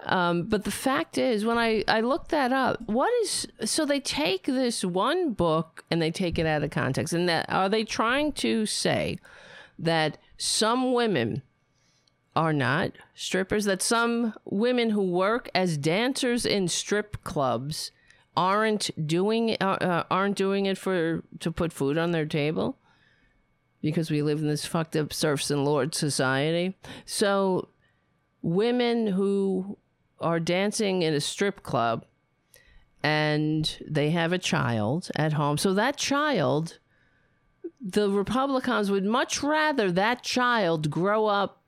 Um, 0.00 0.44
but 0.44 0.64
the 0.64 0.70
fact 0.70 1.16
is, 1.18 1.44
when 1.44 1.58
I, 1.58 1.82
I 1.88 2.00
looked 2.00 2.30
that 2.30 2.52
up, 2.52 2.80
what 2.86 3.10
is 3.22 3.48
so 3.64 3.86
they 3.86 4.00
take 4.00 4.44
this 4.44 4.84
one 4.84 5.32
book 5.32 5.84
and 5.90 6.00
they 6.02 6.10
take 6.10 6.38
it 6.38 6.46
out 6.46 6.62
of 6.62 6.70
context, 6.70 7.12
and 7.12 7.28
that 7.28 7.46
are 7.48 7.68
they 7.68 7.84
trying 7.84 8.32
to 8.32 8.66
say 8.66 9.18
that 9.78 10.18
some 10.36 10.92
women 10.92 11.42
are 12.34 12.52
not 12.52 12.92
strippers, 13.14 13.64
that 13.64 13.80
some 13.80 14.34
women 14.44 14.90
who 14.90 15.02
work 15.02 15.48
as 15.54 15.78
dancers 15.78 16.44
in 16.44 16.68
strip 16.68 17.24
clubs 17.24 17.90
aren't 18.36 18.90
doing 19.06 19.56
uh, 19.60 19.78
uh, 19.80 20.04
aren't 20.10 20.36
doing 20.36 20.66
it 20.66 20.76
for 20.76 21.24
to 21.40 21.50
put 21.50 21.72
food 21.72 21.96
on 21.96 22.10
their 22.10 22.26
table 22.26 22.78
because 23.80 24.10
we 24.10 24.20
live 24.20 24.40
in 24.40 24.48
this 24.48 24.66
fucked 24.66 24.96
up 24.96 25.12
serfs 25.12 25.50
and 25.50 25.64
lords 25.64 25.96
society. 25.96 26.76
So 27.06 27.68
women 28.42 29.06
who 29.06 29.78
are 30.20 30.40
dancing 30.40 31.02
in 31.02 31.14
a 31.14 31.20
strip 31.20 31.62
club 31.62 32.04
and 33.02 33.78
they 33.86 34.10
have 34.10 34.32
a 34.32 34.38
child 34.38 35.10
at 35.14 35.34
home. 35.34 35.58
So 35.58 35.74
that 35.74 35.96
child, 35.96 36.78
the 37.80 38.10
Republicans 38.10 38.90
would 38.90 39.04
much 39.04 39.42
rather 39.42 39.92
that 39.92 40.22
child 40.22 40.90
grow 40.90 41.26
up 41.26 41.62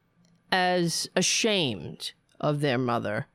as 0.50 1.08
ashamed 1.14 2.12
of 2.40 2.60
their 2.60 2.78
mother 2.78 3.26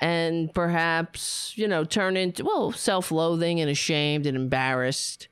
and 0.00 0.52
perhaps, 0.52 1.52
you 1.56 1.68
know, 1.68 1.84
turn 1.84 2.16
into, 2.16 2.44
well, 2.44 2.72
self 2.72 3.12
loathing 3.12 3.60
and 3.60 3.70
ashamed 3.70 4.26
and 4.26 4.36
embarrassed 4.36 5.28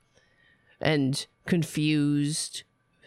and 0.81 1.27
confused 1.45 2.63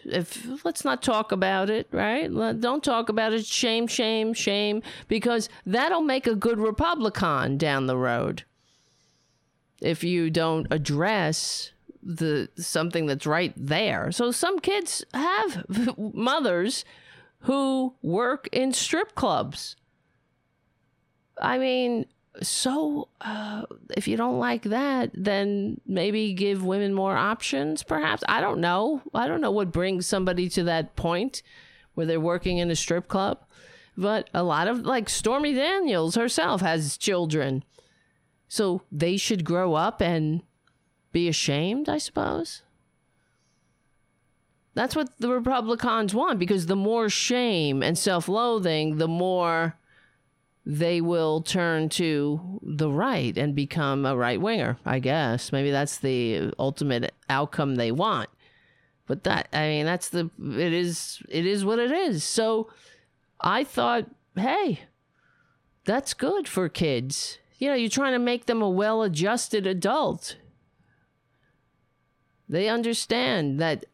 if 0.05 0.63
let's 0.65 0.83
not 0.85 1.01
talk 1.01 1.31
about 1.31 1.69
it, 1.69 1.87
right? 1.91 2.27
Don't 2.59 2.83
talk 2.83 3.09
about 3.09 3.33
it. 3.33 3.45
Shame, 3.45 3.87
shame, 3.87 4.33
shame, 4.33 4.81
because 5.07 5.49
that'll 5.65 6.01
make 6.01 6.27
a 6.27 6.35
good 6.35 6.59
Republican 6.59 7.57
down 7.57 7.87
the 7.87 7.97
road. 7.97 8.43
If 9.81 10.03
you 10.03 10.29
don't 10.29 10.67
address 10.71 11.71
the 12.01 12.49
something 12.57 13.05
that's 13.05 13.25
right 13.25 13.53
there. 13.55 14.11
So 14.11 14.31
some 14.31 14.59
kids 14.59 15.03
have 15.13 15.65
mothers 15.97 16.85
who 17.39 17.95
work 18.01 18.47
in 18.51 18.73
strip 18.73 19.15
clubs. 19.15 19.75
I 21.41 21.57
mean, 21.57 22.05
so 22.41 23.09
uh, 23.21 23.63
if 23.95 24.07
you 24.07 24.17
don't 24.17 24.39
like 24.39 24.63
that 24.63 25.11
then 25.13 25.79
maybe 25.85 26.33
give 26.33 26.63
women 26.63 26.93
more 26.93 27.15
options 27.15 27.83
perhaps? 27.83 28.23
I 28.27 28.41
don't 28.41 28.59
know. 28.59 29.01
I 29.13 29.27
don't 29.27 29.41
know 29.41 29.51
what 29.51 29.71
brings 29.71 30.07
somebody 30.07 30.49
to 30.49 30.63
that 30.63 30.95
point 30.95 31.43
where 31.93 32.05
they're 32.05 32.19
working 32.19 32.57
in 32.57 32.71
a 32.71 32.75
strip 32.75 33.07
club. 33.07 33.39
But 33.95 34.29
a 34.33 34.41
lot 34.41 34.67
of 34.67 34.79
like 34.79 35.09
stormy 35.09 35.53
daniels 35.53 36.15
herself 36.15 36.61
has 36.61 36.97
children. 36.97 37.63
So 38.47 38.81
they 38.91 39.17
should 39.17 39.45
grow 39.45 39.75
up 39.75 40.01
and 40.01 40.41
be 41.13 41.29
ashamed 41.29 41.87
i 41.87 41.97
suppose? 41.99 42.63
That's 44.73 44.95
what 44.95 45.17
the 45.19 45.29
republicans 45.29 46.15
want 46.15 46.39
because 46.39 46.65
the 46.65 46.75
more 46.75 47.07
shame 47.07 47.83
and 47.83 47.97
self-loathing 47.97 48.97
the 48.97 49.07
more 49.07 49.77
they 50.65 51.01
will 51.01 51.41
turn 51.41 51.89
to 51.89 52.59
the 52.63 52.89
right 52.89 53.37
and 53.37 53.53
become 53.53 54.05
a 54.05 54.15
right 54.15 54.39
winger, 54.39 54.77
I 54.85 54.99
guess. 54.99 55.51
Maybe 55.51 55.71
that's 55.71 55.97
the 55.97 56.53
ultimate 56.57 57.13
outcome 57.29 57.75
they 57.75 57.91
want. 57.91 58.29
But 59.05 59.25
that 59.25 59.49
I 59.51 59.67
mean 59.67 59.85
that's 59.85 60.09
the 60.09 60.29
it 60.39 60.73
is 60.73 61.21
it 61.27 61.45
is 61.45 61.65
what 61.65 61.79
it 61.79 61.91
is. 61.91 62.23
So 62.23 62.69
I 63.41 63.65
thought, 63.65 64.09
hey, 64.35 64.81
that's 65.83 66.13
good 66.13 66.47
for 66.47 66.69
kids. 66.69 67.39
you 67.57 67.67
know, 67.67 67.75
you're 67.75 67.89
trying 67.89 68.13
to 68.13 68.19
make 68.19 68.45
them 68.45 68.61
a 68.61 68.69
well 68.69 69.03
adjusted 69.03 69.67
adult. 69.67 70.37
They 72.47 72.69
understand 72.69 73.59
that 73.59 73.85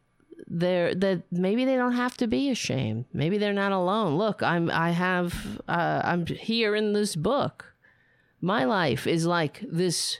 they're 0.50 0.94
that 0.96 1.22
maybe 1.30 1.64
they 1.64 1.76
don't 1.76 1.92
have 1.92 2.16
to 2.16 2.26
be 2.26 2.50
ashamed. 2.50 3.04
Maybe 3.12 3.38
they're 3.38 3.52
not 3.52 3.70
alone. 3.70 4.18
Look, 4.18 4.42
I'm 4.42 4.68
I 4.68 4.90
have 4.90 5.60
uh, 5.68 6.02
I'm 6.04 6.26
here 6.26 6.74
in 6.74 6.92
this 6.92 7.14
book. 7.14 7.74
My 8.40 8.64
life 8.64 9.06
is 9.06 9.26
like 9.26 9.64
this 9.70 10.18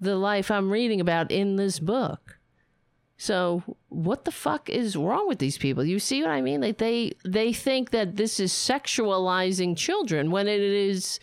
the 0.00 0.16
life 0.16 0.50
I'm 0.50 0.70
reading 0.70 1.00
about 1.00 1.30
in 1.30 1.56
this 1.56 1.78
book. 1.78 2.38
So 3.18 3.62
what 3.88 4.24
the 4.24 4.30
fuck 4.30 4.70
is 4.70 4.96
wrong 4.96 5.28
with 5.28 5.40
these 5.40 5.58
people? 5.58 5.84
You 5.84 5.98
see 5.98 6.22
what 6.22 6.30
I 6.30 6.40
mean? 6.40 6.62
Like 6.62 6.78
they 6.78 7.12
they 7.24 7.52
think 7.52 7.90
that 7.90 8.16
this 8.16 8.40
is 8.40 8.52
sexualizing 8.52 9.76
children 9.76 10.30
when 10.30 10.48
it 10.48 10.60
is 10.60 11.20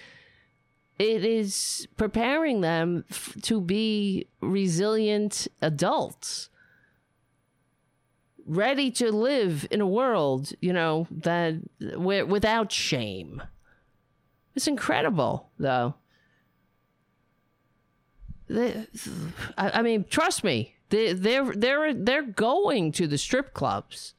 it 0.99 1.25
is 1.25 1.87
preparing 1.97 2.61
them 2.61 3.03
f- 3.09 3.35
to 3.41 3.59
be 3.59 4.27
resilient 4.41 5.47
adults 5.61 6.49
ready 8.45 8.91
to 8.91 9.11
live 9.11 9.67
in 9.71 9.81
a 9.81 9.87
world, 9.87 10.53
you 10.61 10.71
know, 10.71 11.07
that 11.09 11.55
without 11.79 12.71
shame. 12.71 13.41
It's 14.55 14.67
incredible, 14.67 15.49
though. 15.57 15.95
They, 18.47 18.85
I, 19.57 19.79
I 19.79 19.81
mean, 19.81 20.05
trust 20.07 20.43
me, 20.43 20.75
they, 20.89 21.13
they're 21.13 21.51
they're 21.51 21.93
they're 21.93 22.21
going 22.21 22.91
to 22.93 23.07
the 23.07 23.17
strip 23.17 23.53
clubs. 23.53 24.13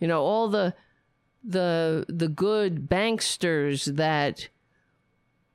You 0.00 0.08
know, 0.08 0.22
all 0.22 0.48
the 0.48 0.74
the 1.44 2.06
the 2.08 2.28
good 2.28 2.88
banksters 2.88 3.96
that 3.96 4.48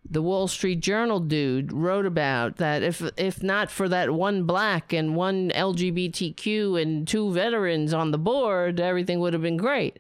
the 0.10 0.22
Wall 0.22 0.48
Street 0.48 0.80
Journal 0.80 1.20
dude 1.20 1.72
wrote 1.72 2.06
about 2.06 2.58
that 2.58 2.84
if 2.84 3.02
if 3.18 3.44
not 3.44 3.70
for 3.70 3.90
that 3.90 4.12
one 4.12 4.44
black 4.44 4.94
and 4.94 5.16
one 5.16 5.50
LGBTQ 5.52 6.82
and 6.82 7.08
two 7.08 7.32
veterans 7.32 7.94
on 7.94 8.12
the 8.12 8.18
board, 8.18 8.80
everything 8.80 9.20
would 9.20 9.34
have 9.34 9.42
been 9.42 9.58
great. 9.58 10.00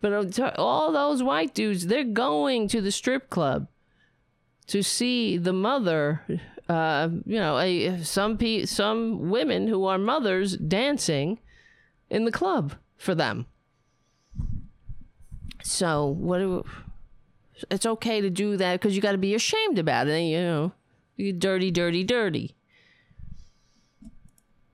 But 0.00 0.38
all 0.58 0.92
those 0.92 1.22
white 1.22 1.54
dudes, 1.54 1.86
they're 1.86 2.04
going 2.04 2.68
to 2.68 2.82
the 2.82 2.92
strip 2.92 3.30
club 3.30 3.68
to 4.66 4.82
see 4.82 5.38
the 5.38 5.52
mother. 5.52 6.22
Uh, 6.68 7.08
you 7.26 7.38
know, 7.38 7.58
a, 7.58 8.02
some 8.02 8.36
pe- 8.36 8.66
some 8.66 9.30
women 9.30 9.68
who 9.68 9.84
are 9.86 9.98
mothers 9.98 10.56
dancing 10.56 11.38
in 12.10 12.24
the 12.24 12.32
club 12.32 12.74
for 12.96 13.14
them. 13.14 13.46
So 15.62 16.06
what 16.06 16.38
do? 16.38 16.64
It's 17.70 17.86
okay 17.86 18.20
to 18.20 18.30
do 18.30 18.56
that 18.56 18.80
because 18.80 18.94
you 18.94 19.02
got 19.02 19.12
to 19.12 19.18
be 19.18 19.34
ashamed 19.34 19.78
about 19.78 20.08
it. 20.08 20.20
You 20.20 20.40
know, 20.40 20.72
you 21.16 21.32
dirty, 21.32 21.70
dirty, 21.70 22.04
dirty. 22.04 22.54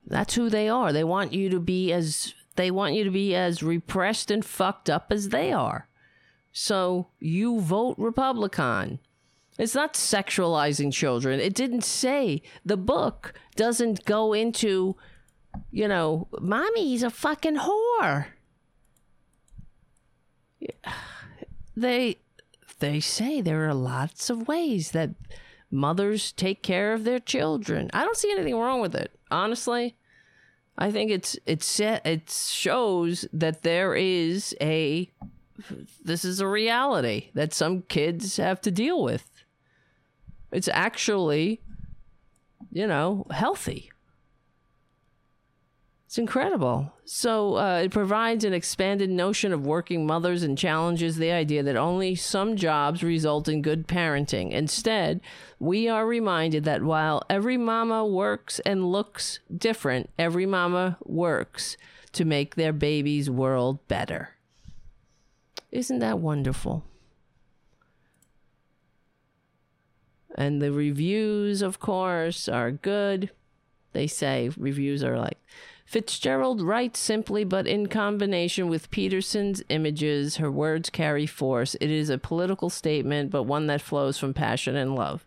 That's 0.06 0.34
who 0.34 0.50
they 0.50 0.68
are. 0.68 0.92
They 0.92 1.04
want 1.04 1.32
you 1.32 1.48
to 1.50 1.60
be 1.60 1.92
as 1.92 2.34
they 2.56 2.70
want 2.70 2.94
you 2.94 3.04
to 3.04 3.10
be 3.10 3.34
as 3.34 3.62
repressed 3.62 4.30
and 4.30 4.44
fucked 4.44 4.90
up 4.90 5.06
as 5.10 5.28
they 5.28 5.52
are. 5.52 5.88
So 6.52 7.06
you 7.20 7.60
vote 7.60 7.96
Republican. 7.96 8.98
It's 9.58 9.74
not 9.74 9.94
sexualizing 9.94 10.92
children. 10.92 11.38
It 11.38 11.54
didn't 11.54 11.84
say 11.84 12.42
the 12.64 12.76
book 12.76 13.34
doesn't 13.56 14.04
go 14.04 14.32
into, 14.32 14.96
you 15.70 15.86
know, 15.86 16.28
mommy's 16.40 17.02
a 17.02 17.10
fucking 17.10 17.58
whore. 17.58 18.26
They 21.76 22.18
they 22.80 23.00
say 23.00 23.40
there 23.40 23.68
are 23.68 23.74
lots 23.74 24.30
of 24.30 24.48
ways 24.48 24.90
that 24.90 25.10
mothers 25.70 26.32
take 26.32 26.62
care 26.62 26.92
of 26.92 27.04
their 27.04 27.20
children. 27.20 27.90
I 27.92 28.04
don't 28.04 28.16
see 28.16 28.32
anything 28.32 28.56
wrong 28.56 28.80
with 28.80 28.94
it, 28.94 29.12
honestly. 29.30 29.96
I 30.76 30.90
think 30.90 31.10
it's 31.10 31.38
it's 31.46 31.78
it 31.78 32.30
shows 32.30 33.26
that 33.32 33.62
there 33.62 33.94
is 33.94 34.56
a 34.60 35.10
this 36.02 36.24
is 36.24 36.40
a 36.40 36.46
reality 36.46 37.30
that 37.34 37.52
some 37.52 37.82
kids 37.82 38.38
have 38.38 38.60
to 38.62 38.70
deal 38.70 39.02
with. 39.02 39.30
It's 40.50 40.68
actually, 40.68 41.60
you 42.72 42.86
know, 42.86 43.26
healthy. 43.30 43.90
It's 46.06 46.18
incredible. 46.18 46.92
So 47.12 47.56
uh, 47.56 47.80
it 47.84 47.90
provides 47.90 48.44
an 48.44 48.52
expanded 48.52 49.10
notion 49.10 49.52
of 49.52 49.66
working 49.66 50.06
mothers 50.06 50.44
and 50.44 50.56
challenges 50.56 51.16
the 51.16 51.32
idea 51.32 51.60
that 51.64 51.74
only 51.74 52.14
some 52.14 52.54
jobs 52.54 53.02
result 53.02 53.48
in 53.48 53.62
good 53.62 53.88
parenting. 53.88 54.52
Instead, 54.52 55.20
we 55.58 55.88
are 55.88 56.06
reminded 56.06 56.62
that 56.64 56.84
while 56.84 57.24
every 57.28 57.56
mama 57.56 58.06
works 58.06 58.60
and 58.60 58.92
looks 58.92 59.40
different, 59.54 60.08
every 60.20 60.46
mama 60.46 60.98
works 61.04 61.76
to 62.12 62.24
make 62.24 62.54
their 62.54 62.72
baby's 62.72 63.28
world 63.28 63.80
better. 63.88 64.36
Isn't 65.72 65.98
that 65.98 66.20
wonderful? 66.20 66.84
And 70.36 70.62
the 70.62 70.70
reviews, 70.70 71.60
of 71.60 71.80
course, 71.80 72.48
are 72.48 72.70
good. 72.70 73.30
They 73.94 74.06
say 74.06 74.50
reviews 74.56 75.02
are 75.02 75.18
like, 75.18 75.38
Fitzgerald 75.90 76.62
writes 76.62 77.00
simply, 77.00 77.42
but 77.42 77.66
in 77.66 77.88
combination 77.88 78.68
with 78.68 78.92
Peterson's 78.92 79.60
images, 79.70 80.36
her 80.36 80.48
words 80.48 80.88
carry 80.88 81.26
force. 81.26 81.74
It 81.80 81.90
is 81.90 82.10
a 82.10 82.16
political 82.16 82.70
statement, 82.70 83.32
but 83.32 83.42
one 83.42 83.66
that 83.66 83.82
flows 83.82 84.16
from 84.16 84.32
passion 84.32 84.76
and 84.76 84.94
love. 84.94 85.26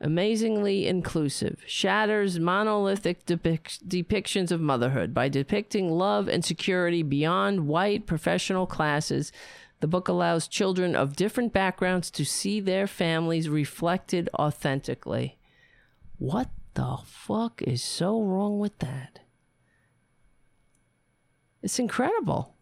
Amazingly 0.00 0.86
inclusive, 0.86 1.64
shatters 1.66 2.38
monolithic 2.38 3.26
depic- 3.26 3.82
depictions 3.82 4.52
of 4.52 4.60
motherhood 4.60 5.12
by 5.12 5.28
depicting 5.28 5.90
love 5.90 6.28
and 6.28 6.44
security 6.44 7.02
beyond 7.02 7.66
white 7.66 8.06
professional 8.06 8.68
classes. 8.68 9.32
The 9.80 9.88
book 9.88 10.06
allows 10.06 10.46
children 10.46 10.94
of 10.94 11.16
different 11.16 11.52
backgrounds 11.52 12.12
to 12.12 12.24
see 12.24 12.60
their 12.60 12.86
families 12.86 13.48
reflected 13.48 14.30
authentically. 14.38 15.38
What 16.18 16.50
the 16.74 16.98
fuck 17.04 17.62
is 17.62 17.82
so 17.82 18.22
wrong 18.22 18.60
with 18.60 18.78
that? 18.78 19.25
It's 21.62 21.78
incredible. 21.78 22.54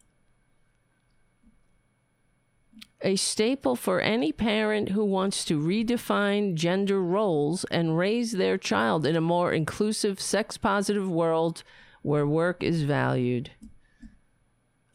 A 3.01 3.15
staple 3.15 3.75
for 3.75 4.01
any 4.01 4.31
parent 4.31 4.89
who 4.89 5.05
wants 5.05 5.45
to 5.45 5.59
redefine 5.59 6.55
gender 6.55 7.01
roles 7.01 7.63
and 7.65 7.97
raise 7.97 8.31
their 8.31 8.57
child 8.57 9.05
in 9.05 9.15
a 9.15 9.21
more 9.21 9.51
inclusive, 9.51 10.19
sex 10.19 10.57
positive 10.57 11.07
world 11.07 11.63
where 12.01 12.25
work 12.25 12.63
is 12.63 12.81
valued. 12.83 13.51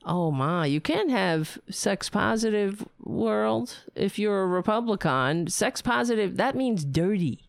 Oh 0.04 0.30
my, 0.30 0.66
you 0.66 0.80
can't 0.80 1.10
have 1.10 1.58
sex 1.68 2.08
positive 2.08 2.84
world 2.98 3.84
if 3.94 4.18
you're 4.18 4.42
a 4.42 4.46
Republican. 4.46 5.46
Sex 5.48 5.82
positive, 5.82 6.36
that 6.36 6.56
means 6.56 6.84
dirty. 6.84 7.48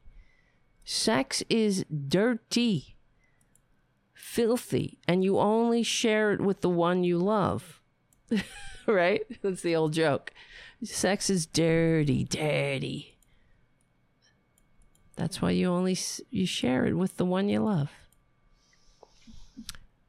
Sex 0.83 1.41
is 1.49 1.85
dirty 1.89 2.90
filthy 4.31 4.97
and 5.09 5.25
you 5.25 5.37
only 5.37 5.83
share 5.83 6.31
it 6.31 6.39
with 6.39 6.61
the 6.61 6.69
one 6.69 7.03
you 7.03 7.17
love. 7.17 7.81
right? 8.87 9.23
That's 9.41 9.61
the 9.61 9.75
old 9.75 9.91
joke. 9.91 10.31
Sex 10.81 11.29
is 11.29 11.45
dirty, 11.45 12.23
dirty. 12.23 13.17
That's 15.17 15.41
why 15.41 15.51
you 15.51 15.67
only 15.67 15.97
you 16.29 16.45
share 16.45 16.85
it 16.85 16.93
with 16.93 17.17
the 17.17 17.25
one 17.25 17.49
you 17.49 17.59
love. 17.59 17.91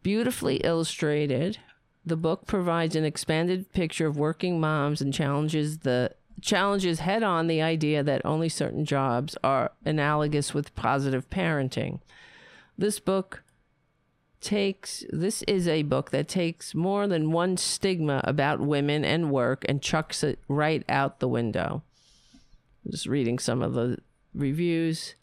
Beautifully 0.05 0.57
illustrated, 0.59 1.59
the 2.07 2.17
book 2.17 2.47
provides 2.47 2.95
an 2.95 3.05
expanded 3.05 3.73
picture 3.73 4.07
of 4.07 4.17
working 4.17 4.61
moms 4.61 5.01
and 5.01 5.13
challenges 5.13 5.79
the 5.79 6.13
challenges 6.41 7.01
head 7.01 7.25
on 7.25 7.49
the 7.49 7.61
idea 7.61 8.05
that 8.05 8.25
only 8.25 8.49
certain 8.49 8.85
jobs 8.85 9.37
are 9.43 9.73
analogous 9.85 10.55
with 10.55 10.75
positive 10.77 11.29
parenting. 11.29 11.99
This 12.79 13.01
book 13.01 13.43
takes 14.43 15.05
this 15.11 15.43
is 15.45 15.67
a 15.67 15.83
book 15.83 16.11
that 16.11 16.29
takes 16.29 16.75
more 16.75 17.07
than 17.07 17.33
one 17.33 17.57
stigma 17.57 18.21
about 18.25 18.61
women 18.61 19.05
and 19.05 19.31
work 19.31 19.65
and 19.69 19.81
chucks 19.81 20.23
it 20.23 20.39
right 20.49 20.85
out 20.89 21.21
the 21.21 21.29
window. 21.29 21.83
I'm 22.85 22.91
just 22.91 23.07
reading 23.07 23.39
some 23.39 23.63
of 23.63 23.75
the 23.75 23.99
reviews. 24.35 25.15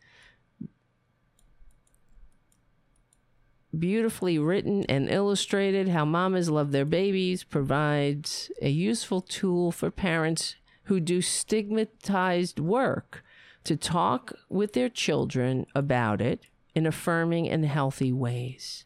Beautifully 3.78 4.40
written 4.40 4.84
and 4.86 5.10
illustrated, 5.10 5.90
How 5.90 6.04
Mamas 6.04 6.50
Love 6.50 6.72
Their 6.72 6.86
Babies 6.86 7.44
provides 7.44 8.50
a 8.62 8.70
useful 8.70 9.22
tool 9.22 9.72
for 9.72 9.92
parents 9.92 10.56
who 10.84 11.00
do 11.00 11.22
stigmatized 11.22 12.60
work 12.60 13.24
to 13.64 13.76
talk 13.76 14.34
with 14.50 14.74
their 14.74 14.90
children 14.90 15.68
about 15.76 16.20
it 16.20 16.46
in 16.74 16.88
affirming 16.88 17.48
and 17.48 17.66
healthy 17.66 18.12
ways. 18.12 18.86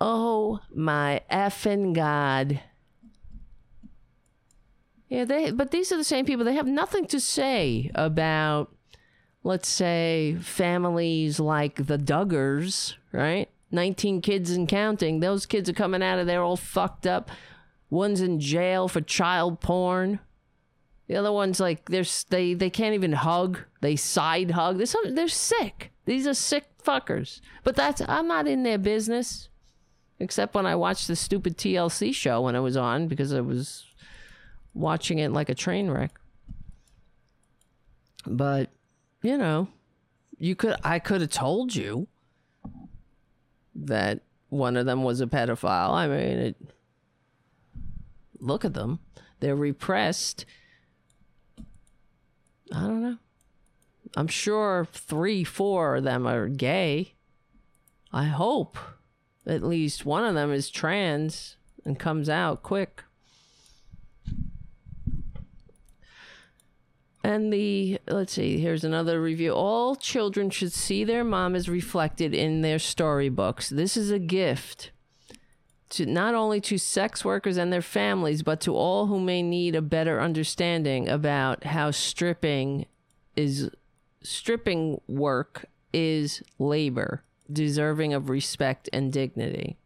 Oh 0.00 0.60
my 0.74 1.22
effing 1.30 1.92
God. 1.92 2.60
Yeah, 5.08 5.24
they 5.24 5.50
but 5.50 5.72
these 5.72 5.92
are 5.92 5.96
the 5.96 6.04
same 6.04 6.24
people. 6.24 6.44
They 6.44 6.54
have 6.54 6.66
nothing 6.66 7.06
to 7.08 7.20
say 7.20 7.90
about 7.94 8.74
let's 9.42 9.68
say 9.68 10.36
families 10.40 11.40
like 11.40 11.86
the 11.86 11.98
Duggars, 11.98 12.94
right? 13.12 13.48
19 13.72 14.20
kids 14.20 14.50
and 14.50 14.68
counting. 14.68 15.20
Those 15.20 15.46
kids 15.46 15.68
are 15.68 15.74
coming 15.74 16.02
out 16.02 16.18
of 16.18 16.26
there 16.26 16.42
all 16.42 16.56
fucked 16.56 17.06
up. 17.06 17.30
One's 17.88 18.20
in 18.20 18.40
jail 18.40 18.88
for 18.88 19.00
child 19.00 19.60
porn. 19.60 20.20
The 21.08 21.16
other 21.16 21.32
one's 21.32 21.58
like 21.58 21.88
they're 21.88 22.04
they 22.28 22.54
they 22.54 22.70
can't 22.70 22.94
even 22.94 23.12
hug. 23.12 23.58
They 23.80 23.96
side 23.96 24.52
hug. 24.52 24.76
They're 24.76 24.86
some, 24.86 25.14
they're 25.14 25.26
sick. 25.26 25.90
These 26.04 26.26
are 26.26 26.34
sick 26.34 26.66
fuckers. 26.84 27.40
But 27.64 27.74
that's 27.74 28.00
I'm 28.08 28.28
not 28.28 28.46
in 28.46 28.62
their 28.62 28.78
business, 28.78 29.48
except 30.20 30.54
when 30.54 30.66
I 30.66 30.76
watched 30.76 31.08
the 31.08 31.16
stupid 31.16 31.56
TLC 31.56 32.14
show 32.14 32.42
when 32.42 32.54
it 32.54 32.60
was 32.60 32.76
on 32.76 33.08
because 33.08 33.32
I 33.32 33.40
was 33.40 33.86
watching 34.74 35.18
it 35.18 35.32
like 35.32 35.48
a 35.48 35.54
train 35.54 35.90
wreck. 35.90 36.12
But 38.26 38.70
you 39.22 39.36
know, 39.36 39.68
you 40.38 40.54
could 40.54 40.76
I 40.84 40.98
could 40.98 41.22
have 41.22 41.30
told 41.30 41.74
you 41.74 42.06
that 43.74 44.20
one 44.48 44.76
of 44.76 44.86
them 44.86 45.02
was 45.02 45.20
a 45.20 45.26
pedophile. 45.26 45.90
I 45.90 46.06
mean, 46.06 46.38
it, 46.38 46.56
look 48.38 48.64
at 48.64 48.74
them. 48.74 49.00
They're 49.40 49.56
repressed 49.56 50.44
I 52.72 52.80
don't 52.80 53.02
know. 53.02 53.16
I'm 54.16 54.28
sure 54.28 54.86
three, 54.92 55.44
four 55.44 55.96
of 55.96 56.04
them 56.04 56.26
are 56.26 56.48
gay. 56.48 57.14
I 58.12 58.24
hope 58.24 58.78
at 59.50 59.62
least 59.62 60.06
one 60.06 60.24
of 60.24 60.34
them 60.34 60.52
is 60.52 60.70
trans 60.70 61.56
and 61.84 61.98
comes 61.98 62.28
out 62.28 62.62
quick. 62.62 63.02
And 67.22 67.52
the, 67.52 67.98
let's 68.06 68.32
see, 68.32 68.58
here's 68.58 68.84
another 68.84 69.20
review. 69.20 69.52
All 69.52 69.94
children 69.94 70.48
should 70.48 70.72
see 70.72 71.04
their 71.04 71.24
mom 71.24 71.54
as 71.54 71.68
reflected 71.68 72.32
in 72.32 72.62
their 72.62 72.78
storybooks. 72.78 73.68
This 73.68 73.96
is 73.96 74.10
a 74.10 74.18
gift 74.18 74.90
to 75.90 76.06
not 76.06 76.34
only 76.34 76.60
to 76.62 76.78
sex 76.78 77.24
workers 77.24 77.56
and 77.56 77.72
their 77.72 77.82
families, 77.82 78.42
but 78.42 78.60
to 78.62 78.74
all 78.74 79.06
who 79.06 79.20
may 79.20 79.42
need 79.42 79.74
a 79.74 79.82
better 79.82 80.20
understanding 80.20 81.08
about 81.08 81.64
how 81.64 81.90
stripping 81.90 82.86
is 83.36 83.70
stripping 84.22 85.00
work 85.08 85.66
is 85.92 86.42
labor 86.58 87.22
deserving 87.52 88.14
of 88.14 88.28
respect 88.28 88.88
and 88.92 89.12
dignity. 89.12 89.76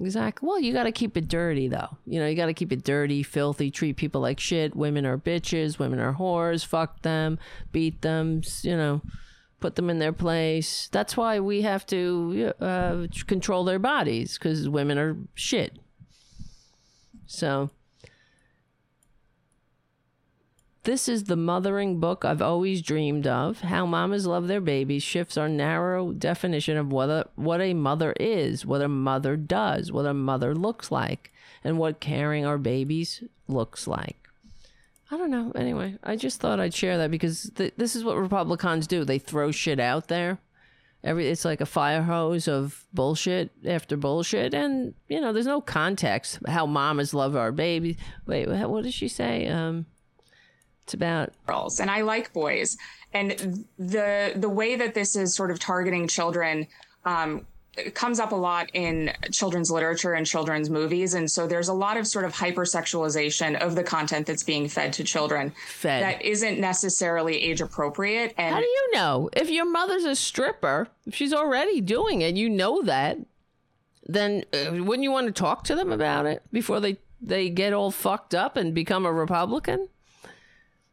Exactly. 0.00 0.46
Well, 0.46 0.60
you 0.60 0.72
got 0.72 0.84
to 0.84 0.92
keep 0.92 1.16
it 1.16 1.26
dirty, 1.28 1.66
though. 1.68 1.96
You 2.06 2.20
know, 2.20 2.26
you 2.28 2.36
got 2.36 2.46
to 2.46 2.54
keep 2.54 2.72
it 2.72 2.84
dirty, 2.84 3.22
filthy, 3.22 3.70
treat 3.70 3.96
people 3.96 4.20
like 4.20 4.38
shit. 4.38 4.76
Women 4.76 5.04
are 5.04 5.18
bitches. 5.18 5.78
Women 5.78 5.98
are 5.98 6.14
whores. 6.14 6.64
Fuck 6.64 7.02
them. 7.02 7.38
Beat 7.72 8.02
them. 8.02 8.42
You 8.62 8.76
know, 8.76 9.02
put 9.60 9.74
them 9.74 9.90
in 9.90 9.98
their 9.98 10.12
place. 10.12 10.88
That's 10.92 11.16
why 11.16 11.40
we 11.40 11.62
have 11.62 11.84
to 11.86 12.52
uh, 12.60 13.06
control 13.26 13.64
their 13.64 13.80
bodies 13.80 14.38
because 14.38 14.68
women 14.68 14.98
are 14.98 15.16
shit. 15.34 15.76
So, 17.26 17.70
this 20.88 21.06
is 21.06 21.24
the 21.24 21.36
mothering 21.36 22.00
book 22.00 22.24
I've 22.24 22.40
always 22.40 22.80
dreamed 22.80 23.26
of. 23.26 23.60
How 23.60 23.84
mamas 23.84 24.26
love 24.26 24.48
their 24.48 24.62
babies 24.62 25.02
shifts 25.02 25.36
our 25.36 25.46
narrow 25.46 26.12
definition 26.12 26.78
of 26.78 26.90
what 26.90 27.10
a, 27.10 27.26
what 27.34 27.60
a 27.60 27.74
mother 27.74 28.14
is, 28.18 28.64
what 28.64 28.80
a 28.80 28.88
mother 28.88 29.36
does, 29.36 29.92
what 29.92 30.06
a 30.06 30.14
mother 30.14 30.54
looks 30.54 30.90
like, 30.90 31.30
and 31.62 31.76
what 31.76 32.00
caring 32.00 32.46
our 32.46 32.56
babies 32.56 33.22
looks 33.48 33.86
like. 33.86 34.30
I 35.10 35.18
don't 35.18 35.30
know. 35.30 35.52
Anyway, 35.54 35.96
I 36.02 36.16
just 36.16 36.40
thought 36.40 36.58
I'd 36.58 36.72
share 36.72 36.96
that 36.96 37.10
because 37.10 37.50
th- 37.54 37.74
this 37.76 37.94
is 37.94 38.02
what 38.02 38.16
Republicans 38.16 38.86
do. 38.86 39.04
They 39.04 39.18
throw 39.18 39.50
shit 39.50 39.78
out 39.78 40.08
there. 40.08 40.38
Every 41.04 41.28
it's 41.28 41.44
like 41.44 41.60
a 41.60 41.66
fire 41.66 42.02
hose 42.02 42.48
of 42.48 42.86
bullshit 42.94 43.50
after 43.66 43.98
bullshit, 43.98 44.54
and 44.54 44.94
you 45.06 45.20
know, 45.20 45.34
there's 45.34 45.46
no 45.46 45.60
context 45.60 46.38
how 46.48 46.64
mamas 46.64 47.12
love 47.12 47.36
our 47.36 47.52
babies. 47.52 47.96
Wait, 48.26 48.48
what 48.48 48.84
did 48.84 48.94
she 48.94 49.06
say? 49.06 49.46
Um, 49.48 49.84
it's 50.88 50.94
about 50.94 51.32
girls, 51.46 51.80
and 51.80 51.90
I 51.90 52.00
like 52.00 52.32
boys. 52.32 52.78
And 53.12 53.66
the 53.78 54.32
the 54.34 54.48
way 54.48 54.74
that 54.76 54.94
this 54.94 55.16
is 55.16 55.34
sort 55.34 55.50
of 55.50 55.58
targeting 55.58 56.08
children 56.08 56.66
um, 57.04 57.46
it 57.76 57.94
comes 57.94 58.18
up 58.18 58.32
a 58.32 58.36
lot 58.36 58.70
in 58.72 59.12
children's 59.30 59.70
literature 59.70 60.14
and 60.14 60.26
children's 60.26 60.68
movies. 60.68 61.14
And 61.14 61.30
so 61.30 61.46
there's 61.46 61.68
a 61.68 61.74
lot 61.74 61.96
of 61.96 62.06
sort 62.06 62.24
of 62.24 62.32
hypersexualization 62.32 63.60
of 63.60 63.76
the 63.76 63.84
content 63.84 64.26
that's 64.26 64.42
being 64.42 64.66
fed 64.66 64.94
to 64.94 65.04
children 65.04 65.52
fed. 65.68 66.02
that 66.02 66.22
isn't 66.22 66.58
necessarily 66.58 67.40
age 67.40 67.60
appropriate. 67.60 68.34
And 68.36 68.54
how 68.54 68.60
do 68.60 68.66
you 68.66 68.90
know? 68.94 69.30
If 69.34 69.50
your 69.50 69.70
mother's 69.70 70.04
a 70.04 70.16
stripper, 70.16 70.88
if 71.06 71.14
she's 71.14 71.32
already 71.32 71.80
doing 71.80 72.22
it, 72.22 72.34
you 72.34 72.48
know 72.48 72.82
that, 72.82 73.18
then 74.06 74.44
uh, 74.52 74.72
wouldn't 74.72 75.04
you 75.04 75.12
want 75.12 75.28
to 75.28 75.32
talk 75.32 75.64
to 75.64 75.76
them 75.76 75.92
about 75.92 76.26
it 76.26 76.42
before 76.50 76.80
they, 76.80 76.96
they 77.20 77.48
get 77.50 77.72
all 77.72 77.92
fucked 77.92 78.34
up 78.34 78.56
and 78.56 78.74
become 78.74 79.06
a 79.06 79.12
Republican 79.12 79.88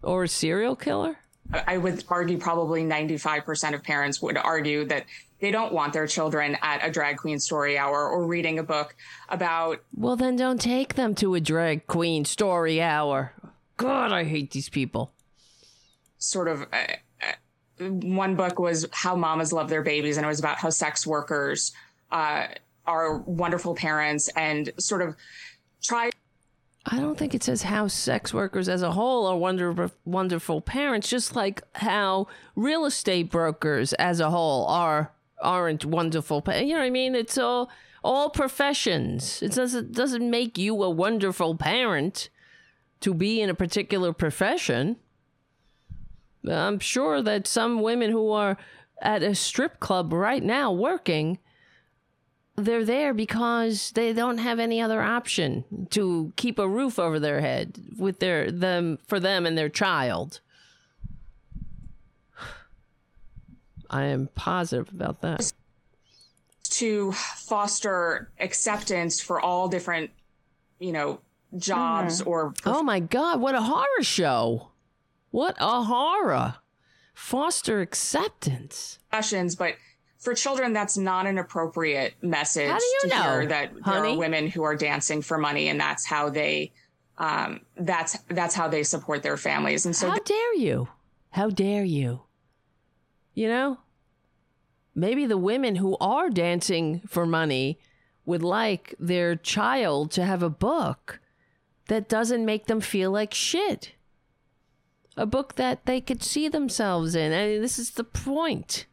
or 0.05 0.23
a 0.23 0.27
serial 0.27 0.75
killer? 0.75 1.17
I 1.53 1.77
would 1.77 2.03
argue 2.09 2.37
probably 2.37 2.83
95% 2.83 3.73
of 3.73 3.83
parents 3.83 4.21
would 4.21 4.37
argue 4.37 4.85
that 4.85 5.05
they 5.39 5.51
don't 5.51 5.73
want 5.73 5.93
their 5.93 6.07
children 6.07 6.57
at 6.61 6.85
a 6.85 6.89
drag 6.89 7.17
queen 7.17 7.39
story 7.39 7.77
hour 7.77 8.09
or 8.09 8.25
reading 8.25 8.57
a 8.57 8.63
book 8.63 8.95
about. 9.29 9.83
Well, 9.95 10.15
then 10.15 10.35
don't 10.37 10.59
take 10.59 10.95
them 10.95 11.13
to 11.15 11.35
a 11.35 11.39
drag 11.39 11.87
queen 11.87 12.25
story 12.25 12.81
hour. 12.81 13.33
God, 13.77 14.11
I 14.11 14.23
hate 14.23 14.51
these 14.51 14.69
people. 14.69 15.11
Sort 16.17 16.47
of. 16.47 16.63
Uh, 16.73 16.85
uh, 17.21 17.83
one 17.85 18.35
book 18.35 18.57
was 18.57 18.87
how 18.91 19.15
mamas 19.15 19.51
love 19.51 19.69
their 19.69 19.83
babies, 19.83 20.17
and 20.17 20.25
it 20.25 20.29
was 20.29 20.39
about 20.39 20.57
how 20.57 20.69
sex 20.69 21.05
workers 21.05 21.73
uh, 22.11 22.47
are 22.87 23.17
wonderful 23.19 23.75
parents 23.75 24.29
and 24.29 24.71
sort 24.79 25.01
of 25.01 25.15
try. 25.83 26.09
I 26.87 26.99
don't 26.99 27.17
think 27.17 27.33
it 27.33 27.43
says 27.43 27.63
how 27.63 27.87
sex 27.87 28.33
workers 28.33 28.69
as 28.69 28.83
a 28.83 28.91
whole 28.91 29.25
are 29.25 29.37
wonderful, 29.37 29.91
wonderful 30.05 30.61
parents, 30.61 31.09
just 31.09 31.35
like 31.35 31.63
how 31.73 32.27
real 32.55 32.85
estate 32.85 33.31
brokers 33.31 33.93
as 33.93 34.19
a 34.19 34.29
whole 34.29 34.67
are 34.67 35.11
aren't 35.41 35.83
wonderful. 35.83 36.43
You 36.47 36.73
know 36.73 36.79
what 36.79 36.85
I 36.85 36.89
mean? 36.91 37.15
It's 37.15 37.37
all 37.37 37.69
all 38.03 38.29
professions. 38.29 39.41
It 39.41 39.53
doesn't 39.53 39.93
doesn't 39.93 40.29
make 40.29 40.59
you 40.59 40.83
a 40.83 40.89
wonderful 40.89 41.55
parent 41.55 42.29
to 43.01 43.13
be 43.13 43.41
in 43.41 43.49
a 43.49 43.55
particular 43.55 44.13
profession. 44.13 44.97
I'm 46.47 46.79
sure 46.79 47.21
that 47.23 47.47
some 47.47 47.81
women 47.81 48.11
who 48.11 48.29
are 48.31 48.57
at 49.01 49.23
a 49.23 49.33
strip 49.33 49.79
club 49.79 50.13
right 50.13 50.43
now 50.43 50.71
working 50.71 51.39
they're 52.55 52.85
there 52.85 53.13
because 53.13 53.91
they 53.91 54.13
don't 54.13 54.37
have 54.37 54.59
any 54.59 54.81
other 54.81 55.01
option 55.01 55.87
to 55.91 56.31
keep 56.35 56.57
a 56.57 56.67
roof 56.67 56.97
over 56.97 57.19
their 57.19 57.41
head 57.41 57.77
with 57.97 58.19
their 58.19 58.49
them 58.51 58.97
for 59.07 59.19
them 59.19 59.45
and 59.45 59.57
their 59.57 59.69
child. 59.69 60.39
I 63.89 64.05
am 64.05 64.29
positive 64.35 64.89
about 64.89 65.21
that. 65.21 65.51
To 66.63 67.11
foster 67.11 68.31
acceptance 68.39 69.21
for 69.21 69.39
all 69.39 69.67
different, 69.67 70.11
you 70.79 70.91
know, 70.91 71.21
jobs 71.57 72.21
mm. 72.21 72.27
or. 72.27 72.51
Prof- 72.51 72.75
oh 72.77 72.83
my 72.83 72.99
God, 72.99 73.39
what 73.39 73.55
a 73.55 73.61
horror 73.61 74.01
show! 74.01 74.69
What 75.31 75.55
a 75.59 75.83
horror! 75.83 76.55
Foster 77.13 77.81
acceptance. 77.81 78.99
Professions, 79.09 79.55
but 79.55 79.75
for 80.25 80.33
children, 80.33 80.73
that's 80.73 80.97
not 80.97 81.25
an 81.27 81.37
appropriate 81.37 82.15
message 82.21 82.69
how 82.69 82.77
do 82.77 82.85
you 82.85 82.99
to 83.03 83.07
know, 83.07 83.21
hear 83.21 83.45
that 83.45 83.71
honey? 83.83 83.83
there 83.83 84.15
are 84.15 84.17
women 84.17 84.47
who 84.47 84.63
are 84.63 84.75
dancing 84.75 85.21
for 85.21 85.37
money 85.37 85.69
and 85.69 85.79
that's 85.79 86.05
how 86.05 86.29
they 86.29 86.73
um, 87.17 87.61
that's 87.77 88.17
that's 88.29 88.55
how 88.55 88.67
they 88.67 88.83
support 88.83 89.23
their 89.23 89.37
families. 89.37 89.85
And 89.85 89.95
so 89.95 90.09
How 90.09 90.17
dare 90.17 90.55
you? 90.55 90.89
How 91.29 91.49
dare 91.49 91.85
you? 91.85 92.23
You 93.33 93.47
know? 93.47 93.77
Maybe 94.93 95.25
the 95.25 95.37
women 95.37 95.75
who 95.75 95.97
are 95.99 96.29
dancing 96.29 97.01
for 97.07 97.25
money 97.25 97.79
would 98.25 98.43
like 98.43 98.95
their 98.99 99.35
child 99.35 100.11
to 100.11 100.25
have 100.25 100.41
a 100.41 100.49
book 100.49 101.19
that 101.87 102.09
doesn't 102.09 102.45
make 102.45 102.65
them 102.65 102.81
feel 102.81 103.11
like 103.11 103.33
shit. 103.33 103.93
A 105.17 105.25
book 105.25 105.55
that 105.55 105.85
they 105.85 106.01
could 106.01 106.23
see 106.23 106.49
themselves 106.49 107.15
in. 107.15 107.31
I 107.31 107.47
mean, 107.47 107.61
this 107.61 107.77
is 107.77 107.91
the 107.91 108.03
point 108.03 108.85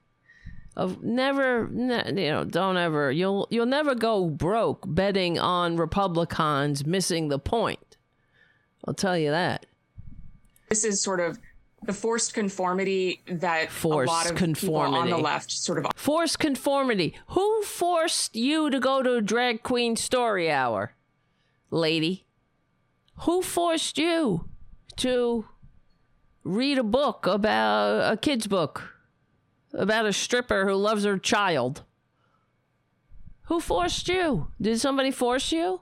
of 0.77 1.03
never 1.03 1.69
you 1.73 2.31
know 2.31 2.45
don't 2.45 2.77
ever 2.77 3.13
you'll 3.13 3.47
you'll 3.51 3.67
never 3.67 3.95
go 3.95 4.29
broke 4.29 4.85
betting 4.87 5.39
on 5.39 5.77
republicans 5.77 6.87
missing 6.87 7.29
the 7.29 7.39
point. 7.39 7.97
I'll 8.85 8.95
tell 8.95 9.17
you 9.17 9.31
that. 9.31 9.67
This 10.69 10.85
is 10.85 11.01
sort 11.01 11.21
of 11.21 11.39
the 11.85 11.93
forced 11.93 12.35
conformity 12.35 13.23
that 13.27 13.71
forced 13.71 14.09
a 14.09 14.13
lot 14.13 14.31
of 14.31 14.37
conformity. 14.37 14.93
people 14.93 14.97
on 15.03 15.11
the 15.11 15.19
left 15.19 15.51
sort 15.51 15.79
of 15.79 15.87
forced 15.95 16.39
conformity. 16.39 17.15
Who 17.29 17.63
forced 17.63 18.35
you 18.35 18.71
to 18.71 18.81
go 18.81 19.03
to 19.03 19.15
a 19.15 19.21
drag 19.21 19.63
queen 19.63 19.97
story 19.97 20.51
hour 20.51 20.95
lady? 21.71 22.27
Who 23.21 23.43
forced 23.43 23.99
you 23.99 24.49
to 24.97 25.47
read 26.45 26.79
a 26.79 26.83
book 26.83 27.27
about 27.27 28.13
a 28.13 28.17
kid's 28.17 28.47
book 28.47 28.92
about 29.73 30.07
a 30.07 30.13
stripper 30.13 30.67
who 30.67 30.75
loves 30.75 31.05
her 31.05 31.19
child? 31.19 31.83
Who 33.45 33.61
forced 33.61 34.09
you? 34.09 34.49
Did 34.61 34.81
somebody 34.81 35.11
force 35.11 35.53
you? 35.53 35.81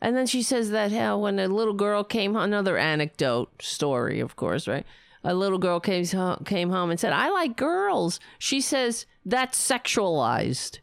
And 0.00 0.16
then 0.16 0.26
she 0.26 0.42
says 0.42 0.70
that 0.70 0.90
when 1.18 1.38
a 1.38 1.48
little 1.48 1.72
girl 1.72 2.04
came, 2.04 2.36
another 2.36 2.76
anecdote 2.76 3.62
story, 3.62 4.20
of 4.20 4.36
course, 4.36 4.68
right? 4.68 4.84
A 5.22 5.34
little 5.34 5.58
girl 5.58 5.80
came 5.80 6.04
came 6.44 6.70
home 6.70 6.90
and 6.90 7.00
said, 7.00 7.14
"I 7.14 7.30
like 7.30 7.56
girls." 7.56 8.20
She 8.38 8.60
says 8.60 9.06
that's 9.24 9.58
sexualized. 9.58 10.80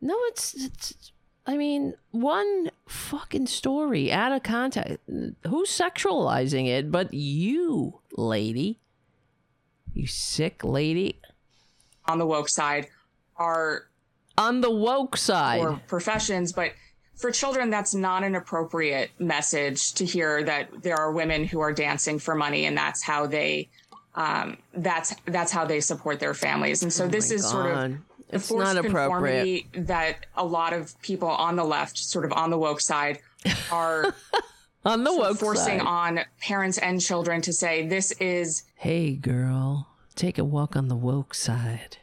No, 0.00 0.16
it's, 0.24 0.54
it's 0.54 1.12
I 1.46 1.56
mean, 1.56 1.94
one 2.10 2.70
fucking 2.86 3.46
story 3.46 4.10
out 4.10 4.32
of 4.32 4.42
context. 4.42 4.98
Who's 5.46 5.70
sexualizing 5.70 6.66
it 6.66 6.90
but 6.90 7.14
you, 7.14 8.00
lady? 8.16 8.80
You 9.94 10.06
sick 10.06 10.64
lady. 10.64 11.20
On 12.06 12.18
the 12.18 12.26
woke 12.26 12.48
side 12.48 12.88
are 13.36 13.86
on 14.38 14.60
the 14.60 14.70
woke 14.70 15.16
side 15.16 15.60
or 15.60 15.80
professions, 15.86 16.52
but 16.52 16.72
for 17.16 17.30
children, 17.30 17.68
that's 17.68 17.94
not 17.94 18.24
an 18.24 18.34
appropriate 18.34 19.10
message 19.18 19.92
to 19.94 20.06
hear 20.06 20.42
that 20.42 20.82
there 20.82 20.96
are 20.96 21.12
women 21.12 21.44
who 21.44 21.60
are 21.60 21.72
dancing 21.72 22.18
for 22.18 22.34
money 22.34 22.64
and 22.64 22.76
that's 22.76 23.02
how 23.02 23.26
they 23.26 23.68
um, 24.14 24.56
that's 24.74 25.14
that's 25.26 25.52
how 25.52 25.64
they 25.64 25.80
support 25.80 26.18
their 26.18 26.34
families. 26.34 26.82
And 26.82 26.92
so 26.92 27.04
oh 27.04 27.08
this 27.08 27.30
is 27.30 27.42
God. 27.42 27.50
sort 27.50 27.66
of 27.66 27.90
the 27.90 27.98
it's 28.32 28.48
forced 28.48 28.74
not 28.74 28.82
conformity 28.84 29.68
that 29.74 30.26
a 30.36 30.44
lot 30.44 30.72
of 30.72 31.00
people 31.02 31.28
on 31.28 31.56
the 31.56 31.64
left, 31.64 31.98
sort 31.98 32.24
of 32.24 32.32
on 32.32 32.50
the 32.50 32.58
woke 32.58 32.80
side, 32.80 33.18
are 33.70 34.14
on 34.84 35.04
the 35.04 35.14
woke 35.14 35.38
forcing 35.38 35.78
side. 35.80 35.86
on 35.86 36.20
parents 36.40 36.78
and 36.78 37.00
children 37.00 37.40
to 37.42 37.52
say 37.52 37.86
this 37.86 38.12
is 38.12 38.64
Hey 38.76 39.14
girl, 39.14 39.88
take 40.14 40.38
a 40.38 40.44
walk 40.44 40.76
on 40.76 40.88
the 40.88 40.96
woke 40.96 41.34
side. 41.34 41.98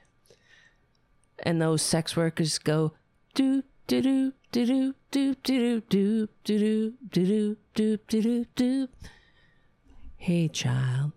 And 1.39 1.61
those 1.61 1.81
sex 1.81 2.15
workers 2.15 2.57
go 2.57 2.93
do 3.33 3.63
do 3.87 4.01
do 4.01 4.33
do 4.51 4.93
do 5.11 5.35
do 5.43 5.81
do 5.81 5.81
do 5.81 6.27
do 6.43 6.93
do 7.09 7.57
do 7.73 7.97
do 7.97 7.97
do 8.07 8.45
do. 8.55 8.87
Hey 10.17 10.47
child, 10.47 11.11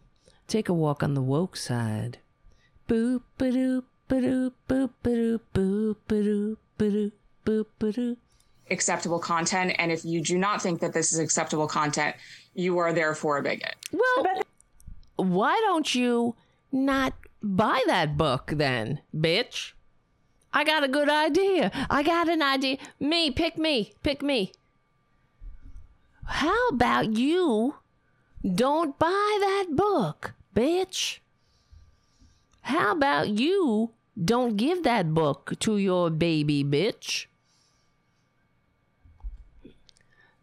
take 0.47 0.69
a 0.69 0.75
walk 0.75 1.03
on 1.03 1.15
the 1.15 1.23
woke 1.23 1.57
side. 1.57 2.19
Boop 2.89 3.23
ba 3.39 3.51
doop 3.51 3.85
ba 4.09 4.17
doop 4.17 4.53
boop 4.69 4.91
ba 5.03 5.11
doop 5.11 5.41
boop 5.55 5.97
ba 6.07 6.15
doop 6.17 6.57
ba 6.79 6.85
doop 6.91 7.13
boop 7.45 7.67
ba 7.79 7.93
doop. 7.93 8.17
Acceptable 8.71 9.19
content, 9.19 9.75
and 9.79 9.91
if 9.91 10.05
you 10.05 10.23
do 10.23 10.39
not 10.39 10.63
think 10.63 10.81
that 10.81 10.93
this 10.93 11.13
is 11.13 11.19
acceptable 11.19 11.67
content, 11.67 12.15
you 12.55 12.79
are 12.79 12.93
therefore 12.93 13.39
a 13.39 13.43
bigot. 13.43 13.75
Well, 13.93 14.43
why 15.17 15.61
don't 15.67 15.95
you 15.95 16.37
not 16.71 17.15
buy 17.43 17.83
that 17.87 18.17
book 18.17 18.53
then, 18.55 19.01
bitch? 19.15 19.73
I 20.53 20.65
got 20.65 20.85
a 20.85 20.89
good 20.89 21.09
idea. 21.09 21.71
I 21.89 22.03
got 22.03 22.29
an 22.29 22.43
idea. 22.43 22.79
Me, 22.99 23.31
pick 23.31 23.57
me, 23.59 23.93
pick 24.03 24.23
me. 24.23 24.53
How 26.25 26.69
about 26.69 27.17
you 27.17 27.77
don't 28.45 28.99
buy 28.99 29.39
that 29.41 29.67
book, 29.71 30.35
bitch? 30.55 31.19
How 32.63 32.93
about 32.93 33.29
you 33.29 33.93
don't 34.23 34.57
give 34.57 34.83
that 34.85 35.15
book 35.15 35.55
to 35.61 35.77
your 35.79 36.11
baby, 36.11 36.63
bitch? 36.63 37.27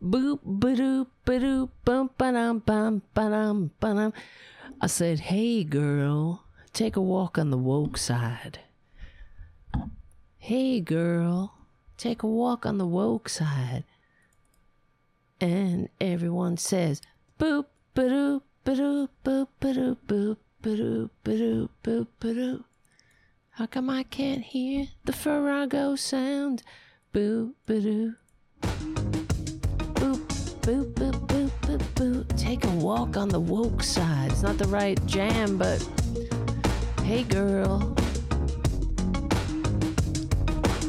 Boop 0.01 0.39
ba 0.43 0.75
doop 0.75 1.69
bum 1.83 2.09
ba 2.17 2.31
dum 2.31 2.59
bum 2.59 3.01
ba 3.13 3.29
dum 3.29 3.71
ba 3.79 3.93
dum. 3.93 4.13
I 4.79 4.87
said, 4.87 5.19
hey 5.21 5.63
girl, 5.63 6.43
take 6.71 6.95
a 6.95 7.01
walk 7.01 7.39
on 7.39 7.49
the 7.49 7.57
woke 7.57 7.97
side. 7.97 8.59
Hey 10.37 10.79
girl, 10.81 11.55
take 11.97 12.21
a 12.21 12.27
walk 12.27 12.65
on 12.65 12.77
the 12.77 12.85
woke 12.85 13.27
side. 13.27 13.83
And 15.41 15.89
everyone 15.99 16.57
says, 16.57 17.01
boop, 17.39 17.65
boop, 17.95 18.41
ba 18.63 18.71
doop, 18.75 19.09
boop, 19.23 19.47
ba 19.59 19.73
doop, 19.73 19.97
ba 21.23 21.31
doop, 21.31 22.07
boop. 22.21 22.63
How 23.51 23.65
come 23.65 23.89
I 23.89 24.03
can't 24.03 24.43
hear 24.43 24.87
the 25.05 25.11
Farrago 25.11 25.95
sound? 25.95 26.61
Boop, 27.13 27.53
ba 27.65 27.81
doop. 27.81 28.15
Boop, 30.67 30.93
boop, 30.95 31.15
boop, 31.27 31.49
boop, 31.61 31.79
boop, 31.95 32.25
boop. 32.25 32.37
Take 32.37 32.65
a 32.65 32.69
walk 32.71 33.15
on 33.15 33.29
the 33.29 33.39
woke 33.39 33.81
side. 33.81 34.33
It's 34.33 34.41
not 34.41 34.57
the 34.57 34.67
right 34.67 34.99
jam, 35.05 35.57
but 35.57 35.79
hey 37.03 37.23
girl, 37.23 37.95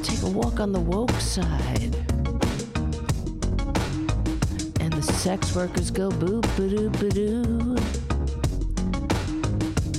Take 0.02 0.22
a 0.22 0.30
walk 0.30 0.58
on 0.58 0.72
the 0.72 0.80
woke 0.80 1.12
side. 1.20 1.94
And 4.80 4.92
the 4.94 5.02
sex 5.02 5.54
workers 5.54 5.92
go 5.92 6.10
boop 6.10 6.44
doo 6.56 6.90
ba 6.90 7.08
doo. 7.10 7.76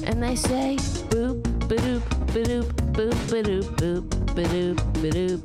And 0.06 0.22
they 0.22 0.36
say 0.36 0.76
boop 1.08 1.42
boop 1.70 2.02
boop 2.34 2.36
doop 2.44 2.68
boop 2.92 3.28
ba 3.32 3.42
doop 3.48 3.66
boop 3.78 4.04
ba 4.26 4.44
doop 4.44 4.76
ba 5.00 5.10
doop 5.16 5.40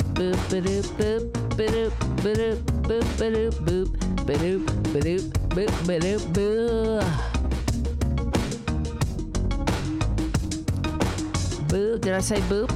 boop 2.82 3.18
ba 3.18 3.30
doop 3.30 3.54
boop 3.64 4.03
ba 4.26 4.32
doop 4.38 4.64
ba 4.92 5.00
doop 5.00 5.24
boop 5.54 5.86
ba 5.86 6.00
doop 6.00 6.32
boo. 6.32 7.00
Boop. 11.68 12.00
Did 12.00 12.14
I 12.14 12.20
say 12.20 12.40
boop? 12.42 12.70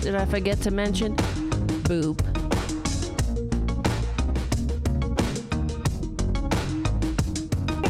Did 0.00 0.14
I 0.14 0.24
forget 0.24 0.60
to 0.62 0.70
mention? 0.70 1.14
Boop. 1.84 2.18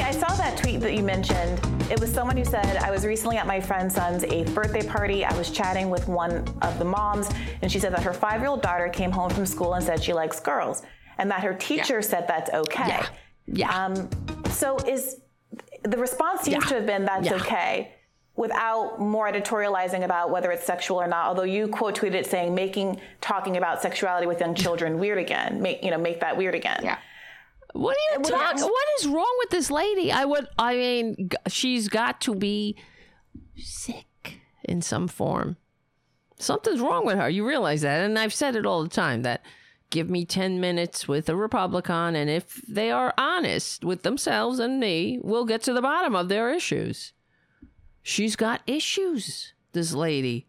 I 0.00 0.10
saw 0.10 0.34
that 0.36 0.56
tweet 0.56 0.80
that 0.80 0.94
you 0.94 1.04
mentioned. 1.04 1.60
It 1.88 2.00
was 2.00 2.12
someone 2.12 2.36
who 2.36 2.44
said, 2.44 2.76
I 2.78 2.90
was 2.90 3.04
recently 3.04 3.36
at 3.36 3.46
my 3.46 3.60
friend's 3.60 3.94
son's 3.94 4.24
eighth 4.24 4.54
birthday 4.54 4.82
party. 4.86 5.24
I 5.24 5.36
was 5.36 5.50
chatting 5.50 5.90
with 5.90 6.08
one 6.08 6.44
of 6.62 6.78
the 6.78 6.84
moms, 6.84 7.28
and 7.62 7.70
she 7.70 7.78
said 7.78 7.92
that 7.92 8.02
her 8.02 8.12
five 8.12 8.40
year 8.40 8.48
old 8.48 8.62
daughter 8.62 8.88
came 8.88 9.10
home 9.10 9.30
from 9.30 9.46
school 9.46 9.74
and 9.74 9.84
said 9.84 10.02
she 10.02 10.12
likes 10.12 10.40
girls, 10.40 10.82
and 11.20 11.30
that 11.30 11.42
her 11.42 11.54
teacher 11.54 11.96
yeah. 11.96 12.00
said 12.00 12.24
that's 12.26 12.50
okay. 12.50 12.88
Yeah. 12.88 13.06
yeah. 13.46 13.84
Um, 13.84 14.08
so 14.50 14.78
is 14.78 15.20
the 15.84 15.98
response 15.98 16.42
seems 16.42 16.64
yeah. 16.64 16.68
to 16.68 16.74
have 16.76 16.86
been 16.86 17.04
that's 17.04 17.26
yeah. 17.26 17.34
okay 17.34 17.94
without 18.36 18.98
more 18.98 19.30
editorializing 19.30 20.02
about 20.02 20.30
whether 20.30 20.50
it's 20.50 20.64
sexual 20.64 20.96
or 20.96 21.06
not. 21.06 21.26
Although 21.26 21.42
you 21.42 21.68
quote 21.68 21.94
tweeted 21.94 22.14
it 22.14 22.26
saying 22.26 22.54
making 22.54 23.00
talking 23.20 23.58
about 23.58 23.82
sexuality 23.82 24.26
with 24.26 24.40
young 24.40 24.54
children 24.54 24.98
weird 24.98 25.18
again. 25.18 25.60
Make 25.60 25.84
you 25.84 25.90
know 25.90 25.98
make 25.98 26.20
that 26.20 26.38
weird 26.38 26.54
again. 26.54 26.80
Yeah. 26.82 26.98
What 27.74 27.96
are 27.96 28.18
you 28.18 28.24
talking? 28.24 28.64
What 28.64 28.88
is 28.98 29.06
wrong 29.06 29.36
with 29.40 29.50
this 29.50 29.70
lady? 29.70 30.10
I 30.10 30.24
would. 30.24 30.48
I 30.58 30.74
mean, 30.74 31.30
she's 31.48 31.88
got 31.88 32.20
to 32.22 32.34
be 32.34 32.76
sick 33.56 34.40
in 34.64 34.80
some 34.80 35.06
form. 35.06 35.58
Something's 36.38 36.80
wrong 36.80 37.04
with 37.04 37.18
her. 37.18 37.28
You 37.28 37.46
realize 37.46 37.82
that, 37.82 38.00
and 38.00 38.18
I've 38.18 38.32
said 38.32 38.56
it 38.56 38.64
all 38.64 38.82
the 38.82 38.88
time 38.88 39.22
that 39.22 39.42
give 39.90 40.08
me 40.08 40.24
10 40.24 40.60
minutes 40.60 41.06
with 41.06 41.28
a 41.28 41.36
Republican, 41.36 42.16
and 42.16 42.30
if 42.30 42.62
they 42.66 42.90
are 42.90 43.12
honest 43.18 43.84
with 43.84 44.02
themselves 44.02 44.58
and 44.58 44.80
me, 44.80 45.18
we'll 45.22 45.44
get 45.44 45.62
to 45.62 45.72
the 45.72 45.82
bottom 45.82 46.14
of 46.14 46.28
their 46.28 46.52
issues. 46.52 47.12
She's 48.02 48.36
got 48.36 48.62
issues, 48.66 49.52
this 49.72 49.92
lady. 49.92 50.46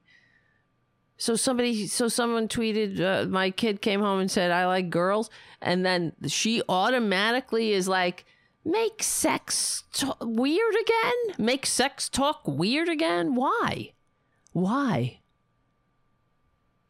So 1.18 1.36
somebody, 1.36 1.86
so 1.88 2.08
someone 2.08 2.48
tweeted, 2.48 3.00
uh, 3.00 3.28
my 3.28 3.52
kid 3.52 3.82
came 3.82 4.00
home 4.00 4.20
and 4.20 4.32
said, 4.32 4.50
I 4.50 4.66
like 4.66 4.90
girls. 4.90 5.30
And 5.62 5.86
then 5.86 6.14
she 6.28 6.64
automatically 6.68 7.74
is 7.74 7.88
like, 7.88 8.26
make 8.66 9.04
sex 9.04 9.84
t- 9.94 10.12
weird 10.22 10.74
again? 10.74 11.46
Make 11.46 11.66
sex 11.68 12.10
talk 12.10 12.48
weird 12.48 12.90
again? 12.90 13.36
Why? 13.36 13.94
Why? 14.54 15.21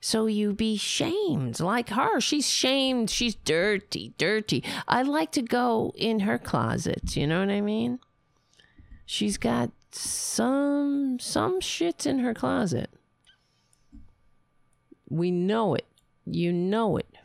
So 0.04 0.26
you 0.26 0.54
be 0.54 0.78
shamed 0.78 1.60
like 1.60 1.90
her. 1.90 2.20
She's 2.20 2.50
shamed. 2.50 3.12
She's 3.12 3.36
dirty, 3.36 4.14
dirty. 4.18 4.64
I 4.88 5.04
like 5.04 5.32
to 5.34 5.44
go 5.44 5.94
in 5.96 6.22
her 6.22 6.40
closet. 6.40 7.16
You 7.16 7.28
know 7.28 7.40
what 7.40 7.52
I 7.52 7.62
mean? 7.62 8.00
She's 9.06 9.38
got 9.38 9.70
some 9.92 11.20
some 11.20 11.62
shit's 11.62 12.08
in 12.08 12.20
her 12.20 12.34
closet. 12.34 12.90
We 15.08 15.30
know 15.30 15.76
it. 15.76 15.86
You 16.26 16.52
know 16.52 16.98
it. 16.98 17.18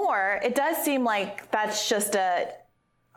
Or 0.00 0.40
it 0.42 0.56
does 0.56 0.78
seem 0.78 1.04
like 1.04 1.50
that's 1.52 1.88
just 1.88 2.16
a 2.16 2.48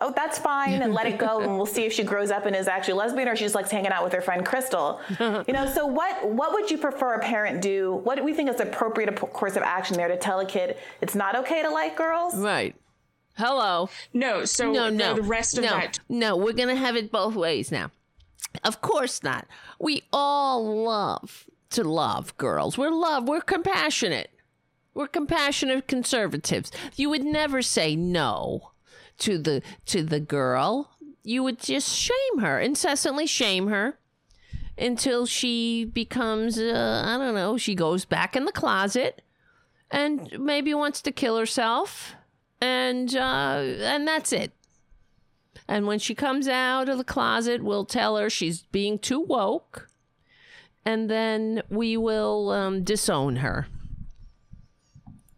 oh, 0.02 0.12
that's 0.16 0.38
fine, 0.40 0.82
and 0.82 0.94
let 0.94 1.06
it 1.06 1.18
go, 1.18 1.40
and 1.40 1.56
we'll 1.56 1.66
see 1.66 1.86
if 1.86 1.94
she 1.94 2.04
grows 2.04 2.32
up 2.32 2.46
and 2.46 2.56
is 2.56 2.68
actually 2.68 2.96
lesbian, 2.96 3.28
or 3.28 3.36
she 3.36 3.46
just 3.46 3.56
likes 3.56 3.72
hanging 3.72 3.92
out 3.92 4.04
with 4.04 4.12
her 4.14 4.22
friend 4.22 4.46
Crystal. 4.46 5.00
you 5.20 5.54
know, 5.54 5.72
so 5.74 5.86
what 5.86 6.30
what 6.30 6.54
would 6.54 6.70
you 6.70 6.78
prefer 6.78 7.14
a 7.14 7.20
parent 7.20 7.62
do? 7.62 8.02
What 8.04 8.18
do 8.18 8.24
we 8.24 8.34
think 8.34 8.50
is 8.50 8.58
the 8.58 8.64
appropriate 8.64 9.16
course 9.16 9.56
of 9.56 9.64
action 9.64 9.96
there 9.96 10.08
to 10.08 10.18
tell 10.18 10.40
a 10.40 10.46
kid 10.46 10.78
it's 11.00 11.16
not 11.16 11.36
okay 11.36 11.62
to 11.62 11.70
like 11.70 11.96
girls? 11.96 12.36
Right. 12.36 12.76
Hello. 13.38 13.90
No. 14.14 14.46
So 14.46 14.72
no, 14.72 14.90
no. 14.90 15.16
The 15.16 15.22
rest 15.22 15.58
of 15.58 15.64
no, 15.64 15.70
that. 15.70 16.00
No, 16.10 16.36
we're 16.36 16.54
gonna 16.54 16.76
have 16.76 16.96
it 16.96 17.12
both 17.12 17.36
ways 17.36 17.72
now. 17.72 17.92
Of 18.64 18.82
course 18.82 19.24
not. 19.24 19.48
We 19.80 20.04
all 20.12 20.84
love 20.84 21.48
to 21.72 21.84
love 21.84 22.36
girls. 22.38 22.78
We're 22.78 22.92
love. 22.92 23.28
We're 23.28 23.42
compassionate. 23.42 24.32
We're 24.94 25.08
compassionate 25.08 25.88
conservatives. 25.88 26.70
You 26.98 27.10
would 27.10 27.24
never 27.24 27.62
say 27.62 27.96
no 27.96 28.71
to 29.22 29.38
the 29.38 29.62
to 29.88 30.04
the 30.04 30.20
girl. 30.20 30.92
You 31.24 31.44
would 31.44 31.60
just 31.60 31.90
shame 31.96 32.40
her, 32.40 32.60
incessantly 32.60 33.28
shame 33.28 33.68
her 33.68 34.00
until 34.78 35.26
she 35.26 35.86
becomes 35.86 36.58
uh, 36.58 37.04
I 37.06 37.18
don't 37.18 37.36
know, 37.36 37.58
she 37.58 37.76
goes 37.76 38.06
back 38.06 38.36
in 38.36 38.46
the 38.46 38.52
closet 38.52 39.22
and 39.90 40.30
maybe 40.40 40.74
wants 40.74 41.02
to 41.04 41.12
kill 41.12 41.38
herself 41.38 42.16
and 42.60 43.16
uh, 43.16 43.62
and 43.82 44.08
that's 44.08 44.34
it. 44.34 44.52
And 45.68 45.88
when 45.88 46.00
she 46.00 46.16
comes 46.16 46.48
out 46.48 46.90
of 46.90 46.98
the 46.98 47.04
closet, 47.04 47.64
we'll 47.64 47.86
tell 47.86 48.18
her 48.18 48.30
she's 48.30 48.64
being 48.64 49.00
too 49.00 49.22
woke, 49.22 49.88
and 50.84 51.10
then 51.10 51.62
we 51.70 51.96
will 51.96 52.50
um, 52.50 52.84
disown 52.84 53.38
her 53.38 53.68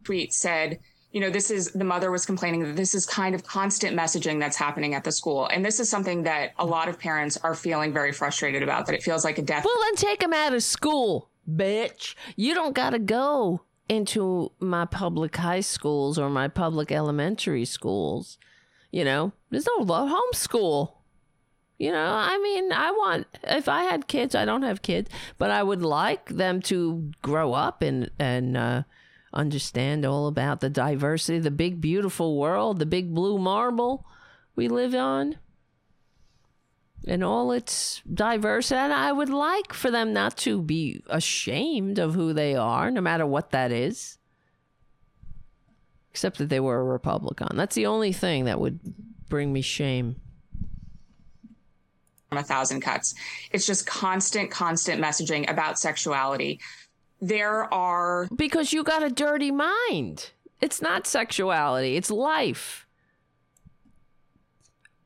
tweet 0.03 0.33
said, 0.33 0.79
you 1.13 1.21
know, 1.21 1.29
this 1.29 1.51
is 1.51 1.71
the 1.71 1.83
mother 1.83 2.09
was 2.09 2.25
complaining 2.25 2.63
that 2.63 2.75
this 2.75 2.95
is 2.95 3.05
kind 3.05 3.35
of 3.35 3.43
constant 3.43 3.95
messaging 3.95 4.39
that's 4.39 4.57
happening 4.57 4.95
at 4.95 5.03
the 5.03 5.11
school. 5.11 5.45
And 5.45 5.63
this 5.63 5.79
is 5.79 5.87
something 5.87 6.23
that 6.23 6.53
a 6.57 6.65
lot 6.65 6.89
of 6.89 6.99
parents 6.99 7.37
are 7.37 7.53
feeling 7.53 7.93
very 7.93 8.11
frustrated 8.11 8.63
about, 8.63 8.87
that 8.87 8.95
it 8.95 9.03
feels 9.03 9.23
like 9.23 9.37
a 9.37 9.43
death. 9.43 9.63
Well, 9.63 9.79
then 9.83 9.95
take 9.95 10.21
them 10.21 10.33
out 10.33 10.53
of 10.53 10.63
school, 10.63 11.29
bitch. 11.47 12.15
You 12.35 12.55
don't 12.55 12.73
got 12.73 12.89
to 12.89 12.99
go 12.99 13.61
into 13.87 14.51
my 14.59 14.85
public 14.85 15.35
high 15.35 15.59
schools 15.59 16.17
or 16.17 16.31
my 16.31 16.47
public 16.47 16.91
elementary 16.91 17.65
schools. 17.65 18.39
You 18.91 19.05
know, 19.05 19.33
there's 19.51 19.67
no 19.67 19.85
homeschool. 19.85 20.93
You 21.77 21.91
know, 21.91 22.05
I 22.05 22.39
mean, 22.39 22.71
I 22.71 22.89
want 22.91 23.27
if 23.43 23.69
I 23.69 23.83
had 23.83 24.07
kids, 24.07 24.33
I 24.33 24.45
don't 24.45 24.63
have 24.63 24.81
kids, 24.81 25.11
but 25.37 25.51
I 25.51 25.61
would 25.61 25.83
like 25.83 26.29
them 26.29 26.59
to 26.63 27.11
grow 27.21 27.53
up 27.53 27.83
and 27.83 28.09
and 28.17 28.57
uh, 28.57 28.83
understand 29.33 30.05
all 30.05 30.27
about 30.27 30.61
the 30.61 30.69
diversity, 30.69 31.39
the 31.39 31.51
big, 31.51 31.81
beautiful 31.81 32.37
world, 32.37 32.79
the 32.79 32.85
big 32.85 33.13
blue 33.13 33.37
marble 33.37 34.05
we 34.55 34.67
live 34.67 34.93
on, 34.93 35.37
and 37.07 37.23
all 37.23 37.51
its 37.51 38.01
diversity. 38.11 38.79
And 38.79 38.93
I 38.93 39.11
would 39.11 39.29
like 39.29 39.73
for 39.73 39.91
them 39.91 40.13
not 40.13 40.37
to 40.37 40.61
be 40.61 41.03
ashamed 41.07 41.99
of 41.99 42.13
who 42.13 42.33
they 42.33 42.55
are, 42.55 42.91
no 42.91 43.01
matter 43.01 43.25
what 43.25 43.51
that 43.51 43.71
is. 43.71 44.17
Except 46.11 46.37
that 46.37 46.49
they 46.49 46.59
were 46.59 46.79
a 46.79 46.83
Republican. 46.83 47.57
That's 47.57 47.75
the 47.75 47.87
only 47.87 48.13
thing 48.13 48.45
that 48.45 48.59
would 48.59 48.79
bring 49.27 49.51
me 49.51 49.61
shame 49.61 50.17
a 52.37 52.43
thousand 52.43 52.81
cuts. 52.81 53.13
It's 53.51 53.65
just 53.65 53.85
constant, 53.85 54.51
constant 54.51 55.01
messaging 55.01 55.49
about 55.49 55.79
sexuality 55.79 56.59
there 57.23 57.73
are 57.73 58.27
because 58.35 58.73
you 58.73 58.83
got 58.83 59.01
a 59.01 59.09
dirty 59.09 59.49
mind. 59.49 60.31
It's 60.59 60.81
not 60.81 61.07
sexuality, 61.07 61.95
it's 61.95 62.11
life. 62.11 62.85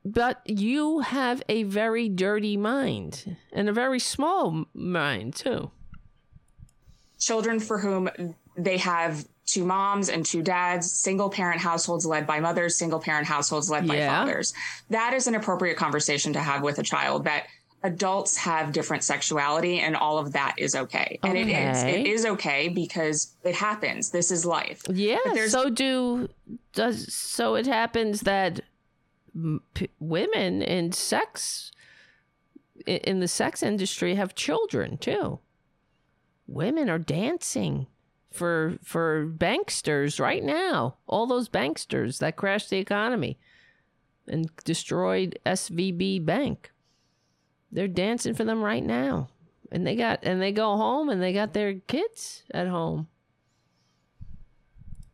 But 0.03 0.41
you 0.45 0.99
have 0.99 1.43
a 1.49 1.63
very 1.63 2.09
dirty 2.09 2.57
mind 2.57 3.37
and 3.51 3.67
a 3.67 3.73
very 3.73 3.99
small 3.99 4.65
mind, 4.73 5.35
too. 5.35 5.69
Children 7.19 7.59
for 7.59 7.77
whom 7.77 8.09
they 8.55 8.77
have 8.77 9.25
two 9.45 9.65
moms 9.65 10.09
and 10.09 10.25
two 10.25 10.41
dads, 10.41 10.91
single 10.91 11.29
parent 11.29 11.59
households 11.59 12.05
led 12.05 12.25
by 12.25 12.39
mothers, 12.39 12.77
single 12.77 12.99
parent 12.99 13.27
households 13.27 13.69
led 13.69 13.87
by 13.87 13.99
fathers. 13.99 14.53
That 14.89 15.13
is 15.13 15.27
an 15.27 15.35
appropriate 15.35 15.77
conversation 15.77 16.33
to 16.33 16.39
have 16.39 16.61
with 16.61 16.79
a 16.79 16.83
child 16.83 17.25
that 17.25 17.47
adults 17.83 18.37
have 18.37 18.71
different 18.71 19.03
sexuality 19.03 19.79
and 19.79 19.95
all 19.95 20.17
of 20.17 20.33
that 20.33 20.55
is 20.57 20.75
okay. 20.75 21.19
And 21.23 21.37
okay. 21.37 21.41
it 21.41 21.69
is. 21.69 21.83
It 21.83 22.07
is 22.07 22.25
okay 22.25 22.69
because 22.69 23.35
it 23.43 23.55
happens. 23.55 24.09
This 24.09 24.31
is 24.31 24.45
life. 24.45 24.81
Yeah. 24.89 25.47
So 25.47 25.69
do 25.69 26.29
does 26.73 27.13
so 27.13 27.55
it 27.55 27.67
happens 27.67 28.21
that 28.21 28.61
p- 29.73 29.89
women 29.99 30.61
in 30.61 30.91
sex 30.91 31.71
in 32.85 33.19
the 33.19 33.27
sex 33.27 33.61
industry 33.61 34.15
have 34.15 34.35
children 34.35 34.97
too. 34.97 35.39
Women 36.47 36.89
are 36.89 36.99
dancing 36.99 37.87
for 38.31 38.77
for 38.83 39.27
banksters 39.27 40.19
right 40.19 40.43
now. 40.43 40.97
All 41.07 41.27
those 41.27 41.49
banksters 41.49 42.19
that 42.19 42.37
crashed 42.37 42.69
the 42.69 42.77
economy 42.77 43.37
and 44.27 44.49
destroyed 44.63 45.39
SVB 45.45 46.25
Bank. 46.25 46.71
They're 47.71 47.87
dancing 47.87 48.33
for 48.33 48.43
them 48.43 48.61
right 48.61 48.83
now. 48.83 49.29
And 49.71 49.85
they 49.85 49.95
got 49.95 50.19
and 50.23 50.41
they 50.41 50.51
go 50.51 50.77
home 50.77 51.09
and 51.09 51.21
they 51.21 51.33
got 51.33 51.53
their 51.53 51.73
kids 51.75 52.43
at 52.51 52.67
home. 52.67 53.07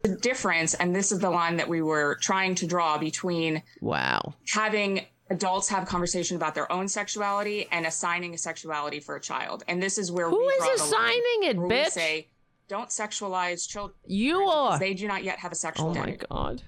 The 0.03 0.15
difference, 0.17 0.73
and 0.73 0.93
this 0.93 1.11
is 1.11 1.19
the 1.19 1.30
line 1.30 1.55
that 1.57 1.69
we 1.69 1.81
were 1.81 2.17
trying 2.21 2.55
to 2.55 2.67
draw 2.67 2.97
between 2.97 3.63
wow 3.81 4.34
having 4.53 5.05
adults 5.30 5.69
have 5.69 5.88
conversation 5.88 6.35
about 6.35 6.53
their 6.53 6.71
own 6.71 6.88
sexuality 6.88 7.67
and 7.71 7.85
assigning 7.85 8.34
a 8.34 8.38
sexuality 8.38 8.99
for 8.99 9.15
a 9.15 9.21
child. 9.21 9.63
And 9.67 9.81
this 9.81 9.97
is 9.97 10.11
where 10.11 10.30
Who 10.30 10.38
we 10.38 10.53
is 10.53 10.81
assigning 10.81 11.43
it, 11.43 11.57
bitch? 11.57 11.89
say, 11.89 12.27
don't 12.67 12.89
sexualize 12.89 13.67
children. 13.67 13.95
You 14.05 14.41
are. 14.41 14.77
They 14.77 14.93
do 14.93 15.07
not 15.07 15.23
yet 15.23 15.39
have 15.39 15.51
a 15.51 15.55
sexual. 15.55 15.88
Oh 15.88 15.91
identity. 15.91 16.25
my 16.30 16.35
god. 16.35 16.63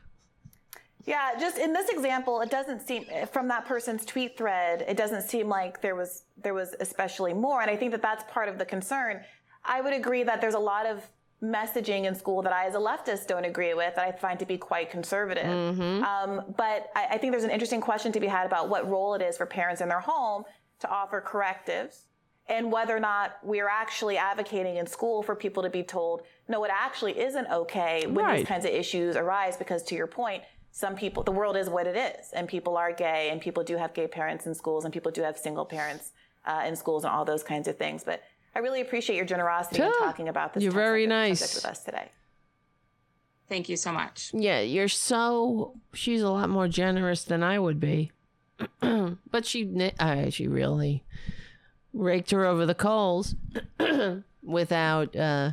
Yeah, 1.06 1.32
just 1.40 1.58
in 1.58 1.72
this 1.72 1.90
example, 1.90 2.42
it 2.42 2.50
doesn't 2.50 2.82
seem 2.82 3.06
from 3.32 3.48
that 3.50 3.66
person's 3.66 4.06
tweet 4.06 4.38
thread, 4.38 4.84
it 4.88 4.98
doesn't 4.98 5.22
seem 5.24 5.48
like 5.48 5.82
there 5.82 5.96
was 5.96 6.24
there 6.36 6.54
was 6.54 6.76
especially 6.80 7.34
more, 7.34 7.62
and 7.62 7.70
I 7.70 7.76
think 7.76 7.92
that 7.92 8.02
that's 8.02 8.24
part 8.32 8.50
of 8.50 8.58
the 8.58 8.66
concern. 8.66 9.22
I 9.64 9.82
would 9.82 9.94
agree 9.94 10.24
that 10.24 10.42
there's 10.42 10.54
a 10.56 10.60
lot 10.60 10.86
of 10.86 11.04
messaging 11.44 12.06
in 12.06 12.16
school 12.16 12.42
that 12.42 12.54
I, 12.54 12.66
as 12.66 12.76
a 12.76 12.80
leftist, 12.80 13.28
don't 13.28 13.46
agree 13.46 13.74
with. 13.74 13.96
That 13.96 14.08
I 14.08 14.12
find 14.12 14.40
to 14.40 14.46
be 14.46 14.58
quite 14.58 14.90
conservative. 14.90 15.46
Mm-hmm. 15.46 16.04
Um, 16.04 16.54
but 16.58 16.90
I, 16.96 17.08
I 17.12 17.18
think 17.18 17.32
there's 17.34 17.44
an 17.44 17.52
interesting 17.52 17.82
question 17.82 18.12
to 18.14 18.20
be 18.20 18.28
had 18.28 18.46
about 18.46 18.70
what 18.70 18.90
role 18.90 19.14
it 19.14 19.22
is 19.22 19.38
for 19.38 19.46
parents 19.46 19.82
in 19.82 19.90
their 19.90 20.00
home 20.00 20.44
to 20.80 20.90
offer 20.90 21.22
correctives 21.22 22.06
and 22.48 22.72
whether 22.72 22.96
or 22.96 23.00
not 23.00 23.38
we're 23.44 23.68
actually 23.68 24.18
advocating 24.18 24.78
in 24.78 24.86
school 24.86 25.24
for 25.24 25.36
people 25.36 25.64
to 25.64 25.70
be 25.70 25.82
told, 25.82 26.22
no, 26.48 26.64
it 26.64 26.72
actually 26.74 27.20
isn't 27.20 27.48
okay 27.50 28.06
when 28.06 28.24
Right. 28.24 28.38
these 28.38 28.48
kinds 28.48 28.66
of 28.66 28.72
issues 28.72 29.16
arise, 29.16 29.58
because 29.58 29.82
to 29.84 29.96
your 29.96 30.06
point, 30.06 30.44
some 30.76 30.98
people, 30.98 31.24
the 31.24 31.32
world 31.32 31.56
is 31.56 31.70
what 31.70 31.88
it 31.88 31.96
is, 31.96 32.32
and 32.34 32.50
people 32.50 32.76
are 32.76 32.92
gay, 32.92 33.30
and 33.32 33.40
people 33.40 33.64
do 33.64 33.78
have 33.78 33.94
gay 33.94 34.08
parents 34.08 34.46
in 34.46 34.54
schools, 34.54 34.84
and 34.84 34.94
people 34.94 35.10
do 35.10 35.22
have 35.22 35.38
single 35.38 35.64
parents 35.64 36.12
uh, 36.44 36.64
in 36.68 36.76
schools, 36.76 37.06
and 37.06 37.14
all 37.14 37.24
those 37.24 37.44
kinds 37.44 37.70
of 37.70 37.78
things. 37.78 38.04
But 38.04 38.22
I 38.54 38.60
really 38.60 38.82
appreciate 38.82 39.16
your 39.16 39.24
generosity 39.24 39.82
in 39.82 39.94
talking 39.94 40.28
about 40.28 40.54
this. 40.54 40.62
You're 40.62 40.74
topic- 40.74 40.84
very 40.84 41.04
subject 41.06 41.30
nice. 41.30 41.56
with 41.56 41.66
us 41.66 41.84
today. 41.86 42.12
Thank 43.48 43.70
you 43.70 43.78
so 43.78 43.94
much. 43.94 44.32
Yeah, 44.34 44.60
you're 44.60 44.90
so 44.90 45.76
she's 45.94 46.22
a 46.22 46.30
lot 46.30 46.50
more 46.50 46.68
generous 46.68 47.24
than 47.24 47.42
I 47.42 47.58
would 47.58 47.80
be. 47.80 48.12
but 48.82 49.46
she 49.46 49.94
uh, 49.98 50.30
she 50.30 50.50
really 50.50 51.06
raked 51.94 52.32
her 52.32 52.44
over 52.44 52.66
the 52.66 52.76
coals 52.76 53.36
without 54.44 55.16
uh 55.16 55.52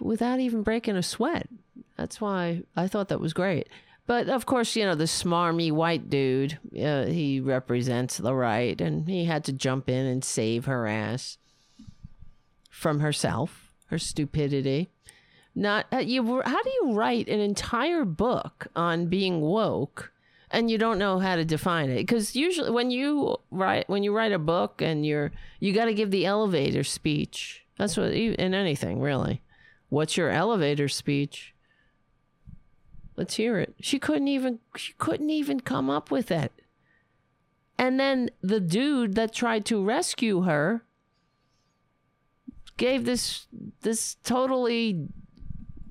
without 0.00 0.40
even 0.40 0.62
breaking 0.62 0.96
a 0.96 1.04
sweat. 1.04 1.48
That's 1.96 2.20
why 2.20 2.62
I 2.74 2.88
thought 2.88 3.08
that 3.08 3.20
was 3.20 3.32
great. 3.32 3.68
But 4.06 4.28
of 4.28 4.46
course, 4.46 4.74
you 4.74 4.84
know, 4.84 4.94
the 4.94 5.04
smarmy 5.04 5.70
white 5.70 6.10
dude, 6.10 6.58
uh, 6.76 7.06
he 7.06 7.40
represents 7.40 8.18
the 8.18 8.34
right, 8.34 8.80
and 8.80 9.08
he 9.08 9.24
had 9.24 9.44
to 9.44 9.52
jump 9.52 9.88
in 9.88 10.06
and 10.06 10.24
save 10.24 10.64
her 10.64 10.86
ass 10.86 11.38
from 12.68 13.00
herself, 13.00 13.72
her 13.86 13.98
stupidity. 13.98 14.90
Not 15.54 15.86
uh, 15.92 15.98
you. 15.98 16.42
How 16.42 16.62
do 16.62 16.70
you 16.70 16.92
write 16.94 17.28
an 17.28 17.40
entire 17.40 18.04
book 18.04 18.66
on 18.74 19.06
being 19.06 19.40
woke, 19.40 20.12
and 20.50 20.70
you 20.70 20.78
don't 20.78 20.98
know 20.98 21.18
how 21.18 21.36
to 21.36 21.44
define 21.44 21.90
it? 21.90 21.96
Because 21.96 22.34
usually, 22.34 22.70
when 22.70 22.90
you 22.90 23.36
write 23.50 23.88
when 23.88 24.02
you 24.02 24.16
write 24.16 24.32
a 24.32 24.38
book, 24.38 24.80
and 24.80 25.06
you're 25.06 25.30
you 25.60 25.72
got 25.72 25.84
to 25.84 25.94
give 25.94 26.10
the 26.10 26.26
elevator 26.26 26.82
speech. 26.82 27.64
That's 27.76 27.96
what 27.96 28.12
in 28.12 28.54
anything 28.54 29.00
really. 29.00 29.42
What's 29.90 30.16
your 30.16 30.30
elevator 30.30 30.88
speech? 30.88 31.51
Let's 33.16 33.34
hear 33.34 33.58
it. 33.58 33.74
She 33.80 33.98
couldn't 33.98 34.28
even 34.28 34.60
she 34.76 34.94
couldn't 34.94 35.30
even 35.30 35.60
come 35.60 35.90
up 35.90 36.10
with 36.10 36.30
it. 36.30 36.52
And 37.78 37.98
then 37.98 38.30
the 38.42 38.60
dude 38.60 39.14
that 39.16 39.32
tried 39.32 39.64
to 39.66 39.82
rescue 39.84 40.42
her 40.42 40.84
gave 42.76 43.04
this 43.04 43.46
this 43.82 44.16
totally 44.24 45.08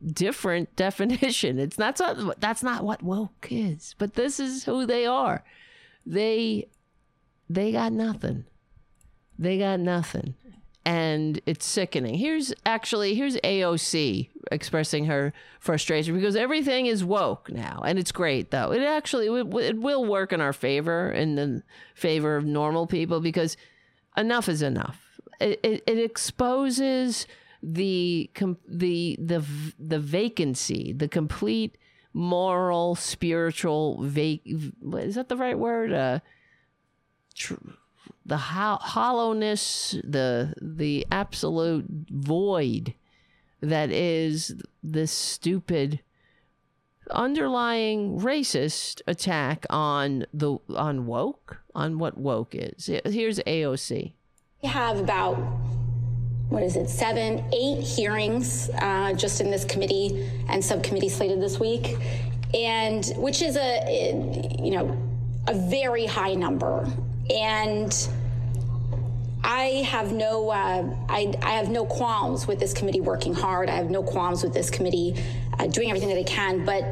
different 0.05 0.75
definition. 0.75 1.59
It's 1.59 1.77
not 1.77 1.99
that's 2.39 2.63
not 2.63 2.83
what 2.83 3.03
woke 3.03 3.47
is, 3.49 3.95
but 3.97 4.15
this 4.15 4.39
is 4.39 4.63
who 4.63 4.85
they 4.85 5.05
are. 5.05 5.43
They 6.05 6.69
they 7.49 7.71
got 7.71 7.93
nothing. 7.93 8.45
They 9.37 9.57
got 9.57 9.79
nothing. 9.79 10.35
And 10.83 11.39
it's 11.45 11.65
sickening. 11.65 12.15
Here's 12.15 12.53
actually 12.65 13.13
here's 13.13 13.37
AOC 13.37 14.29
expressing 14.51 15.05
her 15.05 15.31
frustration 15.59 16.15
because 16.15 16.35
everything 16.35 16.87
is 16.87 17.03
woke 17.03 17.51
now, 17.51 17.83
and 17.85 17.99
it's 17.99 18.11
great 18.11 18.49
though. 18.49 18.71
It 18.71 18.81
actually 18.81 19.27
it 19.27 19.77
will 19.77 20.05
work 20.05 20.33
in 20.33 20.41
our 20.41 20.53
favor 20.53 21.11
in 21.11 21.35
the 21.35 21.61
favor 21.93 22.35
of 22.35 22.45
normal 22.45 22.87
people 22.87 23.19
because 23.19 23.57
enough 24.17 24.49
is 24.49 24.63
enough. 24.63 25.19
It, 25.39 25.59
it, 25.63 25.83
it 25.85 25.99
exposes 25.99 27.27
the 27.61 28.31
the 28.67 29.17
the 29.19 29.45
the 29.79 29.99
vacancy, 29.99 30.93
the 30.93 31.07
complete 31.07 31.77
moral, 32.13 32.95
spiritual 32.95 34.01
vac. 34.03 34.39
Is 34.45 35.15
that 35.15 35.29
the 35.29 35.37
right 35.37 35.57
word? 35.57 35.93
Uh, 35.93 36.19
tr- 37.35 37.55
the 38.31 38.37
ho- 38.37 38.79
hollowness, 38.79 39.97
the 40.05 40.53
the 40.61 41.05
absolute 41.11 41.85
void 42.09 42.93
that 43.59 43.91
is 43.91 44.55
this 44.81 45.11
stupid 45.11 45.99
underlying 47.11 48.17
racist 48.21 49.01
attack 49.05 49.65
on 49.69 50.25
the 50.33 50.57
on 50.73 51.05
woke 51.05 51.57
on 51.75 51.99
what 51.99 52.17
woke 52.17 52.55
is. 52.55 52.85
Here's 53.03 53.39
AOC. 53.39 54.13
We 54.63 54.69
have 54.69 54.97
about 54.97 55.33
what 56.47 56.63
is 56.63 56.77
it, 56.77 56.89
seven, 56.89 57.43
eight 57.51 57.81
hearings 57.81 58.69
uh, 58.79 59.11
just 59.11 59.41
in 59.41 59.51
this 59.51 59.65
committee 59.65 60.25
and 60.47 60.63
subcommittee 60.63 61.09
slated 61.09 61.41
this 61.41 61.59
week, 61.59 61.97
and 62.53 63.05
which 63.17 63.41
is 63.41 63.57
a, 63.57 64.55
you 64.57 64.71
know, 64.71 64.97
a 65.49 65.53
very 65.69 66.05
high 66.05 66.33
number. 66.33 66.89
And 67.29 67.93
I 69.43 69.83
have 69.87 70.11
no, 70.13 70.49
uh, 70.49 70.95
I, 71.09 71.33
I, 71.41 71.53
have 71.53 71.69
no 71.69 71.85
qualms 71.85 72.47
with 72.47 72.59
this 72.59 72.73
committee 72.73 73.01
working 73.01 73.33
hard. 73.33 73.69
I 73.69 73.73
have 73.75 73.89
no 73.89 74.03
qualms 74.03 74.43
with 74.43 74.53
this 74.53 74.69
committee 74.69 75.15
uh, 75.57 75.67
doing 75.67 75.89
everything 75.89 76.09
that 76.09 76.17
it 76.17 76.27
can. 76.27 76.63
But 76.63 76.83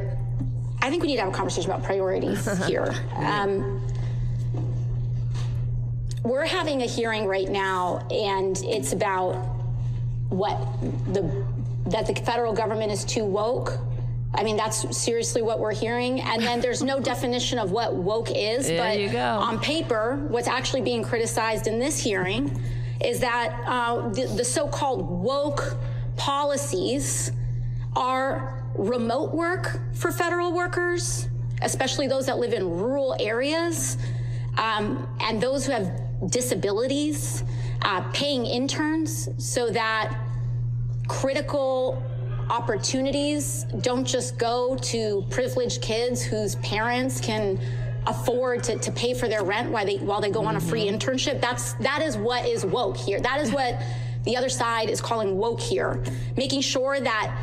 I 0.82 0.90
think 0.90 1.04
we 1.04 1.10
need 1.10 1.18
to 1.18 1.22
have 1.22 1.32
a 1.32 1.36
conversation 1.36 1.70
about 1.70 1.84
priorities 1.84 2.66
here. 2.68 2.96
Um, 3.18 3.82
we're 6.24 6.46
having 6.46 6.82
a 6.82 6.86
hearing 6.86 7.26
right 7.26 7.50
now, 7.50 8.08
and 8.10 8.58
it's 8.64 8.94
about 8.94 9.36
what 10.30 10.60
the 11.14 11.46
that 11.88 12.06
the 12.06 12.14
federal 12.14 12.54
government 12.54 12.92
is 12.92 13.04
too 13.04 13.26
woke. 13.26 13.80
I 14.34 14.43
mean, 14.43 14.57
that's 14.57 14.95
seriously 14.95 15.41
what 15.41 15.60
we're 15.60 15.73
hearing. 15.73 16.22
And 16.22 16.41
then 16.41 16.61
there's 16.61 16.84
no 16.84 16.99
definition 17.14 17.60
of 17.60 17.72
what 17.72 17.95
woke 17.95 18.31
is. 18.31 18.68
There 18.68 18.77
but 18.77 18.99
you 18.99 19.10
go. 19.10 19.19
on 19.19 19.60
paper, 19.60 20.26
what's 20.30 20.47
actually 20.47 20.81
being 20.81 21.03
criticized 21.03 21.68
in 21.68 21.80
this 21.80 21.99
hearing 21.99 22.61
is 23.03 23.19
that 23.22 23.60
uh, 23.65 24.10
the, 24.10 24.26
the 24.26 24.45
so 24.45 24.68
called 24.68 25.10
woke 25.10 25.77
policies 26.15 27.31
are 27.95 28.64
remote 28.76 29.34
work 29.34 29.80
for 29.93 30.11
federal 30.11 30.53
workers, 30.53 31.27
especially 31.61 32.07
those 32.07 32.26
that 32.26 32.38
live 32.38 32.53
in 32.53 32.69
rural 32.69 33.15
areas, 33.19 33.97
um, 34.57 35.07
and 35.22 35.41
those 35.41 35.65
who 35.65 35.72
have 35.72 35.91
disabilities, 36.30 37.43
uh, 37.81 38.01
paying 38.11 38.45
interns 38.45 39.30
so 39.38 39.69
that 39.69 40.14
critical 41.07 42.03
opportunities 42.50 43.66
don't 43.82 44.06
just 44.06 44.38
go 44.38 44.76
to 44.78 45.26
privileged 45.30 45.82
kids 45.82 46.22
whose 46.22 46.56
parents 46.56 47.22
can 47.22 47.60
afford 48.08 48.64
to, 48.64 48.78
to 48.80 48.92
pay 48.92 49.14
for 49.14 49.28
their 49.28 49.44
rent 49.44 49.70
while 49.70 49.86
they 49.86 49.98
while 49.98 50.22
they 50.22 50.32
go 50.32 50.44
on 50.44 50.56
a 50.56 50.60
free 50.60 50.86
mm-hmm. 50.86 50.96
internship. 50.96 51.42
That's 51.42 51.74
that 51.74 52.02
is 52.02 52.18
what 52.18 52.46
is 52.46 52.66
woke 52.66 52.98
here. 52.98 53.20
That 53.20 53.40
is 53.40 53.52
what 53.52 53.82
the 54.24 54.36
other 54.36 54.50
side 54.50 54.90
is 54.90 55.02
calling 55.02 55.38
woke 55.38 55.60
here. 55.60 56.04
Making 56.36 56.62
sure 56.62 57.00
that 57.00 57.38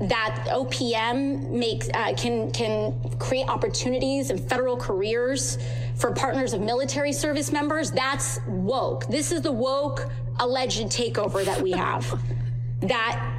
that 0.00 0.46
OPM 0.48 1.50
makes 1.50 1.88
uh, 1.94 2.14
can 2.16 2.50
can 2.52 2.94
create 3.18 3.48
opportunities 3.48 4.30
and 4.30 4.40
federal 4.48 4.76
careers 4.76 5.58
for 5.96 6.12
partners 6.12 6.52
of 6.52 6.60
military 6.60 7.12
service 7.12 7.50
members. 7.52 7.90
That's 7.90 8.40
woke. 8.46 9.06
This 9.08 9.32
is 9.32 9.42
the 9.42 9.52
woke 9.52 10.10
alleged 10.40 10.86
takeover 10.86 11.44
that 11.44 11.60
we 11.60 11.72
have. 11.72 12.20
that 12.80 13.37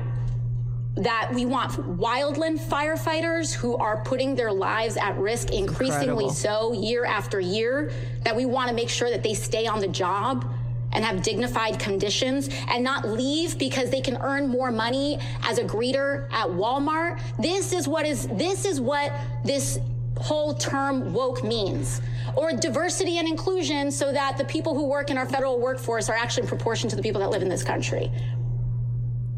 that 1.00 1.32
we 1.34 1.46
want 1.46 1.72
wildland 1.98 2.60
firefighters 2.60 3.54
who 3.54 3.76
are 3.78 4.04
putting 4.04 4.36
their 4.36 4.52
lives 4.52 4.98
at 4.98 5.18
risk 5.18 5.52
increasingly 5.52 6.30
so 6.30 6.74
year 6.74 7.06
after 7.06 7.40
year 7.40 7.92
that 8.24 8.36
we 8.36 8.46
want 8.46 8.68
to 8.70 8.76
make 8.76 8.90
sure 8.90 9.10
that 9.10 9.24
they 9.24 9.34
stay 9.34 9.66
on 9.66 9.80
the 9.80 9.88
job 9.88 10.46
and 10.92 11.06
have 11.06 11.22
dignified 11.22 11.80
conditions 11.80 12.50
and 12.70 12.84
not 12.84 13.08
leave 13.08 13.58
because 13.58 13.90
they 13.90 14.02
can 14.02 14.18
earn 14.18 14.48
more 14.48 14.72
money 14.72 15.20
as 15.44 15.58
a 15.58 15.64
greeter 15.64 16.28
at 16.32 16.48
Walmart. 16.48 17.20
This 17.38 17.74
is 17.74 17.88
what 17.88 18.06
is 18.06 18.28
this 18.30 18.66
is 18.66 18.82
what 18.82 19.14
this 19.46 19.80
whole 20.18 20.54
term 20.54 21.14
woke 21.14 21.44
means. 21.44 22.02
Or 22.36 22.52
diversity 22.52 23.18
and 23.18 23.28
inclusion 23.28 23.92
so 23.92 24.12
that 24.12 24.38
the 24.38 24.46
people 24.46 24.74
who 24.74 24.86
work 24.86 25.10
in 25.10 25.18
our 25.18 25.26
federal 25.26 25.60
workforce 25.60 26.10
are 26.10 26.16
actually 26.16 26.44
in 26.44 26.50
proportion 26.50 26.90
to 26.90 26.96
the 26.96 27.02
people 27.02 27.22
that 27.22 27.30
live 27.30 27.42
in 27.42 27.50
this 27.50 27.64
country. 27.64 28.12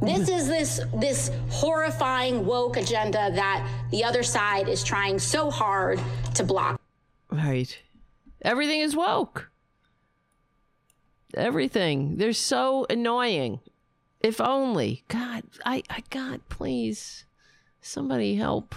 This 0.02 0.30
is 0.30 0.48
this 0.48 0.82
this 0.96 1.32
horrifying 1.50 2.46
woke 2.46 2.78
agenda 2.78 3.32
that 3.32 3.68
the 3.92 4.04
other 4.04 4.24
side 4.24 4.68
is 4.68 4.84
trying 4.84 5.20
so 5.20 5.50
hard 5.50 6.02
to 6.36 6.44
block. 6.44 6.82
Right. 7.30 7.78
Everything 8.42 8.82
is 8.82 8.96
woke 8.96 9.52
everything. 11.36 12.18
They're 12.18 12.34
so 12.34 12.86
annoying. 12.90 13.60
If 14.20 14.40
only. 14.40 15.04
God, 15.08 15.44
I, 15.66 15.84
I, 15.90 16.04
God, 16.10 16.42
please. 16.50 17.26
Somebody 17.82 18.36
help. 18.36 18.76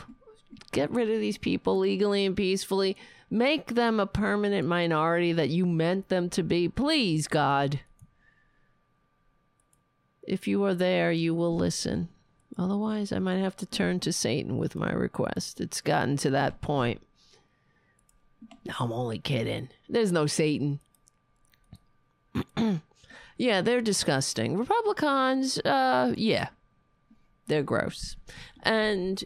Get 0.73 0.91
rid 0.91 1.11
of 1.11 1.21
these 1.21 1.39
people 1.39 1.79
legally 1.79 2.25
and 2.25 2.37
peacefully. 2.37 2.97
Make 3.31 3.75
them 3.75 4.01
a 4.01 4.07
permanent 4.07 4.67
minority 4.67 5.33
that 5.33 5.51
you 5.51 5.67
meant 5.67 6.09
them 6.09 6.31
to 6.31 6.43
be. 6.43 6.69
Please, 6.69 7.29
God. 7.29 7.81
If 10.27 10.49
you 10.49 10.65
are 10.65 10.75
there, 10.75 11.13
you 11.13 11.35
will 11.35 11.57
listen. 11.57 12.09
Otherwise, 12.57 13.13
I 13.13 13.19
might 13.19 13.39
have 13.39 13.57
to 13.57 13.67
turn 13.67 14.01
to 14.01 14.13
Satan 14.13 14.59
with 14.59 14.75
my 14.75 14.93
request. 14.93 15.61
It's 15.61 15.81
gotten 15.81 16.17
to 16.19 16.31
that 16.31 16.61
point. 16.61 17.03
I'm 18.79 18.93
only 18.93 19.19
kidding. 19.19 19.69
There's 19.89 20.13
no 20.13 20.27
Satan. 20.27 20.81
yeah, 23.37 23.61
they're 23.61 23.81
disgusting. 23.81 24.57
Republicans, 24.57 25.59
uh, 25.59 26.15
yeah, 26.17 26.49
they're 27.47 27.63
gross, 27.63 28.17
and 28.63 29.23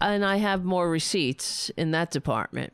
and 0.00 0.24
I 0.24 0.36
have 0.36 0.64
more 0.64 0.90
receipts 0.90 1.70
in 1.70 1.92
that 1.92 2.10
department. 2.10 2.72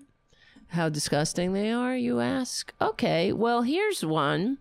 How 0.69 0.89
disgusting 0.89 1.53
they 1.53 1.71
are, 1.71 1.97
you 1.97 2.21
ask? 2.21 2.75
Okay, 2.81 3.33
well, 3.33 3.63
here's 3.63 4.05
one. 4.05 4.59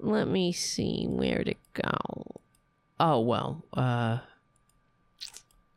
Let 0.00 0.28
me 0.28 0.52
see 0.52 1.06
where 1.08 1.42
to 1.44 1.54
go. 1.74 2.40
Oh, 3.00 3.20
well, 3.20 3.64
uh, 3.74 4.18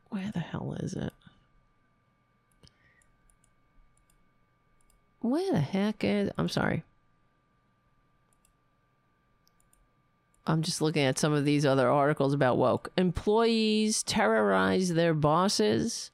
where 0.10 0.32
the 0.32 0.40
hell 0.40 0.76
is 0.80 0.94
it? 0.94 1.14
Where 5.22 5.52
the 5.52 5.60
heck 5.60 6.04
is 6.04 6.32
I'm 6.38 6.50
sorry. 6.50 6.84
I'm 10.48 10.64
just 10.64 10.82
looking 10.82 11.04
at 11.04 11.20
some 11.20 11.34
of 11.34 11.46
these 11.46 11.66
other 11.66 11.88
articles 11.90 12.34
about 12.34 12.58
woke. 12.58 12.92
Employees 12.98 14.02
terrorize 14.04 14.94
their 14.94 15.14
bosses 15.14 16.10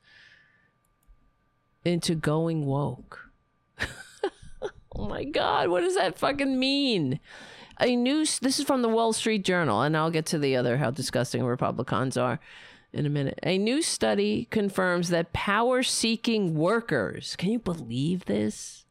into 1.86 2.14
going 2.14 2.66
woke. 2.66 3.32
oh 4.96 5.08
my 5.08 5.24
God, 5.24 5.70
what 5.70 5.82
does 5.82 5.96
that 5.96 6.20
fucking 6.20 6.60
mean? 6.60 7.22
A 7.80 7.96
new, 7.96 8.20
this 8.20 8.60
is 8.60 8.66
from 8.66 8.82
the 8.82 8.90
Wall 8.90 9.14
Street 9.14 9.44
Journal, 9.46 9.82
and 9.82 9.96
I'll 9.96 10.12
get 10.12 10.26
to 10.28 10.40
the 10.40 10.56
other 10.56 10.78
how 10.78 10.90
disgusting 10.90 11.44
Republicans 11.44 12.18
are 12.18 12.40
in 12.92 13.06
a 13.06 13.10
minute. 13.10 13.40
A 13.44 13.58
new 13.58 13.82
study 13.82 14.48
confirms 14.50 15.10
that 15.10 15.34
power 15.34 15.84
seeking 15.84 16.56
workers, 16.56 17.36
can 17.36 17.52
you 17.52 17.60
believe 17.60 18.26
this? 18.26 18.86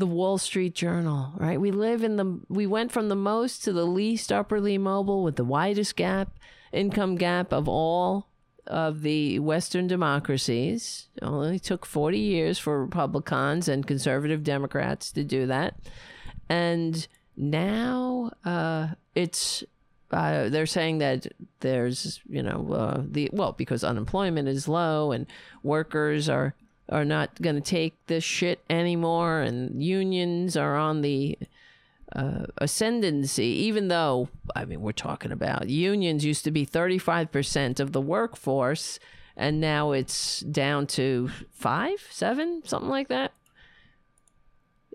the 0.00 0.06
Wall 0.06 0.38
Street 0.38 0.74
Journal, 0.74 1.32
right? 1.36 1.60
We 1.60 1.70
live 1.70 2.02
in 2.02 2.16
the, 2.16 2.40
we 2.48 2.66
went 2.66 2.90
from 2.90 3.08
the 3.08 3.14
most 3.14 3.62
to 3.64 3.72
the 3.72 3.84
least 3.84 4.32
upperly 4.32 4.78
mobile 4.78 5.22
with 5.22 5.36
the 5.36 5.44
widest 5.44 5.94
gap, 5.94 6.38
income 6.72 7.14
gap 7.14 7.52
of 7.52 7.68
all 7.68 8.30
of 8.66 9.02
the 9.02 9.38
Western 9.38 9.86
democracies. 9.86 11.08
It 11.16 11.24
only 11.24 11.58
took 11.58 11.86
40 11.86 12.18
years 12.18 12.58
for 12.58 12.82
Republicans 12.82 13.68
and 13.68 13.86
conservative 13.86 14.42
Democrats 14.42 15.12
to 15.12 15.22
do 15.22 15.46
that. 15.46 15.76
And 16.48 17.06
now 17.40 18.30
uh, 18.44 18.88
it's 19.14 19.64
uh, 20.10 20.48
they're 20.48 20.66
saying 20.66 20.98
that 20.98 21.26
there's, 21.60 22.20
you 22.28 22.42
know, 22.42 22.72
uh, 22.72 23.02
the 23.06 23.30
well 23.32 23.52
because 23.52 23.84
unemployment 23.84 24.48
is 24.48 24.68
low 24.68 25.12
and 25.12 25.26
workers 25.62 26.28
are 26.28 26.54
are 26.88 27.04
not 27.04 27.40
going 27.40 27.54
to 27.54 27.60
take 27.60 27.94
this 28.06 28.24
shit 28.24 28.60
anymore, 28.68 29.40
and 29.40 29.82
unions 29.82 30.56
are 30.56 30.76
on 30.76 31.02
the 31.02 31.38
uh, 32.14 32.46
ascendancy. 32.58 33.46
Even 33.46 33.88
though, 33.88 34.28
I 34.56 34.64
mean, 34.64 34.80
we're 34.80 34.92
talking 34.92 35.30
about 35.30 35.68
unions 35.68 36.24
used 36.24 36.44
to 36.44 36.50
be 36.50 36.64
thirty 36.64 36.98
five 36.98 37.30
percent 37.30 37.78
of 37.78 37.92
the 37.92 38.00
workforce, 38.00 38.98
and 39.36 39.60
now 39.60 39.92
it's 39.92 40.40
down 40.40 40.88
to 40.88 41.30
five, 41.52 42.06
seven, 42.10 42.62
something 42.64 42.90
like 42.90 43.08
that 43.08 43.32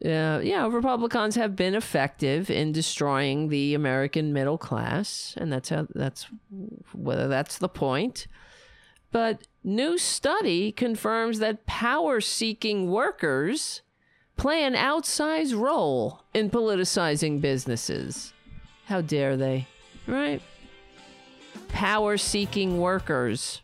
uh, 0.03 0.41
yeah, 0.43 0.67
Republicans 0.67 1.35
have 1.35 1.55
been 1.55 1.73
effective 1.73 2.49
in 2.49 2.73
destroying 2.73 3.47
the 3.47 3.73
American 3.73 4.34
middle 4.34 4.57
class, 4.57 5.34
and 5.38 5.53
that's 5.53 5.69
how 5.69 5.88
that's 5.95 6.27
whether 6.93 7.27
that's 7.30 7.57
the 7.57 7.69
point. 7.69 8.27
But 9.11 9.47
new 9.63 9.97
study 9.97 10.73
confirms 10.73 11.39
that 11.39 11.65
power-seeking 11.65 12.91
workers 12.91 13.84
play 14.35 14.65
an 14.65 14.73
outsized 14.73 15.57
role 15.57 16.26
in 16.34 16.49
politicizing 16.49 17.39
businesses. 17.39 18.34
How 18.88 18.99
dare 18.99 19.38
they? 19.38 19.67
Right? 20.07 20.41
Power-seeking 21.69 22.81
workers 22.81 23.61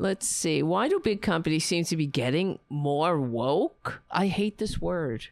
Let's 0.00 0.26
see. 0.26 0.62
Why 0.62 0.88
do 0.88 0.98
big 0.98 1.20
companies 1.20 1.66
seem 1.66 1.84
to 1.84 1.96
be 1.96 2.06
getting 2.06 2.58
more 2.70 3.20
woke? 3.20 4.00
I 4.10 4.28
hate 4.28 4.56
this 4.56 4.80
word. 4.80 5.26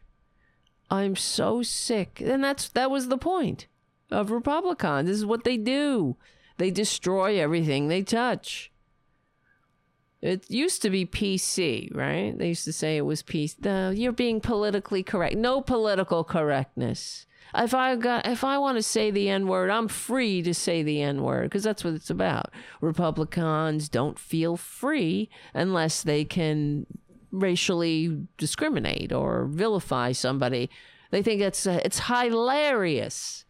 I'm 0.90 1.16
so 1.16 1.62
sick. 1.62 2.20
And 2.22 2.44
that's 2.44 2.68
that 2.68 2.90
was 2.90 3.08
the 3.08 3.16
point 3.16 3.66
of 4.10 4.30
Republicans. 4.30 5.08
This 5.08 5.16
is 5.16 5.24
what 5.24 5.44
they 5.44 5.56
do. 5.56 6.16
They 6.58 6.70
destroy 6.70 7.40
everything 7.40 7.88
they 7.88 8.02
touch. 8.02 8.70
It 10.20 10.50
used 10.50 10.82
to 10.82 10.90
be 10.90 11.06
PC, 11.06 11.94
right? 11.94 12.36
They 12.36 12.48
used 12.48 12.66
to 12.66 12.72
say 12.72 12.98
it 12.98 13.06
was 13.06 13.22
PC. 13.22 13.96
You're 13.96 14.12
being 14.12 14.38
politically 14.38 15.02
correct. 15.02 15.34
No 15.36 15.62
political 15.62 16.24
correctness. 16.24 17.24
If 17.54 17.74
I 17.74 17.96
got, 17.96 18.26
if 18.26 18.44
I 18.44 18.58
want 18.58 18.76
to 18.76 18.82
say 18.82 19.10
the 19.10 19.28
N 19.28 19.46
word, 19.46 19.70
I'm 19.70 19.88
free 19.88 20.42
to 20.42 20.52
say 20.52 20.82
the 20.82 21.02
N 21.02 21.22
word 21.22 21.44
because 21.44 21.62
that's 21.62 21.84
what 21.84 21.94
it's 21.94 22.10
about. 22.10 22.52
Republicans 22.80 23.88
don't 23.88 24.18
feel 24.18 24.56
free 24.56 25.28
unless 25.54 26.02
they 26.02 26.24
can 26.24 26.86
racially 27.30 28.26
discriminate 28.36 29.12
or 29.12 29.46
vilify 29.46 30.12
somebody. 30.12 30.70
They 31.10 31.22
think 31.22 31.40
it's 31.40 31.66
uh, 31.66 31.80
it's 31.84 32.00
hilarious. 32.00 33.44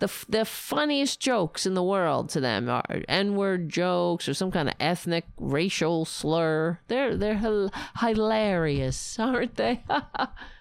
The, 0.00 0.10
the 0.28 0.44
funniest 0.44 1.20
jokes 1.20 1.66
in 1.66 1.74
the 1.74 1.82
world 1.82 2.28
to 2.30 2.40
them 2.40 2.68
are 2.68 2.82
N-word 3.08 3.68
jokes 3.68 4.28
or 4.28 4.34
some 4.34 4.50
kind 4.50 4.68
of 4.68 4.74
ethnic 4.80 5.24
racial 5.38 6.04
slur. 6.04 6.80
They're 6.88 7.16
they're 7.16 7.70
hilarious, 7.98 9.18
aren't 9.18 9.56
they? 9.56 9.84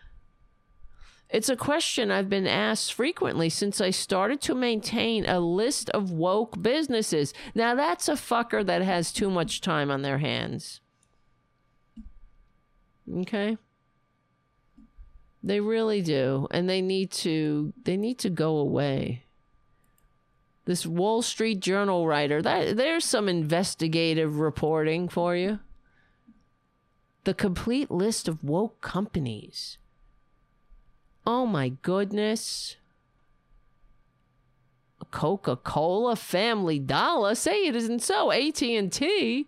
It's 1.33 1.49
a 1.49 1.55
question 1.55 2.11
I've 2.11 2.29
been 2.29 2.45
asked 2.45 2.93
frequently 2.93 3.49
since 3.49 3.81
I 3.81 3.89
started 3.89 4.39
to 4.41 4.53
maintain 4.53 5.25
a 5.25 5.39
list 5.39 5.89
of 5.89 6.11
woke 6.11 6.61
businesses. 6.61 7.33
Now, 7.55 7.73
that's 7.73 8.07
a 8.07 8.13
fucker 8.13 8.63
that 8.63 8.83
has 8.83 9.11
too 9.11 9.31
much 9.31 9.59
time 9.59 9.89
on 9.89 10.03
their 10.03 10.19
hands. 10.19 10.79
Okay? 13.11 13.57
They 15.41 15.59
really 15.59 16.03
do. 16.03 16.47
And 16.51 16.69
they 16.69 16.83
need 16.83 17.09
to 17.11 17.73
they 17.83 17.97
need 17.97 18.19
to 18.19 18.29
go 18.29 18.57
away. 18.57 19.23
This 20.65 20.85
Wall 20.85 21.23
Street 21.23 21.59
Journal 21.59 22.05
writer, 22.05 22.43
that 22.43 22.77
there's 22.77 23.03
some 23.03 23.27
investigative 23.27 24.37
reporting 24.37 25.09
for 25.09 25.35
you. 25.35 25.59
The 27.23 27.33
complete 27.33 27.89
list 27.89 28.27
of 28.27 28.43
woke 28.43 28.81
companies. 28.81 29.79
Oh 31.25 31.45
my 31.45 31.69
goodness. 31.69 32.77
Coca-Cola, 35.11 36.15
Family 36.15 36.79
Dollar, 36.79 37.35
say 37.35 37.67
it 37.67 37.75
isn't 37.75 38.01
so. 38.01 38.31
AT&T, 38.31 39.47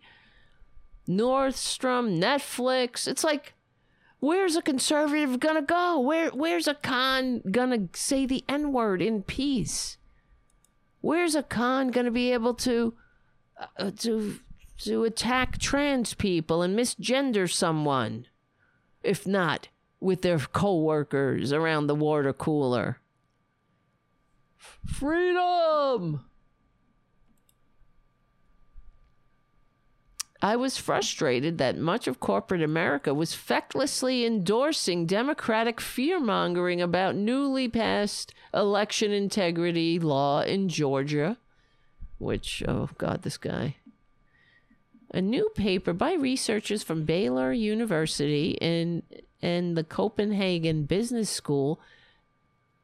Nordstrom, 1.09 2.19
Netflix. 2.19 3.07
It's 3.07 3.23
like 3.23 3.53
where's 4.19 4.55
a 4.55 4.61
conservative 4.61 5.39
gonna 5.39 5.61
go? 5.61 5.99
Where 5.99 6.29
where's 6.29 6.67
a 6.67 6.75
con 6.75 7.41
gonna 7.49 7.89
say 7.93 8.25
the 8.25 8.43
N-word 8.47 9.01
in 9.01 9.23
peace? 9.23 9.97
Where's 11.01 11.35
a 11.35 11.43
con 11.43 11.89
gonna 11.89 12.11
be 12.11 12.31
able 12.31 12.53
to 12.55 12.93
uh, 13.77 13.91
to 13.99 14.39
to 14.79 15.03
attack 15.03 15.57
trans 15.57 16.13
people 16.13 16.61
and 16.61 16.77
misgender 16.77 17.51
someone? 17.51 18.27
If 19.03 19.27
not, 19.27 19.69
with 20.05 20.21
their 20.21 20.37
co-workers 20.37 21.51
around 21.51 21.87
the 21.87 21.95
water 21.95 22.31
cooler. 22.31 22.99
Freedom! 24.85 26.23
I 30.43 30.55
was 30.57 30.77
frustrated 30.77 31.57
that 31.57 31.79
much 31.79 32.07
of 32.07 32.19
corporate 32.19 32.61
America 32.61 33.15
was 33.15 33.31
fecklessly 33.31 34.27
endorsing 34.27 35.07
Democratic 35.07 35.81
fear 35.81 36.19
mongering 36.19 36.81
about 36.81 37.15
newly 37.15 37.67
passed 37.67 38.31
election 38.53 39.11
integrity 39.11 39.97
law 39.97 40.41
in 40.41 40.69
Georgia, 40.69 41.37
which, 42.19 42.61
oh 42.67 42.89
God, 42.99 43.23
this 43.23 43.37
guy. 43.37 43.77
A 45.11 45.21
new 45.21 45.49
paper 45.55 45.93
by 45.93 46.13
researchers 46.13 46.83
from 46.83 47.05
Baylor 47.05 47.51
University 47.51 48.51
in 48.61 49.01
and 49.41 49.77
the 49.77 49.83
Copenhagen 49.83 50.83
Business 50.83 51.29
School, 51.29 51.79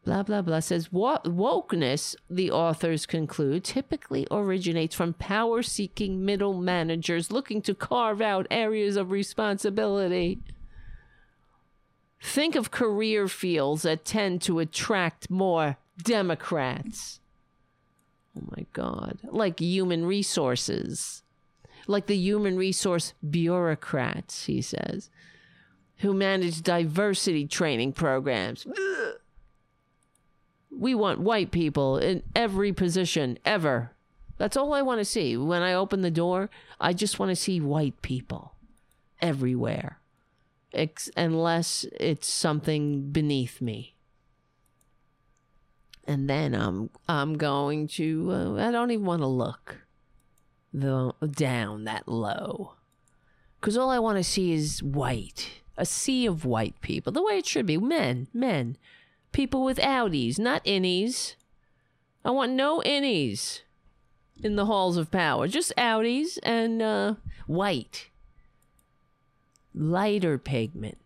blah, 0.03 0.23
blah, 0.23 0.41
blah, 0.41 0.59
says 0.59 0.89
wokeness, 0.89 2.15
the 2.29 2.51
authors 2.51 3.05
conclude, 3.05 3.63
typically 3.63 4.27
originates 4.31 4.95
from 4.95 5.13
power 5.13 5.61
seeking 5.61 6.25
middle 6.25 6.53
managers 6.53 7.31
looking 7.31 7.61
to 7.61 7.75
carve 7.75 8.21
out 8.21 8.47
areas 8.51 8.95
of 8.95 9.11
responsibility. 9.11 10.39
Think 12.21 12.55
of 12.55 12.69
career 12.69 13.27
fields 13.27 13.81
that 13.81 14.05
tend 14.05 14.41
to 14.43 14.59
attract 14.59 15.29
more 15.31 15.77
Democrats. 16.03 17.19
Oh 18.37 18.43
my 18.55 18.65
God. 18.73 19.19
Like 19.23 19.59
human 19.59 20.05
resources. 20.05 21.23
Like 21.87 22.05
the 22.05 22.15
human 22.15 22.57
resource 22.57 23.13
bureaucrats, 23.27 24.45
he 24.45 24.61
says 24.61 25.09
who 26.01 26.13
manage 26.13 26.63
diversity 26.63 27.45
training 27.45 27.93
programs. 27.93 28.65
We 30.71 30.95
want 30.95 31.19
white 31.19 31.51
people 31.51 31.97
in 31.97 32.23
every 32.35 32.73
position 32.73 33.37
ever. 33.45 33.91
That's 34.37 34.57
all 34.57 34.73
I 34.73 34.81
want 34.81 34.99
to 34.99 35.05
see. 35.05 35.37
When 35.37 35.61
I 35.61 35.73
open 35.73 36.01
the 36.01 36.09
door, 36.09 36.49
I 36.79 36.93
just 36.93 37.19
want 37.19 37.29
to 37.29 37.35
see 37.35 37.59
white 37.59 38.01
people 38.01 38.55
everywhere. 39.21 39.99
Ex- 40.73 41.11
unless 41.15 41.85
it's 41.99 42.27
something 42.27 43.11
beneath 43.11 43.61
me. 43.61 43.95
And 46.07 46.27
then 46.27 46.55
I'm 46.55 46.89
I'm 47.07 47.37
going 47.37 47.87
to 47.89 48.31
uh, 48.31 48.67
I 48.67 48.71
don't 48.71 48.89
even 48.89 49.05
want 49.05 49.21
to 49.21 49.27
look 49.27 49.81
the 50.73 51.13
down 51.29 51.83
that 51.83 52.07
low. 52.07 52.73
Cuz 53.59 53.77
all 53.77 53.91
I 53.91 53.99
want 53.99 54.17
to 54.17 54.23
see 54.23 54.51
is 54.53 54.81
white 54.81 55.60
a 55.77 55.85
sea 55.85 56.25
of 56.25 56.45
white 56.45 56.79
people, 56.81 57.11
the 57.11 57.23
way 57.23 57.37
it 57.37 57.45
should 57.45 57.65
be. 57.65 57.77
Men, 57.77 58.27
men, 58.33 58.77
people 59.31 59.63
with 59.63 59.77
outies, 59.77 60.37
not 60.39 60.63
innies. 60.65 61.35
I 62.23 62.31
want 62.31 62.51
no 62.51 62.81
innies 62.85 63.61
in 64.43 64.55
the 64.55 64.65
halls 64.65 64.97
of 64.97 65.11
power, 65.11 65.47
just 65.47 65.73
outies 65.77 66.37
and 66.43 66.81
uh, 66.81 67.15
white, 67.47 68.09
lighter 69.73 70.37
pigment. 70.37 70.97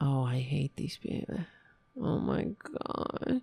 Oh, 0.00 0.24
I 0.24 0.38
hate 0.38 0.76
these 0.76 0.98
people. 0.98 1.40
Oh 1.98 2.18
my 2.18 2.48
god. 2.62 3.40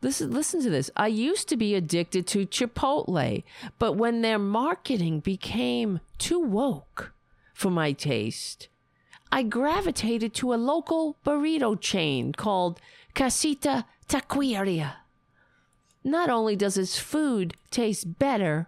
Listen, 0.00 0.32
listen 0.32 0.60
to 0.62 0.70
this. 0.70 0.90
I 0.96 1.06
used 1.06 1.48
to 1.48 1.56
be 1.56 1.76
addicted 1.76 2.26
to 2.28 2.44
Chipotle, 2.44 3.44
but 3.78 3.92
when 3.92 4.22
their 4.22 4.38
marketing 4.38 5.20
became 5.20 6.00
too 6.18 6.40
woke, 6.40 7.11
for 7.62 7.70
my 7.70 7.92
taste, 7.92 8.66
I 9.30 9.44
gravitated 9.44 10.34
to 10.34 10.52
a 10.52 10.56
local 10.56 11.16
burrito 11.24 11.80
chain 11.80 12.32
called 12.32 12.80
Casita 13.14 13.84
Taqueria. 14.08 14.94
Not 16.02 16.28
only 16.28 16.56
does 16.56 16.76
its 16.76 16.98
food 16.98 17.54
taste 17.70 18.18
better, 18.18 18.66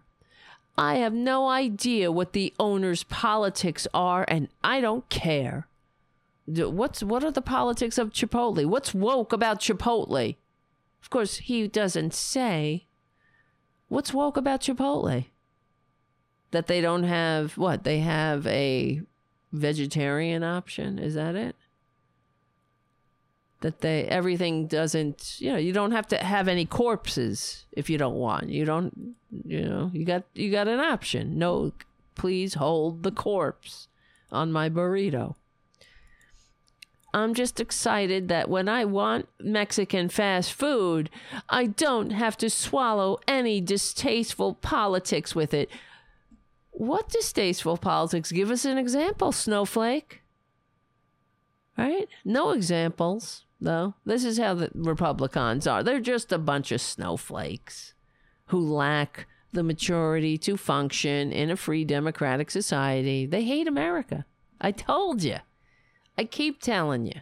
I 0.78 0.98
have 0.98 1.12
no 1.12 1.48
idea 1.48 2.12
what 2.12 2.34
the 2.34 2.54
owner's 2.60 3.02
politics 3.02 3.88
are, 3.92 4.24
and 4.28 4.46
I 4.62 4.80
don't 4.80 5.08
care. 5.08 5.66
What's 6.46 7.02
what 7.02 7.24
are 7.24 7.32
the 7.32 7.42
politics 7.42 7.98
of 7.98 8.12
Chipotle? 8.12 8.64
What's 8.66 8.94
woke 8.94 9.32
about 9.32 9.58
Chipotle? 9.58 10.36
Of 11.02 11.10
course, 11.10 11.38
he 11.38 11.66
doesn't 11.66 12.14
say 12.14 12.86
what's 13.88 14.14
woke 14.14 14.36
about 14.36 14.60
Chipotle. 14.60 15.26
That 16.54 16.68
they 16.68 16.80
don't 16.80 17.02
have 17.02 17.58
what? 17.58 17.82
They 17.82 17.98
have 17.98 18.46
a 18.46 19.00
vegetarian 19.50 20.44
option. 20.44 21.00
Is 21.00 21.14
that 21.14 21.34
it? 21.34 21.56
That 23.62 23.80
they 23.80 24.04
everything 24.04 24.68
doesn't, 24.68 25.40
you 25.40 25.50
know, 25.50 25.58
you 25.58 25.72
don't 25.72 25.90
have 25.90 26.06
to 26.08 26.16
have 26.16 26.46
any 26.46 26.64
corpses 26.64 27.66
if 27.72 27.90
you 27.90 27.98
don't 27.98 28.14
want. 28.14 28.50
You 28.50 28.64
don't, 28.64 29.16
you 29.44 29.62
know, 29.62 29.90
you 29.92 30.04
got 30.04 30.22
you 30.32 30.52
got 30.52 30.68
an 30.68 30.78
option. 30.78 31.40
No, 31.40 31.72
please 32.14 32.54
hold 32.54 33.02
the 33.02 33.10
corpse 33.10 33.88
on 34.30 34.52
my 34.52 34.70
burrito. 34.70 35.34
I'm 37.12 37.34
just 37.34 37.58
excited 37.58 38.28
that 38.28 38.48
when 38.48 38.68
I 38.68 38.84
want 38.84 39.28
Mexican 39.40 40.08
fast 40.08 40.52
food, 40.52 41.10
I 41.48 41.66
don't 41.66 42.10
have 42.10 42.36
to 42.38 42.48
swallow 42.48 43.18
any 43.26 43.60
distasteful 43.60 44.54
politics 44.54 45.34
with 45.34 45.52
it. 45.52 45.68
What 46.76 47.08
distasteful 47.08 47.76
politics? 47.76 48.32
Give 48.32 48.50
us 48.50 48.64
an 48.64 48.78
example, 48.78 49.30
Snowflake. 49.30 50.22
Right? 51.78 52.08
No 52.24 52.50
examples, 52.50 53.44
though. 53.60 53.94
This 54.04 54.24
is 54.24 54.38
how 54.38 54.54
the 54.54 54.70
Republicans 54.74 55.68
are. 55.68 55.84
They're 55.84 56.00
just 56.00 56.32
a 56.32 56.38
bunch 56.38 56.72
of 56.72 56.80
snowflakes 56.80 57.94
who 58.46 58.60
lack 58.60 59.28
the 59.52 59.62
maturity 59.62 60.36
to 60.38 60.56
function 60.56 61.32
in 61.32 61.48
a 61.48 61.56
free 61.56 61.84
democratic 61.84 62.50
society. 62.50 63.24
They 63.24 63.44
hate 63.44 63.68
America. 63.68 64.24
I 64.60 64.72
told 64.72 65.22
you. 65.22 65.38
I 66.18 66.24
keep 66.24 66.60
telling 66.60 67.06
you. 67.06 67.20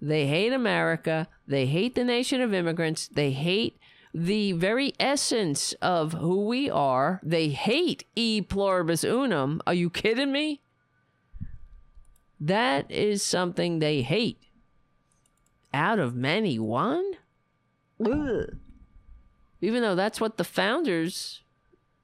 They 0.00 0.26
hate 0.26 0.52
America. 0.52 1.28
They 1.46 1.66
hate 1.66 1.94
the 1.94 2.04
nation 2.04 2.40
of 2.40 2.54
immigrants. 2.54 3.06
They 3.08 3.32
hate 3.32 3.78
the 4.14 4.52
very 4.52 4.92
essence 5.00 5.72
of 5.80 6.12
who 6.12 6.46
we 6.46 6.68
are. 6.68 7.20
They 7.22 7.48
hate 7.48 8.04
e 8.14 8.42
pluribus 8.42 9.04
unum. 9.04 9.60
Are 9.66 9.74
you 9.74 9.90
kidding 9.90 10.32
me? 10.32 10.62
That 12.40 12.90
is 12.90 13.22
something 13.22 13.78
they 13.78 14.02
hate. 14.02 14.38
Out 15.72 15.98
of 15.98 16.14
many, 16.14 16.58
one? 16.58 17.12
Ugh. 18.04 18.56
Even 19.60 19.82
though 19.82 19.94
that's 19.94 20.20
what 20.20 20.36
the 20.36 20.44
founders 20.44 21.42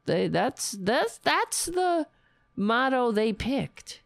they 0.08 0.26
that's 0.26 0.72
that's 0.72 1.18
that's 1.18 1.66
the 1.66 2.06
motto 2.56 3.12
they 3.12 3.32
picked. 3.32 4.00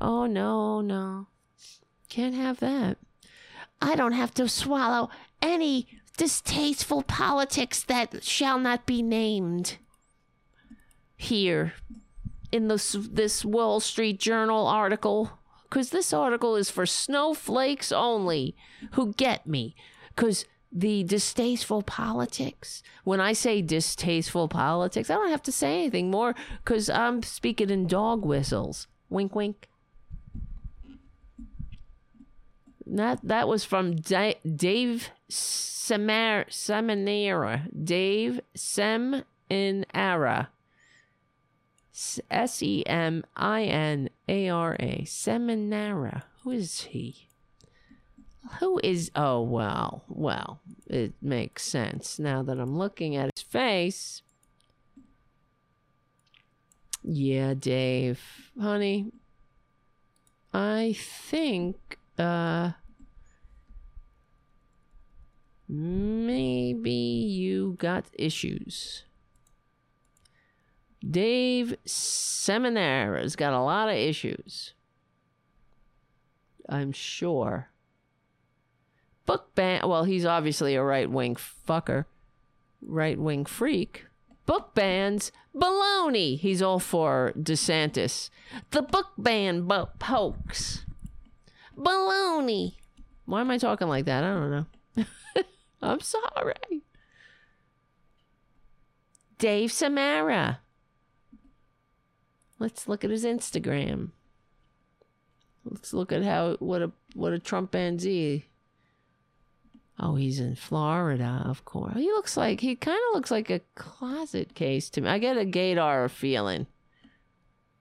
Oh, 0.00 0.26
no, 0.26 0.80
no. 0.80 1.26
Can't 2.08 2.34
have 2.34 2.60
that. 2.60 2.98
I 3.80 3.96
don't 3.96 4.12
have 4.12 4.32
to 4.34 4.48
swallow 4.48 5.10
any 5.46 5.86
distasteful 6.16 7.02
politics 7.02 7.82
that 7.84 8.24
shall 8.24 8.58
not 8.58 8.86
be 8.86 9.02
named 9.02 9.78
here 11.16 11.74
in 12.52 12.68
this 12.68 12.96
this 13.10 13.44
Wall 13.44 13.80
Street 13.80 14.18
Journal 14.18 14.66
article 14.66 15.38
cuz 15.70 15.90
this 15.90 16.12
article 16.12 16.56
is 16.56 16.70
for 16.70 16.86
snowflakes 16.86 17.92
only 17.92 18.54
who 18.92 19.12
get 19.14 19.46
me. 19.46 19.74
Cuz 20.14 20.44
the 20.72 21.04
distasteful 21.04 21.82
politics 21.82 22.82
when 23.04 23.20
I 23.20 23.32
say 23.32 23.62
distasteful 23.62 24.48
politics 24.48 25.10
I 25.10 25.14
don't 25.14 25.30
have 25.30 25.42
to 25.44 25.52
say 25.52 25.80
anything 25.80 26.10
more 26.10 26.34
cuz 26.64 26.90
I'm 26.90 27.22
speaking 27.22 27.70
in 27.70 27.86
dog 27.86 28.24
whistles. 28.24 28.86
Wink 29.08 29.34
wink 29.34 29.68
That 32.86 33.18
that 33.24 33.48
was 33.48 33.64
from 33.64 33.96
Dave 33.96 35.10
Seminara. 35.28 36.44
Dave 37.84 38.40
Seminara. 38.56 40.46
S 42.30 42.62
E 42.62 42.84
M 42.86 43.24
I 43.36 43.62
N 43.64 44.10
A 44.28 44.48
R 44.48 44.76
A. 44.78 45.02
Seminara. 45.04 46.22
Who 46.42 46.50
is 46.52 46.82
he? 46.82 47.28
Who 48.60 48.78
is. 48.84 49.10
Oh, 49.16 49.42
well, 49.42 50.04
well, 50.08 50.60
it 50.86 51.14
makes 51.20 51.64
sense 51.64 52.18
now 52.20 52.42
that 52.42 52.60
I'm 52.60 52.78
looking 52.78 53.16
at 53.16 53.30
his 53.34 53.42
face. 53.42 54.22
Yeah, 57.02 57.54
Dave. 57.54 58.20
Honey, 58.60 59.10
I 60.52 60.94
think 60.98 61.98
uh, 62.18 62.72
maybe 65.68 66.90
you 66.90 67.76
got 67.78 68.06
issues. 68.12 69.04
Dave 71.08 71.76
Seminara's 71.86 73.36
got 73.36 73.52
a 73.52 73.60
lot 73.60 73.88
of 73.88 73.94
issues. 73.94 74.74
I'm 76.68 76.92
sure. 76.92 77.70
Book 79.24 79.54
ban. 79.54 79.88
Well, 79.88 80.04
he's 80.04 80.24
obviously 80.24 80.74
a 80.74 80.82
right 80.82 81.10
wing 81.10 81.36
fucker, 81.36 82.06
right 82.80 83.18
wing 83.18 83.44
freak. 83.44 84.06
Book 84.46 84.74
bans, 84.74 85.32
baloney. 85.54 86.38
He's 86.38 86.62
all 86.62 86.78
for 86.78 87.32
DeSantis. 87.36 88.30
The 88.70 88.82
book 88.82 89.08
ban 89.18 89.62
bo- 89.62 89.90
hoax. 90.02 90.85
Baloney. 91.76 92.74
Why 93.26 93.40
am 93.40 93.50
I 93.50 93.58
talking 93.58 93.88
like 93.88 94.06
that? 94.06 94.24
I 94.24 94.32
don't 94.32 94.50
know. 94.50 95.04
I'm 95.82 96.00
sorry. 96.00 96.82
Dave 99.38 99.72
Samara. 99.72 100.60
Let's 102.58 102.88
look 102.88 103.04
at 103.04 103.10
his 103.10 103.24
Instagram. 103.24 104.10
Let's 105.64 105.92
look 105.92 106.12
at 106.12 106.22
how 106.22 106.56
what 106.60 106.80
a 106.80 106.92
what 107.14 107.32
a 107.32 107.38
Trumpanzee. 107.38 108.44
Oh, 109.98 110.14
he's 110.14 110.40
in 110.40 110.54
Florida, 110.56 111.42
of 111.46 111.64
course. 111.64 111.94
He 111.94 112.06
looks 112.06 112.36
like 112.36 112.60
he 112.60 112.76
kind 112.76 112.98
of 113.08 113.14
looks 113.14 113.30
like 113.30 113.50
a 113.50 113.62
closet 113.74 114.54
case 114.54 114.90
to 114.90 115.00
me. 115.00 115.08
I 115.08 115.18
get 115.18 115.38
a 115.38 115.44
gaydar 115.44 116.10
feeling 116.10 116.66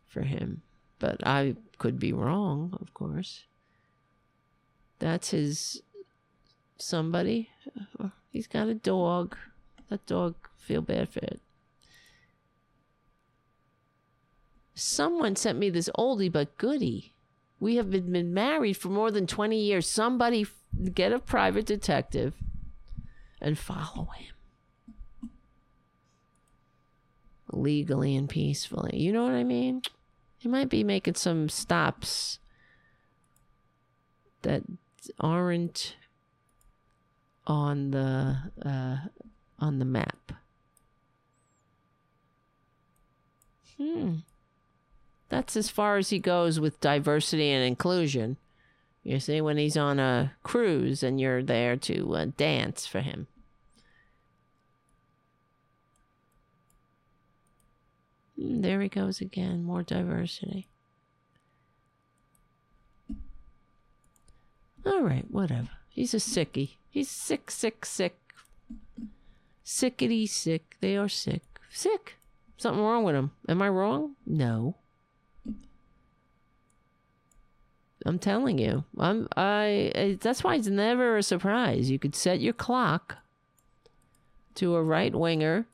for 0.07 0.21
him, 0.21 0.61
but 0.97 1.25
I 1.27 1.55
could 1.77 1.99
be 1.99 2.13
wrong, 2.13 2.77
of 2.81 2.93
course. 2.93 3.43
That's 4.99 5.31
his 5.31 5.81
somebody. 6.77 7.49
He's 8.31 8.47
got 8.47 8.67
a 8.67 8.73
dog. 8.73 9.35
That 9.89 10.05
dog 10.05 10.35
feel 10.57 10.81
bad 10.81 11.09
for 11.09 11.19
it. 11.19 11.39
Someone 14.73 15.35
sent 15.35 15.57
me 15.57 15.69
this 15.69 15.89
oldie 15.97 16.31
but 16.31 16.57
goodie. 16.57 17.13
We 17.59 17.77
have 17.77 17.89
been, 17.89 18.11
been 18.11 18.33
married 18.33 18.73
for 18.73 18.89
more 18.89 19.09
than 19.09 19.25
20 19.25 19.57
years. 19.57 19.87
Somebody 19.87 20.45
get 20.93 21.13
a 21.13 21.19
private 21.19 21.65
detective 21.65 22.35
and 23.41 23.57
follow 23.57 24.09
him 24.17 24.35
legally 27.51 28.15
and 28.15 28.29
peacefully. 28.29 28.97
You 28.97 29.13
know 29.13 29.23
what 29.23 29.33
I 29.33 29.43
mean? 29.43 29.81
He 30.37 30.49
might 30.49 30.69
be 30.69 30.83
making 30.83 31.15
some 31.15 31.49
stops 31.49 32.39
that 34.41 34.63
aren't 35.19 35.95
on 37.47 37.91
the 37.91 38.37
uh, 38.63 38.97
on 39.59 39.79
the 39.79 39.85
map. 39.85 40.31
Hmm. 43.77 44.17
That's 45.29 45.57
as 45.57 45.69
far 45.69 45.97
as 45.97 46.09
he 46.09 46.19
goes 46.19 46.59
with 46.59 46.79
diversity 46.79 47.49
and 47.49 47.65
inclusion. 47.65 48.37
You 49.03 49.19
see, 49.19 49.41
when 49.41 49.57
he's 49.57 49.77
on 49.77 49.99
a 49.99 50.33
cruise 50.43 51.03
and 51.03 51.19
you're 51.19 51.43
there 51.43 51.75
to 51.77 52.15
uh, 52.15 52.25
dance 52.37 52.87
for 52.87 53.01
him. 53.01 53.27
Hmm, 58.39 58.61
there 58.61 58.81
he 58.81 58.89
goes 58.89 59.21
again. 59.21 59.63
More 59.63 59.83
diversity. 59.83 60.67
All 64.85 65.01
right, 65.01 65.25
whatever. 65.29 65.69
He's 65.89 66.13
a 66.13 66.17
sickie. 66.17 66.71
He's 66.89 67.09
sick, 67.09 67.49
sick, 67.49 67.85
sick. 67.85 68.17
Sickety 69.65 70.29
sick. 70.29 70.77
They 70.79 70.95
are 70.95 71.09
sick. 71.09 71.41
Sick. 71.71 72.15
Something 72.57 72.83
wrong 72.83 73.03
with 73.03 73.15
him. 73.15 73.31
Am 73.49 73.61
I 73.61 73.69
wrong? 73.69 74.15
No. 74.25 74.75
I'm 78.05 78.19
telling 78.19 78.59
you. 78.59 78.83
I'm 78.99 79.27
I 79.35 80.17
that's 80.21 80.43
why 80.43 80.55
it's 80.55 80.67
never 80.67 81.17
a 81.17 81.23
surprise. 81.23 81.89
You 81.89 81.97
could 81.97 82.15
set 82.15 82.39
your 82.39 82.53
clock 82.53 83.17
to 84.55 84.75
a 84.75 84.83
right 84.83 85.13
winger 85.13 85.65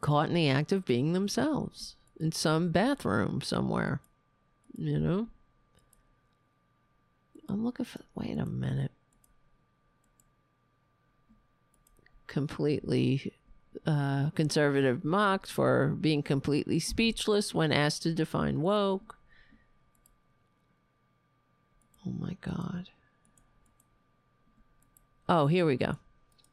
caught 0.00 0.28
in 0.28 0.34
the 0.34 0.48
act 0.48 0.72
of 0.72 0.84
being 0.84 1.12
themselves 1.12 1.94
in 2.18 2.32
some 2.32 2.70
bathroom 2.70 3.40
somewhere. 3.40 4.00
You 4.76 4.98
know? 4.98 5.28
I'm 7.48 7.64
looking 7.64 7.84
for. 7.84 8.00
Wait 8.14 8.38
a 8.38 8.46
minute. 8.46 8.90
completely 12.34 13.32
uh, 13.86 14.30
conservative 14.30 15.04
mocked 15.04 15.48
for 15.48 15.88
being 16.00 16.20
completely 16.20 16.80
speechless 16.80 17.54
when 17.54 17.70
asked 17.70 18.02
to 18.02 18.12
define 18.12 18.60
woke. 18.60 19.16
Oh 22.04 22.10
my 22.18 22.36
God. 22.40 22.88
Oh, 25.28 25.46
here 25.46 25.64
we 25.64 25.76
go. 25.76 25.96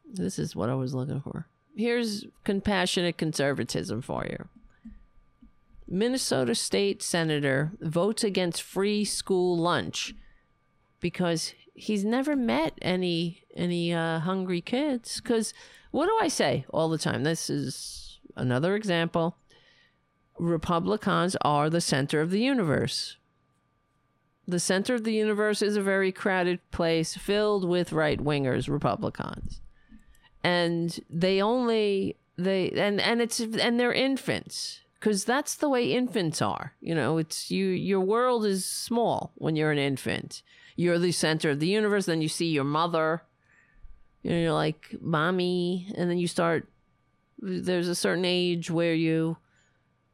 This 0.05 0.37
is 0.37 0.55
what 0.55 0.69
I 0.69 0.75
was 0.75 0.93
looking 0.93 1.19
for. 1.19 1.47
Here's 1.75 2.25
compassionate 2.43 3.17
conservatism 3.17 4.03
for 4.03 4.25
you. 4.29 4.47
Minnesota 5.87 6.53
state 6.53 7.01
senator 7.01 7.71
votes 7.81 8.23
against 8.23 8.61
free 8.61 9.03
school 9.03 9.57
lunch 9.57 10.13
because 11.01 11.53
he's 11.73 12.05
never 12.05 12.35
met 12.35 12.73
any 12.81 13.43
any 13.55 13.93
uh, 13.93 14.19
hungry 14.19 14.61
kids. 14.61 15.19
Because 15.19 15.53
what 15.91 16.05
do 16.05 16.17
I 16.21 16.29
say 16.29 16.65
all 16.69 16.87
the 16.87 16.97
time? 16.97 17.23
This 17.23 17.49
is 17.49 18.19
another 18.37 18.75
example. 18.75 19.37
Republicans 20.39 21.35
are 21.41 21.69
the 21.69 21.81
center 21.81 22.21
of 22.21 22.31
the 22.31 22.39
universe. 22.39 23.17
The 24.47 24.59
center 24.59 24.95
of 24.95 25.03
the 25.03 25.13
universe 25.13 25.61
is 25.61 25.75
a 25.75 25.81
very 25.81 26.11
crowded 26.11 26.59
place 26.71 27.15
filled 27.15 27.67
with 27.67 27.91
right 27.91 28.19
wingers, 28.19 28.69
Republicans. 28.69 29.61
And 30.43 30.99
they 31.09 31.41
only 31.41 32.17
they 32.37 32.71
and 32.71 32.99
and 33.01 33.21
it's 33.21 33.39
and 33.39 33.79
they're 33.79 33.93
infants 33.93 34.81
because 34.99 35.25
that's 35.25 35.55
the 35.55 35.69
way 35.69 35.91
infants 35.93 36.41
are. 36.41 36.73
You 36.79 36.95
know, 36.95 37.17
it's 37.17 37.51
you. 37.51 37.67
Your 37.67 38.01
world 38.01 38.45
is 38.45 38.65
small 38.65 39.31
when 39.35 39.55
you're 39.55 39.71
an 39.71 39.77
infant. 39.77 40.41
You're 40.75 40.99
the 40.99 41.11
center 41.11 41.51
of 41.51 41.59
the 41.59 41.67
universe. 41.67 42.05
Then 42.05 42.21
you 42.21 42.29
see 42.29 42.47
your 42.47 42.63
mother. 42.63 43.23
Know, 44.23 44.37
you're 44.37 44.53
like 44.53 44.95
mommy, 45.01 45.91
and 45.95 46.09
then 46.09 46.17
you 46.17 46.27
start. 46.27 46.67
There's 47.39 47.87
a 47.87 47.95
certain 47.95 48.25
age 48.25 48.69
where 48.69 48.93
you 48.93 49.37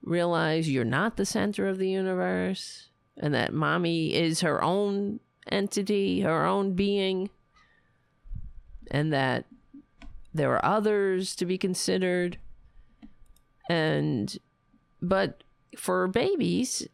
realize 0.01 0.69
you're 0.69 0.85
not 0.85 1.17
the 1.17 1.25
center 1.25 1.67
of 1.67 1.77
the 1.77 1.89
universe 1.89 2.87
and 3.19 3.33
that 3.33 3.53
mommy 3.53 4.13
is 4.13 4.41
her 4.41 4.63
own 4.63 5.19
entity, 5.51 6.21
her 6.21 6.45
own 6.45 6.73
being, 6.73 7.29
and 8.91 9.11
that 9.11 9.45
there 10.33 10.53
are 10.53 10.63
others 10.63 11.35
to 11.35 11.45
be 11.45 11.57
considered. 11.57 12.37
And, 13.69 14.37
but 15.01 15.43
for 15.75 16.07
babies, 16.07 16.87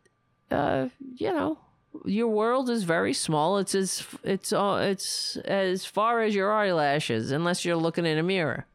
uh, 0.50 0.90
you 1.16 1.32
know, 1.32 1.58
your 2.06 2.28
world 2.28 2.70
is 2.70 2.84
very 2.84 3.14
small. 3.14 3.58
It's 3.58 3.76
as 3.76 4.06
it's 4.24 4.52
uh, 4.52 4.80
it's 4.90 5.38
as 5.38 5.86
far 5.86 6.22
as 6.22 6.36
your 6.36 6.52
eyelashes, 6.52 7.32
unless 7.32 7.66
you're 7.66 7.76
looking 7.76 8.06
in 8.06 8.18
a 8.18 8.24
mirror. 8.24 8.66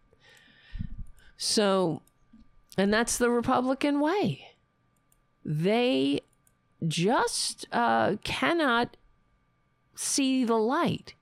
So, 1.36 2.03
and 2.77 2.93
that's 2.93 3.19
the 3.19 3.31
Republican 3.31 4.01
way. 4.01 4.49
They 5.45 6.20
just 6.86 7.66
uh, 7.73 8.16
cannot 8.24 8.97
see 9.95 10.45
the 10.45 10.57
light 10.57 11.15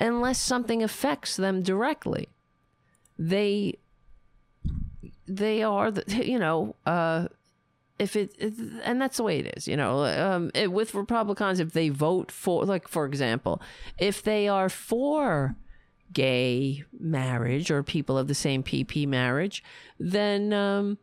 unless 0.00 0.40
something 0.40 0.82
affects 0.82 1.36
them 1.36 1.62
directly. 1.62 2.28
They 3.18 3.78
they 5.26 5.62
are 5.62 5.90
the, 5.90 6.04
you 6.26 6.38
know 6.38 6.76
uh, 6.86 7.28
if 7.98 8.14
it, 8.16 8.34
and 8.84 9.00
that's 9.00 9.16
the 9.16 9.22
way 9.22 9.38
it 9.38 9.54
is 9.56 9.66
you 9.66 9.76
know 9.76 10.04
um, 10.04 10.50
it, 10.54 10.72
with 10.72 10.94
republicans 10.94 11.60
if 11.60 11.72
they 11.72 11.88
vote 11.88 12.30
for 12.30 12.64
like 12.64 12.88
for 12.88 13.06
example 13.06 13.60
if 13.98 14.22
they 14.22 14.48
are 14.48 14.68
for 14.68 15.56
gay 16.12 16.84
marriage 16.98 17.70
or 17.70 17.82
people 17.82 18.16
of 18.16 18.28
the 18.28 18.34
same 18.34 18.62
pp 18.62 19.06
marriage 19.06 19.62
then 19.98 20.52
um, 20.52 20.98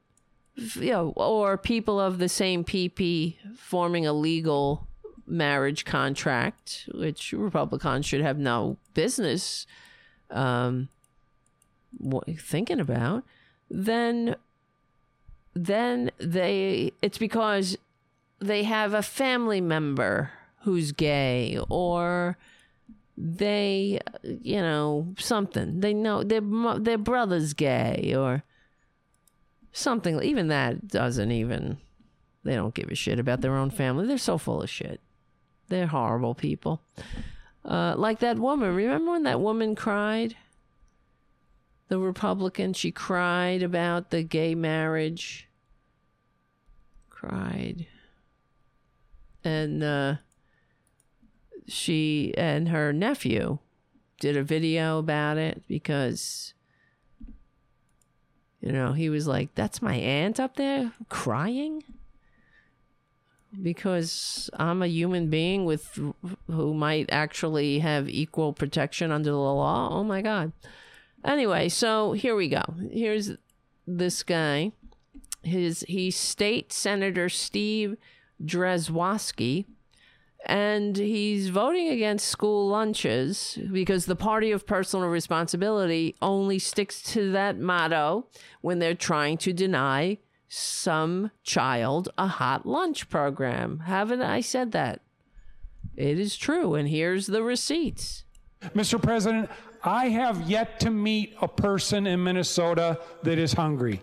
you 0.55 0.91
know, 0.91 1.13
or 1.15 1.57
people 1.57 1.99
of 1.99 2.17
the 2.17 2.29
same 2.29 2.63
PP 2.63 3.35
forming 3.57 4.07
a 4.07 4.13
legal 4.13 4.87
marriage 5.27 5.85
contract, 5.85 6.87
which 6.93 7.33
Republicans 7.33 8.05
should 8.05 8.21
have 8.21 8.37
no 8.37 8.77
business 8.93 9.67
um, 10.31 10.89
thinking 12.37 12.79
about, 12.79 13.23
then 13.69 14.35
then 15.55 16.11
they 16.17 16.91
it's 17.01 17.17
because 17.17 17.77
they 18.39 18.63
have 18.63 18.93
a 18.93 19.01
family 19.01 19.61
member 19.61 20.31
who's 20.61 20.91
gay 20.91 21.57
or 21.69 22.37
they 23.17 23.99
you 24.21 24.61
know 24.61 25.13
something. 25.17 25.79
They 25.79 25.93
know 25.93 26.23
their 26.23 26.41
their 26.77 26.97
brother's 26.97 27.53
gay 27.53 28.13
or 28.15 28.43
something. 29.71 30.21
Even 30.21 30.49
that 30.49 30.87
doesn't 30.89 31.31
even 31.31 31.77
they 32.43 32.55
don't 32.55 32.75
give 32.75 32.89
a 32.91 32.95
shit 32.95 33.19
about 33.19 33.41
their 33.41 33.55
own 33.55 33.71
family. 33.71 34.05
They're 34.05 34.17
so 34.17 34.37
full 34.37 34.61
of 34.61 34.69
shit. 34.69 34.99
They're 35.69 35.87
horrible 35.87 36.35
people. 36.35 36.81
Uh, 37.63 37.95
like 37.97 38.19
that 38.19 38.37
woman 38.37 38.75
remember 38.75 39.11
when 39.11 39.23
that 39.23 39.39
woman 39.41 39.73
cried 39.73 40.35
the 41.87 41.99
republican 41.99 42.73
she 42.73 42.91
cried 42.91 43.61
about 43.61 44.09
the 44.09 44.23
gay 44.23 44.55
marriage 44.55 45.47
cried 47.09 47.87
and 49.43 49.83
uh, 49.83 50.15
she 51.67 52.33
and 52.37 52.69
her 52.69 52.91
nephew 52.91 53.59
did 54.19 54.35
a 54.35 54.43
video 54.43 54.97
about 54.97 55.37
it 55.37 55.63
because 55.67 56.55
you 58.65 58.71
know, 58.71 58.93
he 58.93 59.09
was 59.09 59.27
like, 59.27 59.53
That's 59.53 59.81
my 59.81 59.93
aunt 59.93 60.39
up 60.39 60.55
there 60.55 60.91
crying? 61.07 61.83
Because 63.61 64.49
I'm 64.55 64.81
a 64.81 64.87
human 64.87 65.29
being 65.29 65.65
with 65.65 65.97
who 66.47 66.73
might 66.73 67.09
actually 67.11 67.79
have 67.79 68.09
equal 68.09 68.53
protection 68.53 69.11
under 69.11 69.29
the 69.29 69.37
law. 69.37 69.89
Oh 69.91 70.03
my 70.03 70.21
God. 70.23 70.51
Anyway, 71.25 71.69
so 71.69 72.13
here 72.13 72.35
we 72.35 72.47
go. 72.47 72.63
Here's 72.91 73.31
this 73.87 74.23
guy. 74.23 74.71
His 75.41 75.85
he's 75.87 76.15
state 76.15 76.71
senator 76.71 77.29
Steve 77.29 77.97
Drazkowski 78.43 79.65
and 80.45 80.95
he's 80.95 81.49
voting 81.49 81.89
against 81.89 82.27
school 82.27 82.67
lunches 82.67 83.57
because 83.71 84.05
the 84.05 84.15
party 84.15 84.51
of 84.51 84.67
personal 84.67 85.09
responsibility 85.09 86.15
only 86.21 86.59
sticks 86.59 87.01
to 87.01 87.31
that 87.31 87.57
motto 87.57 88.27
when 88.61 88.77
they're 88.77 88.93
trying 88.93 89.37
to 89.39 89.53
deny 89.53 90.19
some 90.47 91.31
child 91.43 92.09
a 92.17 92.27
hot 92.27 92.65
lunch 92.65 93.09
program. 93.09 93.79
Haven't 93.79 94.21
I 94.21 94.41
said 94.41 94.71
that? 94.73 95.01
It 95.95 96.19
is 96.19 96.37
true. 96.37 96.75
And 96.75 96.89
here's 96.89 97.25
the 97.25 97.41
receipts. 97.41 98.23
Mr. 98.75 99.01
President, 99.01 99.49
I 99.85 100.09
have 100.09 100.49
yet 100.49 100.79
to 100.81 100.89
meet 100.89 101.35
a 101.41 101.47
person 101.47 102.07
in 102.07 102.23
Minnesota 102.23 102.99
that 103.21 103.37
is 103.37 103.53
hungry. 103.53 104.01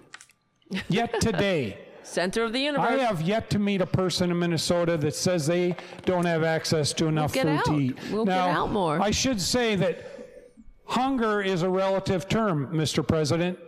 Yet 0.89 1.21
today. 1.21 1.79
Center 2.05 2.45
of 2.45 2.53
the 2.53 2.61
universe. 2.61 2.89
I 2.89 2.99
have 2.99 3.23
yet 3.23 3.51
to 3.51 3.59
meet 3.59 3.81
a 3.81 3.87
person 3.87 4.31
in 4.31 4.39
Minnesota 4.39 4.97
that 4.99 5.15
says 5.15 5.47
they 5.47 5.77
don't 6.05 6.25
have 6.25 6.45
access 6.45 6.93
to 6.95 7.07
enough 7.07 7.35
we'll 7.35 7.45
food 7.45 7.51
out. 7.51 7.65
to 7.65 7.79
eat. 7.79 7.99
We'll 8.11 8.25
now, 8.25 8.47
get 8.47 8.57
out 8.57 8.71
more. 8.71 9.01
I 9.01 9.11
should 9.11 9.41
say 9.41 9.77
that 9.77 10.05
hunger 10.85 11.41
is 11.41 11.63
a 11.63 11.69
relative 11.69 12.29
term, 12.29 12.69
Mr. 12.73 13.07
President. 13.07 13.59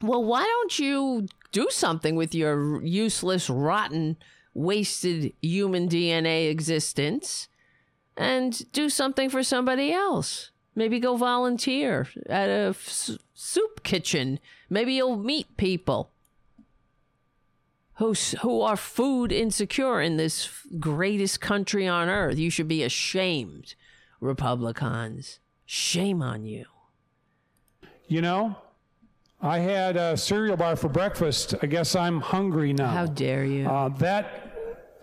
Well, 0.00 0.24
why 0.24 0.42
don't 0.42 0.78
you 0.78 1.26
do 1.52 1.68
something 1.70 2.16
with 2.16 2.34
your 2.34 2.82
useless, 2.84 3.48
rotten, 3.48 4.16
wasted 4.54 5.32
human 5.40 5.88
DNA 5.88 6.50
existence 6.50 7.48
and 8.16 8.70
do 8.72 8.88
something 8.88 9.30
for 9.30 9.42
somebody 9.42 9.92
else? 9.92 10.51
Maybe 10.74 10.98
go 10.98 11.16
volunteer 11.16 12.08
at 12.28 12.48
a 12.48 12.68
f- 12.70 13.10
soup 13.34 13.82
kitchen. 13.82 14.40
Maybe 14.70 14.94
you'll 14.94 15.16
meet 15.16 15.56
people 15.56 16.10
who, 17.96 18.14
who 18.40 18.62
are 18.62 18.76
food 18.76 19.32
insecure 19.32 20.00
in 20.00 20.16
this 20.16 20.48
greatest 20.78 21.40
country 21.40 21.86
on 21.86 22.08
earth. 22.08 22.38
You 22.38 22.48
should 22.48 22.68
be 22.68 22.82
ashamed, 22.82 23.74
Republicans. 24.20 25.40
Shame 25.66 26.22
on 26.22 26.44
you. 26.46 26.64
You 28.08 28.22
know, 28.22 28.56
I 29.40 29.58
had 29.58 29.96
a 29.96 30.16
cereal 30.16 30.56
bar 30.56 30.76
for 30.76 30.88
breakfast. 30.88 31.54
I 31.62 31.66
guess 31.66 31.94
I'm 31.94 32.20
hungry 32.20 32.72
now. 32.72 32.88
How 32.88 33.06
dare 33.06 33.44
you? 33.44 33.68
Uh, 33.68 33.88
that 33.98 34.51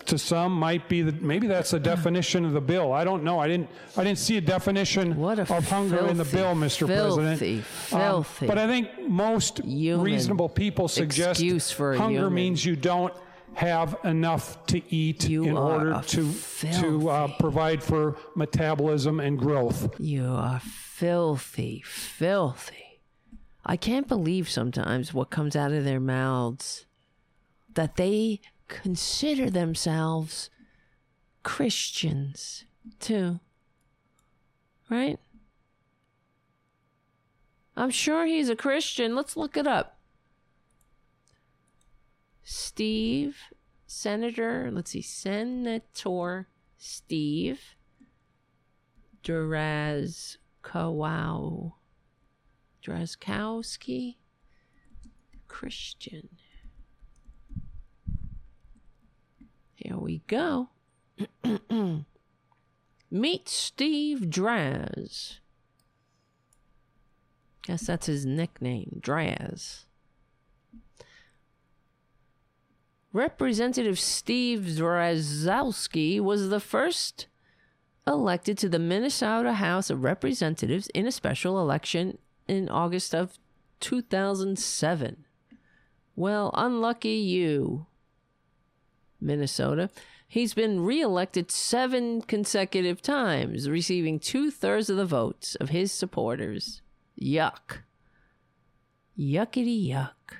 to 0.05 0.17
some 0.17 0.53
might 0.53 0.87
be 0.89 1.01
the 1.01 1.11
maybe 1.13 1.47
that's 1.47 1.71
the 1.71 1.79
definition 1.79 2.45
of 2.45 2.53
the 2.53 2.61
bill. 2.61 2.93
I 2.93 3.03
don't 3.03 3.23
know. 3.23 3.39
I 3.39 3.47
didn't 3.47 3.69
I 3.97 4.03
didn't 4.03 4.19
see 4.19 4.37
a 4.37 4.41
definition 4.41 5.13
a 5.13 5.27
of 5.27 5.47
hunger 5.69 5.97
filthy, 5.97 6.11
in 6.11 6.17
the 6.17 6.25
bill, 6.25 6.53
Mr. 6.55 6.87
filthy, 6.87 6.93
President. 6.93 7.63
Filthy. 7.65 8.45
Um, 8.45 8.47
but 8.47 8.57
I 8.57 8.67
think 8.67 9.07
most 9.07 9.61
reasonable 9.63 10.49
people 10.49 10.87
suggest 10.87 11.41
hunger 11.41 11.95
human. 11.97 12.33
means 12.33 12.65
you 12.65 12.75
don't 12.75 13.13
have 13.53 13.97
enough 14.03 14.65
to 14.67 14.81
eat 14.93 15.27
You 15.27 15.43
in 15.43 15.57
order 15.57 16.01
to 16.07 16.33
to 16.81 17.09
uh, 17.09 17.27
provide 17.39 17.83
for 17.83 18.17
metabolism 18.35 19.19
and 19.19 19.37
growth. 19.37 19.99
You 19.99 20.25
are 20.25 20.59
filthy, 20.59 21.81
filthy. 21.85 23.01
I 23.65 23.77
can't 23.77 24.07
believe 24.07 24.49
sometimes 24.49 25.13
what 25.13 25.29
comes 25.29 25.55
out 25.55 25.71
of 25.71 25.83
their 25.83 25.99
mouths 25.99 26.85
that 27.73 27.97
they 27.97 28.41
consider 28.69 29.49
themselves 29.49 30.49
Christians 31.43 32.63
too. 32.99 33.41
Right? 34.89 35.19
I'm 37.75 37.91
sure 37.91 38.25
he's 38.25 38.49
a 38.49 38.55
Christian. 38.55 39.15
Let's 39.15 39.35
look 39.35 39.57
it 39.57 39.67
up. 39.67 39.97
Steve, 42.43 43.37
Senator, 43.85 44.69
let's 44.71 44.91
see, 44.91 45.01
Senator 45.01 46.47
Steve 46.77 47.75
Drazkow. 49.23 50.37
Drazkowski? 52.83 54.15
Christian. 55.47 56.29
Here 59.79 59.97
we 59.97 60.21
go. 60.27 60.67
Meet 63.11 63.47
Steve 63.47 64.19
Draz. 64.19 65.37
Guess 67.63 67.87
that's 67.87 68.07
his 68.07 68.25
nickname, 68.25 68.99
Draz. 69.01 69.85
Representative 73.13 73.97
Steve 73.97 74.65
Drazkowski 74.77 76.19
was 76.19 76.49
the 76.49 76.59
first 76.59 77.27
elected 78.05 78.57
to 78.57 78.67
the 78.67 78.79
Minnesota 78.79 79.53
House 79.53 79.89
of 79.89 80.03
Representatives 80.03 80.89
in 80.93 81.07
a 81.07 81.11
special 81.11 81.57
election 81.57 82.17
in 82.49 82.67
August 82.67 83.15
of 83.15 83.39
2007. 83.79 85.25
Well, 86.17 86.51
unlucky 86.53 87.15
you, 87.15 87.85
Minnesota. 89.21 89.89
He's 90.27 90.53
been 90.53 90.81
reelected 90.81 91.51
seven 91.51 92.21
consecutive 92.21 93.01
times, 93.01 93.69
receiving 93.69 94.19
two 94.19 94.51
thirds 94.51 94.89
of 94.89 94.97
the 94.97 95.05
votes 95.05 95.55
of 95.55 95.69
his 95.69 95.91
supporters. 95.91 96.81
Yuck. 97.19 97.79
Yuckity 99.17 99.89
yuck. 99.89 100.37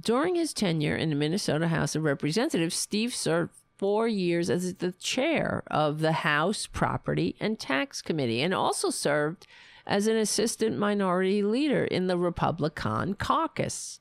During 0.00 0.34
his 0.34 0.52
tenure 0.52 0.96
in 0.96 1.10
the 1.10 1.16
Minnesota 1.16 1.68
House 1.68 1.94
of 1.94 2.04
Representatives, 2.04 2.74
Steve 2.74 3.14
served 3.14 3.52
four 3.76 4.08
years 4.08 4.50
as 4.50 4.74
the 4.74 4.92
chair 4.92 5.62
of 5.70 6.00
the 6.00 6.12
House 6.12 6.66
Property 6.66 7.36
and 7.40 7.58
Tax 7.58 8.02
Committee 8.02 8.42
and 8.42 8.52
also 8.52 8.90
served 8.90 9.46
as 9.86 10.06
an 10.06 10.16
assistant 10.16 10.78
minority 10.78 11.42
leader 11.42 11.84
in 11.84 12.06
the 12.06 12.18
Republican 12.18 13.14
caucus 13.14 14.00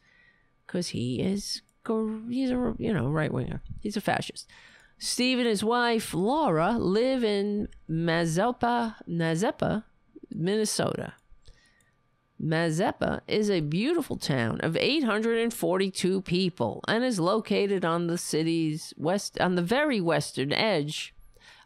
because 0.65 0.89
he 0.89 1.21
is 1.21 1.61
he's 2.29 2.51
a 2.51 2.75
you 2.77 2.93
know 2.93 3.09
right 3.09 3.33
winger. 3.33 3.61
He's 3.81 3.97
a 3.97 4.01
fascist. 4.01 4.49
Steve 4.97 5.39
and 5.39 5.47
his 5.47 5.63
wife 5.63 6.13
Laura 6.13 6.77
live 6.77 7.23
in 7.23 7.69
Mazeppa, 7.89 8.95
Mazeppa, 9.07 9.83
Minnesota. 10.29 11.13
Mazeppa 12.41 13.19
is 13.27 13.49
a 13.49 13.59
beautiful 13.59 14.15
town 14.15 14.59
of 14.61 14.77
842 14.77 16.21
people 16.21 16.81
and 16.87 17.03
is 17.03 17.19
located 17.19 17.83
on 17.83 18.07
the 18.07 18.17
city's 18.17 18.93
west 18.97 19.39
on 19.39 19.55
the 19.55 19.61
very 19.61 19.99
western 19.99 20.53
edge 20.53 21.13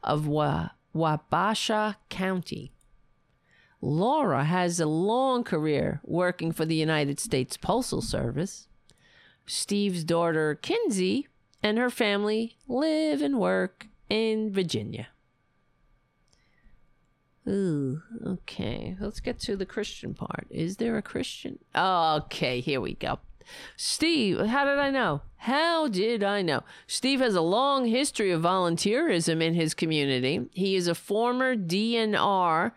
of 0.03 0.27
Wa- 0.27 0.69
Wabasha 0.95 1.97
County. 2.09 2.73
Laura 3.81 4.45
has 4.45 4.79
a 4.79 4.85
long 4.85 5.43
career 5.43 5.99
working 6.03 6.51
for 6.51 6.65
the 6.65 6.75
United 6.75 7.19
States 7.19 7.57
Postal 7.57 8.01
Service. 8.01 8.67
Steve's 9.45 10.03
daughter 10.03 10.55
Kinsey 10.55 11.27
and 11.61 11.77
her 11.77 11.89
family 11.89 12.57
live 12.67 13.21
and 13.21 13.39
work 13.39 13.87
in 14.09 14.51
Virginia. 14.51 15.07
Ooh, 17.47 18.01
okay. 18.25 18.95
Let's 18.99 19.19
get 19.19 19.39
to 19.41 19.55
the 19.55 19.65
Christian 19.65 20.13
part. 20.13 20.47
Is 20.49 20.77
there 20.77 20.97
a 20.97 21.01
Christian? 21.01 21.59
Okay, 21.75 22.61
here 22.61 22.79
we 22.79 22.93
go. 22.93 23.19
Steve, 23.75 24.39
how 24.39 24.63
did 24.63 24.79
I 24.79 24.89
know? 24.89 25.21
How 25.37 25.89
did 25.89 26.23
I 26.23 26.41
know? 26.41 26.63
Steve 26.87 27.19
has 27.19 27.35
a 27.35 27.41
long 27.41 27.85
history 27.85 28.31
of 28.31 28.41
volunteerism 28.41 29.41
in 29.41 29.53
his 29.53 29.73
community. 29.73 30.47
He 30.51 30.75
is 30.75 30.87
a 30.87 30.95
former 30.95 31.55
DNR, 31.55 32.71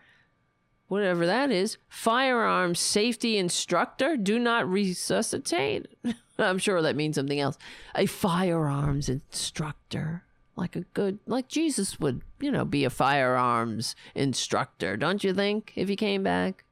whatever 0.87 1.25
that 1.25 1.51
is, 1.51 1.77
firearms 1.87 2.79
safety 2.79 3.37
instructor. 3.37 4.17
Do 4.17 4.39
not 4.39 4.69
resuscitate. 4.69 5.87
I'm 6.39 6.59
sure 6.59 6.81
that 6.81 6.95
means 6.95 7.15
something 7.15 7.39
else. 7.39 7.57
A 7.95 8.05
firearms 8.05 9.09
instructor 9.09 10.23
like 10.57 10.75
a 10.75 10.81
good 10.93 11.19
like 11.27 11.47
Jesus 11.47 11.99
would, 11.99 12.21
you 12.41 12.51
know, 12.51 12.65
be 12.65 12.83
a 12.83 12.89
firearms 12.89 13.95
instructor, 14.15 14.97
don't 14.97 15.23
you 15.23 15.33
think, 15.33 15.71
if 15.75 15.87
he 15.87 15.95
came 15.95 16.23
back? 16.23 16.65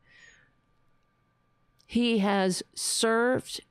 He 1.85 2.17
has 2.17 2.63
served 2.73 3.61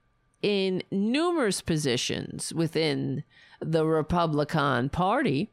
in 0.41 0.83
numerous 0.91 1.61
positions 1.61 2.53
within 2.55 3.25
the 3.61 3.85
Republican 3.85 4.89
Party. 4.89 5.51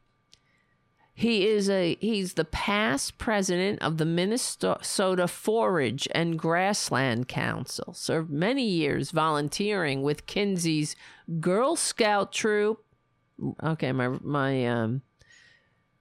He 1.14 1.46
is 1.46 1.68
a 1.68 1.96
he's 2.00 2.34
the 2.34 2.44
past 2.44 3.18
president 3.18 3.82
of 3.82 3.98
the 3.98 4.06
Minnesota 4.06 5.28
Forage 5.28 6.08
and 6.12 6.38
Grassland 6.38 7.28
Council. 7.28 7.92
Served 7.92 8.30
many 8.30 8.66
years 8.66 9.10
volunteering 9.10 10.02
with 10.02 10.26
Kinsey's 10.26 10.96
Girl 11.40 11.76
Scout 11.76 12.32
troop 12.32 12.84
okay, 13.62 13.92
my 13.92 14.08
my 14.08 14.66
um, 14.66 15.02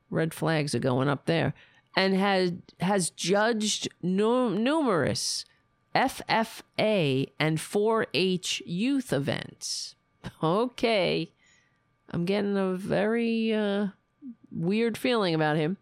red 0.10 0.34
flags 0.34 0.76
are 0.76 0.80
going 0.80 1.08
up 1.08 1.26
there, 1.26 1.54
and 1.96 2.16
has 2.16 2.54
has 2.80 3.10
judged 3.10 3.90
no, 4.02 4.50
numerous 4.50 5.46
FFA 5.96 7.30
and 7.40 7.58
4-H 7.58 8.64
youth 8.66 9.12
events. 9.12 9.96
Okay, 10.42 11.34
I'm 12.10 12.26
getting 12.26 12.58
a 12.58 12.74
very 12.74 13.54
uh, 13.54 13.88
weird 14.52 14.98
feeling 14.98 15.34
about 15.34 15.58
him. 15.58 15.78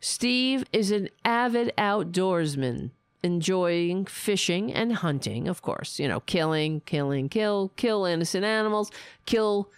Steve 0.00 0.64
is 0.72 0.90
an 0.90 1.08
avid 1.24 1.72
outdoorsman, 1.78 2.90
enjoying 3.22 4.04
fishing 4.04 4.72
and 4.72 4.96
hunting, 4.96 5.48
of 5.48 5.62
course. 5.62 5.98
You 5.98 6.08
know, 6.08 6.20
killing, 6.20 6.80
killing, 6.80 7.28
kill, 7.28 7.72
kill 7.76 8.04
innocent 8.04 8.44
animals, 8.44 8.90
kill 9.24 9.70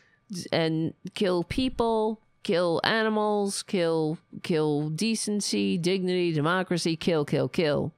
and 0.51 0.95
kill 1.15 1.45
people, 1.45 2.21
kill 2.43 2.81
animals, 2.83 3.63
kill 3.63 4.19
kill 4.43 4.89
decency, 4.91 5.79
dignity, 5.79 6.33
democracy, 6.33 6.97
kill, 6.97 7.25
kill, 7.25 7.49
kill 7.49 7.93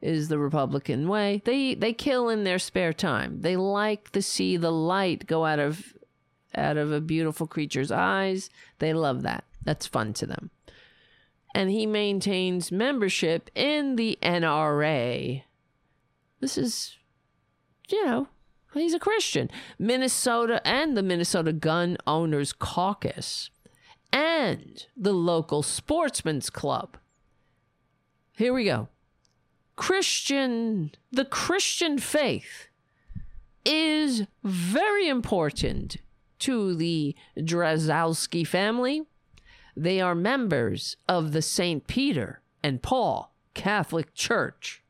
is 0.00 0.28
the 0.28 0.38
Republican 0.38 1.08
way. 1.08 1.42
They 1.44 1.74
they 1.74 1.92
kill 1.92 2.28
in 2.28 2.44
their 2.44 2.58
spare 2.58 2.92
time. 2.92 3.40
They 3.40 3.56
like 3.56 4.10
to 4.12 4.22
see 4.22 4.56
the 4.56 4.70
light 4.70 5.26
go 5.26 5.44
out 5.44 5.58
of 5.58 5.95
out 6.56 6.76
of 6.76 6.92
a 6.92 7.00
beautiful 7.00 7.46
creature's 7.46 7.90
eyes. 7.90 8.50
They 8.78 8.92
love 8.92 9.22
that. 9.22 9.44
That's 9.62 9.86
fun 9.86 10.12
to 10.14 10.26
them. 10.26 10.50
And 11.54 11.70
he 11.70 11.86
maintains 11.86 12.70
membership 12.70 13.50
in 13.54 13.96
the 13.96 14.18
NRA. 14.22 15.42
This 16.40 16.58
is 16.58 16.96
you 17.88 18.04
know, 18.04 18.28
He's 18.74 18.94
a 18.94 18.98
Christian. 18.98 19.50
Minnesota 19.78 20.60
and 20.66 20.96
the 20.96 21.02
Minnesota 21.02 21.52
Gun 21.52 21.96
Owners 22.06 22.52
Caucus 22.52 23.50
and 24.12 24.86
the 24.96 25.14
local 25.14 25.62
sportsman's 25.62 26.50
club. 26.50 26.98
Here 28.36 28.52
we 28.52 28.64
go. 28.64 28.88
Christian, 29.76 30.92
the 31.10 31.24
Christian 31.24 31.98
faith 31.98 32.68
is 33.64 34.26
very 34.44 35.08
important 35.08 35.96
to 36.40 36.74
the 36.74 37.14
Drazkowski 37.38 38.46
family. 38.46 39.02
They 39.76 40.00
are 40.00 40.14
members 40.14 40.96
of 41.08 41.32
the 41.32 41.42
St. 41.42 41.86
Peter 41.86 42.40
and 42.62 42.82
Paul 42.82 43.34
Catholic 43.54 44.14
Church 44.14 44.82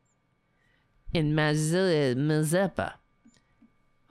in 1.13 1.35
Mazeppa. 1.35 2.95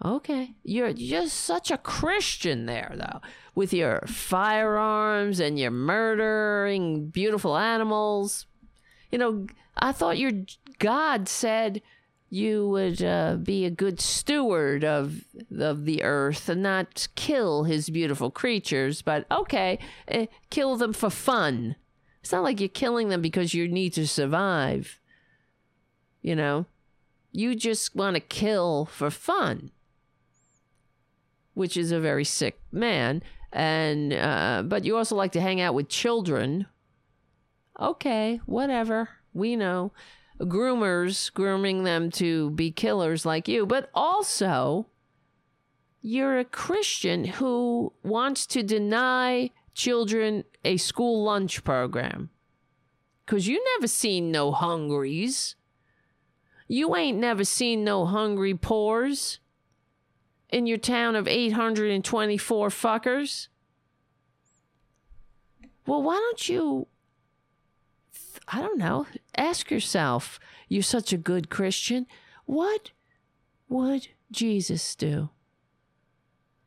Okay. 0.03 0.55
You're 0.63 0.93
just 0.93 1.35
such 1.37 1.71
a 1.71 1.77
Christian 1.77 2.65
there, 2.65 2.93
though, 2.95 3.21
with 3.55 3.73
your 3.73 4.01
firearms 4.07 5.39
and 5.39 5.57
your 5.57 5.71
murdering 5.71 7.07
beautiful 7.07 7.57
animals. 7.57 8.45
You 9.11 9.17
know, 9.17 9.47
I 9.77 9.93
thought 9.93 10.17
your 10.17 10.33
God 10.79 11.29
said 11.29 11.81
you 12.35 12.67
would 12.67 13.01
uh, 13.01 13.37
be 13.41 13.63
a 13.63 13.69
good 13.69 14.01
steward 14.01 14.83
of 14.83 15.23
of 15.57 15.85
the 15.85 16.03
earth 16.03 16.49
and 16.49 16.61
not 16.61 17.07
kill 17.15 17.63
his 17.63 17.89
beautiful 17.89 18.29
creatures, 18.29 19.01
but 19.01 19.25
okay, 19.31 19.79
eh, 20.09 20.25
kill 20.49 20.75
them 20.75 20.91
for 20.91 21.09
fun. 21.09 21.77
It's 22.21 22.33
not 22.33 22.43
like 22.43 22.59
you're 22.59 22.67
killing 22.67 23.07
them 23.07 23.21
because 23.21 23.53
you 23.53 23.69
need 23.69 23.93
to 23.93 24.05
survive. 24.05 24.99
You 26.21 26.35
know, 26.35 26.65
you 27.31 27.55
just 27.55 27.95
want 27.95 28.15
to 28.15 28.19
kill 28.19 28.85
for 28.85 29.09
fun, 29.09 29.71
which 31.53 31.77
is 31.77 31.93
a 31.93 32.01
very 32.01 32.25
sick 32.25 32.59
man. 32.69 33.23
And, 33.53 34.11
uh, 34.11 34.63
but 34.65 34.83
you 34.83 34.97
also 34.97 35.15
like 35.15 35.31
to 35.33 35.41
hang 35.41 35.61
out 35.61 35.73
with 35.73 35.87
children. 35.87 36.65
Okay, 37.79 38.41
whatever. 38.45 39.09
We 39.33 39.55
know. 39.55 39.93
Groomers 40.39 41.33
grooming 41.33 41.83
them 41.83 42.11
to 42.11 42.49
be 42.51 42.71
killers 42.71 43.25
like 43.25 43.47
you, 43.47 43.65
but 43.65 43.89
also 43.93 44.87
you're 46.01 46.37
a 46.37 46.45
Christian 46.45 47.23
who 47.25 47.93
wants 48.03 48.45
to 48.47 48.61
deny 48.61 49.51
children 49.73 50.43
a 50.63 50.77
school 50.77 51.23
lunch 51.23 51.63
program. 51.63 52.29
Cause 53.25 53.47
you 53.47 53.63
never 53.75 53.87
seen 53.87 54.31
no 54.31 54.51
hungries. 54.51 55.55
You 56.67 56.95
ain't 56.95 57.17
never 57.17 57.43
seen 57.43 57.83
no 57.83 58.05
hungry 58.05 58.53
poors 58.55 59.39
in 60.49 60.67
your 60.67 60.77
town 60.77 61.15
of 61.15 61.27
824 61.27 62.69
fuckers. 62.69 63.47
Well, 65.85 66.01
why 66.01 66.15
don't 66.15 66.49
you, 66.49 66.87
I 68.47 68.61
don't 68.61 68.77
know, 68.77 69.07
ask 69.35 69.71
yourself, 69.71 70.39
you're 70.69 70.83
such 70.83 71.11
a 71.11 71.17
good 71.17 71.49
Christian, 71.49 72.05
what 72.45 72.91
would 73.69 74.07
Jesus 74.31 74.95
do? 74.95 75.29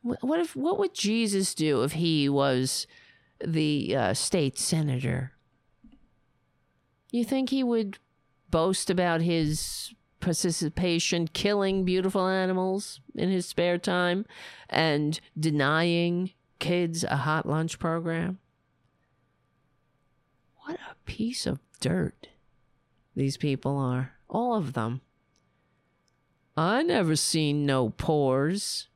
What 0.03 0.41
if 0.41 0.57
what 0.57 0.79
would 0.79 0.95
Jesus 0.95 1.55
do 1.55 1.83
if 1.83 1.93
he 1.93 2.29
was 2.29 2.87
the 3.45 3.95
uh, 3.95 4.15
state 4.15 4.59
senator? 4.59 5.33
You 7.11 7.25
think 7.25 7.51
he 7.51 7.63
would 7.63 7.99
boast 8.51 8.91
about 8.91 9.21
his 9.23 9.93
participation 10.21 11.29
killing 11.29 11.85
beautiful 11.85 12.27
animals 12.27 13.01
in 13.15 13.31
his 13.31 13.47
spare 13.47 13.79
time 13.79 14.27
and 14.69 15.21
denying 15.39 16.33
kids 16.59 17.05
a 17.05 17.17
hot 17.17 17.47
lunch 17.47 17.79
program? 17.79 18.39
What 20.65 20.77
a 20.77 20.95
piece 21.07 21.47
of 21.47 21.61
dirt 21.81 22.29
these 23.19 23.37
people 23.37 23.77
are. 23.77 24.13
All 24.31 24.55
of 24.55 24.75
them. 24.75 25.01
I 26.57 26.83
never 26.83 27.17
seen 27.17 27.67
no 27.67 27.91
pores. 27.91 28.87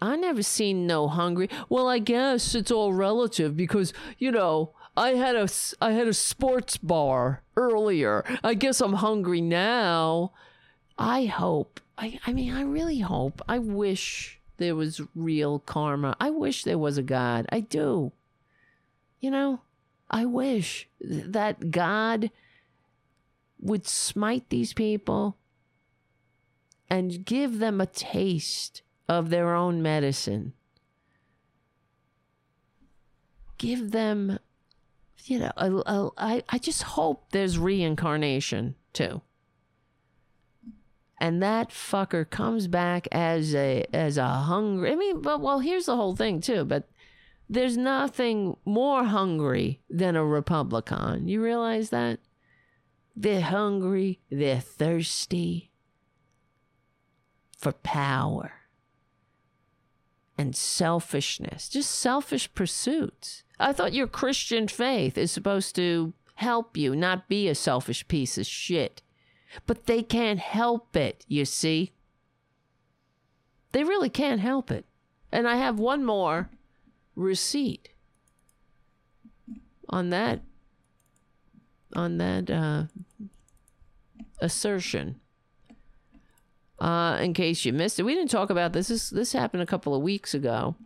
I 0.00 0.16
never 0.16 0.42
seen 0.42 0.86
no 0.86 1.06
hungry. 1.06 1.50
Well, 1.68 1.86
I 1.86 1.98
guess 1.98 2.54
it's 2.54 2.70
all 2.70 2.94
relative 2.94 3.56
because, 3.56 3.92
you 4.18 4.32
know, 4.32 4.72
I 4.96 5.10
had 5.10 5.36
a 5.36 5.48
I 5.82 5.92
had 5.92 6.08
a 6.08 6.14
sports 6.14 6.78
bar 6.78 7.42
earlier. 7.56 8.24
I 8.42 8.54
guess 8.54 8.80
I'm 8.80 8.94
hungry 8.94 9.42
now. 9.42 10.32
I 10.96 11.26
hope. 11.26 11.80
I 11.98 12.18
I 12.26 12.32
mean, 12.32 12.54
I 12.54 12.62
really 12.62 13.00
hope. 13.00 13.42
I 13.46 13.58
wish 13.58 14.40
there 14.56 14.74
was 14.74 15.02
real 15.14 15.58
karma. 15.58 16.16
I 16.18 16.30
wish 16.30 16.64
there 16.64 16.78
was 16.78 16.96
a 16.96 17.02
God. 17.02 17.46
I 17.52 17.60
do. 17.60 18.12
You 19.20 19.30
know, 19.30 19.60
I 20.10 20.24
wish 20.24 20.88
that 21.00 21.70
God 21.70 22.30
would 23.60 23.86
smite 23.86 24.48
these 24.48 24.72
people 24.72 25.36
and 26.88 27.24
give 27.24 27.58
them 27.58 27.80
a 27.80 27.86
taste 27.86 28.82
of 29.08 29.30
their 29.30 29.54
own 29.54 29.82
medicine. 29.82 30.52
Give 33.58 33.90
them, 33.90 34.38
you 35.24 35.38
know, 35.38 35.52
a, 35.56 35.72
a, 35.72 36.10
I, 36.16 36.42
I 36.48 36.58
just 36.58 36.82
hope 36.82 37.30
there's 37.30 37.58
reincarnation 37.58 38.74
too. 38.92 39.22
And 41.18 41.42
that 41.42 41.70
fucker 41.70 42.28
comes 42.28 42.68
back 42.68 43.08
as 43.10 43.54
a 43.54 43.86
as 43.92 44.18
a 44.18 44.26
hungry. 44.26 44.92
I 44.92 44.96
mean, 44.96 45.22
but 45.22 45.40
well, 45.40 45.60
here's 45.60 45.86
the 45.86 45.96
whole 45.96 46.14
thing 46.14 46.42
too. 46.42 46.64
But 46.66 46.90
there's 47.48 47.76
nothing 47.76 48.56
more 48.64 49.04
hungry 49.04 49.80
than 49.88 50.16
a 50.16 50.24
Republican. 50.24 51.28
You 51.28 51.42
realize 51.42 51.90
that? 51.90 52.18
They're 53.14 53.40
hungry. 53.40 54.20
They're 54.30 54.60
thirsty 54.60 55.70
for 57.56 57.72
power 57.72 58.52
and 60.38 60.54
selfishness, 60.54 61.68
just 61.68 61.90
selfish 61.90 62.52
pursuits. 62.54 63.42
I 63.58 63.72
thought 63.72 63.94
your 63.94 64.06
Christian 64.06 64.68
faith 64.68 65.16
is 65.16 65.32
supposed 65.32 65.74
to 65.76 66.12
help 66.34 66.76
you, 66.76 66.94
not 66.94 67.28
be 67.28 67.48
a 67.48 67.54
selfish 67.54 68.06
piece 68.06 68.36
of 68.36 68.46
shit. 68.46 69.02
But 69.66 69.86
they 69.86 70.02
can't 70.02 70.38
help 70.38 70.94
it, 70.94 71.24
you 71.26 71.46
see. 71.46 71.92
They 73.72 73.84
really 73.84 74.10
can't 74.10 74.40
help 74.40 74.70
it. 74.70 74.84
And 75.32 75.48
I 75.48 75.56
have 75.56 75.78
one 75.78 76.04
more 76.04 76.50
receipt 77.16 77.88
on 79.88 80.10
that 80.10 80.40
on 81.94 82.18
that 82.18 82.50
uh, 82.50 82.84
assertion 84.40 85.18
uh, 86.78 87.18
in 87.20 87.32
case 87.32 87.64
you 87.64 87.72
missed 87.72 87.98
it. 87.98 88.02
We 88.02 88.14
didn't 88.14 88.30
talk 88.30 88.50
about 88.50 88.72
this. 88.72 88.88
This 88.88 89.10
this 89.10 89.32
happened 89.32 89.62
a 89.62 89.66
couple 89.66 89.94
of 89.94 90.02
weeks 90.02 90.34
ago, 90.34 90.76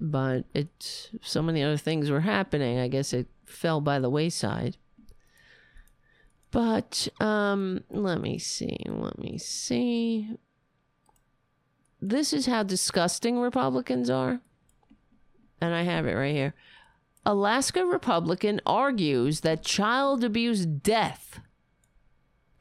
but 0.00 0.44
it 0.52 1.10
so 1.22 1.42
many 1.42 1.62
other 1.62 1.76
things 1.76 2.10
were 2.10 2.20
happening. 2.20 2.78
I 2.78 2.88
guess 2.88 3.12
it 3.12 3.28
fell 3.46 3.80
by 3.80 3.98
the 3.98 4.10
wayside. 4.10 4.76
But 6.50 7.06
um, 7.20 7.84
let 7.90 8.20
me 8.20 8.38
see. 8.38 8.78
Let 8.86 9.18
me 9.18 9.38
see. 9.38 10.30
This 12.00 12.32
is 12.32 12.46
how 12.46 12.62
disgusting 12.62 13.38
Republicans 13.38 14.08
are. 14.08 14.40
And 15.60 15.74
I 15.74 15.82
have 15.82 16.06
it 16.06 16.14
right 16.14 16.34
here. 16.34 16.54
Alaska 17.26 17.84
Republican 17.84 18.60
argues 18.64 19.40
that 19.40 19.62
child 19.62 20.24
abuse 20.24 20.64
death 20.64 21.40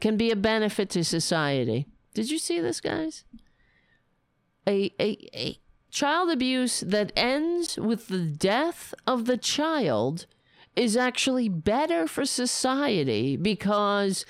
can 0.01 0.17
be 0.17 0.31
a 0.31 0.35
benefit 0.35 0.89
to 0.91 1.03
society. 1.03 1.85
Did 2.13 2.29
you 2.29 2.37
see 2.37 2.59
this, 2.59 2.81
guys? 2.81 3.23
A, 4.67 4.91
a, 4.99 5.29
a 5.33 5.59
child 5.89 6.29
abuse 6.29 6.81
that 6.81 7.13
ends 7.15 7.77
with 7.77 8.09
the 8.09 8.19
death 8.19 8.93
of 9.07 9.25
the 9.25 9.37
child 9.37 10.25
is 10.75 10.97
actually 10.97 11.49
better 11.49 12.07
for 12.07 12.25
society 12.25 13.37
because 13.37 14.25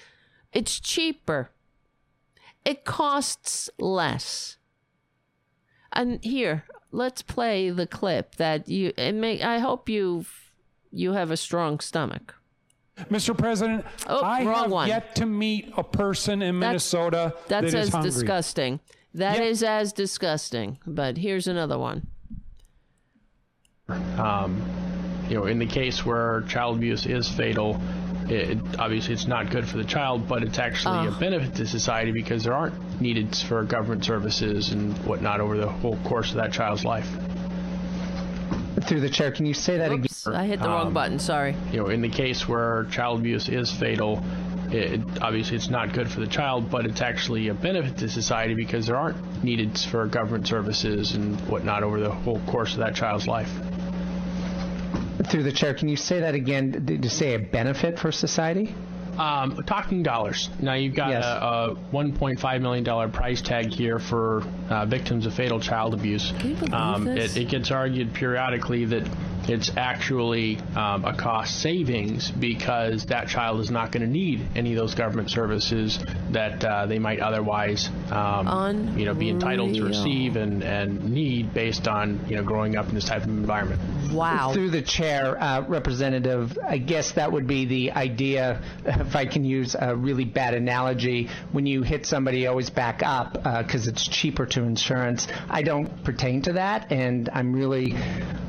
it's 0.54 0.80
cheaper. 0.80 1.52
It 2.64 2.86
costs 2.86 3.70
less. 3.80 4.59
And 6.00 6.24
here, 6.24 6.64
let's 6.94 7.22
play 7.22 7.72
the 7.72 7.86
clip 7.86 8.36
that 8.36 8.70
you 8.70 8.94
it 8.96 9.12
may 9.12 9.44
I 9.44 9.60
hope 9.60 9.90
you 9.90 10.24
you 10.92 11.12
have 11.12 11.30
a 11.30 11.36
strong 11.36 11.82
stomach. 11.82 12.36
Mr. 13.12 13.38
President, 13.38 13.86
oh, 14.08 14.24
I 14.24 14.42
have 14.44 14.72
one. 14.72 14.88
yet 14.88 15.14
to 15.16 15.26
meet 15.26 15.74
a 15.76 15.84
person 15.84 16.42
in 16.42 16.58
Minnesota 16.58 17.34
that's 17.50 17.74
that 17.74 17.78
as 17.80 17.90
hungry. 17.90 18.12
disgusting. 18.12 18.80
That 19.14 19.40
Yet- 19.40 19.48
is 19.48 19.62
as 19.62 19.92
disgusting. 19.92 20.80
But 20.88 21.18
here's 21.18 21.48
another 21.48 21.78
one. 21.78 22.08
Um, 24.18 24.62
you 25.28 25.36
know, 25.36 25.48
in 25.48 25.60
the 25.60 25.66
case 25.66 26.06
where 26.06 26.44
child 26.48 26.78
abuse 26.78 27.06
is 27.06 27.28
fatal, 27.30 27.82
it, 28.32 28.58
obviously 28.78 29.14
it's 29.14 29.28
not 29.28 29.50
good 29.50 29.68
for 29.68 29.78
the 29.78 29.84
child, 29.84 30.28
but 30.28 30.44
it's 30.44 30.60
actually 30.60 31.08
a 31.08 31.12
Oh. 31.12 31.20
benefit 31.20 31.56
to 31.56 31.66
society 31.66 32.12
because 32.12 32.44
there 32.44 32.54
aren't 32.54 33.02
needs 33.02 33.42
for 33.42 33.64
government 33.64 34.06
services 34.06 34.72
and 34.72 34.96
whatnot 35.00 35.40
over 35.42 35.58
the 35.58 35.68
whole 35.70 35.98
course 36.04 36.30
of 36.32 36.38
that 36.38 36.52
child's 36.52 36.86
life. 36.86 37.08
Through 38.82 39.02
the 39.02 39.10
chair, 39.10 39.32
can 39.32 39.46
you 39.46 39.54
say 39.54 39.78
that 39.78 39.92
Oops, 39.92 40.28
I 40.28 40.46
hit 40.46 40.62
the 40.62 40.68
wrong 40.70 40.88
Um, 40.88 40.94
button. 40.94 41.20
Sorry. 41.20 41.56
You 41.72 41.80
know, 41.82 41.88
in 41.88 42.02
the 42.02 42.10
case 42.10 42.48
where 42.48 42.86
child 42.92 43.20
abuse 43.20 43.50
is 43.50 43.72
fatal, 43.72 44.24
it, 44.72 45.02
obviously 45.22 45.58
it's 45.58 45.70
not 45.70 45.94
good 45.94 46.10
for 46.10 46.20
the 46.22 46.28
child, 46.28 46.70
but 46.70 46.86
it's 46.86 47.02
actually 47.02 47.50
a 47.50 47.54
benefit 47.54 47.98
to 47.98 48.10
society 48.10 48.54
because 48.54 48.88
there 48.88 48.96
aren't 48.96 49.44
needs 49.44 49.84
for 49.86 50.06
government 50.08 50.48
services 50.48 51.14
and 51.14 51.36
whatnot 51.48 51.84
over 51.84 52.00
the 52.00 52.10
whole 52.12 52.40
course 52.48 52.74
of 52.74 52.80
that 52.80 52.96
child's 52.96 53.28
life. 53.28 53.52
Through 55.30 55.44
the 55.44 55.52
chair, 55.52 55.74
can 55.74 55.88
you 55.90 55.96
say 55.96 56.22
that 56.22 56.34
again? 56.36 57.00
to 57.02 57.10
say 57.10 57.36
a 57.36 57.40
benefit 57.40 58.00
for 58.00 58.12
society? 58.12 58.74
Um, 59.20 59.64
talking 59.66 60.02
dollars. 60.02 60.50
Now 60.62 60.74
you've 60.76 60.96
got 60.96 61.10
Yes. 61.10 61.26
a, 61.26 61.74
a 61.74 61.76
1.5 61.94 62.62
million 62.62 62.84
dollar 62.84 63.10
price 63.10 63.42
tag 63.42 63.68
here 63.74 64.00
for 64.00 64.44
uh, 64.70 64.86
victims 64.86 65.26
of 65.26 65.34
fatal 65.34 65.60
child 65.60 65.94
abuse. 65.94 66.32
Can 66.40 66.50
you 66.52 66.56
believe 66.56 66.74
Um, 66.74 67.08
it, 67.08 67.36
it 67.36 67.50
gets 67.50 67.70
argued 67.72 68.14
periodically 68.14 68.86
that 68.86 69.04
it's 69.48 69.72
actually 69.78 70.60
um, 70.76 71.06
a 71.06 71.14
cost 71.16 71.60
savings 71.60 72.30
because 72.30 73.06
that 73.08 73.28
child 73.30 73.60
is 73.62 73.72
not 73.72 73.92
going 73.92 74.04
to 74.04 74.10
need 74.10 74.46
any 74.56 74.74
of 74.74 74.78
those 74.78 74.94
government 74.94 75.32
services 75.32 75.98
that 76.32 76.64
uh, 76.64 76.86
they 76.86 77.00
might 77.00 77.20
otherwise, 77.20 77.90
um, 78.12 78.96
you 78.98 79.06
know, 79.06 79.14
be 79.16 79.30
entitled 79.30 79.74
to 79.74 79.84
receive 79.84 80.36
and, 80.36 80.62
and 80.64 81.12
need 81.12 81.52
based 81.54 81.88
on 81.88 82.20
you 82.30 82.36
know 82.36 82.44
growing 82.44 82.76
up 82.78 82.90
in 82.90 82.96
this 82.96 83.06
type 83.06 83.24
of 83.24 83.30
environment. 83.30 83.82
Wow. 84.14 84.52
Through 84.54 84.70
the 84.72 84.82
chair, 84.84 85.42
uh, 85.42 85.62
Representative, 85.68 86.58
I 86.64 86.78
guess 86.78 87.14
that 87.14 87.32
would 87.32 87.48
be 87.48 87.66
the 87.66 87.92
idea, 87.94 88.62
if 89.10 89.16
I 89.16 89.26
can 89.26 89.44
use 89.44 89.76
a 89.78 89.96
really 89.96 90.26
bad 90.26 90.54
analogy, 90.54 91.30
when 91.52 91.66
you 91.66 91.82
hit 91.82 92.06
somebody, 92.06 92.46
always 92.46 92.70
back 92.70 93.02
up 93.04 93.34
because 93.34 93.88
uh, 93.88 93.92
it's 93.92 94.08
cheaper 94.08 94.46
to 94.46 94.64
insurance. 94.64 95.28
I 95.50 95.64
don't 95.64 96.04
pertain 96.04 96.44
to 96.44 96.54
that, 96.54 96.92
and 96.92 97.28
I'm 97.34 97.54
really, 97.54 97.96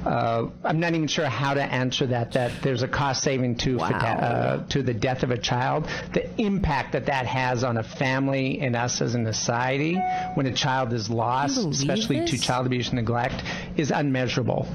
uh, 0.05 0.49
I'm 0.63 0.79
not 0.79 0.95
even 0.95 1.09
sure 1.09 1.27
how 1.27 1.55
to 1.55 1.63
answer 1.63 2.09
that, 2.09 2.33
that 2.33 2.63
there's 2.63 2.83
a 2.83 2.89
cost 2.89 3.23
saving 3.23 3.57
to, 3.57 3.79
wow. 3.79 3.89
uh, 3.89 4.67
to 4.69 4.83
the 4.83 4.93
death 4.93 5.23
of 5.23 5.31
a 5.31 5.39
child. 5.39 5.89
The 6.13 6.29
impact 6.41 6.93
that 6.93 7.07
that 7.07 7.27
has 7.27 7.65
on 7.65 7.79
a 7.79 7.83
family 7.83 8.61
and 8.61 8.77
us 8.77 9.01
as 9.01 9.15
a 9.15 9.33
society 9.33 9.99
when 10.35 10.47
a 10.47 10.53
child 10.53 10.93
is 10.93 11.09
lost, 11.09 11.57
especially 11.57 12.21
this? 12.21 12.33
to 12.33 12.39
child 12.39 12.67
abuse 12.67 12.89
and 12.89 12.97
neglect, 12.97 13.43
is 13.77 13.91
unmeasurable 13.91 14.69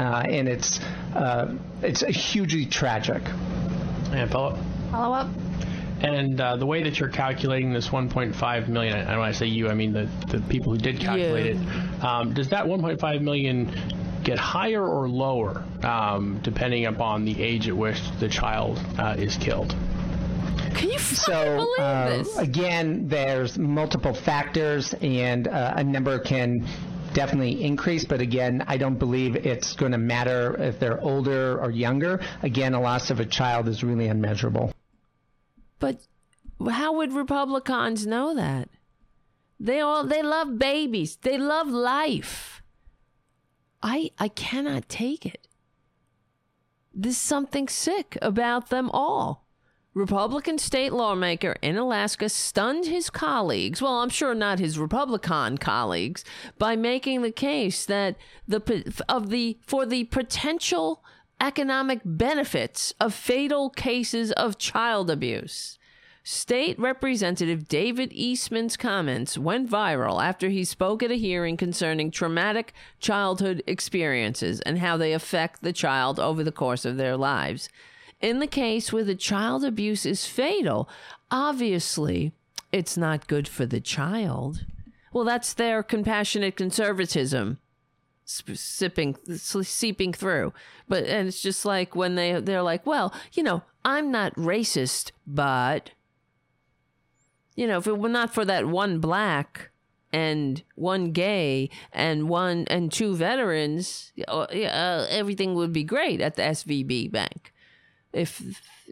uh, 0.00 0.22
and 0.26 0.48
it's 0.48 0.80
uh, 1.14 1.54
it's 1.82 2.00
hugely 2.00 2.66
tragic. 2.66 3.22
And 4.12 4.30
follow 4.30 4.54
up. 4.54 4.69
Follow 4.90 5.14
up. 5.14 5.28
And 6.00 6.40
uh, 6.40 6.56
the 6.56 6.66
way 6.66 6.82
that 6.82 6.98
you're 6.98 7.10
calculating 7.10 7.72
this 7.72 7.88
1.5 7.88 8.68
million, 8.68 8.96
and 8.96 9.08
when 9.08 9.28
I 9.28 9.32
say 9.32 9.46
you, 9.46 9.68
I 9.68 9.74
mean 9.74 9.92
the, 9.92 10.08
the 10.28 10.40
people 10.48 10.72
who 10.72 10.78
did 10.78 10.98
calculate 10.98 11.56
yeah. 11.56 11.96
it, 11.98 12.04
um, 12.04 12.32
does 12.32 12.48
that 12.50 12.64
1.5 12.64 13.20
million 13.20 13.70
get 14.24 14.38
higher 14.38 14.84
or 14.86 15.08
lower 15.08 15.62
um, 15.82 16.40
depending 16.42 16.86
upon 16.86 17.24
the 17.24 17.42
age 17.42 17.68
at 17.68 17.76
which 17.76 18.00
the 18.18 18.28
child 18.28 18.80
uh, 18.98 19.14
is 19.18 19.36
killed? 19.36 19.74
Can 20.74 20.88
you 20.88 20.98
so, 20.98 21.56
believe 21.56 21.78
uh, 21.78 22.08
this? 22.08 22.38
Again, 22.38 23.08
there's 23.08 23.58
multiple 23.58 24.14
factors, 24.14 24.94
and 25.02 25.48
uh, 25.48 25.74
a 25.76 25.84
number 25.84 26.18
can 26.18 26.66
definitely 27.12 27.62
increase, 27.62 28.04
but 28.04 28.20
again, 28.20 28.64
I 28.66 28.78
don't 28.78 28.98
believe 28.98 29.36
it's 29.36 29.74
going 29.74 29.92
to 29.92 29.98
matter 29.98 30.56
if 30.58 30.78
they're 30.78 31.00
older 31.00 31.60
or 31.60 31.70
younger. 31.70 32.20
Again, 32.42 32.72
a 32.72 32.80
loss 32.80 33.10
of 33.10 33.20
a 33.20 33.26
child 33.26 33.68
is 33.68 33.82
really 33.84 34.06
unmeasurable. 34.06 34.72
But 35.80 36.06
how 36.70 36.92
would 36.92 37.12
Republicans 37.12 38.06
know 38.06 38.32
that? 38.34 38.68
They 39.58 39.80
all 39.80 40.04
they 40.04 40.22
love 40.22 40.58
babies. 40.58 41.16
They 41.16 41.36
love 41.36 41.68
life. 41.68 42.62
I 43.82 44.10
I 44.18 44.28
cannot 44.28 44.88
take 44.88 45.26
it. 45.26 45.48
There's 46.94 47.16
something 47.16 47.68
sick 47.68 48.16
about 48.22 48.70
them 48.70 48.90
all. 48.90 49.46
Republican 49.92 50.56
state 50.56 50.92
lawmaker 50.92 51.56
in 51.62 51.76
Alaska 51.76 52.28
stunned 52.28 52.86
his 52.86 53.10
colleagues, 53.10 53.82
well, 53.82 53.98
I'm 53.98 54.08
sure 54.08 54.34
not 54.34 54.60
his 54.60 54.78
Republican 54.78 55.58
colleagues, 55.58 56.24
by 56.58 56.76
making 56.76 57.22
the 57.22 57.32
case 57.32 57.84
that 57.86 58.16
the 58.46 59.02
of 59.08 59.30
the 59.30 59.58
for 59.66 59.84
the 59.84 60.04
potential 60.04 61.02
economic 61.40 62.00
benefits 62.04 62.92
of 63.00 63.14
fatal 63.14 63.70
cases 63.70 64.30
of 64.32 64.58
child 64.58 65.10
abuse. 65.10 65.78
State 66.22 66.78
Representative 66.78 67.66
David 67.66 68.12
Eastman's 68.12 68.76
comments 68.76 69.38
went 69.38 69.70
viral 69.70 70.22
after 70.22 70.50
he 70.50 70.64
spoke 70.64 71.02
at 71.02 71.10
a 71.10 71.16
hearing 71.16 71.56
concerning 71.56 72.10
traumatic 72.10 72.74
childhood 72.98 73.62
experiences 73.66 74.60
and 74.60 74.78
how 74.78 74.98
they 74.98 75.14
affect 75.14 75.62
the 75.62 75.72
child 75.72 76.20
over 76.20 76.44
the 76.44 76.52
course 76.52 76.84
of 76.84 76.98
their 76.98 77.16
lives. 77.16 77.70
In 78.20 78.38
the 78.38 78.46
case 78.46 78.92
where 78.92 79.04
the 79.04 79.14
child 79.14 79.64
abuse 79.64 80.04
is 80.04 80.26
fatal, 80.26 80.90
obviously 81.30 82.32
it's 82.70 82.98
not 82.98 83.26
good 83.26 83.48
for 83.48 83.64
the 83.64 83.80
child. 83.80 84.66
Well, 85.12 85.24
that's 85.24 85.54
their 85.54 85.82
compassionate 85.82 86.54
conservatism 86.54 87.58
sipping 88.24 89.16
seeping 89.36 90.12
through 90.12 90.52
but 90.88 91.04
and 91.04 91.26
it's 91.26 91.42
just 91.42 91.64
like 91.64 91.96
when 91.96 92.14
they 92.14 92.40
they're 92.40 92.62
like 92.62 92.86
well 92.86 93.12
you 93.32 93.42
know 93.42 93.62
i'm 93.84 94.10
not 94.10 94.32
racist 94.36 95.10
but 95.26 95.90
you 97.56 97.66
know 97.66 97.78
if 97.78 97.88
it 97.88 97.98
were 97.98 98.08
not 98.08 98.32
for 98.32 98.44
that 98.44 98.66
one 98.66 99.00
black 99.00 99.70
and 100.12 100.62
one 100.76 101.10
gay 101.10 101.68
and 101.92 102.28
one 102.28 102.64
and 102.68 102.92
two 102.92 103.16
veterans 103.16 104.12
uh, 104.28 104.42
uh, 104.42 105.06
everything 105.10 105.54
would 105.54 105.72
be 105.72 105.82
great 105.82 106.20
at 106.20 106.36
the 106.36 106.42
svb 106.42 107.10
bank 107.10 107.52
if 108.12 108.40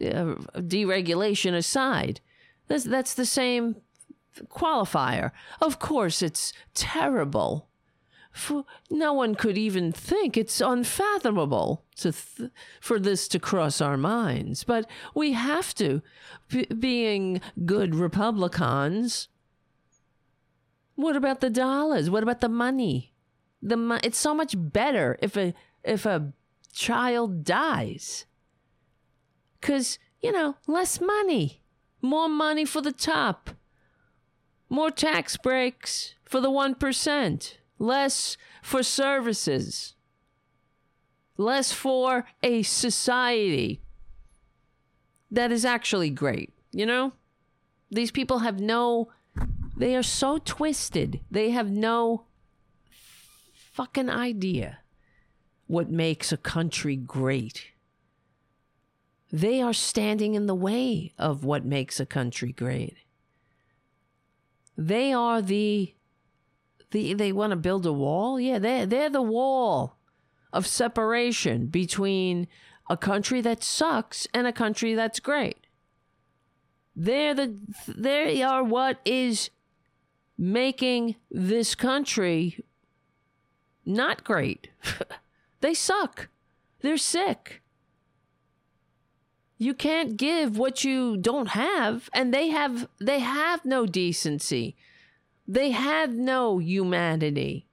uh, 0.00 0.34
deregulation 0.54 1.54
aside. 1.54 2.20
That's, 2.68 2.84
that's 2.84 3.14
the 3.14 3.26
same 3.26 3.76
qualifier. 4.48 5.32
Of 5.60 5.78
course, 5.78 6.22
it's 6.22 6.52
terrible. 6.74 7.67
For, 8.38 8.64
no 8.90 9.12
one 9.12 9.34
could 9.34 9.58
even 9.58 9.90
think 9.92 10.36
it's 10.36 10.60
unfathomable 10.60 11.84
to 11.96 12.12
th- 12.12 12.50
for 12.80 13.00
this 13.00 13.26
to 13.28 13.38
cross 13.38 13.80
our 13.80 13.96
minds. 13.96 14.64
But 14.64 14.88
we 15.14 15.32
have 15.32 15.74
to, 15.74 16.02
B- 16.48 16.66
being 16.66 17.40
good 17.66 17.94
Republicans. 17.94 19.28
What 20.94 21.16
about 21.16 21.40
the 21.40 21.50
dollars? 21.50 22.10
What 22.10 22.22
about 22.22 22.40
the 22.40 22.48
money? 22.48 23.12
The 23.60 23.76
mo- 23.76 24.00
it's 24.02 24.18
so 24.18 24.34
much 24.34 24.54
better 24.56 25.18
if 25.20 25.36
a 25.36 25.52
if 25.82 26.06
a 26.06 26.32
child 26.72 27.44
dies 27.44 28.26
because, 29.60 29.98
you 30.20 30.32
know, 30.32 30.56
less 30.66 31.00
money, 31.00 31.62
more 32.00 32.28
money 32.28 32.64
for 32.64 32.80
the 32.80 32.92
top, 32.92 33.50
more 34.68 34.90
tax 34.90 35.36
breaks 35.36 36.14
for 36.24 36.40
the 36.40 36.50
1%, 36.50 37.56
less 37.78 38.36
for 38.62 38.82
services, 38.82 39.94
less 41.36 41.72
for 41.72 42.26
a 42.42 42.62
society 42.62 43.80
that 45.30 45.52
is 45.52 45.64
actually 45.64 46.10
great, 46.10 46.52
you 46.72 46.86
know? 46.86 47.12
These 47.90 48.10
people 48.10 48.40
have 48.40 48.60
no, 48.60 49.08
they 49.76 49.94
are 49.96 50.02
so 50.02 50.38
twisted. 50.38 51.20
They 51.30 51.50
have 51.50 51.70
no 51.70 52.24
fucking 53.52 54.10
idea 54.10 54.78
what 55.66 55.90
makes 55.90 56.32
a 56.32 56.36
country 56.36 56.96
great. 56.96 57.66
They 59.30 59.60
are 59.60 59.74
standing 59.74 60.34
in 60.34 60.46
the 60.46 60.54
way 60.54 61.12
of 61.18 61.44
what 61.44 61.64
makes 61.64 62.00
a 62.00 62.06
country 62.06 62.52
great. 62.52 62.96
They 64.76 65.12
are 65.12 65.42
the 65.42 65.94
the 66.90 67.14
they 67.14 67.32
want 67.32 67.50
to 67.50 67.56
build 67.56 67.86
a 67.86 67.92
wall. 67.92 68.40
Yeah, 68.40 68.58
they 68.58 68.84
they're 68.84 69.10
the 69.10 69.22
wall 69.22 69.96
of 70.52 70.66
separation 70.66 71.66
between 71.66 72.48
a 72.88 72.96
country 72.96 73.40
that 73.42 73.62
sucks 73.62 74.26
and 74.32 74.46
a 74.46 74.52
country 74.52 74.94
that's 74.94 75.20
great. 75.20 75.66
They're 76.96 77.34
the 77.34 77.56
they 77.86 78.42
are 78.42 78.64
what 78.64 78.98
is 79.04 79.50
making 80.36 81.16
this 81.30 81.74
country 81.74 82.64
not 83.84 84.22
great. 84.24 84.68
they 85.60 85.74
suck. 85.74 86.28
They're 86.80 86.96
sick. 86.96 87.62
You 89.56 89.74
can't 89.74 90.16
give 90.16 90.56
what 90.56 90.84
you 90.84 91.16
don't 91.16 91.48
have 91.48 92.08
and 92.14 92.32
they 92.32 92.48
have 92.48 92.88
they 93.00 93.18
have 93.18 93.64
no 93.64 93.86
decency. 93.86 94.76
They 95.48 95.70
have 95.70 96.14
no 96.14 96.58
humanity. 96.58 97.66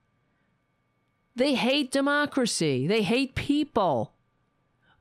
They 1.35 1.55
hate 1.55 1.91
democracy. 1.91 2.87
They 2.87 3.03
hate 3.03 3.35
people. 3.35 4.13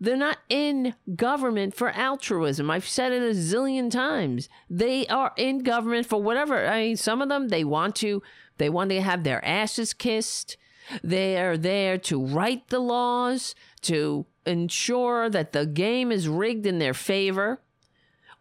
They're 0.00 0.16
not 0.16 0.38
in 0.48 0.96
government 1.14 1.76
for 1.76 1.90
altruism. 1.90 2.68
I've 2.70 2.88
said 2.88 3.12
it 3.12 3.22
a 3.22 3.34
zillion 3.34 3.90
times. 3.90 4.48
They 4.68 5.06
are 5.06 5.32
in 5.36 5.62
government 5.62 6.06
for 6.06 6.20
whatever. 6.20 6.66
I 6.66 6.82
mean, 6.82 6.96
some 6.96 7.22
of 7.22 7.28
them 7.28 7.48
they 7.48 7.62
want 7.62 7.94
to 7.96 8.20
they 8.58 8.68
want 8.68 8.90
to 8.90 9.00
have 9.00 9.22
their 9.22 9.44
asses 9.44 9.94
kissed. 9.94 10.56
They 11.02 11.40
are 11.40 11.56
there 11.56 11.96
to 11.98 12.22
write 12.22 12.68
the 12.68 12.80
laws, 12.80 13.54
to 13.82 14.26
ensure 14.44 15.30
that 15.30 15.52
the 15.52 15.64
game 15.64 16.12
is 16.12 16.28
rigged 16.28 16.66
in 16.66 16.78
their 16.78 16.92
favor 16.92 17.60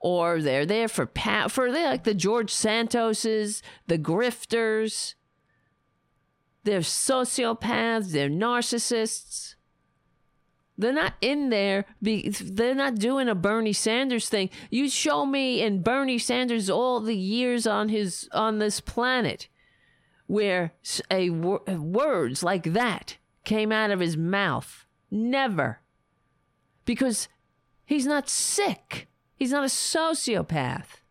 or 0.03 0.41
they're 0.41 0.65
there 0.65 0.87
for 0.87 1.05
pa- 1.05 1.47
for 1.47 1.71
they 1.71 1.85
like 1.85 2.03
the 2.03 2.13
George 2.13 2.53
Santoses, 2.53 3.61
the 3.87 3.97
grifters, 3.97 5.15
they're 6.63 6.81
sociopaths, 6.81 8.11
they're 8.11 8.29
narcissists. 8.29 9.55
They're 10.75 10.91
not 10.91 11.13
in 11.21 11.51
there. 11.51 11.85
Be, 12.01 12.29
they're 12.29 12.73
not 12.73 12.95
doing 12.95 13.29
a 13.29 13.35
Bernie 13.35 13.73
Sanders 13.73 14.27
thing. 14.27 14.49
You 14.71 14.89
show 14.89 15.23
me 15.23 15.61
in 15.61 15.83
Bernie 15.83 16.17
Sanders 16.17 16.67
all 16.67 16.99
the 16.99 17.15
years 17.15 17.67
on 17.67 17.89
his 17.89 18.27
on 18.31 18.57
this 18.57 18.79
planet 18.79 19.47
where 20.25 20.73
a 21.11 21.29
words 21.29 22.41
like 22.41 22.73
that 22.73 23.17
came 23.45 23.71
out 23.71 23.91
of 23.91 23.99
his 23.99 24.17
mouth 24.17 24.83
Never. 25.13 25.79
Because 26.85 27.29
he's 27.85 28.07
not 28.07 28.27
sick. 28.27 29.07
He's 29.43 29.51
not 29.51 29.65
a 29.65 29.67
sociopath. 29.67 31.01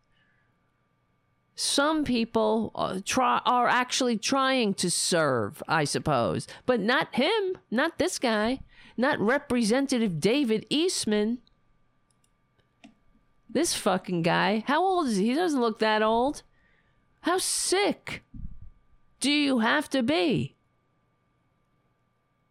Some 1.53 2.03
people 2.03 2.71
uh, 2.73 2.99
try, 3.05 3.39
are 3.45 3.67
actually 3.67 4.17
trying 4.17 4.73
to 4.73 4.89
serve, 4.89 5.61
I 5.67 5.83
suppose, 5.83 6.47
but 6.65 6.79
not 6.79 7.13
him, 7.13 7.59
not 7.69 7.99
this 7.99 8.17
guy, 8.17 8.61
not 8.97 9.19
Representative 9.19 10.19
David 10.19 10.65
Eastman. 10.71 11.41
This 13.47 13.75
fucking 13.75 14.23
guy, 14.23 14.63
how 14.65 14.83
old 14.83 15.09
is 15.09 15.17
he? 15.17 15.27
He 15.27 15.35
doesn't 15.35 15.61
look 15.61 15.77
that 15.77 16.01
old. 16.01 16.41
How 17.21 17.37
sick 17.37 18.23
do 19.19 19.31
you 19.31 19.59
have 19.59 19.87
to 19.91 20.01
be 20.01 20.55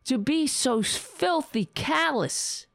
to 0.05 0.17
be 0.17 0.47
so 0.47 0.81
filthy 0.81 1.65
callous? 1.65 2.69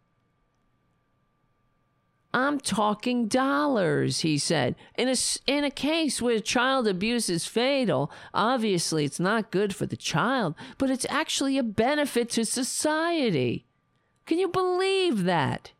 I'm 2.38 2.60
talking 2.60 3.28
dollars, 3.28 4.20
he 4.20 4.38
said. 4.38 4.76
In 4.96 5.08
a, 5.08 5.16
in 5.48 5.64
a 5.64 5.72
case 5.72 6.22
where 6.22 6.40
child 6.40 6.88
abuse 6.88 7.32
is 7.32 7.48
fatal, 7.48 8.12
obviously 8.32 9.06
it's 9.06 9.20
not 9.20 9.50
good 9.50 9.74
for 9.74 9.88
the 9.88 9.98
child, 9.98 10.54
but 10.78 10.92
it's 10.92 11.08
actually 11.10 11.58
a 11.58 11.64
benefit 11.64 12.30
to 12.32 12.46
society. 12.46 13.66
Can 14.28 14.38
you 14.38 14.50
believe 14.50 15.24
that? 15.24 15.72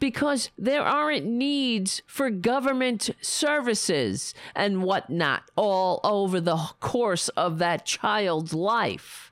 Because 0.00 0.50
there 0.58 0.82
aren't 0.82 1.26
needs 1.26 2.02
for 2.08 2.28
government 2.28 3.10
services 3.20 4.34
and 4.52 4.82
whatnot 4.82 5.44
all 5.54 6.00
over 6.02 6.40
the 6.40 6.56
course 6.80 7.28
of 7.30 7.58
that 7.58 7.86
child's 7.86 8.52
life. 8.52 9.31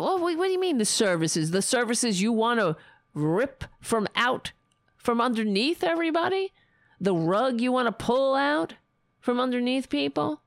What, 0.00 0.20
what 0.20 0.46
do 0.46 0.52
you 0.52 0.60
mean 0.60 0.78
the 0.78 0.84
services? 0.84 1.50
The 1.50 1.62
services 1.62 2.20
you 2.22 2.32
want 2.32 2.60
to 2.60 2.76
rip 3.14 3.64
from 3.80 4.08
out 4.16 4.52
from 4.96 5.20
underneath 5.20 5.82
everybody? 5.82 6.52
The 7.00 7.14
rug 7.14 7.60
you 7.60 7.72
want 7.72 7.86
to 7.86 8.04
pull 8.04 8.34
out 8.34 8.74
from 9.20 9.40
underneath 9.40 9.88
people? 9.88 10.42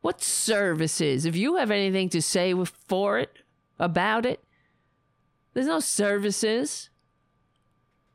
What 0.00 0.22
services? 0.22 1.24
If 1.24 1.36
you 1.36 1.56
have 1.56 1.70
anything 1.70 2.08
to 2.10 2.20
say 2.20 2.54
for 2.88 3.18
it, 3.18 3.38
about 3.78 4.26
it, 4.26 4.42
there's 5.52 5.66
no 5.66 5.80
services. 5.80 6.90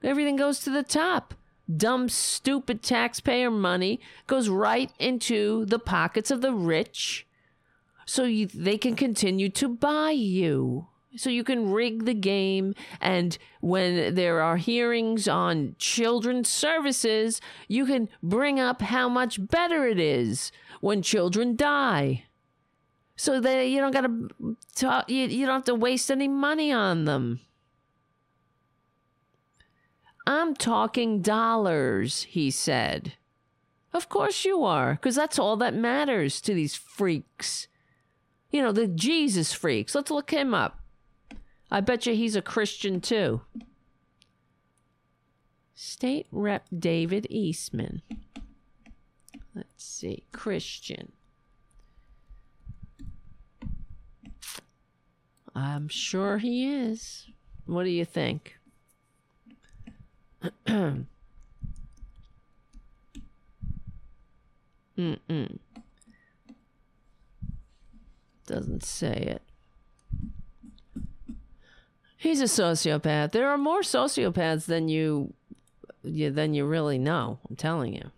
Everything 0.03 0.35
goes 0.35 0.59
to 0.59 0.69
the 0.69 0.83
top. 0.83 1.33
Dumb, 1.75 2.09
stupid 2.09 2.81
taxpayer 2.81 3.51
money 3.51 3.99
goes 4.27 4.49
right 4.49 4.91
into 4.99 5.65
the 5.65 5.79
pockets 5.79 6.31
of 6.31 6.41
the 6.41 6.53
rich 6.53 7.27
so 8.09 8.23
you, 8.23 8.47
they 8.47 8.75
can 8.75 8.95
continue 8.95 9.49
to 9.49 9.69
buy 9.69 10.09
you. 10.09 10.87
So 11.15 11.29
you 11.29 11.43
can 11.43 11.71
rig 11.71 12.05
the 12.05 12.15
game. 12.15 12.73
And 12.99 13.37
when 13.61 14.15
there 14.15 14.41
are 14.41 14.57
hearings 14.57 15.27
on 15.27 15.75
children's 15.77 16.49
services, 16.49 17.39
you 17.67 17.85
can 17.85 18.09
bring 18.23 18.59
up 18.59 18.81
how 18.81 19.09
much 19.09 19.47
better 19.47 19.85
it 19.85 19.99
is 19.99 20.51
when 20.81 21.03
children 21.03 21.55
die. 21.55 22.25
So 23.15 23.39
that 23.39 23.67
you 23.67 23.79
don't 23.79 23.91
gotta 23.91 24.55
talk, 24.75 25.07
you, 25.07 25.27
you 25.27 25.45
don't 25.45 25.57
have 25.57 25.65
to 25.65 25.75
waste 25.75 26.09
any 26.09 26.27
money 26.27 26.71
on 26.71 27.05
them. 27.05 27.41
I'm 30.25 30.55
talking 30.55 31.21
dollars, 31.21 32.23
he 32.23 32.49
said. 32.49 33.13
Of 33.93 34.09
course 34.09 34.45
you 34.45 34.63
are, 34.63 34.93
because 34.93 35.15
that's 35.15 35.37
all 35.37 35.57
that 35.57 35.75
matters 35.75 36.41
to 36.41 36.55
these 36.55 36.73
freaks. 36.73 37.67
You 38.51 38.61
know, 38.61 38.71
the 38.71 38.87
Jesus 38.87 39.53
freaks. 39.53 39.93
Let's 39.93 40.11
look 40.11 40.31
him 40.31 40.53
up. 40.53 40.79
I 41.71 41.81
bet 41.81 42.05
you 42.05 42.15
he's 42.15 42.35
a 42.35 42.41
Christian 42.41 42.99
too. 42.99 43.41
State 45.75 46.27
Rep 46.31 46.65
David 46.77 47.27
Eastman. 47.29 48.01
Let's 49.53 49.83
see. 49.83 50.23
Christian. 50.31 51.11
I'm 55.55 55.87
sure 55.87 56.37
he 56.37 56.73
is. 56.73 57.27
What 57.65 57.83
do 57.83 57.89
you 57.89 58.05
think? 58.05 58.57
Mm-mm. 64.97 65.59
Doesn't 68.49 68.83
say 68.83 69.13
it. 69.37 69.43
He's 72.17 72.41
a 72.41 72.45
sociopath. 72.45 73.31
There 73.31 73.47
are 73.47 73.59
more 73.59 73.81
sociopaths 73.81 74.65
than 74.65 74.89
you, 74.89 75.35
you 76.03 76.31
than 76.31 76.55
you 76.55 76.65
really 76.65 76.97
know. 76.97 77.37
I'm 77.47 77.55
telling 77.55 77.93
you. 77.93 78.09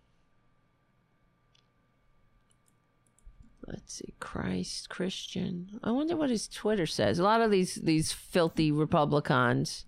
Let's 3.67 3.95
see, 3.95 4.13
Christ 4.21 4.87
Christian. 4.87 5.81
I 5.83 5.91
wonder 5.91 6.15
what 6.15 6.29
his 6.29 6.47
Twitter 6.47 6.85
says. 6.85 7.19
A 7.19 7.23
lot 7.23 7.41
of 7.41 7.51
these 7.51 7.75
these 7.75 8.13
filthy 8.13 8.71
Republicans, 8.71 9.83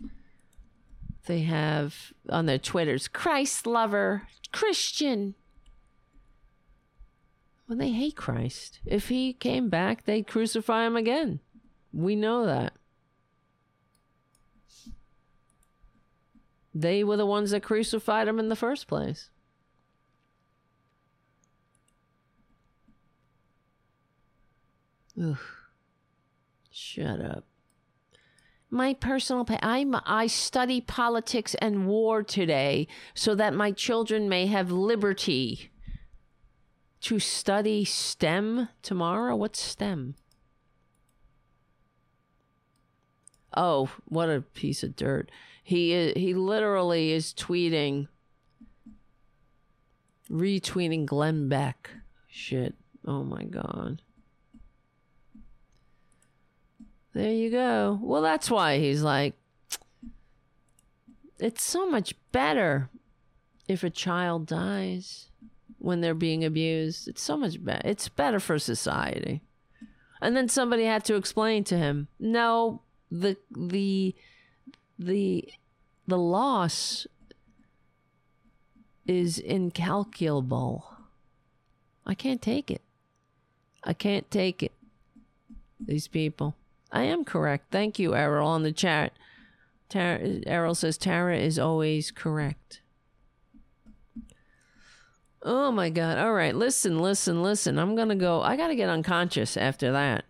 they 1.25 1.43
have 1.43 2.11
on 2.27 2.47
their 2.47 2.59
Twitters 2.59 3.07
Christ 3.07 3.65
lover, 3.65 4.23
Christian, 4.51 5.35
well, 7.73 7.87
they 7.87 7.91
hate 7.91 8.15
Christ. 8.15 8.81
If 8.85 9.07
he 9.07 9.33
came 9.33 9.67
back, 9.67 10.05
they'd 10.05 10.27
crucify 10.27 10.85
him 10.85 10.95
again. 10.95 11.39
We 11.91 12.15
know 12.15 12.45
that. 12.45 12.73
They 16.75 17.03
were 17.03 17.17
the 17.17 17.25
ones 17.25 17.49
that 17.49 17.63
crucified 17.63 18.27
him 18.27 18.37
in 18.37 18.49
the 18.49 18.55
first 18.55 18.87
place. 18.87 19.31
Ugh. 25.19 25.37
Shut 26.69 27.21
up. 27.21 27.45
My 28.69 28.93
personal 28.93 29.45
pa- 29.45 29.59
I'm 29.63 29.95
I 30.05 30.27
study 30.27 30.79
politics 30.79 31.55
and 31.55 31.87
war 31.87 32.21
today 32.21 32.87
so 33.15 33.33
that 33.33 33.55
my 33.55 33.71
children 33.71 34.29
may 34.29 34.45
have 34.45 34.71
liberty 34.71 35.71
to 37.03 37.19
study 37.19 37.83
STEM 37.85 38.69
tomorrow? 38.81 39.35
What's 39.35 39.61
STEM? 39.61 40.15
Oh, 43.55 43.89
what 44.05 44.29
a 44.29 44.41
piece 44.41 44.83
of 44.83 44.95
dirt. 44.95 45.29
He 45.63 46.11
he 46.13 46.33
literally 46.33 47.11
is 47.11 47.33
tweeting 47.33 48.07
retweeting 50.29 51.05
Glenn 51.05 51.47
Beck. 51.49 51.91
Shit. 52.27 52.75
Oh 53.05 53.23
my 53.23 53.43
god. 53.43 54.01
There 57.13 57.31
you 57.31 57.51
go. 57.51 57.99
Well, 58.01 58.23
that's 58.23 58.49
why 58.49 58.79
he's 58.79 59.03
like 59.03 59.35
it's 61.39 61.63
so 61.63 61.89
much 61.89 62.15
better 62.31 62.89
if 63.67 63.83
a 63.83 63.89
child 63.89 64.47
dies 64.47 65.29
when 65.83 65.99
they're 65.99 66.15
being 66.15 66.45
abused. 66.45 67.09
It's 67.09 67.21
so 67.21 67.35
much 67.35 67.63
better. 67.63 67.81
It's 67.83 68.07
better 68.07 68.39
for 68.39 68.57
society. 68.57 69.41
And 70.21 70.35
then 70.35 70.47
somebody 70.47 70.85
had 70.85 71.03
to 71.05 71.15
explain 71.15 71.65
to 71.65 71.77
him, 71.77 72.07
no, 72.17 72.81
the 73.11 73.35
the 73.51 74.15
the 74.97 75.49
the 76.07 76.17
loss 76.17 77.05
is 79.05 79.37
incalculable. 79.37 80.85
I 82.05 82.13
can't 82.13 82.41
take 82.41 82.71
it. 82.71 82.81
I 83.83 83.91
can't 83.91 84.31
take 84.31 84.63
it. 84.63 84.71
These 85.81 86.07
people. 86.07 86.55
I 86.93 87.03
am 87.03 87.25
correct. 87.25 87.65
Thank 87.71 87.99
you, 87.99 88.15
Errol, 88.15 88.47
on 88.47 88.63
the 88.63 88.71
chat. 88.71 89.11
Tara, 89.89 90.39
Errol 90.47 90.75
says 90.75 90.97
Tara 90.97 91.37
is 91.37 91.59
always 91.59 92.09
correct. 92.09 92.79
Oh 95.43 95.71
my 95.71 95.89
God. 95.89 96.17
All 96.17 96.33
right. 96.33 96.55
Listen, 96.55 96.99
listen, 96.99 97.43
listen. 97.43 97.77
I'm 97.77 97.95
going 97.95 98.09
to 98.09 98.15
go. 98.15 98.41
I 98.41 98.55
got 98.55 98.69
to 98.69 98.75
get 98.75 98.89
unconscious 98.89 99.57
after 99.57 99.91
that. 99.91 100.23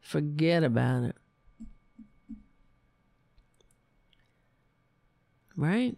Forget 0.00 0.64
about 0.64 1.04
it. 1.04 1.16
Right? 5.56 5.96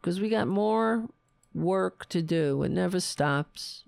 Because 0.00 0.20
we 0.20 0.30
got 0.30 0.48
more 0.48 1.08
work 1.54 2.08
to 2.08 2.22
do. 2.22 2.62
It 2.62 2.70
never 2.70 2.98
stops. 2.98 3.84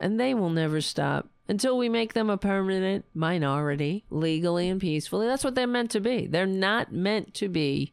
And 0.00 0.18
they 0.18 0.32
will 0.32 0.50
never 0.50 0.80
stop 0.80 1.28
until 1.48 1.76
we 1.76 1.88
make 1.88 2.14
them 2.14 2.30
a 2.30 2.38
permanent 2.38 3.04
minority, 3.12 4.04
legally 4.08 4.68
and 4.68 4.80
peacefully. 4.80 5.26
That's 5.26 5.44
what 5.44 5.54
they're 5.54 5.66
meant 5.66 5.90
to 5.90 6.00
be. 6.00 6.26
They're 6.26 6.46
not 6.46 6.92
meant 6.92 7.34
to 7.34 7.48
be 7.48 7.92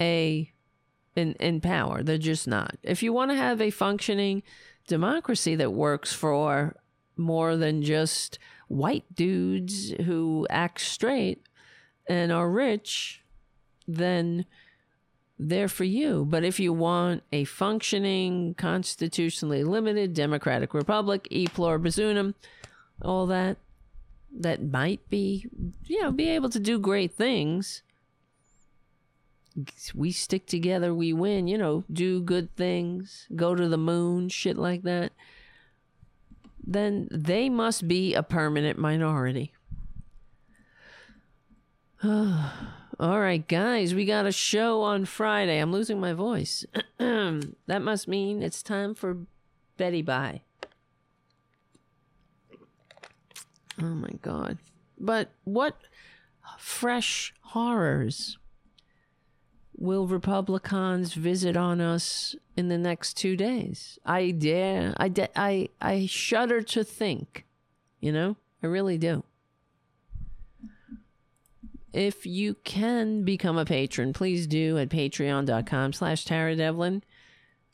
a 0.00 0.50
in, 1.18 1.34
in 1.34 1.60
power. 1.60 2.02
They're 2.02 2.16
just 2.18 2.48
not. 2.48 2.76
If 2.82 3.02
you 3.02 3.12
want 3.12 3.30
to 3.30 3.36
have 3.36 3.60
a 3.60 3.70
functioning 3.70 4.42
democracy 4.86 5.54
that 5.56 5.72
works 5.72 6.12
for 6.12 6.76
more 7.16 7.56
than 7.56 7.82
just 7.82 8.38
white 8.68 9.04
dudes 9.14 9.90
who 10.04 10.46
act 10.48 10.80
straight 10.80 11.42
and 12.08 12.32
are 12.32 12.50
rich, 12.50 13.22
then 13.86 14.46
they're 15.38 15.68
for 15.68 15.84
you. 15.84 16.24
But 16.24 16.44
if 16.44 16.58
you 16.58 16.72
want 16.72 17.22
a 17.32 17.44
functioning, 17.44 18.54
constitutionally 18.54 19.64
limited 19.64 20.14
democratic 20.14 20.74
republic, 20.74 21.28
e 21.30 21.46
pluribus 21.46 21.98
unum, 21.98 22.34
all 23.02 23.26
that, 23.26 23.56
that 24.40 24.62
might 24.62 25.08
be, 25.08 25.46
you 25.84 26.02
know, 26.02 26.12
be 26.12 26.28
able 26.28 26.50
to 26.50 26.60
do 26.60 26.78
great 26.78 27.14
things. 27.14 27.82
We 29.94 30.12
stick 30.12 30.46
together, 30.46 30.94
we 30.94 31.12
win, 31.12 31.48
you 31.48 31.58
know, 31.58 31.84
do 31.92 32.20
good 32.20 32.54
things, 32.56 33.26
go 33.34 33.54
to 33.54 33.68
the 33.68 33.78
moon, 33.78 34.28
shit 34.28 34.56
like 34.56 34.82
that. 34.82 35.12
Then 36.64 37.08
they 37.10 37.48
must 37.48 37.88
be 37.88 38.14
a 38.14 38.22
permanent 38.22 38.78
minority. 38.78 39.52
All 42.04 43.20
right, 43.20 43.46
guys, 43.46 43.94
we 43.94 44.04
got 44.04 44.26
a 44.26 44.32
show 44.32 44.82
on 44.82 45.04
Friday. 45.04 45.58
I'm 45.58 45.72
losing 45.72 46.00
my 46.00 46.12
voice. 46.12 46.66
that 46.98 47.80
must 47.80 48.08
mean 48.08 48.42
it's 48.42 48.62
time 48.62 48.94
for 48.94 49.18
Betty 49.76 50.02
Bye. 50.02 50.42
Oh 53.80 53.94
my 53.94 54.10
God. 54.20 54.58
But 54.98 55.30
what 55.44 55.76
fresh 56.58 57.32
horrors 57.40 58.38
will 59.78 60.06
Republicans 60.06 61.14
visit 61.14 61.56
on 61.56 61.80
us 61.80 62.34
in 62.56 62.68
the 62.68 62.76
next 62.76 63.16
two 63.16 63.36
days? 63.36 63.98
I 64.04 64.32
dare, 64.32 64.92
I, 64.98 65.12
I, 65.36 65.68
I 65.80 66.06
shudder 66.06 66.62
to 66.62 66.84
think, 66.84 67.46
you 68.00 68.12
know, 68.12 68.36
I 68.62 68.66
really 68.66 68.98
do. 68.98 69.22
If 71.92 72.26
you 72.26 72.54
can 72.64 73.24
become 73.24 73.56
a 73.56 73.64
patron, 73.64 74.12
please 74.12 74.46
do 74.46 74.76
at 74.78 74.90
patreon.com 74.90 75.92
slash 75.94 76.24
Tara 76.24 76.54
Devlin. 76.54 77.02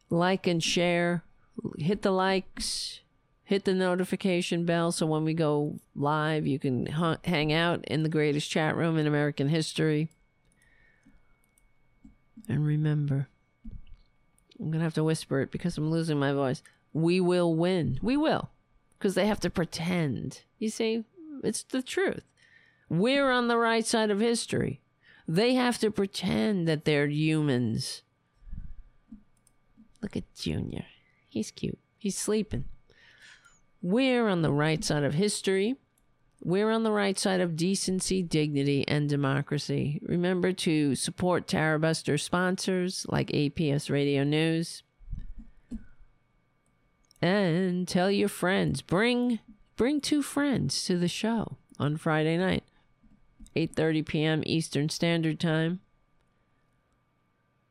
Like 0.08 0.47
and 0.47 0.62
share. 0.62 1.24
Hit 1.78 2.02
the 2.02 2.12
likes. 2.12 3.00
Hit 3.44 3.65
the 3.65 3.74
notification 3.74 4.65
bell 4.65 4.92
so 4.92 5.05
when 5.05 5.24
we 5.24 5.34
go 5.34 5.78
live, 5.94 6.47
you 6.47 6.58
can 6.58 6.86
hang 7.24 7.52
out 7.52 7.84
in 7.86 8.02
the 8.02 8.08
greatest 8.08 8.50
chat 8.50 8.76
room 8.76 8.97
in 8.97 9.07
American 9.07 9.49
history. 9.49 10.08
And 12.48 12.66
remember, 12.66 13.28
I'm 14.58 14.66
going 14.66 14.78
to 14.81 14.84
have 14.84 14.94
to 14.94 15.05
whisper 15.05 15.40
it 15.40 15.50
because 15.50 15.76
I'm 15.78 15.90
losing 15.90 16.18
my 16.18 16.32
voice. 16.32 16.62
We 16.92 17.20
will 17.20 17.55
win. 17.55 17.98
We 18.02 18.16
will. 18.16 18.50
Because 18.98 19.14
they 19.14 19.26
have 19.26 19.40
to 19.40 19.50
pretend. 19.50 20.42
You 20.58 20.70
see, 20.70 21.05
it's 21.42 21.62
the 21.62 21.82
truth. 21.82 22.24
We're 22.89 23.31
on 23.31 23.48
the 23.48 23.58
right 23.58 23.84
side 23.84 24.10
of 24.10 24.20
history. 24.20 24.81
They 25.26 25.55
have 25.55 25.78
to 25.78 25.90
pretend 25.90 26.68
that 26.68 26.84
they're 26.84 27.08
humans. 27.08 28.02
Look 30.02 30.16
at 30.16 30.34
Junior. 30.34 30.84
He's 31.28 31.50
cute. 31.50 31.78
He's 31.98 32.16
sleeping. 32.16 32.66
We're 33.81 34.28
on 34.28 34.42
the 34.42 34.52
right 34.52 34.84
side 34.84 35.02
of 35.02 35.14
history. 35.14 35.76
We're 36.44 36.70
on 36.70 36.82
the 36.82 36.92
right 36.92 37.18
side 37.18 37.40
of 37.40 37.56
decency, 37.56 38.23
dignity, 38.23 38.86
and 38.86 39.08
democracy. 39.08 39.98
Remember 40.02 40.52
to 40.52 40.94
support 40.94 41.47
Tarabuster 41.47 42.20
sponsors 42.20 43.06
like 43.08 43.28
APS 43.28 43.89
Radio 43.89 44.24
News. 44.24 44.82
And 47.23 47.89
tell 47.89 48.10
your 48.10 48.28
friends. 48.28 48.82
Bring 48.82 49.39
bring 49.76 50.02
two 50.02 50.20
friends 50.20 50.84
to 50.84 50.98
the 50.98 51.08
show 51.08 51.56
on 51.78 51.97
Friday 51.97 52.36
night. 52.36 52.64
8:30 53.56 54.06
p.m. 54.06 54.42
Eastern 54.44 54.90
Standard 54.90 55.40
Time. 55.40 55.81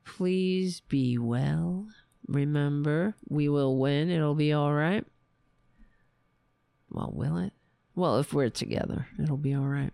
Please 0.03 0.81
be 0.81 1.19
well. 1.19 1.85
Remember, 2.27 3.13
we 3.29 3.47
will 3.47 3.77
win. 3.77 4.09
It'll 4.09 4.33
be 4.33 4.51
all 4.51 4.73
right. 4.73 5.05
Well, 6.89 7.11
will 7.13 7.37
it? 7.37 7.53
Well, 7.95 8.17
if 8.17 8.33
we're 8.33 8.49
together, 8.49 9.07
it'll 9.21 9.37
be 9.37 9.53
all 9.53 9.65
right. 9.65 9.91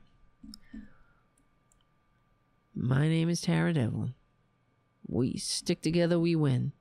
My 2.74 3.10
name 3.10 3.28
is 3.30 3.42
Tara 3.42 3.74
Devlin. 3.74 4.14
We 5.08 5.38
stick 5.38 5.82
together, 5.82 6.18
we 6.20 6.36
win. 6.36 6.72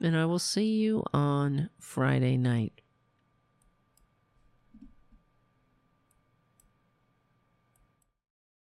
And 0.00 0.16
I 0.16 0.26
will 0.26 0.38
see 0.38 0.76
you 0.76 1.02
on 1.14 1.70
Friday 1.78 2.36
night. 2.36 2.82